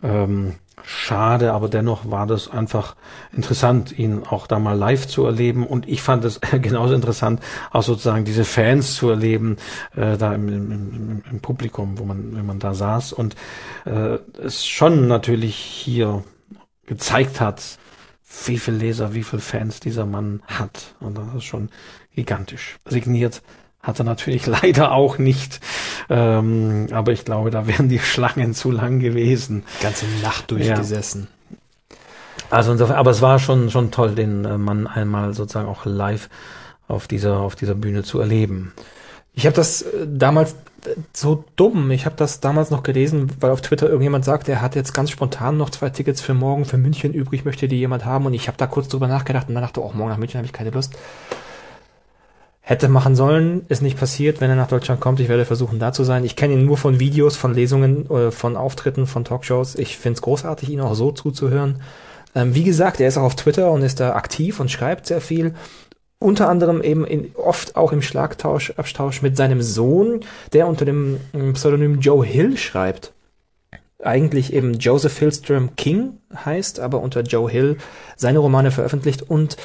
ähm, 0.01 0.55
schade, 0.83 1.53
aber 1.53 1.69
dennoch 1.69 2.09
war 2.09 2.27
das 2.27 2.49
einfach 2.49 2.95
interessant, 3.31 3.97
ihn 3.97 4.23
auch 4.23 4.47
da 4.47 4.59
mal 4.59 4.77
live 4.77 5.07
zu 5.07 5.25
erleben. 5.25 5.65
Und 5.65 5.87
ich 5.87 6.01
fand 6.01 6.23
es 6.23 6.39
genauso 6.61 6.93
interessant, 6.93 7.41
auch 7.71 7.83
sozusagen 7.83 8.25
diese 8.25 8.45
Fans 8.45 8.95
zu 8.95 9.09
erleben, 9.09 9.57
äh, 9.95 10.17
da 10.17 10.33
im, 10.33 10.47
im, 10.47 11.23
im, 11.29 11.39
Publikum, 11.41 11.99
wo 11.99 12.05
man, 12.05 12.35
wenn 12.35 12.45
man 12.45 12.59
da 12.59 12.73
saß. 12.73 13.13
Und 13.13 13.35
äh, 13.85 14.19
es 14.41 14.65
schon 14.65 15.07
natürlich 15.07 15.55
hier 15.55 16.23
gezeigt 16.85 17.41
hat, 17.41 17.79
wie 18.45 18.57
viel 18.57 18.75
Leser, 18.75 19.13
wie 19.13 19.23
viel 19.23 19.39
Fans 19.39 19.79
dieser 19.79 20.05
Mann 20.05 20.41
hat. 20.47 20.95
Und 20.99 21.17
das 21.17 21.33
ist 21.35 21.45
schon 21.45 21.69
gigantisch. 22.13 22.77
Signiert 22.85 23.41
hat 23.87 23.99
er 23.99 24.05
natürlich 24.05 24.45
leider 24.45 24.91
auch 24.91 25.17
nicht. 25.17 25.59
Ähm, 26.09 26.87
aber 26.91 27.13
ich 27.13 27.25
glaube, 27.25 27.49
da 27.49 27.65
wären 27.65 27.89
die 27.89 27.99
Schlangen 27.99 28.53
zu 28.53 28.69
lang 28.69 28.99
gewesen. 28.99 29.63
Ganze 29.81 30.05
Nacht 30.21 30.51
durchgesessen. 30.51 31.29
Also 32.49 32.71
insofern, 32.71 32.97
aber 32.97 33.11
es 33.11 33.21
war 33.21 33.39
schon 33.39 33.71
schon 33.71 33.91
toll, 33.91 34.15
den 34.15 34.45
äh, 34.45 34.57
Mann 34.57 34.87
einmal 34.87 35.33
sozusagen 35.33 35.67
auch 35.67 35.85
live 35.85 36.29
auf 36.87 37.07
dieser 37.07 37.39
auf 37.39 37.55
dieser 37.55 37.75
Bühne 37.75 38.03
zu 38.03 38.19
erleben. 38.19 38.73
Ich 39.33 39.45
habe 39.45 39.55
das 39.55 39.81
äh, 39.81 40.07
damals 40.07 40.53
äh, 40.85 40.95
so 41.11 41.43
dumm. 41.57 41.91
Ich 41.91 42.05
habe 42.05 42.15
das 42.15 42.39
damals 42.39 42.71
noch 42.71 42.83
gelesen, 42.83 43.29
weil 43.41 43.51
auf 43.51 43.61
Twitter 43.61 43.87
irgendjemand 43.87 44.23
sagt, 44.23 44.47
er 44.47 44.61
hat 44.61 44.75
jetzt 44.75 44.93
ganz 44.93 45.11
spontan 45.11 45.57
noch 45.57 45.69
zwei 45.71 45.89
Tickets 45.89 46.21
für 46.21 46.33
morgen 46.33 46.63
für 46.63 46.77
München 46.77 47.13
übrig, 47.13 47.43
möchte 47.43 47.67
die 47.67 47.77
jemand 47.77 48.05
haben. 48.05 48.25
Und 48.25 48.33
ich 48.33 48.47
habe 48.47 48.57
da 48.57 48.67
kurz 48.67 48.87
drüber 48.87 49.07
nachgedacht 49.07 49.49
und 49.49 49.55
dann 49.55 49.63
dachte, 49.63 49.83
oh, 49.83 49.91
morgen 49.93 50.09
nach 50.09 50.17
München 50.17 50.37
habe 50.37 50.45
ich 50.45 50.53
keine 50.53 50.69
Lust. 50.69 50.97
Hätte 52.69 52.89
machen 52.89 53.15
sollen, 53.15 53.65
ist 53.69 53.81
nicht 53.81 53.97
passiert. 53.97 54.41
Wenn 54.41 54.49
er 54.49 54.57
nach 54.57 54.67
Deutschland 54.67 54.99
kommt, 54.99 55.21
ich 55.21 55.29
werde 55.29 55.45
versuchen, 55.45 55.79
da 55.79 55.93
zu 55.93 56.03
sein. 56.03 56.25
Ich 56.25 56.35
kenne 56.35 56.53
ihn 56.53 56.65
nur 56.65 56.75
von 56.75 56.99
Videos, 56.99 57.37
von 57.37 57.53
Lesungen, 57.53 58.11
äh, 58.11 58.29
von 58.29 58.57
Auftritten, 58.57 59.07
von 59.07 59.23
Talkshows. 59.23 59.75
Ich 59.75 59.97
finde 59.97 60.17
es 60.17 60.21
großartig, 60.21 60.67
ihn 60.67 60.81
auch 60.81 60.93
so 60.93 61.13
zuzuhören. 61.13 61.81
Ähm, 62.35 62.55
wie 62.55 62.65
gesagt, 62.65 62.99
er 62.99 63.07
ist 63.07 63.17
auch 63.17 63.23
auf 63.23 63.37
Twitter 63.37 63.71
und 63.71 63.83
ist 63.83 64.01
da 64.01 64.15
aktiv 64.15 64.59
und 64.59 64.69
schreibt 64.69 65.07
sehr 65.07 65.21
viel. 65.21 65.53
Unter 66.19 66.49
anderem 66.49 66.81
eben 66.81 67.05
in, 67.05 67.31
oft 67.35 67.77
auch 67.77 67.93
im 67.93 68.01
Schlagtausch, 68.01 68.73
Abtausch 68.75 69.21
mit 69.21 69.37
seinem 69.37 69.61
Sohn, 69.61 70.19
der 70.51 70.67
unter 70.67 70.83
dem 70.83 71.21
ähm, 71.33 71.53
Pseudonym 71.53 72.01
Joe 72.01 72.25
Hill 72.25 72.57
schreibt. 72.57 73.13
Eigentlich 74.03 74.51
eben 74.51 74.73
Joseph 74.73 75.17
Hillstrom 75.17 75.77
King 75.77 76.17
heißt, 76.35 76.81
aber 76.81 76.99
unter 76.99 77.21
Joe 77.21 77.49
Hill 77.49 77.77
seine 78.17 78.39
Romane 78.39 78.71
veröffentlicht 78.71 79.21
und 79.21 79.55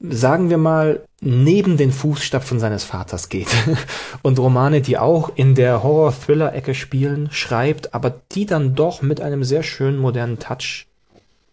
sagen 0.00 0.48
wir 0.48 0.56
mal, 0.56 1.02
neben 1.20 1.76
den 1.76 1.92
Fußstapfen 1.92 2.58
seines 2.58 2.84
Vaters 2.84 3.28
geht. 3.28 3.48
Und 4.22 4.38
Romane, 4.38 4.80
die 4.80 4.96
auch 4.96 5.30
in 5.34 5.54
der 5.54 5.82
Horror-Thriller-Ecke 5.82 6.74
spielen, 6.74 7.28
schreibt, 7.30 7.92
aber 7.92 8.14
die 8.32 8.46
dann 8.46 8.74
doch 8.74 9.02
mit 9.02 9.20
einem 9.20 9.44
sehr 9.44 9.62
schönen 9.62 9.98
modernen 9.98 10.38
Touch 10.38 10.86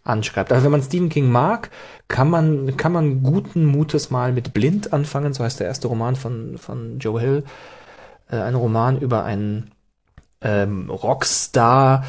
anschreibt. 0.04 0.50
Also 0.52 0.64
wenn 0.64 0.72
man 0.72 0.82
Stephen 0.82 1.10
King 1.10 1.30
mag, 1.30 1.70
kann 2.08 2.30
man, 2.30 2.78
kann 2.78 2.92
man 2.92 3.22
guten 3.22 3.66
Mutes 3.66 4.10
mal 4.10 4.32
mit 4.32 4.54
Blind 4.54 4.94
anfangen, 4.94 5.34
so 5.34 5.44
heißt 5.44 5.60
der 5.60 5.66
erste 5.66 5.88
Roman 5.88 6.16
von, 6.16 6.56
von 6.56 6.98
Joe 6.98 7.20
Hill. 7.20 7.44
Äh, 8.30 8.36
ein 8.36 8.54
Roman 8.54 8.98
über 8.98 9.24
einen 9.24 9.72
ähm, 10.40 10.88
Rockstar 10.88 12.06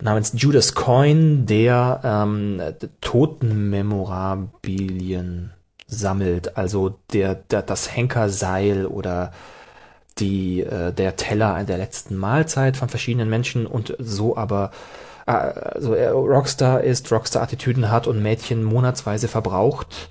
namens 0.00 0.32
Judas 0.34 0.74
Coin, 0.74 1.44
der 1.44 2.00
ähm, 2.02 2.62
Totenmemorabilien 3.02 5.53
sammelt, 5.86 6.56
also 6.56 6.98
der, 7.12 7.34
der 7.34 7.62
das 7.62 7.94
Henkerseil 7.94 8.86
oder 8.86 9.32
die 10.18 10.60
äh, 10.60 10.92
der 10.92 11.16
Teller 11.16 11.62
der 11.64 11.78
letzten 11.78 12.16
Mahlzeit 12.16 12.76
von 12.76 12.88
verschiedenen 12.88 13.28
Menschen 13.28 13.66
und 13.66 13.96
so 13.98 14.36
aber 14.36 14.70
äh, 15.26 15.32
also 15.32 15.94
er 15.94 16.12
Rockstar 16.12 16.82
ist, 16.82 17.10
Rockstar-Attitüden 17.10 17.90
hat 17.90 18.06
und 18.06 18.22
Mädchen 18.22 18.62
monatsweise 18.62 19.28
verbraucht. 19.28 20.08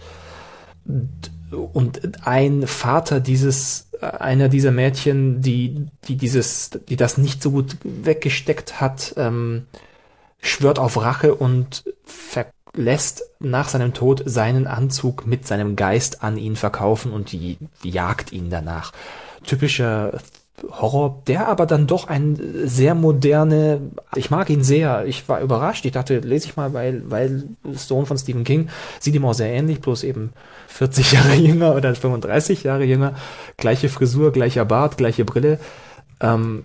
Und 1.51 2.01
ein 2.25 2.67
Vater 2.67 3.19
dieses 3.19 3.87
einer 4.01 4.49
dieser 4.49 4.71
Mädchen, 4.71 5.41
die 5.41 5.87
die 6.07 6.17
dieses 6.17 6.71
die 6.89 6.97
das 6.97 7.17
nicht 7.17 7.41
so 7.41 7.51
gut 7.51 7.77
weggesteckt 7.83 8.81
hat, 8.81 9.13
ähm, 9.17 9.67
schwört 10.41 10.79
auf 10.79 10.99
Rache 11.01 11.35
und 11.35 11.85
ver 12.03 12.47
lässt 12.75 13.23
nach 13.39 13.69
seinem 13.69 13.93
Tod 13.93 14.23
seinen 14.25 14.67
Anzug 14.67 15.27
mit 15.27 15.47
seinem 15.47 15.75
Geist 15.75 16.23
an 16.23 16.37
ihn 16.37 16.55
verkaufen 16.55 17.11
und 17.11 17.31
die, 17.31 17.57
jagt 17.83 18.31
ihn 18.31 18.49
danach. 18.49 18.91
Typischer 19.45 20.19
Horror, 20.69 21.21
der 21.27 21.47
aber 21.47 21.65
dann 21.65 21.87
doch 21.87 22.07
ein 22.07 22.39
sehr 22.65 22.95
moderne, 22.95 23.81
ich 24.15 24.29
mag 24.29 24.49
ihn 24.49 24.63
sehr, 24.63 25.05
ich 25.05 25.27
war 25.27 25.41
überrascht, 25.41 25.83
ich 25.85 25.91
dachte, 25.91 26.19
lese 26.19 26.47
ich 26.47 26.55
mal, 26.55 26.73
weil, 26.73 27.03
weil 27.09 27.43
Stone 27.75 28.05
von 28.05 28.17
Stephen 28.17 28.43
King 28.43 28.69
sieht 28.99 29.15
ihm 29.15 29.25
auch 29.25 29.33
sehr 29.33 29.51
ähnlich, 29.51 29.81
bloß 29.81 30.03
eben 30.03 30.31
40 30.67 31.11
Jahre 31.13 31.33
jünger 31.33 31.75
oder 31.75 31.93
35 31.93 32.63
Jahre 32.63 32.85
jünger, 32.85 33.15
gleiche 33.57 33.89
Frisur, 33.89 34.31
gleicher 34.31 34.63
Bart, 34.63 34.97
gleiche 34.97 35.25
Brille. 35.25 35.59
Ähm, 36.21 36.63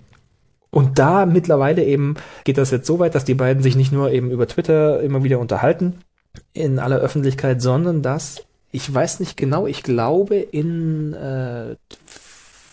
und 0.71 0.99
da 0.99 1.25
mittlerweile 1.25 1.83
eben 1.83 2.15
geht 2.43 2.57
das 2.57 2.71
jetzt 2.71 2.87
so 2.87 2.99
weit, 2.99 3.15
dass 3.15 3.25
die 3.25 3.33
beiden 3.33 3.63
sich 3.63 3.75
nicht 3.75 3.91
nur 3.91 4.11
eben 4.11 4.31
über 4.31 4.47
Twitter 4.47 5.01
immer 5.01 5.23
wieder 5.23 5.39
unterhalten 5.39 5.99
in 6.53 6.79
aller 6.79 6.99
Öffentlichkeit, 6.99 7.61
sondern 7.61 8.01
dass, 8.01 8.43
ich 8.71 8.93
weiß 8.93 9.19
nicht 9.19 9.35
genau, 9.35 9.65
ich 9.65 9.81
glaube 9.81 10.35
in 10.35 11.13
äh, 11.13 11.75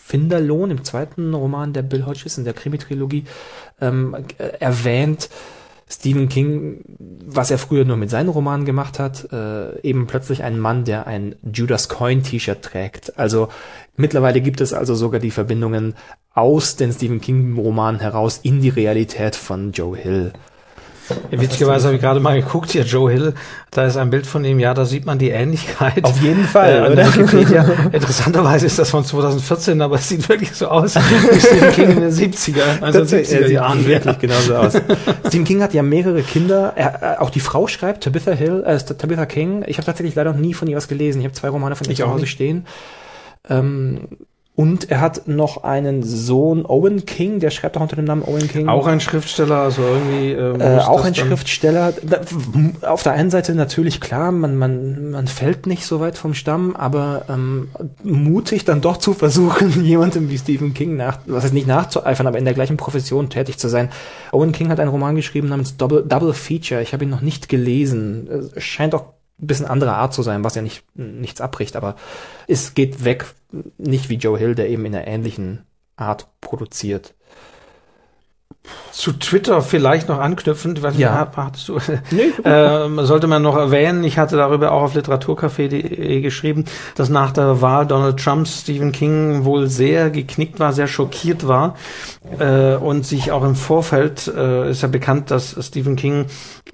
Finderlohn, 0.07 0.71
im 0.71 0.83
zweiten 0.83 1.33
Roman 1.33 1.73
der 1.73 1.81
Bill 1.81 2.05
Hodges 2.05 2.37
in 2.37 2.45
der 2.45 2.53
Krimi-Trilogie, 2.53 3.25
ähm, 3.81 4.15
äh, 4.37 4.43
erwähnt 4.59 5.29
Stephen 5.89 6.27
King, 6.27 6.83
was 7.25 7.49
er 7.49 7.57
früher 7.57 7.85
nur 7.85 7.95
mit 7.95 8.09
seinen 8.09 8.27
Romanen 8.27 8.65
gemacht 8.65 8.99
hat, 8.99 9.31
äh, 9.31 9.79
eben 9.81 10.05
plötzlich 10.05 10.43
ein 10.43 10.59
Mann, 10.59 10.83
der 10.83 11.07
ein 11.07 11.35
Judas 11.53 11.87
Coin 11.87 12.23
T-Shirt 12.23 12.61
trägt. 12.61 13.17
Also 13.17 13.47
mittlerweile 13.95 14.41
gibt 14.41 14.59
es 14.59 14.73
also 14.73 14.95
sogar 14.95 15.21
die 15.21 15.31
Verbindungen 15.31 15.95
aus 16.33 16.75
den 16.75 16.91
Stephen 16.91 17.21
King 17.21 17.57
Romanen 17.57 18.01
heraus 18.01 18.39
in 18.43 18.61
die 18.61 18.69
Realität 18.69 19.35
von 19.35 19.71
Joe 19.71 19.95
Hill. 19.95 20.33
Witzigerweise 21.31 21.85
habe 21.85 21.95
ich 21.95 22.01
gerade 22.01 22.19
mal 22.19 22.39
geguckt, 22.39 22.71
hier 22.71 22.83
Joe 22.83 23.11
Hill, 23.11 23.33
da 23.71 23.85
ist 23.85 23.97
ein 23.97 24.09
Bild 24.09 24.25
von 24.25 24.43
ihm, 24.43 24.59
ja, 24.59 24.73
da 24.73 24.85
sieht 24.85 25.05
man 25.05 25.17
die 25.19 25.29
Ähnlichkeit. 25.29 26.03
Auf 26.03 26.21
jeden 26.21 26.43
Fall, 26.43 26.85
äh, 26.85 26.91
oder? 26.91 27.07
Wikipedia. 27.13 27.63
Interessanterweise 27.91 28.65
ist 28.65 28.79
das 28.79 28.89
von 28.89 29.05
2014, 29.05 29.81
aber 29.81 29.95
es 29.95 30.09
sieht 30.09 30.27
wirklich 30.27 30.51
so 30.53 30.67
aus 30.67 30.95
wie 30.95 31.39
Stephen 31.39 31.71
King 31.71 31.89
in 31.91 31.99
den 32.01 32.11
70er, 32.11 32.61
also 32.81 32.99
70er 32.99 33.47
Jahren. 33.47 33.85
Wirklich 33.85 34.19
genauso 34.19 34.55
aus. 34.55 34.73
Stephen 35.27 35.45
King 35.45 35.61
hat 35.61 35.73
ja 35.73 35.83
mehrere 35.83 36.21
Kinder, 36.23 36.73
er, 36.75 37.15
äh, 37.15 37.17
auch 37.19 37.29
die 37.29 37.39
Frau 37.39 37.67
schreibt, 37.67 38.03
Tabitha 38.03 38.31
Hill, 38.31 38.63
äh, 38.65 38.77
Tabitha 38.77 39.25
King. 39.25 39.63
Ich 39.67 39.77
habe 39.77 39.85
tatsächlich 39.85 40.15
leider 40.15 40.33
noch 40.33 40.39
nie 40.39 40.53
von 40.53 40.67
ihr 40.67 40.77
was 40.77 40.87
gelesen. 40.87 41.19
Ich 41.19 41.25
habe 41.25 41.35
zwei 41.35 41.49
Romane 41.49 41.75
von 41.75 41.87
ihr 41.89 41.95
zu 41.95 42.09
Hause 42.09 42.27
stehen. 42.27 42.65
Ähm, 43.49 44.07
und 44.57 44.89
er 44.89 45.01
hat 45.01 45.27
noch 45.27 45.63
einen 45.63 46.01
Sohn, 46.01 46.65
Owen 46.65 47.05
King, 47.05 47.39
der 47.39 47.51
schreibt 47.51 47.77
auch 47.77 47.81
unter 47.81 47.95
dem 47.95 48.05
Namen 48.05 48.23
Owen 48.23 48.47
King. 48.47 48.67
Auch 48.67 48.87
ein 48.87 48.99
Schriftsteller, 48.99 49.57
also 49.57 49.83
irgendwie. 49.83 50.31
Ähm, 50.31 50.59
äh, 50.59 50.79
auch 50.79 51.05
ein 51.05 51.13
Schriftsteller. 51.13 51.93
Auf 52.81 53.03
der 53.03 53.11
einen 53.11 53.29
Seite 53.29 53.53
natürlich 53.53 54.01
klar, 54.01 54.31
man, 54.31 54.57
man, 54.57 55.11
man 55.11 55.27
fällt 55.27 55.67
nicht 55.67 55.85
so 55.85 55.99
weit 55.99 56.17
vom 56.17 56.33
Stamm, 56.33 56.75
aber 56.75 57.25
ähm, 57.29 57.67
mutig 58.03 58.65
dann 58.65 58.81
doch 58.81 58.97
zu 58.97 59.13
versuchen, 59.13 59.83
jemandem 59.85 60.31
wie 60.31 60.39
Stephen 60.39 60.73
King 60.73 60.97
nach, 60.97 61.19
was 61.27 61.43
heißt 61.43 61.53
nicht 61.53 61.67
nachzueifern, 61.67 62.25
aber 62.25 62.39
in 62.39 62.45
der 62.45 62.55
gleichen 62.55 62.77
Profession 62.77 63.29
tätig 63.29 63.59
zu 63.59 63.69
sein. 63.69 63.89
Owen 64.31 64.53
King 64.53 64.69
hat 64.69 64.79
einen 64.79 64.89
Roman 64.89 65.15
geschrieben 65.15 65.49
namens 65.49 65.77
Double, 65.77 66.03
Double 66.03 66.33
Feature. 66.33 66.81
Ich 66.81 66.93
habe 66.93 67.03
ihn 67.03 67.11
noch 67.11 67.21
nicht 67.21 67.47
gelesen. 67.47 68.27
Es 68.55 68.63
scheint 68.63 68.95
auch 68.95 69.16
ein 69.39 69.47
bisschen 69.47 69.65
anderer 69.65 69.95
Art 69.95 70.13
zu 70.13 70.23
sein, 70.23 70.43
was 70.43 70.55
ja 70.55 70.61
nicht 70.61 70.83
nichts 70.95 71.41
abbricht, 71.41 71.75
aber 71.75 71.95
es 72.47 72.73
geht 72.73 73.03
weg 73.03 73.25
nicht 73.77 74.09
wie 74.09 74.15
Joe 74.15 74.37
Hill, 74.37 74.55
der 74.55 74.69
eben 74.69 74.85
in 74.85 74.95
einer 74.95 75.07
ähnlichen 75.07 75.65
Art 75.95 76.27
produziert. 76.41 77.15
Zu 78.91 79.13
Twitter 79.13 79.61
vielleicht 79.61 80.09
noch 80.09 80.19
anknüpfend, 80.19 80.81
was 80.81 80.97
ja. 80.97 81.31
hattest 81.35 81.69
du, 81.69 81.77
nee, 82.11 82.31
äh, 82.43 83.05
sollte 83.05 83.27
man 83.27 83.43
noch 83.43 83.55
erwähnen, 83.55 84.03
ich 84.03 84.17
hatte 84.17 84.37
darüber 84.37 84.71
auch 84.71 84.81
auf 84.81 84.95
literaturcafé.de 84.95 86.19
geschrieben, 86.21 86.65
dass 86.95 87.09
nach 87.09 87.31
der 87.31 87.61
Wahl 87.61 87.85
Donald 87.85 88.19
Trumps 88.19 88.61
Stephen 88.61 88.91
King 88.91 89.45
wohl 89.45 89.67
sehr 89.67 90.09
geknickt 90.09 90.59
war, 90.59 90.73
sehr 90.73 90.87
schockiert 90.87 91.47
war 91.47 91.75
äh, 92.39 92.75
und 92.75 93.05
sich 93.05 93.31
auch 93.31 93.43
im 93.43 93.55
Vorfeld, 93.55 94.27
äh, 94.35 94.71
ist 94.71 94.81
ja 94.81 94.87
bekannt, 94.87 95.31
dass 95.31 95.55
Stephen 95.65 95.95
King 95.95 96.25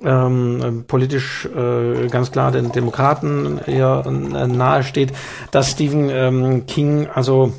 ähm, 0.03 0.85
politisch 0.87 1.45
äh, 1.45 2.07
ganz 2.07 2.31
klar 2.31 2.51
den 2.51 2.71
Demokraten 2.71 3.59
eher 3.65 4.03
äh, 4.05 4.47
nahe 4.47 4.83
steht, 4.83 5.11
dass 5.51 5.71
Stephen 5.71 6.09
ähm, 6.09 6.65
King 6.67 7.07
also 7.13 7.53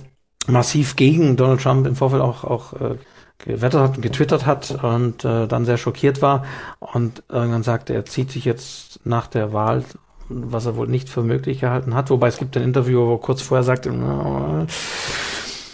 massiv 0.46 0.96
gegen 0.96 1.36
Donald 1.36 1.60
Trump 1.60 1.86
im 1.86 1.96
Vorfeld 1.96 2.22
auch, 2.22 2.44
auch 2.44 2.72
äh, 2.74 2.96
gewettert 3.38 3.82
hat, 3.82 4.02
getwittert 4.02 4.46
hat 4.46 4.82
und 4.82 5.24
äh, 5.24 5.46
dann 5.46 5.64
sehr 5.64 5.76
schockiert 5.76 6.22
war 6.22 6.44
und 6.78 7.22
irgendwann 7.28 7.62
sagte, 7.62 7.94
er 7.94 8.04
zieht 8.04 8.30
sich 8.30 8.44
jetzt 8.44 9.00
nach 9.04 9.26
der 9.26 9.52
Wahl, 9.52 9.84
was 10.28 10.66
er 10.66 10.76
wohl 10.76 10.88
nicht 10.88 11.08
für 11.08 11.22
möglich 11.22 11.60
gehalten 11.60 11.94
hat. 11.94 12.10
Wobei 12.10 12.28
es 12.28 12.38
gibt 12.38 12.56
ein 12.56 12.62
Interview, 12.62 13.06
wo 13.06 13.14
er 13.14 13.20
kurz 13.20 13.42
vorher 13.42 13.64
sagte, 13.64 13.92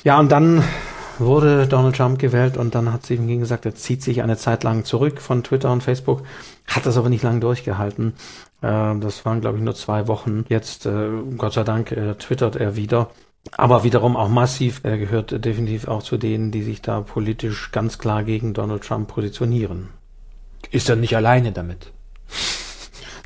ja, 0.03 0.19
und 0.19 0.32
dann 0.32 0.65
wurde 1.19 1.66
Donald 1.66 1.97
Trump 1.97 2.19
gewählt 2.19 2.57
und 2.57 2.74
dann 2.74 2.93
hat 2.93 3.05
Stephen 3.05 3.27
King 3.27 3.41
gesagt, 3.41 3.66
er 3.66 3.74
zieht 3.74 4.03
sich 4.03 4.23
eine 4.23 4.37
Zeit 4.37 4.65
lang 4.65 4.85
zurück 4.85 5.20
von 5.20 5.45
Twitter 5.45 5.70
und 5.70 5.82
Facebook, 5.82 6.23
hat 6.66 6.87
das 6.87 6.97
aber 6.97 7.11
nicht 7.11 7.23
lang 7.23 7.41
durchgehalten. 7.41 8.15
Äh, 8.62 8.99
das 8.99 9.24
waren, 9.24 9.41
glaube 9.41 9.59
ich, 9.59 9.65
nur 9.65 9.74
zwei 9.74 10.09
Wochen. 10.09 10.45
Jetzt, 10.49 10.87
äh, 10.87 11.09
Gott 11.37 11.53
sei 11.53 11.62
Dank, 11.62 11.93
äh, 11.93 12.15
twittert 12.15 12.57
er 12.57 12.74
wieder 12.77 13.11
aber 13.53 13.85
wiederum 13.85 14.17
auch 14.17 14.29
massiv, 14.29 14.81
er 14.83 14.99
gehört 14.99 15.45
definitiv 15.45 15.89
auch 15.89 16.03
zu 16.03 16.17
denen, 16.17 16.51
die 16.51 16.62
sich 16.62 16.83
da 16.83 17.01
politisch 17.01 17.71
ganz 17.73 17.99
klar 17.99 18.23
gegen 18.23 18.55
Donald 18.55 18.85
Trump 18.85 19.09
positionieren. 19.09 19.89
Ist 20.71 20.89
er 20.89 20.97
nicht 20.97 21.17
alleine 21.17 21.53
damit? 21.53 21.93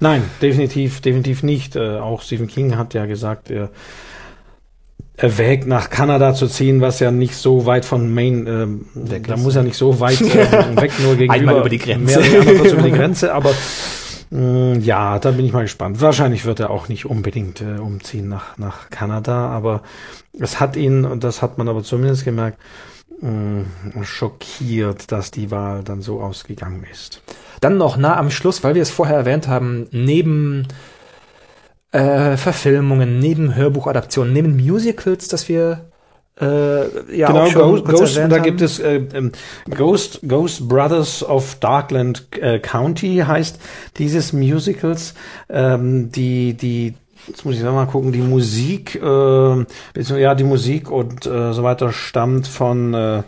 Nein, 0.00 0.22
definitiv, 0.40 1.00
definitiv 1.00 1.42
nicht. 1.42 1.76
Äh, 1.76 1.98
auch 1.98 2.22
Stephen 2.22 2.46
King 2.46 2.76
hat 2.76 2.94
ja 2.94 3.06
gesagt, 3.06 3.50
er 3.50 3.70
erwägt 5.16 5.66
nach 5.66 5.90
Kanada 5.90 6.34
zu 6.34 6.48
ziehen, 6.48 6.80
was 6.80 6.98
ja 6.98 7.10
nicht 7.10 7.36
so 7.36 7.66
weit 7.66 7.84
von 7.84 8.12
Maine, 8.12 8.80
äh, 8.94 9.20
da 9.20 9.36
muss 9.36 9.54
er 9.54 9.62
nicht 9.62 9.76
so 9.76 10.00
weit 10.00 10.20
äh, 10.20 10.76
weg, 10.80 10.92
nur 11.00 11.16
gegenüber. 11.16 11.32
Einmal 11.32 11.58
über 11.60 11.68
die 11.68 11.78
Grenze. 11.78 12.20
Mehr, 12.20 12.72
über 12.72 12.82
die 12.82 12.90
Grenze, 12.90 13.32
aber 13.32 13.50
ja, 14.34 15.20
da 15.20 15.30
bin 15.30 15.44
ich 15.44 15.52
mal 15.52 15.62
gespannt. 15.62 16.00
Wahrscheinlich 16.00 16.44
wird 16.44 16.58
er 16.58 16.70
auch 16.70 16.88
nicht 16.88 17.06
unbedingt 17.06 17.60
äh, 17.60 17.78
umziehen 17.78 18.28
nach, 18.28 18.58
nach 18.58 18.90
Kanada, 18.90 19.48
aber 19.48 19.82
es 20.36 20.58
hat 20.58 20.74
ihn, 20.74 21.04
und 21.04 21.22
das 21.22 21.40
hat 21.40 21.56
man 21.56 21.68
aber 21.68 21.84
zumindest 21.84 22.24
gemerkt, 22.24 22.58
mm, 23.20 23.62
schockiert, 24.02 25.12
dass 25.12 25.30
die 25.30 25.52
Wahl 25.52 25.84
dann 25.84 26.02
so 26.02 26.20
ausgegangen 26.20 26.84
ist. 26.90 27.22
Dann 27.60 27.76
noch 27.76 27.96
nah 27.96 28.16
am 28.16 28.32
Schluss, 28.32 28.64
weil 28.64 28.74
wir 28.74 28.82
es 28.82 28.90
vorher 28.90 29.18
erwähnt 29.18 29.46
haben, 29.46 29.86
neben 29.92 30.66
äh, 31.92 32.36
Verfilmungen, 32.36 33.20
neben 33.20 33.54
Hörbuchadaptionen, 33.54 34.32
neben 34.32 34.56
Musicals, 34.56 35.28
dass 35.28 35.48
wir 35.48 35.92
äh, 36.40 37.16
ja, 37.16 37.28
genau, 37.28 37.50
Ghost, 37.52 37.84
Ghost 37.84 38.16
da 38.16 38.38
gibt 38.38 38.60
es 38.60 38.80
äh, 38.80 39.02
ähm, 39.14 39.30
Ghost, 39.70 40.20
Ghost 40.26 40.68
Brothers 40.68 41.22
of 41.22 41.56
Darkland 41.60 42.26
äh, 42.40 42.58
County 42.58 43.22
heißt 43.26 43.60
dieses 43.98 44.32
Musicals, 44.32 45.14
ähm, 45.48 46.10
die 46.10 46.54
die 46.54 46.94
Jetzt 47.26 47.46
muss 47.46 47.56
ich 47.56 47.62
mal 47.62 47.86
gucken, 47.86 48.12
die 48.12 48.20
Musik, 48.20 48.96
äh, 48.96 49.64
ja, 50.20 50.34
die 50.34 50.44
Musik 50.44 50.90
und 50.90 51.24
äh, 51.24 51.54
so 51.54 51.62
weiter 51.62 51.90
stammt 51.90 52.46
von 52.46 52.92
äh, 52.92 53.22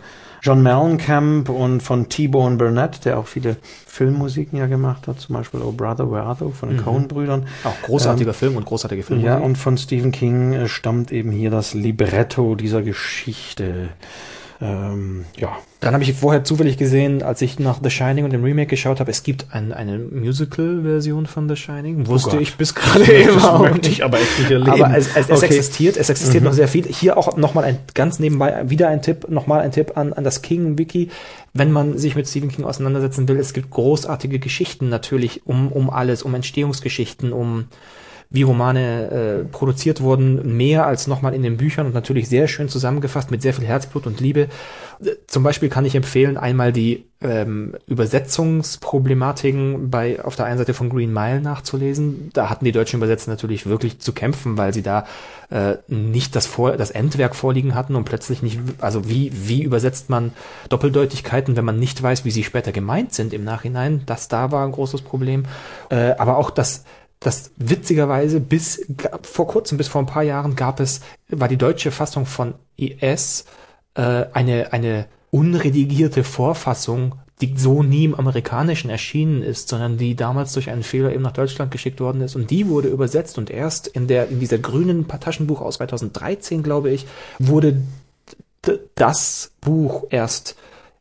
John 0.47 0.63
Mellencamp 0.63 1.49
und 1.49 1.83
von 1.83 2.07
T-Bone 2.07 2.55
Burnett, 2.55 3.03
der 3.03 3.19
auch 3.19 3.27
viele 3.27 3.57
Filmmusiken 3.85 4.57
ja 4.57 4.67
gemacht 4.67 5.05
hat, 5.05 5.19
zum 5.19 5.35
Beispiel 5.35 5.59
Oh 5.61 5.73
Brother, 5.73 6.09
Where 6.09 6.23
Are 6.23 6.37
Thou 6.37 6.51
von 6.51 6.69
den 6.69 6.77
mhm. 6.77 6.83
Coen-Brüdern. 6.83 7.47
Auch 7.65 7.81
großartiger 7.81 8.29
ähm, 8.29 8.33
Film 8.33 8.55
und 8.55 8.65
großartige 8.65 9.03
Filmmusik. 9.03 9.27
Ja, 9.27 9.39
und 9.39 9.57
von 9.57 9.77
Stephen 9.77 10.13
King 10.13 10.53
äh, 10.53 10.69
stammt 10.69 11.11
eben 11.11 11.31
hier 11.31 11.49
das 11.49 11.73
Libretto 11.73 12.55
dieser 12.55 12.81
Geschichte. 12.81 13.89
Ähm, 14.59 15.25
ja. 15.35 15.57
Dann 15.79 15.93
habe 15.93 16.03
ich 16.03 16.13
vorher 16.13 16.43
zufällig 16.43 16.77
gesehen, 16.77 17.21
als 17.21 17.43
ich 17.43 17.59
nach 17.59 17.79
The 17.83 17.91
Shining 17.91 18.25
und 18.25 18.33
dem 18.33 18.43
Remake 18.43 18.69
geschaut 18.69 18.99
habe, 18.99 19.11
es 19.11 19.21
gibt 19.21 19.45
ein, 19.51 19.71
eine 19.71 19.99
Musical-Version 19.99 21.27
von 21.27 21.47
The 21.47 21.55
Shining. 21.55 22.05
Oh 22.05 22.07
Wusste 22.07 22.37
oh 22.37 22.39
ich 22.39 22.55
bis 22.55 22.73
gerade 22.73 23.05
eben 23.11 23.39
auch 23.39 23.59
möchte 23.59 23.89
ich 23.89 24.03
aber 24.03 24.19
echt 24.19 24.39
nicht 24.39 24.49
erleben. 24.49 24.71
Aber 24.71 24.97
es, 24.97 25.15
es, 25.15 25.29
es 25.29 25.43
existiert, 25.43 25.97
es 25.97 26.09
existiert 26.09 26.41
mhm. 26.41 26.49
noch 26.49 26.55
sehr 26.55 26.67
viel. 26.67 26.85
Hier 26.87 27.17
auch 27.17 27.37
nochmal 27.37 27.65
ein 27.65 27.77
ganz 27.93 28.17
nebenbei 28.17 28.67
wieder 28.67 28.87
ein 28.87 29.03
Tipp, 29.03 29.29
nochmal 29.29 29.61
ein 29.61 29.71
Tipp 29.71 29.95
an, 29.95 30.13
an 30.13 30.23
das 30.23 30.41
King-Wiki. 30.41 31.09
Wenn 31.53 31.71
man 31.71 31.97
sich 31.97 32.15
mit 32.15 32.27
Stephen 32.27 32.49
King 32.49 32.65
auseinandersetzen 32.65 33.27
will, 33.27 33.37
es 33.37 33.53
gibt 33.53 33.69
großartige 33.69 34.39
Geschichten 34.39 34.89
natürlich 34.89 35.45
um, 35.45 35.71
um 35.71 35.91
alles, 35.91 36.23
um 36.23 36.33
Entstehungsgeschichten, 36.33 37.31
um 37.31 37.65
wie 38.29 38.43
Romane 38.43 39.09
äh, 39.09 39.43
produziert 39.45 40.01
wurden, 40.01 40.57
mehr 40.57 40.85
als 40.85 41.07
nochmal 41.07 41.33
in 41.33 41.43
den 41.43 41.57
Büchern 41.57 41.85
und 41.85 41.93
natürlich 41.93 42.27
sehr 42.27 42.47
schön 42.47 42.67
zusammengefasst 42.67 43.31
mit 43.31 43.41
sehr 43.41 43.53
viel 43.53 43.65
Herzblut 43.65 44.05
und 44.05 44.19
Liebe. 44.19 44.49
Äh, 45.03 45.11
Zum 45.27 45.43
Beispiel 45.43 45.69
kann 45.69 45.85
ich 45.85 45.95
empfehlen, 45.95 46.37
einmal 46.37 46.73
die 46.73 47.05
ähm, 47.21 47.75
Übersetzungsproblematiken 47.87 49.89
bei 49.89 50.23
auf 50.23 50.35
der 50.35 50.45
einen 50.45 50.57
Seite 50.57 50.73
von 50.73 50.89
Green 50.89 51.13
Mile 51.13 51.41
nachzulesen. 51.41 52.29
Da 52.33 52.49
hatten 52.49 52.65
die 52.65 52.73
deutschen 52.73 52.97
Übersetzer 52.97 53.31
natürlich 53.31 53.65
wirklich 53.65 53.99
zu 53.99 54.11
kämpfen, 54.11 54.57
weil 54.57 54.73
sie 54.73 54.83
da 54.83 55.05
äh, 55.49 55.77
nicht 55.87 56.35
das, 56.35 56.45
Vor 56.45 56.73
das 56.73 56.91
Endwerk 56.91 57.35
vorliegen 57.35 57.75
hatten 57.75 57.95
und 57.95 58.03
plötzlich 58.03 58.43
nicht, 58.43 58.59
also 58.79 59.09
wie, 59.09 59.31
wie 59.33 59.63
übersetzt 59.63 60.09
man 60.09 60.33
Doppeldeutigkeiten, 60.69 61.55
wenn 61.55 61.65
man 61.65 61.79
nicht 61.79 62.03
weiß, 62.03 62.25
wie 62.25 62.31
sie 62.31 62.43
später 62.43 62.73
gemeint 62.73 63.13
sind 63.13 63.33
im 63.33 63.45
Nachhinein. 63.45 64.01
Das 64.05 64.27
da 64.27 64.51
war 64.51 64.65
ein 64.65 64.73
großes 64.73 65.01
Problem. 65.01 65.45
Äh, 65.89 66.15
aber 66.17 66.37
auch 66.37 66.49
das 66.49 66.83
das 67.19 67.51
witzigerweise 67.57 68.39
bis 68.39 68.85
vor 69.23 69.47
kurzem, 69.47 69.77
bis 69.77 69.87
vor 69.87 70.01
ein 70.01 70.07
paar 70.07 70.23
Jahren 70.23 70.55
gab 70.55 70.79
es, 70.79 71.01
war 71.29 71.47
die 71.47 71.57
deutsche 71.57 71.91
Fassung 71.91 72.25
von 72.25 72.53
IS 72.75 73.45
äh, 73.95 74.25
eine, 74.33 74.71
eine 74.71 75.07
unredigierte 75.31 76.23
Vorfassung, 76.23 77.15
die 77.41 77.55
so 77.57 77.83
nie 77.83 78.05
im 78.05 78.15
Amerikanischen 78.15 78.89
erschienen 78.89 79.43
ist, 79.43 79.69
sondern 79.69 79.97
die 79.97 80.15
damals 80.15 80.53
durch 80.53 80.69
einen 80.69 80.83
Fehler 80.83 81.11
eben 81.11 81.23
nach 81.23 81.33
Deutschland 81.33 81.71
geschickt 81.71 81.99
worden 81.99 82.21
ist 82.21 82.35
und 82.35 82.49
die 82.49 82.67
wurde 82.67 82.87
übersetzt 82.87 83.37
und 83.37 83.49
erst 83.49 83.87
in 83.87 84.07
der, 84.07 84.29
in 84.29 84.39
dieser 84.39 84.57
grünen 84.57 85.07
Taschenbuch 85.07 85.61
aus 85.61 85.77
2013, 85.77 86.63
glaube 86.63 86.91
ich, 86.91 87.05
wurde 87.39 87.81
das 88.95 89.51
Buch 89.61 90.05
erst 90.09 90.55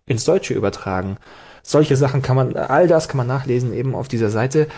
ins 0.06 0.24
Deutsche 0.24 0.54
übertragen. 0.54 1.16
Solche 1.62 1.96
Sachen 1.96 2.22
kann 2.22 2.36
man, 2.36 2.56
all 2.56 2.86
das 2.86 3.08
kann 3.08 3.16
man 3.16 3.26
nachlesen 3.26 3.72
eben 3.72 3.94
auf 3.94 4.08
dieser 4.08 4.30
Seite. 4.30 4.68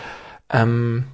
Ähm, 0.51 1.05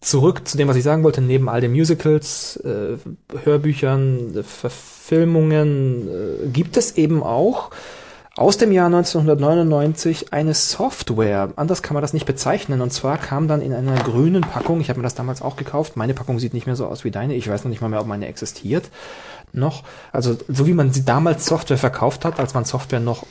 zurück 0.00 0.46
zu 0.46 0.56
dem, 0.56 0.68
was 0.68 0.76
ich 0.76 0.84
sagen 0.84 1.04
wollte, 1.04 1.20
neben 1.20 1.48
all 1.48 1.60
den 1.60 1.72
Musicals, 1.72 2.56
äh, 2.58 2.96
Hörbüchern, 3.44 4.44
Verfilmungen, 4.44 6.08
äh, 6.08 6.48
gibt 6.48 6.76
es 6.76 6.96
eben 6.96 7.22
auch 7.22 7.70
aus 8.36 8.58
dem 8.58 8.70
Jahr 8.70 8.90
1999 8.90 10.32
eine 10.32 10.52
Software. 10.52 11.50
Anders 11.56 11.82
kann 11.82 11.94
man 11.94 12.02
das 12.02 12.12
nicht 12.12 12.26
bezeichnen. 12.26 12.82
Und 12.82 12.92
zwar 12.92 13.16
kam 13.16 13.48
dann 13.48 13.62
in 13.62 13.72
einer 13.72 13.96
grünen 13.96 14.42
Packung, 14.42 14.80
ich 14.80 14.90
habe 14.90 15.00
mir 15.00 15.04
das 15.04 15.14
damals 15.14 15.40
auch 15.40 15.56
gekauft, 15.56 15.96
meine 15.96 16.12
Packung 16.12 16.38
sieht 16.38 16.52
nicht 16.52 16.66
mehr 16.66 16.76
so 16.76 16.86
aus 16.86 17.04
wie 17.04 17.10
deine, 17.10 17.34
ich 17.34 17.48
weiß 17.48 17.64
noch 17.64 17.70
nicht 17.70 17.80
mal 17.80 17.88
mehr, 17.88 18.00
ob 18.00 18.06
meine 18.06 18.26
existiert 18.26 18.90
noch. 19.52 19.84
Also 20.12 20.36
so 20.48 20.66
wie 20.66 20.74
man 20.74 20.92
sie 20.92 21.04
damals 21.04 21.46
Software 21.46 21.78
verkauft 21.78 22.26
hat, 22.26 22.38
als 22.38 22.52
man 22.52 22.66
Software 22.66 23.00
noch 23.00 23.24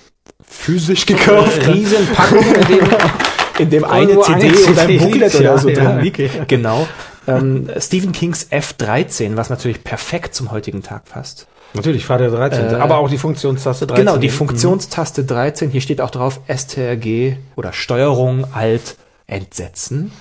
physisch 0.43 1.05
gekauft 1.05 1.61
hat. 1.61 1.67
Riesenpackung, 1.67 2.39
in 2.39 2.67
dem, 2.67 2.87
in 3.59 3.69
dem 3.69 3.83
eine 3.83 4.11
Irgendwo 4.11 4.23
CD 4.23 4.47
eine 4.47 4.57
und 4.57 4.67
ein 4.67 4.87
CD 4.87 4.97
Booklet 4.97 5.21
liegt, 5.21 5.35
oder 5.35 5.43
ja, 5.43 5.57
so 5.57 5.69
ja, 5.69 5.75
drin 5.75 5.99
liegt. 6.01 6.19
okay. 6.19 6.29
Genau. 6.47 6.87
Ähm, 7.27 7.69
Stephen 7.79 8.11
Kings 8.11 8.47
F13, 8.51 9.35
was 9.35 9.49
natürlich 9.49 9.83
perfekt 9.83 10.35
zum 10.35 10.51
heutigen 10.51 10.83
Tag 10.83 11.05
passt. 11.05 11.47
Natürlich, 11.73 12.05
Vater 12.05 12.29
13. 12.29 12.69
Äh, 12.69 12.73
aber 12.75 12.97
auch 12.97 13.09
die 13.09 13.17
Funktionstaste 13.17 13.87
13. 13.87 14.05
Genau, 14.05 14.17
die 14.17 14.29
Funktionstaste 14.29 15.25
13, 15.25 15.69
hier 15.69 15.81
steht 15.81 16.01
auch 16.01 16.11
drauf 16.11 16.39
STRG 16.47 17.35
oder 17.55 17.73
Steuerung 17.73 18.45
Alt 18.53 18.95
Entsetzen. 19.27 20.11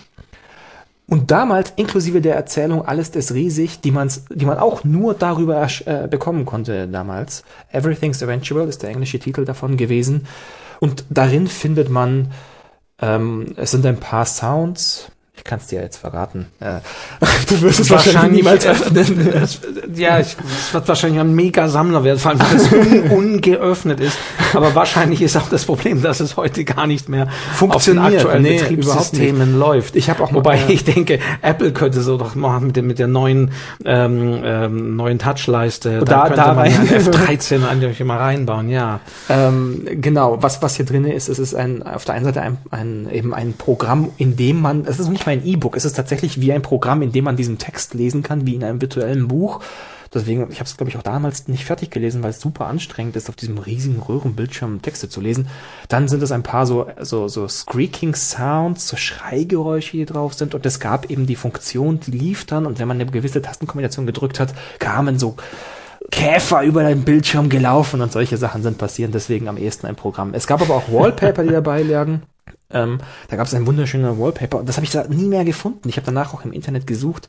Und 1.07 1.31
damals, 1.31 1.75
inklusive 1.77 2.23
der 2.23 2.35
Erzählung 2.35 2.87
Alles 2.87 3.11
ist 3.11 3.35
riesig, 3.35 3.81
die, 3.83 3.91
man's, 3.91 4.25
die 4.31 4.47
man 4.47 4.59
auch 4.59 4.85
nur 4.85 5.13
darüber 5.15 5.69
äh, 5.85 6.09
bekommen 6.09 6.47
konnte 6.47 6.89
damals. 6.89 7.45
Everything's 7.71 8.23
Eventual 8.23 8.67
ist 8.69 8.83
der 8.83 8.91
englische 8.91 9.19
Titel 9.19 9.45
davon 9.45 9.77
gewesen. 9.77 10.27
Und 10.81 11.05
darin 11.11 11.47
findet 11.47 11.91
man, 11.91 12.33
ähm, 13.01 13.55
es 13.57 13.71
sind 13.71 13.85
ein 13.87 14.01
paar 14.01 14.27
Sounds. 14.27 15.11
Ich 15.37 15.43
kann 15.43 15.59
es 15.59 15.67
dir 15.67 15.83
jetzt 15.83 15.97
verraten. 15.97 16.47
Äh, 16.61 16.77
du 17.49 17.61
wirst 17.63 17.81
es 17.81 17.91
wahrscheinlich 17.91 18.43
niemals 18.43 18.65
öffnen. 18.67 19.33
Es, 19.43 19.61
ja, 19.95 20.19
ich, 20.21 20.37
es 20.69 20.73
wird 20.73 20.87
wahrscheinlich 20.89 21.21
ein 21.21 21.35
mega 21.35 21.69
Sammlerwert, 21.69 22.21
vor 22.21 22.31
allem 22.31 22.41
weil 22.41 22.57
es 22.57 22.73
un, 22.73 23.11
ungeöffnet 23.11 24.01
ist. 24.01 24.17
Aber 24.55 24.75
wahrscheinlich 24.77 25.21
ist 25.21 25.37
auch 25.37 25.49
das 25.49 25.65
Problem, 25.65 26.03
dass 26.03 26.21
es 26.21 26.37
heute 26.37 26.65
gar 26.65 26.87
nicht 26.87 27.09
mehr 27.09 27.29
Funktioniert. 27.57 28.05
auf 28.07 28.11
den 28.13 28.19
aktuellen 28.21 28.43
Nee, 28.43 28.59
Betriebssystemen 28.61 29.59
läuft. 29.59 29.97
Ich 29.97 30.09
habe 30.09 30.23
auch 30.23 30.31
mal- 30.31 30.37
Wobei 30.39 30.57
äh, 30.69 30.73
ich 30.73 30.85
denke, 30.85 31.19
Apple 31.43 31.73
könnte 31.73 32.01
so 32.03 32.17
doch 32.17 32.37
machen 32.37 32.69
mit, 32.69 32.77
der- 32.77 32.83
mit 32.85 32.99
der 33.01 33.09
neuen 33.09 33.51
ähm, 33.85 34.41
ähm, 34.45 34.97
neuen 34.97 35.19
Touchleiste. 35.19 35.99
Da- 36.05 36.23
könnte 36.23 36.37
da 36.37 36.47
man 36.55 36.59
rein. 36.59 36.73
ja 36.73 36.79
ein 36.97 37.03
F13 37.03 37.67
eigentlich 37.69 38.03
mal 38.05 38.19
reinbauen, 38.19 38.69
ja. 38.71 39.01
Ähm, 39.29 39.83
genau, 40.01 40.43
was, 40.43 40.63
was 40.63 40.77
hier 40.77 40.87
drin 40.87 41.05
ist, 41.05 41.29
es 41.29 41.39
ist 41.41 41.55
ein, 41.55 41.83
auf 41.83 42.05
der 42.05 42.15
einen 42.15 42.25
Seite 42.25 42.41
ein, 42.41 42.57
ein, 42.71 43.09
eben 43.13 43.35
ein 43.35 43.53
Programm, 43.55 44.11
in 44.17 44.37
dem 44.37 44.61
man, 44.63 44.85
es 44.87 44.99
ist 45.01 45.07
noch 45.07 45.13
nicht 45.13 45.24
mal 45.27 45.33
ein 45.33 45.47
E-Book, 45.47 45.77
es 45.77 45.85
ist 45.85 45.95
tatsächlich 45.95 46.41
wie 46.41 46.53
ein 46.53 46.63
Programm, 46.63 47.03
in 47.03 47.13
dem 47.13 47.25
man 47.25 47.37
diesen 47.37 47.59
Text 47.59 47.95
lesen 47.95 48.23
kann, 48.23 48.47
wie 48.47 48.55
in 48.55 48.65
einem 48.65 48.81
virtuellen 48.81 49.29
Buch. 49.29 49.61
Deswegen, 50.15 50.49
ich 50.51 50.61
habe 50.61 50.69
es, 50.69 50.77
glaube 50.77 50.91
ich, 50.91 50.97
auch 50.97 51.03
damals 51.03 51.49
nicht 51.49 51.65
fertig 51.65 51.91
gelesen, 51.91 52.23
weil 52.23 52.31
es 52.31 52.41
super 52.41 52.67
anstrengend 52.67 53.17
ist, 53.17 53.29
auf 53.29 53.35
diesem 53.35 53.59
riesigen 53.59 53.99
Röhrenbildschirm 53.99 54.81
Texte 54.81 55.09
zu 55.09 55.21
lesen. 55.21 55.49
Dann 55.89 56.07
sind 56.07 56.23
es 56.23 56.31
ein 56.31 56.45
paar 56.45 56.67
so, 56.67 56.87
so, 57.01 57.27
so 57.27 57.49
Screaking 57.49 58.15
Sounds, 58.15 58.87
so 58.87 58.97
Schreigeräusche, 58.97 59.97
die 59.97 60.05
drauf 60.05 60.35
sind. 60.35 60.55
Und 60.55 60.65
es 60.67 60.79
gab 60.79 61.11
eben 61.11 61.27
die 61.27 61.35
Funktion, 61.35 61.99
die 61.99 62.13
lief 62.13 62.45
dann. 62.45 62.65
Und 62.65 62.79
wenn 62.79 62.87
man 62.87 63.01
eine 63.01 63.11
gewisse 63.11 63.43
Tastenkombination 63.43 64.07
gedrückt 64.07 64.39
hat, 64.39 64.55
kamen 64.79 65.19
so 65.19 65.35
Käfer 66.13 66.63
über 66.63 66.85
den 66.85 67.03
Bildschirm 67.03 67.49
gelaufen 67.49 68.01
und 68.01 68.13
solche 68.13 68.37
Sachen 68.37 68.63
sind 68.63 68.79
passieren, 68.79 69.11
deswegen 69.11 69.49
am 69.49 69.57
ehesten 69.57 69.87
ein 69.87 69.97
Programm. 69.97 70.33
Es 70.35 70.47
gab 70.47 70.63
aber 70.63 70.75
auch 70.77 70.89
Wallpaper, 70.93 71.43
die 71.43 71.51
dabei 71.51 71.83
lagen. 71.83 72.23
Ähm, 72.75 72.99
da 73.29 73.37
gab 73.37 73.47
es 73.47 73.55
ein 73.55 73.67
wunderschöner 73.67 74.19
Wallpaper 74.19 74.63
das 74.65 74.77
habe 74.77 74.85
ich 74.85 74.93
da 74.93 75.07
nie 75.09 75.25
mehr 75.25 75.45
gefunden. 75.45 75.89
Ich 75.89 75.97
habe 75.97 76.07
danach 76.07 76.35
auch 76.35 76.45
im 76.45 76.53
Internet 76.53 76.87
gesucht. 76.87 77.29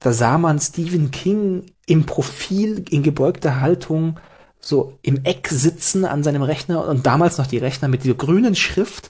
Da 0.00 0.12
sah 0.12 0.36
man 0.36 0.58
Stephen 0.58 1.10
King 1.10 1.64
im 1.86 2.04
Profil 2.04 2.84
in 2.90 3.02
gebeugter 3.02 3.60
Haltung 3.60 4.18
so 4.60 4.98
im 5.02 5.24
Eck 5.24 5.48
sitzen 5.48 6.04
an 6.04 6.22
seinem 6.22 6.42
Rechner 6.42 6.86
und 6.86 7.06
damals 7.06 7.38
noch 7.38 7.46
die 7.46 7.58
Rechner 7.58 7.88
mit 7.88 8.04
dieser 8.04 8.14
grünen 8.14 8.54
Schrift, 8.54 9.08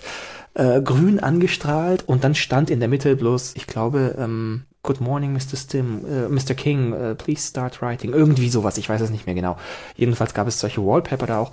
äh, 0.54 0.80
grün 0.80 1.20
angestrahlt 1.20 2.08
und 2.08 2.24
dann 2.24 2.34
stand 2.34 2.70
in 2.70 2.80
der 2.80 2.88
Mitte 2.88 3.16
bloß, 3.16 3.52
ich 3.56 3.66
glaube, 3.66 4.16
ähm, 4.18 4.64
Good 4.84 5.00
morning, 5.00 5.32
Mr. 5.32 5.56
Stim, 5.56 6.00
äh, 6.04 6.28
Mr. 6.28 6.54
King, 6.56 6.92
äh, 6.92 7.14
please 7.14 7.46
start 7.46 7.80
writing. 7.80 8.12
Irgendwie 8.12 8.48
sowas, 8.48 8.76
ich 8.78 8.88
weiß 8.88 9.00
es 9.00 9.10
nicht 9.10 9.26
mehr 9.26 9.34
genau. 9.36 9.56
Jedenfalls 9.94 10.34
gab 10.34 10.48
es 10.48 10.58
solche 10.58 10.84
Wallpaper 10.84 11.26
da 11.26 11.38
auch. 11.38 11.52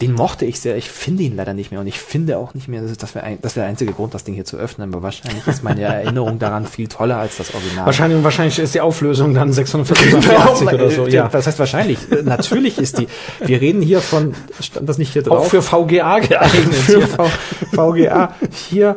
Den 0.00 0.14
mochte 0.14 0.46
ich 0.46 0.60
sehr, 0.60 0.78
ich 0.78 0.88
finde 0.88 1.24
ihn 1.24 1.36
leider 1.36 1.52
nicht 1.52 1.72
mehr 1.72 1.80
und 1.80 1.86
ich 1.86 1.98
finde 2.00 2.38
auch 2.38 2.54
nicht 2.54 2.68
mehr, 2.68 2.80
das 2.80 2.96
das 2.96 3.14
wäre 3.14 3.26
ein, 3.26 3.38
das 3.42 3.54
wäre 3.54 3.64
der 3.64 3.70
einzige 3.70 3.92
Grund, 3.92 4.14
das 4.14 4.24
Ding 4.24 4.32
hier 4.34 4.46
zu 4.46 4.56
öffnen, 4.56 4.94
aber 4.94 5.02
wahrscheinlich 5.02 5.46
ist 5.46 5.62
meine 5.62 5.82
Erinnerung 5.82 6.38
daran 6.38 6.64
viel 6.64 6.88
toller 6.88 7.18
als 7.18 7.36
das 7.36 7.52
Original. 7.52 7.84
Wahrscheinlich, 7.84 8.24
wahrscheinlich 8.24 8.58
ist 8.58 8.74
die 8.74 8.80
Auflösung 8.80 9.34
dann 9.34 9.52
685 9.52 10.72
oder 10.72 10.90
so, 10.90 11.06
Äh, 11.06 11.10
ja. 11.10 11.30
Was 11.30 11.46
heißt 11.46 11.58
wahrscheinlich? 11.58 11.98
Äh, 12.10 12.22
Natürlich 12.22 12.78
ist 12.78 12.96
die. 12.96 13.08
Wir 13.44 13.60
reden 13.60 13.82
hier 13.82 14.00
von, 14.00 14.34
stand 14.58 14.88
das 14.88 14.96
nicht 14.96 15.12
hier 15.12 15.22
drauf? 15.22 15.40
Auch 15.40 15.50
für 15.50 15.60
VGA 15.60 16.20
geeignet. 16.20 16.74
für 16.74 17.02
v, 17.02 17.28
VGA. 17.74 18.34
Hier 18.70 18.96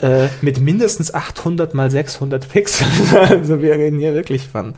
äh, 0.00 0.28
mit 0.42 0.60
mindestens 0.60 1.14
800 1.14 1.74
mal 1.74 1.90
600 1.90 2.48
Pixeln. 2.48 2.90
Also 3.14 3.62
wir 3.62 3.74
reden 3.74 3.98
hier 3.98 4.14
wirklich 4.14 4.46
von 4.48 4.74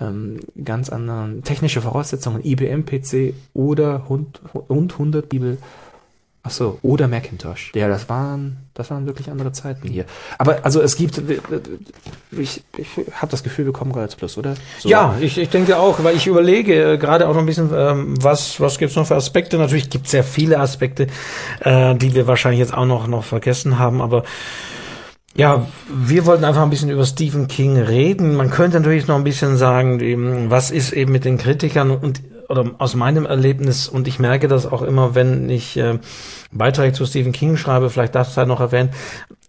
ähm, 0.00 0.40
ganz 0.62 0.90
anderen 0.90 1.42
technische 1.42 1.80
Voraussetzungen. 1.80 2.44
IBM-PC 2.44 3.34
oder 3.54 4.08
Hund, 4.08 4.40
und 4.52 4.92
100 4.92 5.28
Bibel. 5.28 5.58
Ach 6.48 6.52
so, 6.52 6.78
oder 6.80 7.08
Macintosh. 7.08 7.72
Ja, 7.74 7.88
das 7.88 8.08
waren, 8.08 8.56
das 8.72 8.90
waren 8.90 9.04
wirklich 9.04 9.30
andere 9.30 9.52
Zeiten 9.52 9.86
hier. 9.86 10.06
Aber 10.38 10.64
also 10.64 10.80
es 10.80 10.96
gibt, 10.96 11.20
ich, 12.30 12.62
ich 12.78 12.88
habe 13.12 13.30
das 13.30 13.42
Gefühl, 13.42 13.66
wir 13.66 13.74
kommen 13.74 13.92
gerade 13.92 14.16
Plus, 14.16 14.38
oder? 14.38 14.54
So. 14.78 14.88
Ja, 14.88 15.14
ich, 15.20 15.36
ich 15.36 15.50
denke 15.50 15.76
auch, 15.76 16.02
weil 16.02 16.16
ich 16.16 16.26
überlege 16.26 16.94
äh, 16.94 16.96
gerade 16.96 17.28
auch 17.28 17.34
noch 17.34 17.40
ein 17.40 17.46
bisschen, 17.46 17.70
ähm, 17.74 18.14
was, 18.22 18.58
was 18.60 18.78
gibt's 18.78 18.96
noch 18.96 19.06
für 19.06 19.16
Aspekte? 19.16 19.58
Natürlich 19.58 19.90
gibt's 19.90 20.10
sehr 20.10 20.24
viele 20.24 20.58
Aspekte, 20.58 21.08
äh, 21.60 21.94
die 21.96 22.14
wir 22.14 22.26
wahrscheinlich 22.26 22.60
jetzt 22.60 22.72
auch 22.72 22.86
noch, 22.86 23.08
noch 23.08 23.24
vergessen 23.24 23.78
haben, 23.78 24.00
aber 24.00 24.24
ja, 25.36 25.66
wir 25.94 26.24
wollten 26.24 26.44
einfach 26.44 26.62
ein 26.62 26.70
bisschen 26.70 26.88
über 26.88 27.04
Stephen 27.04 27.46
King 27.46 27.76
reden. 27.76 28.34
Man 28.34 28.48
könnte 28.48 28.78
natürlich 28.78 29.06
noch 29.06 29.16
ein 29.16 29.24
bisschen 29.24 29.58
sagen, 29.58 30.50
was 30.50 30.70
ist 30.70 30.92
eben 30.92 31.12
mit 31.12 31.26
den 31.26 31.36
Kritikern 31.36 31.90
und 31.90 32.22
oder 32.48 32.70
aus 32.78 32.94
meinem 32.94 33.26
Erlebnis 33.26 33.88
und 33.88 34.08
ich 34.08 34.18
merke 34.18 34.48
das 34.48 34.66
auch 34.66 34.82
immer, 34.82 35.14
wenn 35.14 35.48
ich 35.50 35.76
äh, 35.76 35.98
Beiträge 36.50 36.92
zu 36.94 37.04
Stephen 37.06 37.32
King 37.32 37.56
schreibe, 37.56 37.90
vielleicht 37.90 38.14
darfst 38.14 38.32
du 38.34 38.38
halt 38.38 38.48
noch 38.48 38.60
erwähnen. 38.60 38.90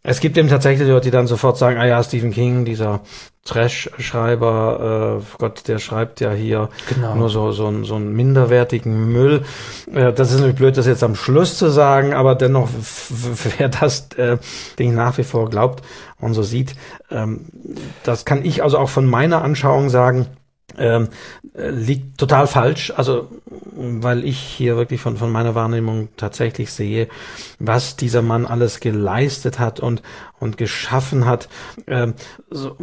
Es 0.04 0.20
gibt 0.22 0.38
eben 0.38 0.48
tatsächlich 0.50 0.88
Leute, 0.88 1.06
die 1.06 1.12
dann 1.12 1.28
sofort 1.28 1.58
sagen, 1.58 1.78
ah 1.78 1.86
ja, 1.86 2.02
Stephen 2.04 2.32
King, 2.32 2.64
dieser 2.66 3.02
Trash-Schreiber, 3.46 5.20
äh, 5.22 5.38
Gott, 5.38 5.68
der 5.68 5.80
schreibt 5.80 6.20
ja 6.20 6.32
hier 6.32 6.70
Genau. 6.94 7.16
nur 7.16 7.30
so, 7.30 7.52
so, 7.52 7.68
einen- 7.68 7.84
so 7.86 7.96
einen 7.96 8.14
minderwertigen 8.16 9.12
Müll. 9.12 9.44
Äh, 9.94 10.14
das 10.14 10.30
ist 10.32 10.38
natürlich 10.38 10.56
blöd, 10.58 10.78
das 10.78 10.88
jetzt 10.88 11.04
am 11.04 11.16
Schluss 11.16 11.58
zu 11.58 11.70
sagen, 11.70 12.14
aber 12.14 12.36
dennoch, 12.36 12.70
wer 13.58 13.70
das 13.70 14.08
äh, 14.18 14.38
Ding 14.78 14.94
nach 14.96 15.18
wie 15.18 15.24
vor 15.24 15.50
glaubt 15.50 15.84
und 16.20 16.34
so 16.34 16.44
sieht, 16.44 16.76
ähm, 17.12 17.46
das 18.04 18.26
kann 18.26 18.44
ich 18.46 18.64
also 18.64 18.78
auch 18.78 18.90
von 18.90 19.06
meiner 19.06 19.42
Anschauung 19.44 19.90
sagen. 19.90 20.28
Ähm, 20.78 21.10
äh, 21.54 21.70
liegt 21.70 22.18
total 22.18 22.48
falsch. 22.48 22.92
Also, 22.96 23.30
weil 23.76 24.26
ich 24.26 24.38
hier 24.38 24.76
wirklich 24.76 25.02
von, 25.02 25.18
von 25.18 25.32
meiner 25.32 25.56
Wahrnehmung 25.56 26.10
tatsächlich 26.18 26.72
sehe, 26.72 27.08
was 27.60 27.96
dieser 27.96 28.22
Mann 28.22 28.46
alles 28.46 28.80
geleistet 28.80 29.60
hat 29.60 29.80
und, 29.80 30.02
und 30.40 30.58
geschaffen 30.58 31.26
hat. 31.26 31.50
Ähm, 31.88 32.14
so, 32.50 32.76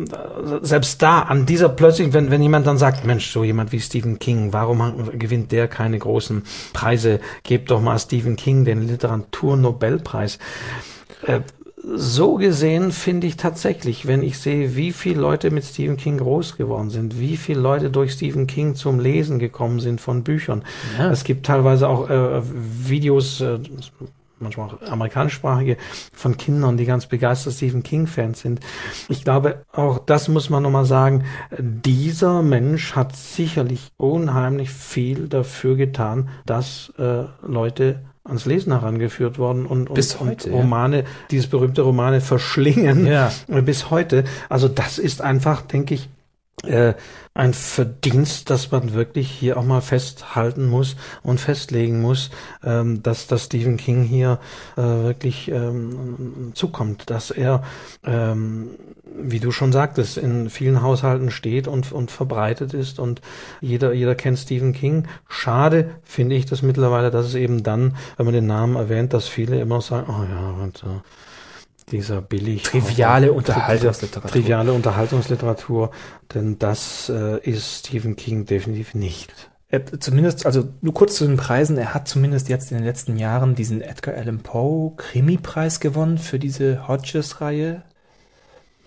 selbst 0.62 1.02
da, 1.02 1.20
an 1.22 1.46
dieser 1.46 1.68
plötzlich, 1.68 2.12
wenn, 2.12 2.30
wenn 2.30 2.42
jemand 2.42 2.66
dann 2.66 2.78
sagt, 2.78 3.04
Mensch, 3.04 3.30
so 3.30 3.44
jemand 3.44 3.72
wie 3.72 3.80
Stephen 3.80 4.18
King, 4.18 4.52
warum 4.52 5.10
gewinnt 5.18 5.52
der 5.52 5.68
keine 5.68 5.98
großen 5.98 6.44
Preise? 6.72 7.20
Gebt 7.42 7.70
doch 7.70 7.80
mal 7.80 7.98
Stephen 7.98 8.36
King 8.36 8.64
den 8.64 8.86
Literaturnobelpreis. 8.86 10.38
Äh, 11.26 11.40
so 11.94 12.34
gesehen 12.34 12.90
finde 12.90 13.28
ich 13.28 13.36
tatsächlich, 13.36 14.06
wenn 14.06 14.22
ich 14.22 14.38
sehe, 14.38 14.74
wie 14.74 14.92
viele 14.92 15.20
Leute 15.20 15.52
mit 15.52 15.64
Stephen 15.64 15.96
King 15.96 16.18
groß 16.18 16.56
geworden 16.56 16.90
sind, 16.90 17.20
wie 17.20 17.36
viele 17.36 17.60
Leute 17.60 17.90
durch 17.90 18.12
Stephen 18.12 18.48
King 18.48 18.74
zum 18.74 18.98
Lesen 18.98 19.38
gekommen 19.38 19.78
sind 19.78 20.00
von 20.00 20.24
Büchern. 20.24 20.64
Ja. 20.98 21.10
Es 21.10 21.22
gibt 21.22 21.46
teilweise 21.46 21.88
auch 21.88 22.10
äh, 22.10 22.42
Videos, 22.42 23.40
äh, 23.40 23.60
manchmal 24.40 24.68
auch 24.68 24.82
amerikanischsprachige, 24.90 25.76
von 26.12 26.36
Kindern, 26.36 26.76
die 26.76 26.86
ganz 26.86 27.06
begeistert 27.06 27.54
Stephen 27.54 27.84
King-Fans 27.84 28.40
sind. 28.40 28.60
Ich 29.08 29.22
glaube, 29.22 29.64
auch 29.72 29.98
das 29.98 30.26
muss 30.26 30.50
man 30.50 30.64
nochmal 30.64 30.86
sagen, 30.86 31.24
dieser 31.56 32.42
Mensch 32.42 32.96
hat 32.96 33.14
sicherlich 33.14 33.92
unheimlich 33.96 34.70
viel 34.70 35.28
dafür 35.28 35.76
getan, 35.76 36.30
dass 36.44 36.92
äh, 36.98 37.24
Leute 37.46 38.00
ans 38.26 38.44
Lesen 38.44 38.72
herangeführt 38.72 39.38
worden 39.38 39.66
und, 39.66 39.92
bis 39.94 40.14
und, 40.16 40.30
heute, 40.30 40.50
und 40.50 40.60
Romane, 40.60 40.98
ja. 40.98 41.04
dieses 41.30 41.48
berühmte 41.48 41.82
Romane 41.82 42.20
verschlingen 42.20 43.06
ja. 43.06 43.30
bis 43.64 43.90
heute. 43.90 44.24
Also 44.48 44.68
das 44.68 44.98
ist 44.98 45.22
einfach, 45.22 45.62
denke 45.62 45.94
ich, 45.94 46.08
äh, 46.64 46.94
ein 47.34 47.52
Verdienst, 47.52 48.48
dass 48.48 48.70
man 48.70 48.94
wirklich 48.94 49.30
hier 49.30 49.58
auch 49.58 49.64
mal 49.64 49.82
festhalten 49.82 50.66
muss 50.68 50.96
und 51.22 51.38
festlegen 51.38 52.00
muss, 52.00 52.30
ähm, 52.64 53.02
dass, 53.02 53.26
dass 53.26 53.44
Stephen 53.44 53.76
King 53.76 54.04
hier 54.04 54.40
äh, 54.76 54.80
wirklich 54.80 55.50
ähm, 55.50 56.52
zukommt, 56.54 57.10
dass 57.10 57.30
er, 57.30 57.62
ähm, 58.04 58.70
wie 59.14 59.40
du 59.40 59.50
schon 59.50 59.72
sagtest, 59.72 60.18
in 60.18 60.50
vielen 60.50 60.82
Haushalten 60.82 61.30
steht 61.30 61.68
und, 61.68 61.92
und 61.92 62.10
verbreitet 62.10 62.74
ist 62.74 62.98
und 62.98 63.20
jeder, 63.60 63.92
jeder 63.92 64.14
kennt 64.14 64.38
Stephen 64.38 64.72
King. 64.72 65.06
Schade 65.28 65.90
finde 66.02 66.34
ich 66.34 66.46
das 66.46 66.62
mittlerweile, 66.62 67.10
dass 67.10 67.26
es 67.26 67.34
eben 67.34 67.62
dann, 67.62 67.96
wenn 68.16 68.26
man 68.26 68.34
den 68.34 68.46
Namen 68.46 68.76
erwähnt, 68.76 69.12
dass 69.12 69.28
viele 69.28 69.60
immer 69.60 69.80
sagen, 69.80 70.06
oh 70.08 70.24
ja, 70.24 70.62
und, 70.62 70.82
äh, 70.82 71.00
dieser 71.90 72.20
billig 72.20 72.64
triviale 72.64 73.32
Unterhaltungsliteratur. 73.32 74.30
Triviale 74.30 74.72
Unterhaltungsliteratur, 74.72 75.90
denn 76.34 76.58
das 76.58 77.08
äh, 77.08 77.38
ist 77.48 77.86
Stephen 77.86 78.16
King 78.16 78.44
definitiv 78.44 78.94
nicht. 78.94 79.32
Er, 79.68 79.84
zumindest, 80.00 80.46
also 80.46 80.68
nur 80.80 80.94
kurz 80.94 81.16
zu 81.16 81.26
den 81.26 81.36
Preisen, 81.36 81.76
er 81.76 81.94
hat 81.94 82.08
zumindest 82.08 82.48
jetzt 82.48 82.70
in 82.70 82.78
den 82.78 82.86
letzten 82.86 83.16
Jahren 83.16 83.54
diesen 83.54 83.82
Edgar 83.82 84.14
Allan 84.14 84.40
Poe 84.40 84.94
Krimi-Preis 84.96 85.80
gewonnen 85.80 86.18
für 86.18 86.38
diese 86.38 86.88
Hodges-Reihe. 86.88 87.82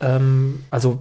Ähm, 0.01 0.63
also 0.71 0.99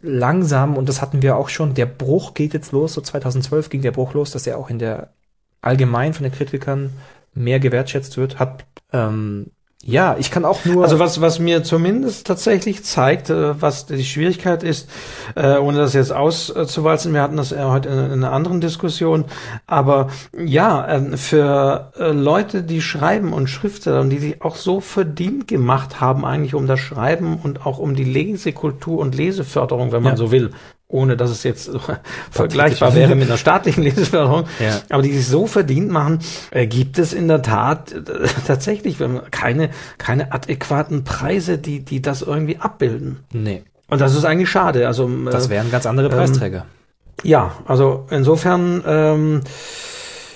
langsam, 0.00 0.76
und 0.76 0.88
das 0.88 1.00
hatten 1.00 1.22
wir 1.22 1.36
auch 1.36 1.48
schon, 1.48 1.74
der 1.74 1.86
Bruch 1.86 2.34
geht 2.34 2.54
jetzt 2.54 2.72
los, 2.72 2.94
so 2.94 3.00
2012 3.00 3.68
ging 3.68 3.82
der 3.82 3.92
Bruch 3.92 4.14
los, 4.14 4.32
dass 4.32 4.46
er 4.46 4.58
auch 4.58 4.70
in 4.70 4.78
der 4.78 5.12
allgemein 5.60 6.14
von 6.14 6.24
den 6.24 6.32
Kritikern 6.32 6.92
mehr 7.34 7.60
gewertschätzt 7.60 8.16
wird, 8.16 8.38
hat 8.38 8.64
ähm, 8.92 9.52
ja, 9.84 10.16
ich 10.16 10.30
kann 10.30 10.44
auch 10.44 10.64
nur. 10.64 10.84
Also 10.84 11.00
was, 11.00 11.20
was 11.20 11.40
mir 11.40 11.64
zumindest 11.64 12.26
tatsächlich 12.26 12.84
zeigt, 12.84 13.30
äh, 13.30 13.60
was 13.60 13.86
die 13.86 14.04
Schwierigkeit 14.04 14.62
ist, 14.62 14.88
äh, 15.34 15.56
ohne 15.56 15.78
das 15.78 15.92
jetzt 15.92 16.12
auszuwalzen, 16.12 17.12
wir 17.12 17.20
hatten 17.20 17.36
das 17.36 17.50
ja 17.50 17.68
heute 17.68 17.88
in, 17.88 18.12
einer 18.12 18.32
anderen 18.32 18.60
Diskussion, 18.60 19.24
aber 19.66 20.08
ja, 20.38 20.86
ähm, 20.88 21.18
für 21.18 21.92
äh, 21.98 22.12
Leute, 22.12 22.62
die 22.62 22.80
schreiben 22.80 23.32
und 23.32 23.48
Schriftsteller, 23.48 24.04
die 24.04 24.18
sich 24.18 24.42
auch 24.42 24.54
so 24.54 24.80
verdient 24.80 25.48
gemacht 25.48 26.00
haben, 26.00 26.24
eigentlich 26.24 26.54
um 26.54 26.68
das 26.68 26.78
Schreiben 26.78 27.40
und 27.42 27.66
auch 27.66 27.78
um 27.78 27.96
die 27.96 28.04
Lesekultur 28.04 29.00
und 29.00 29.16
Leseförderung, 29.16 29.90
wenn 29.90 30.04
man 30.04 30.12
ja. 30.12 30.16
so 30.16 30.30
will, 30.30 30.52
ohne 30.92 31.16
dass 31.16 31.30
es 31.30 31.42
jetzt 31.42 31.70
vergleichbar 32.30 32.94
wäre 32.94 33.14
mit 33.14 33.28
einer 33.28 33.38
staatlichen 33.38 33.82
Lebensförderung, 33.82 34.44
ja. 34.60 34.80
aber 34.90 35.02
die 35.02 35.12
sich 35.12 35.26
so 35.26 35.46
verdient 35.46 35.90
machen, 35.90 36.20
äh, 36.50 36.66
gibt 36.66 36.98
es 36.98 37.12
in 37.12 37.28
der 37.28 37.42
Tat 37.42 37.92
äh, 37.92 38.02
tatsächlich 38.46 38.98
keine, 39.30 39.70
keine 39.98 40.32
adäquaten 40.32 41.04
Preise, 41.04 41.58
die, 41.58 41.80
die 41.80 42.02
das 42.02 42.22
irgendwie 42.22 42.58
abbilden. 42.58 43.20
Nee. 43.32 43.64
Und 43.88 44.00
das 44.00 44.14
ist 44.14 44.24
eigentlich 44.24 44.50
schade. 44.50 44.86
Also, 44.86 45.10
das 45.30 45.50
wären 45.50 45.70
ganz 45.70 45.84
andere 45.86 46.08
Preisträger. 46.08 46.58
Ähm, 46.58 47.24
ja, 47.24 47.52
also 47.66 48.06
insofern 48.10 48.82
ähm, 48.86 49.40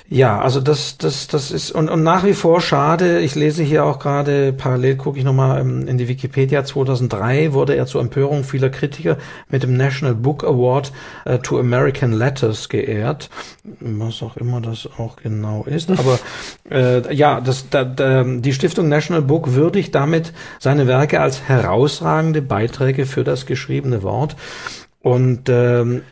ja, 0.09 0.41
also 0.41 0.61
das, 0.61 0.99
das, 0.99 1.27
das 1.27 1.51
ist 1.51 1.73
und, 1.73 1.89
und 1.89 2.05
nach 2.05 2.25
wie 2.25 2.33
vor 2.33 2.61
schade. 2.61 3.19
Ich 3.21 3.35
lese 3.35 3.65
hier 3.65 3.85
auch 3.85 3.99
gerade 3.99 4.53
parallel 4.53 4.97
gucke 4.97 5.19
ich 5.19 5.25
nochmal 5.25 5.61
ähm, 5.61 5.89
in 5.89 5.99
die 5.99 6.07
Wikipedia. 6.07 6.65
2003 6.65 7.53
wurde 7.53 7.75
er 7.75 7.87
zur 7.87 8.01
Empörung 8.01 8.45
vieler 8.45 8.71
Kritiker 8.71 9.17
mit 9.49 9.65
dem 9.65 9.77
National 9.77 10.15
Book 10.15 10.45
Award 10.45 10.93
äh, 11.25 11.39
to 11.39 11.59
American 11.59 12.13
Letters 12.13 12.69
geehrt, 12.69 13.31
was 13.81 14.23
auch 14.23 14.37
immer 14.37 14.61
das 14.61 14.89
auch 14.97 15.17
genau 15.17 15.65
ist. 15.65 15.91
Aber 15.91 16.21
äh, 16.71 17.13
ja, 17.13 17.41
das, 17.41 17.69
da, 17.69 17.85
da, 17.85 18.23
die 18.23 18.53
Stiftung 18.53 18.89
National 18.89 19.23
Book 19.23 19.55
würdigt 19.55 19.93
damit 19.95 20.33
seine 20.61 20.87
Werke 20.87 21.21
als 21.21 21.43
herausragende 21.49 22.43
Beiträge 22.43 23.07
für 23.07 23.25
das 23.25 23.45
geschriebene 23.45 24.05
Wort 24.05 24.37
und 25.07 25.49
ähm, 25.49 26.03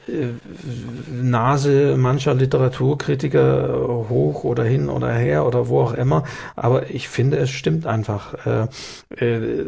Nase 1.11 1.97
mancher 1.97 2.33
Literaturkritiker 2.33 4.07
hoch 4.09 4.45
oder 4.45 4.63
hin 4.63 4.89
oder 4.89 5.13
her 5.13 5.47
oder 5.47 5.67
wo 5.67 5.81
auch 5.81 5.95
immer. 5.95 6.23
Aber 6.55 6.91
ich 6.91 7.09
finde, 7.09 7.39
es 7.39 7.51
stimmt 7.51 7.87
einfach. 7.87 8.47
Äh, 8.47 8.69
äh, 9.17 9.67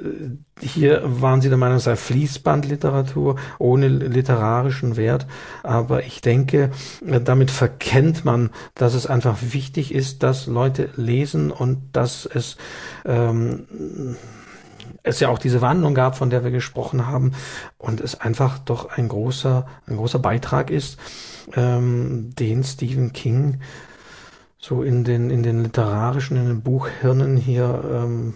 hier 0.61 1.03
waren 1.05 1.40
sie 1.40 1.48
der 1.48 1.59
Meinung, 1.59 1.78
es 1.78 1.85
sei 1.85 1.97
Fließbandliteratur 1.97 3.35
ohne 3.59 3.89
literarischen 3.89 4.97
Wert. 4.97 5.27
Aber 5.65 6.05
ich 6.05 6.20
denke, 6.20 6.70
damit 7.03 7.51
verkennt 7.51 8.24
man, 8.24 8.51
dass 8.77 8.94
es 8.94 9.09
einfach 9.09 9.39
wichtig 9.40 9.93
ist, 9.93 10.23
dass 10.23 10.47
Leute 10.47 10.90
lesen 10.94 11.51
und 11.51 11.81
dass 11.94 12.27
es 12.32 12.59
ähm, 13.05 13.66
es 15.02 15.20
ja 15.20 15.28
auch 15.28 15.38
diese 15.38 15.60
Wandlung 15.60 15.94
gab, 15.94 16.16
von 16.16 16.30
der 16.30 16.44
wir 16.44 16.50
gesprochen 16.50 17.06
haben, 17.06 17.32
und 17.78 18.00
es 18.00 18.20
einfach 18.20 18.58
doch 18.58 18.90
ein 18.90 19.08
großer, 19.08 19.66
ein 19.86 19.96
großer 19.96 20.18
Beitrag 20.18 20.70
ist, 20.70 20.98
ähm, 21.54 22.30
den 22.38 22.64
Stephen 22.64 23.12
King 23.12 23.60
so 24.58 24.82
in 24.82 25.04
den, 25.04 25.30
in 25.30 25.42
den 25.42 25.62
literarischen, 25.62 26.36
in 26.36 26.46
den 26.46 26.62
Buchhirnen 26.62 27.36
hier 27.36 27.84
ähm, 27.92 28.34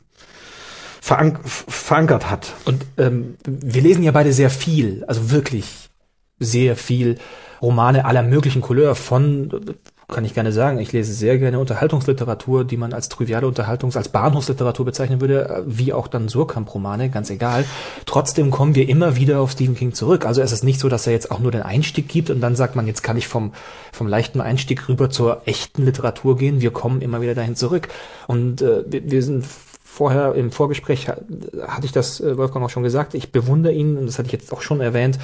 verank 1.01 1.41
verankert 1.45 2.31
hat. 2.31 2.55
Und 2.67 2.87
ähm, 2.99 3.37
wir 3.45 3.83
lesen 3.83 4.03
ja 4.05 4.13
beide 4.13 4.33
sehr 4.33 4.51
viel, 4.51 5.05
also 5.07 5.31
wirklich 5.31 5.91
sehr 6.39 6.77
viel 6.77 7.19
Romane 7.61 8.05
aller 8.05 8.23
möglichen 8.23 8.63
Couleur 8.63 8.95
von 8.95 9.77
kann 10.11 10.25
ich 10.25 10.35
gerne 10.35 10.53
sagen. 10.53 10.79
Ich 10.79 10.93
lese 10.93 11.13
sehr 11.13 11.39
gerne 11.39 11.59
Unterhaltungsliteratur, 11.59 12.65
die 12.65 12.77
man 12.77 12.93
als 12.93 13.09
triviale 13.09 13.47
Unterhaltungs-, 13.47 13.97
als 13.97 14.09
Bahnhofsliteratur 14.09 14.85
bezeichnen 14.85 15.21
würde, 15.21 15.65
wie 15.67 15.93
auch 15.93 16.09
dann 16.09 16.29
Surkamp-Romane, 16.29 17.11
ganz 17.11 17.31
egal. 17.31 17.65
Trotzdem 18.07 18.51
kommen 18.51 18.75
wir 18.75 18.89
immer 18.89 19.17
wieder 19.17 19.41
auf 19.41 19.53
Stephen 19.53 19.75
King 19.75 19.93
zurück. 19.93 20.27
Also 20.27 20.43
es 20.43 20.53
ist 20.53 20.65
nicht 20.65 20.81
so, 20.81 20.89
dass 20.89 21.07
er 21.07 21.13
jetzt 21.13 21.31
auch 21.31 21.39
nur 21.39 21.53
den 21.53 21.63
Einstieg 21.63 22.09
gibt 22.09 22.31
und 22.31 22.41
dann 22.41 22.57
sagt 22.57 22.77
man, 22.77 22.87
jetzt 22.87 23.03
kann 23.03 23.17
ich 23.17 23.29
vom, 23.29 23.53
vom 23.93 24.07
leichten 24.07 24.41
Einstieg 24.41 24.89
rüber 24.89 25.11
zur 25.11 25.43
echten 25.47 25.85
Literatur 25.85 26.37
gehen. 26.37 26.61
Wir 26.61 26.71
kommen 26.71 27.01
immer 27.01 27.21
wieder 27.21 27.35
dahin 27.35 27.57
zurück. 27.57 27.89
Und 28.27 28.63
äh, 28.63 28.85
wir, 28.87 29.11
wir 29.11 29.23
sind 29.23 29.47
vorher 29.83 30.35
im 30.35 30.53
Vorgespräch 30.53 31.09
hatte 31.09 31.85
ich 31.85 31.93
das 31.93 32.21
äh, 32.21 32.37
Wolfgang 32.37 32.65
auch 32.65 32.71
schon 32.71 32.83
gesagt. 32.83 33.15
Ich 33.15 33.33
bewundere 33.33 33.73
ihn 33.73 33.97
und 33.97 34.07
das 34.07 34.19
hatte 34.19 34.27
ich 34.27 34.33
jetzt 34.33 34.53
auch 34.53 34.63
schon 34.63 34.81
erwähnt 34.81 35.19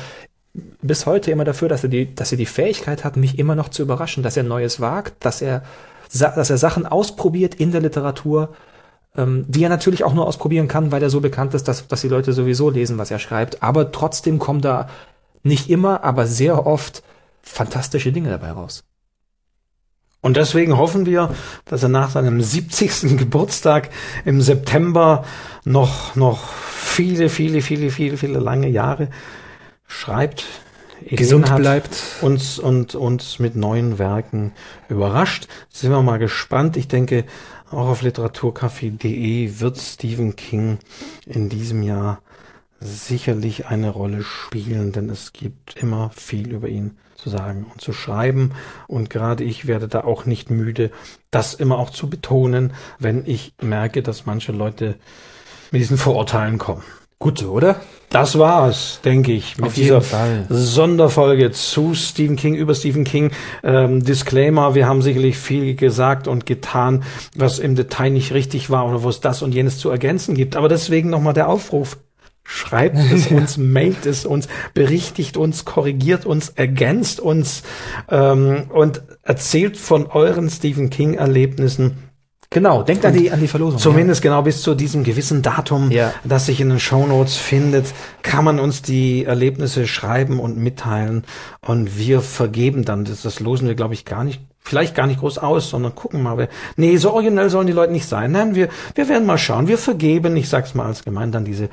bis 0.83 1.07
heute 1.07 1.31
immer 1.31 1.45
dafür, 1.45 1.69
dass 1.69 1.83
er 1.83 1.89
die, 1.89 2.15
dass 2.15 2.33
er 2.33 2.39
die 2.39 2.47
Fähigkeit 2.47 3.05
hat, 3.05 3.17
mich 3.17 3.39
immer 3.39 3.55
noch 3.55 3.69
zu 3.69 3.83
überraschen, 3.83 4.23
dass 4.23 4.37
er 4.37 4.43
Neues 4.43 4.81
wagt, 4.81 5.25
dass 5.25 5.43
er, 5.43 5.63
dass 6.13 6.51
er 6.51 6.59
Sachen 6.59 6.87
ausprobiert 6.87 7.55
in 7.55 7.73
der 7.73 7.81
Literatur, 7.81 8.55
ähm, 9.17 9.45
die 9.49 9.63
er 9.63 9.69
natürlich 9.69 10.05
auch 10.05 10.15
nur 10.15 10.27
ausprobieren 10.27 10.69
kann, 10.69 10.93
weil 10.93 11.03
er 11.03 11.11
so 11.11 11.21
bekannt 11.21 11.55
ist, 11.55 11.69
dass, 11.69 11.89
dass 11.89 12.01
die 12.01 12.09
Leute 12.09 12.33
sowieso 12.33 12.71
lesen, 12.71 12.99
was 12.99 13.11
er 13.11 13.19
schreibt. 13.19 13.63
Aber 13.63 13.93
trotzdem 13.93 14.39
kommen 14.39 14.61
da 14.61 14.89
nicht 15.43 15.71
immer, 15.71 16.05
aber 16.05 16.27
sehr 16.27 16.67
oft 16.67 17.03
fantastische 17.43 18.13
Dinge 18.13 18.31
dabei 18.31 18.51
raus. 18.51 18.85
Und 20.21 20.37
deswegen 20.37 20.77
hoffen 20.77 21.07
wir, 21.07 21.35
dass 21.67 21.85
er 21.85 21.89
nach 21.89 22.11
seinem 22.11 22.41
70. 22.41 23.17
Geburtstag 23.17 23.91
im 24.25 24.41
September 24.41 25.25
noch, 25.65 26.17
noch 26.17 26.53
viele, 26.53 27.29
viele, 27.29 27.61
viele, 27.61 27.91
viele, 27.91 28.17
viele 28.17 28.41
lange 28.41 28.69
Jahre 28.69 29.09
schreibt, 29.87 30.45
gesund 31.05 31.55
bleibt, 31.57 32.03
uns 32.21 32.59
und 32.59 32.95
uns 32.95 33.39
mit 33.39 33.57
neuen 33.57 33.99
Werken 33.99 34.53
überrascht. 34.89 35.49
Sind 35.69 35.91
wir 35.91 36.03
mal 36.03 36.19
gespannt. 36.19 36.77
Ich 36.77 36.89
denke, 36.89 37.25
auch 37.71 37.89
auf 37.89 38.03
literaturcafé.de 38.03 39.61
wird 39.61 39.79
Stephen 39.79 40.37
King 40.37 40.79
in 41.27 41.49
diesem 41.49 41.83
Jahr 41.83 42.21
sicherlich 42.81 43.67
eine 43.67 43.91
Rolle 43.91 44.23
spielen, 44.23 44.93
denn 44.93 45.09
es 45.11 45.33
gibt 45.33 45.77
immer 45.77 46.11
viel 46.11 46.53
über 46.53 46.69
ihn 46.69 46.97
zu 47.17 47.31
sagen 47.31 47.67
und 47.73 47.81
zu 47.81 47.93
schreiben. 47.93 48.53
Und 48.87 49.11
gerade 49.11 49.43
ich 49.45 49.67
werde 49.67 49.89
da 49.89 50.05
auch 50.05 50.27
nicht 50.27 50.51
müde, 50.51 50.91
das 51.31 51.55
immer 51.55 51.79
auch 51.79 51.91
zu 51.91 52.09
betonen, 52.09 52.75
wenn 52.99 53.25
ich 53.27 53.55
merke, 53.61 54.03
dass 54.03 54.27
manche 54.27 54.53
Leute 54.53 54.97
mit 55.71 55.81
diesen 55.81 55.99
Vorurteilen 55.99 56.59
kommen. 56.59 56.83
Gut 57.19 57.43
oder? 57.45 57.81
Das 58.11 58.39
war's, 58.39 59.01
denke 59.03 59.33
ich, 59.33 59.57
mit 59.57 59.67
Auf 59.67 59.77
jeden 59.77 59.87
dieser 59.87 60.01
Fall. 60.03 60.47
Sonderfolge 60.51 61.51
zu 61.51 61.95
Stephen 61.95 62.37
King, 62.37 62.55
über 62.55 62.75
Stephen 62.75 63.05
King. 63.05 63.31
Ähm, 63.65 64.05
Disclaimer, 64.05 64.75
wir 64.75 64.87
haben 64.87 65.01
sicherlich 65.01 65.39
viel 65.39 65.75
gesagt 65.77 66.29
und 66.29 66.45
getan, 66.45 67.05
was 67.35 67.59
im 67.59 67.75
Detail 67.75 68.11
nicht 68.11 68.35
richtig 68.35 68.69
war 68.69 68.87
oder 68.87 69.03
wo 69.03 69.09
es 69.09 69.21
das 69.21 69.43
und 69.43 69.55
jenes 69.55 69.79
zu 69.79 69.89
ergänzen 69.89 70.35
gibt. 70.35 70.57
Aber 70.57 70.69
deswegen 70.69 71.09
nochmal 71.09 71.33
der 71.33 71.49
Aufruf. 71.49 71.99
Schreibt 72.45 72.99
es 73.13 73.27
uns, 73.31 73.57
mailt 73.57 74.07
es 74.07 74.25
uns, 74.25 74.47
berichtigt 74.75 75.37
uns, 75.37 75.65
korrigiert 75.65 76.27
uns, 76.27 76.51
ergänzt 76.51 77.19
uns 77.19 77.63
ähm, 78.11 78.67
und 78.71 79.03
erzählt 79.23 79.79
von 79.79 80.07
euren 80.07 80.49
Stephen 80.49 80.91
King-Erlebnissen. 80.91 81.97
Genau, 82.51 82.83
denkt 82.83 83.05
an 83.05 83.13
die, 83.15 83.31
an 83.31 83.41
die 83.41 83.49
Verlosung. 83.49 83.79
Zumindest 83.79 84.23
genau 84.23 84.43
bis 84.43 84.63
zu 84.63 84.75
diesem 84.75 85.03
gewissen 85.05 85.43
Datum, 85.43 85.91
Ja. 85.91 86.13
das 86.25 86.47
sich 86.47 86.61
in 86.61 86.69
den 86.69 86.79
Shownotes 86.81 87.37
findet, 87.37 87.87
kann 88.23 88.45
man 88.45 88.61
uns 88.61 88.83
die 88.83 89.25
Erlebnisse 89.25 89.87
schreiben 89.87 90.39
und 90.41 90.57
mitteilen 90.57 91.25
und 91.61 91.99
wir 91.99 92.21
vergeben 92.21 92.85
dann. 92.85 93.05
Das, 93.05 93.23
das 93.23 93.41
losen 93.41 93.67
wir, 93.67 93.75
glaube 93.75 93.95
ich, 93.95 94.05
gar 94.05 94.23
nicht, 94.25 94.41
vielleicht 94.61 94.95
gar 94.95 95.07
nicht 95.09 95.21
groß 95.21 95.39
aus, 95.39 95.71
sondern 95.71 95.95
gucken 95.95 96.23
mal. 96.23 96.49
Nee, 96.77 96.97
so 96.99 97.13
originell 97.13 97.51
sollen 97.51 97.67
die 97.67 97.73
Leute 97.73 97.93
nicht 97.93 98.07
sein. 98.09 98.31
Nein, 98.33 98.55
wir, 98.55 98.69
wir 98.95 99.09
werden 99.09 99.27
mal 99.27 99.39
schauen. 99.39 99.67
Wir 99.69 99.79
vergeben, 99.79 100.37
ich 100.37 100.49
sag's 100.49 100.75
mal 100.75 100.87
als 100.87 101.05
gemein, 101.05 101.33
dann 101.33 101.45
diese 101.45 101.69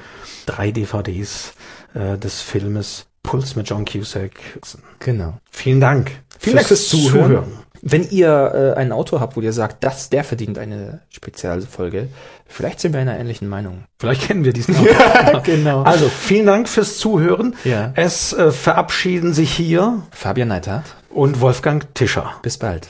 drei 0.47 0.71
DVDs 0.71 1.53
äh, 1.93 2.17
des 2.17 2.41
Filmes 2.41 3.05
Puls 3.21 3.55
mit 3.55 3.69
John 3.69 3.85
Cusack. 3.85 4.31
Genau. 4.99 5.37
Vielen 5.51 5.79
Dank. 5.79 6.11
Vielen 6.39 6.57
Dank 6.57 6.67
fürs 6.67 6.89
Zuhören. 6.89 7.45
Wenn 7.85 8.09
ihr 8.09 8.73
äh, 8.75 8.79
einen 8.79 8.93
Autor 8.93 9.19
habt, 9.19 9.35
wo 9.35 9.41
ihr 9.41 9.51
sagt, 9.51 9.83
das, 9.83 10.09
der 10.09 10.23
verdient 10.23 10.57
eine 10.57 11.01
Spezialfolge, 11.09 12.07
vielleicht 12.47 12.79
sind 12.79 12.93
wir 12.93 13.01
einer 13.01 13.19
ähnlichen 13.19 13.49
Meinung. 13.49 13.83
Vielleicht 13.99 14.21
kennen 14.21 14.45
wir 14.45 14.53
diesen 14.53 14.75
auch. 15.33 15.43
genau. 15.43 15.83
Also, 15.83 16.07
vielen 16.07 16.45
Dank 16.45 16.69
fürs 16.69 16.97
Zuhören. 16.97 17.55
Ja. 17.65 17.91
Es 17.95 18.31
äh, 18.31 18.51
verabschieden 18.51 19.33
sich 19.33 19.51
hier 19.51 20.01
Fabian 20.11 20.47
Neithardt, 20.47 20.95
und 21.09 21.41
Wolfgang 21.41 21.93
Tischer. 21.93 22.31
bis 22.41 22.57
bald. 22.57 22.87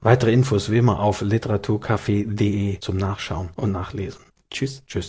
Weitere 0.00 0.32
Infos 0.32 0.70
wie 0.70 0.78
immer 0.78 1.00
auf 1.00 1.20
literaturcafé.de 1.20 2.78
zum 2.80 2.96
Nachschauen 2.96 3.50
und 3.56 3.72
Nachlesen. 3.72 4.20
Tschüss. 4.50 4.82
Tschüss. 4.86 5.08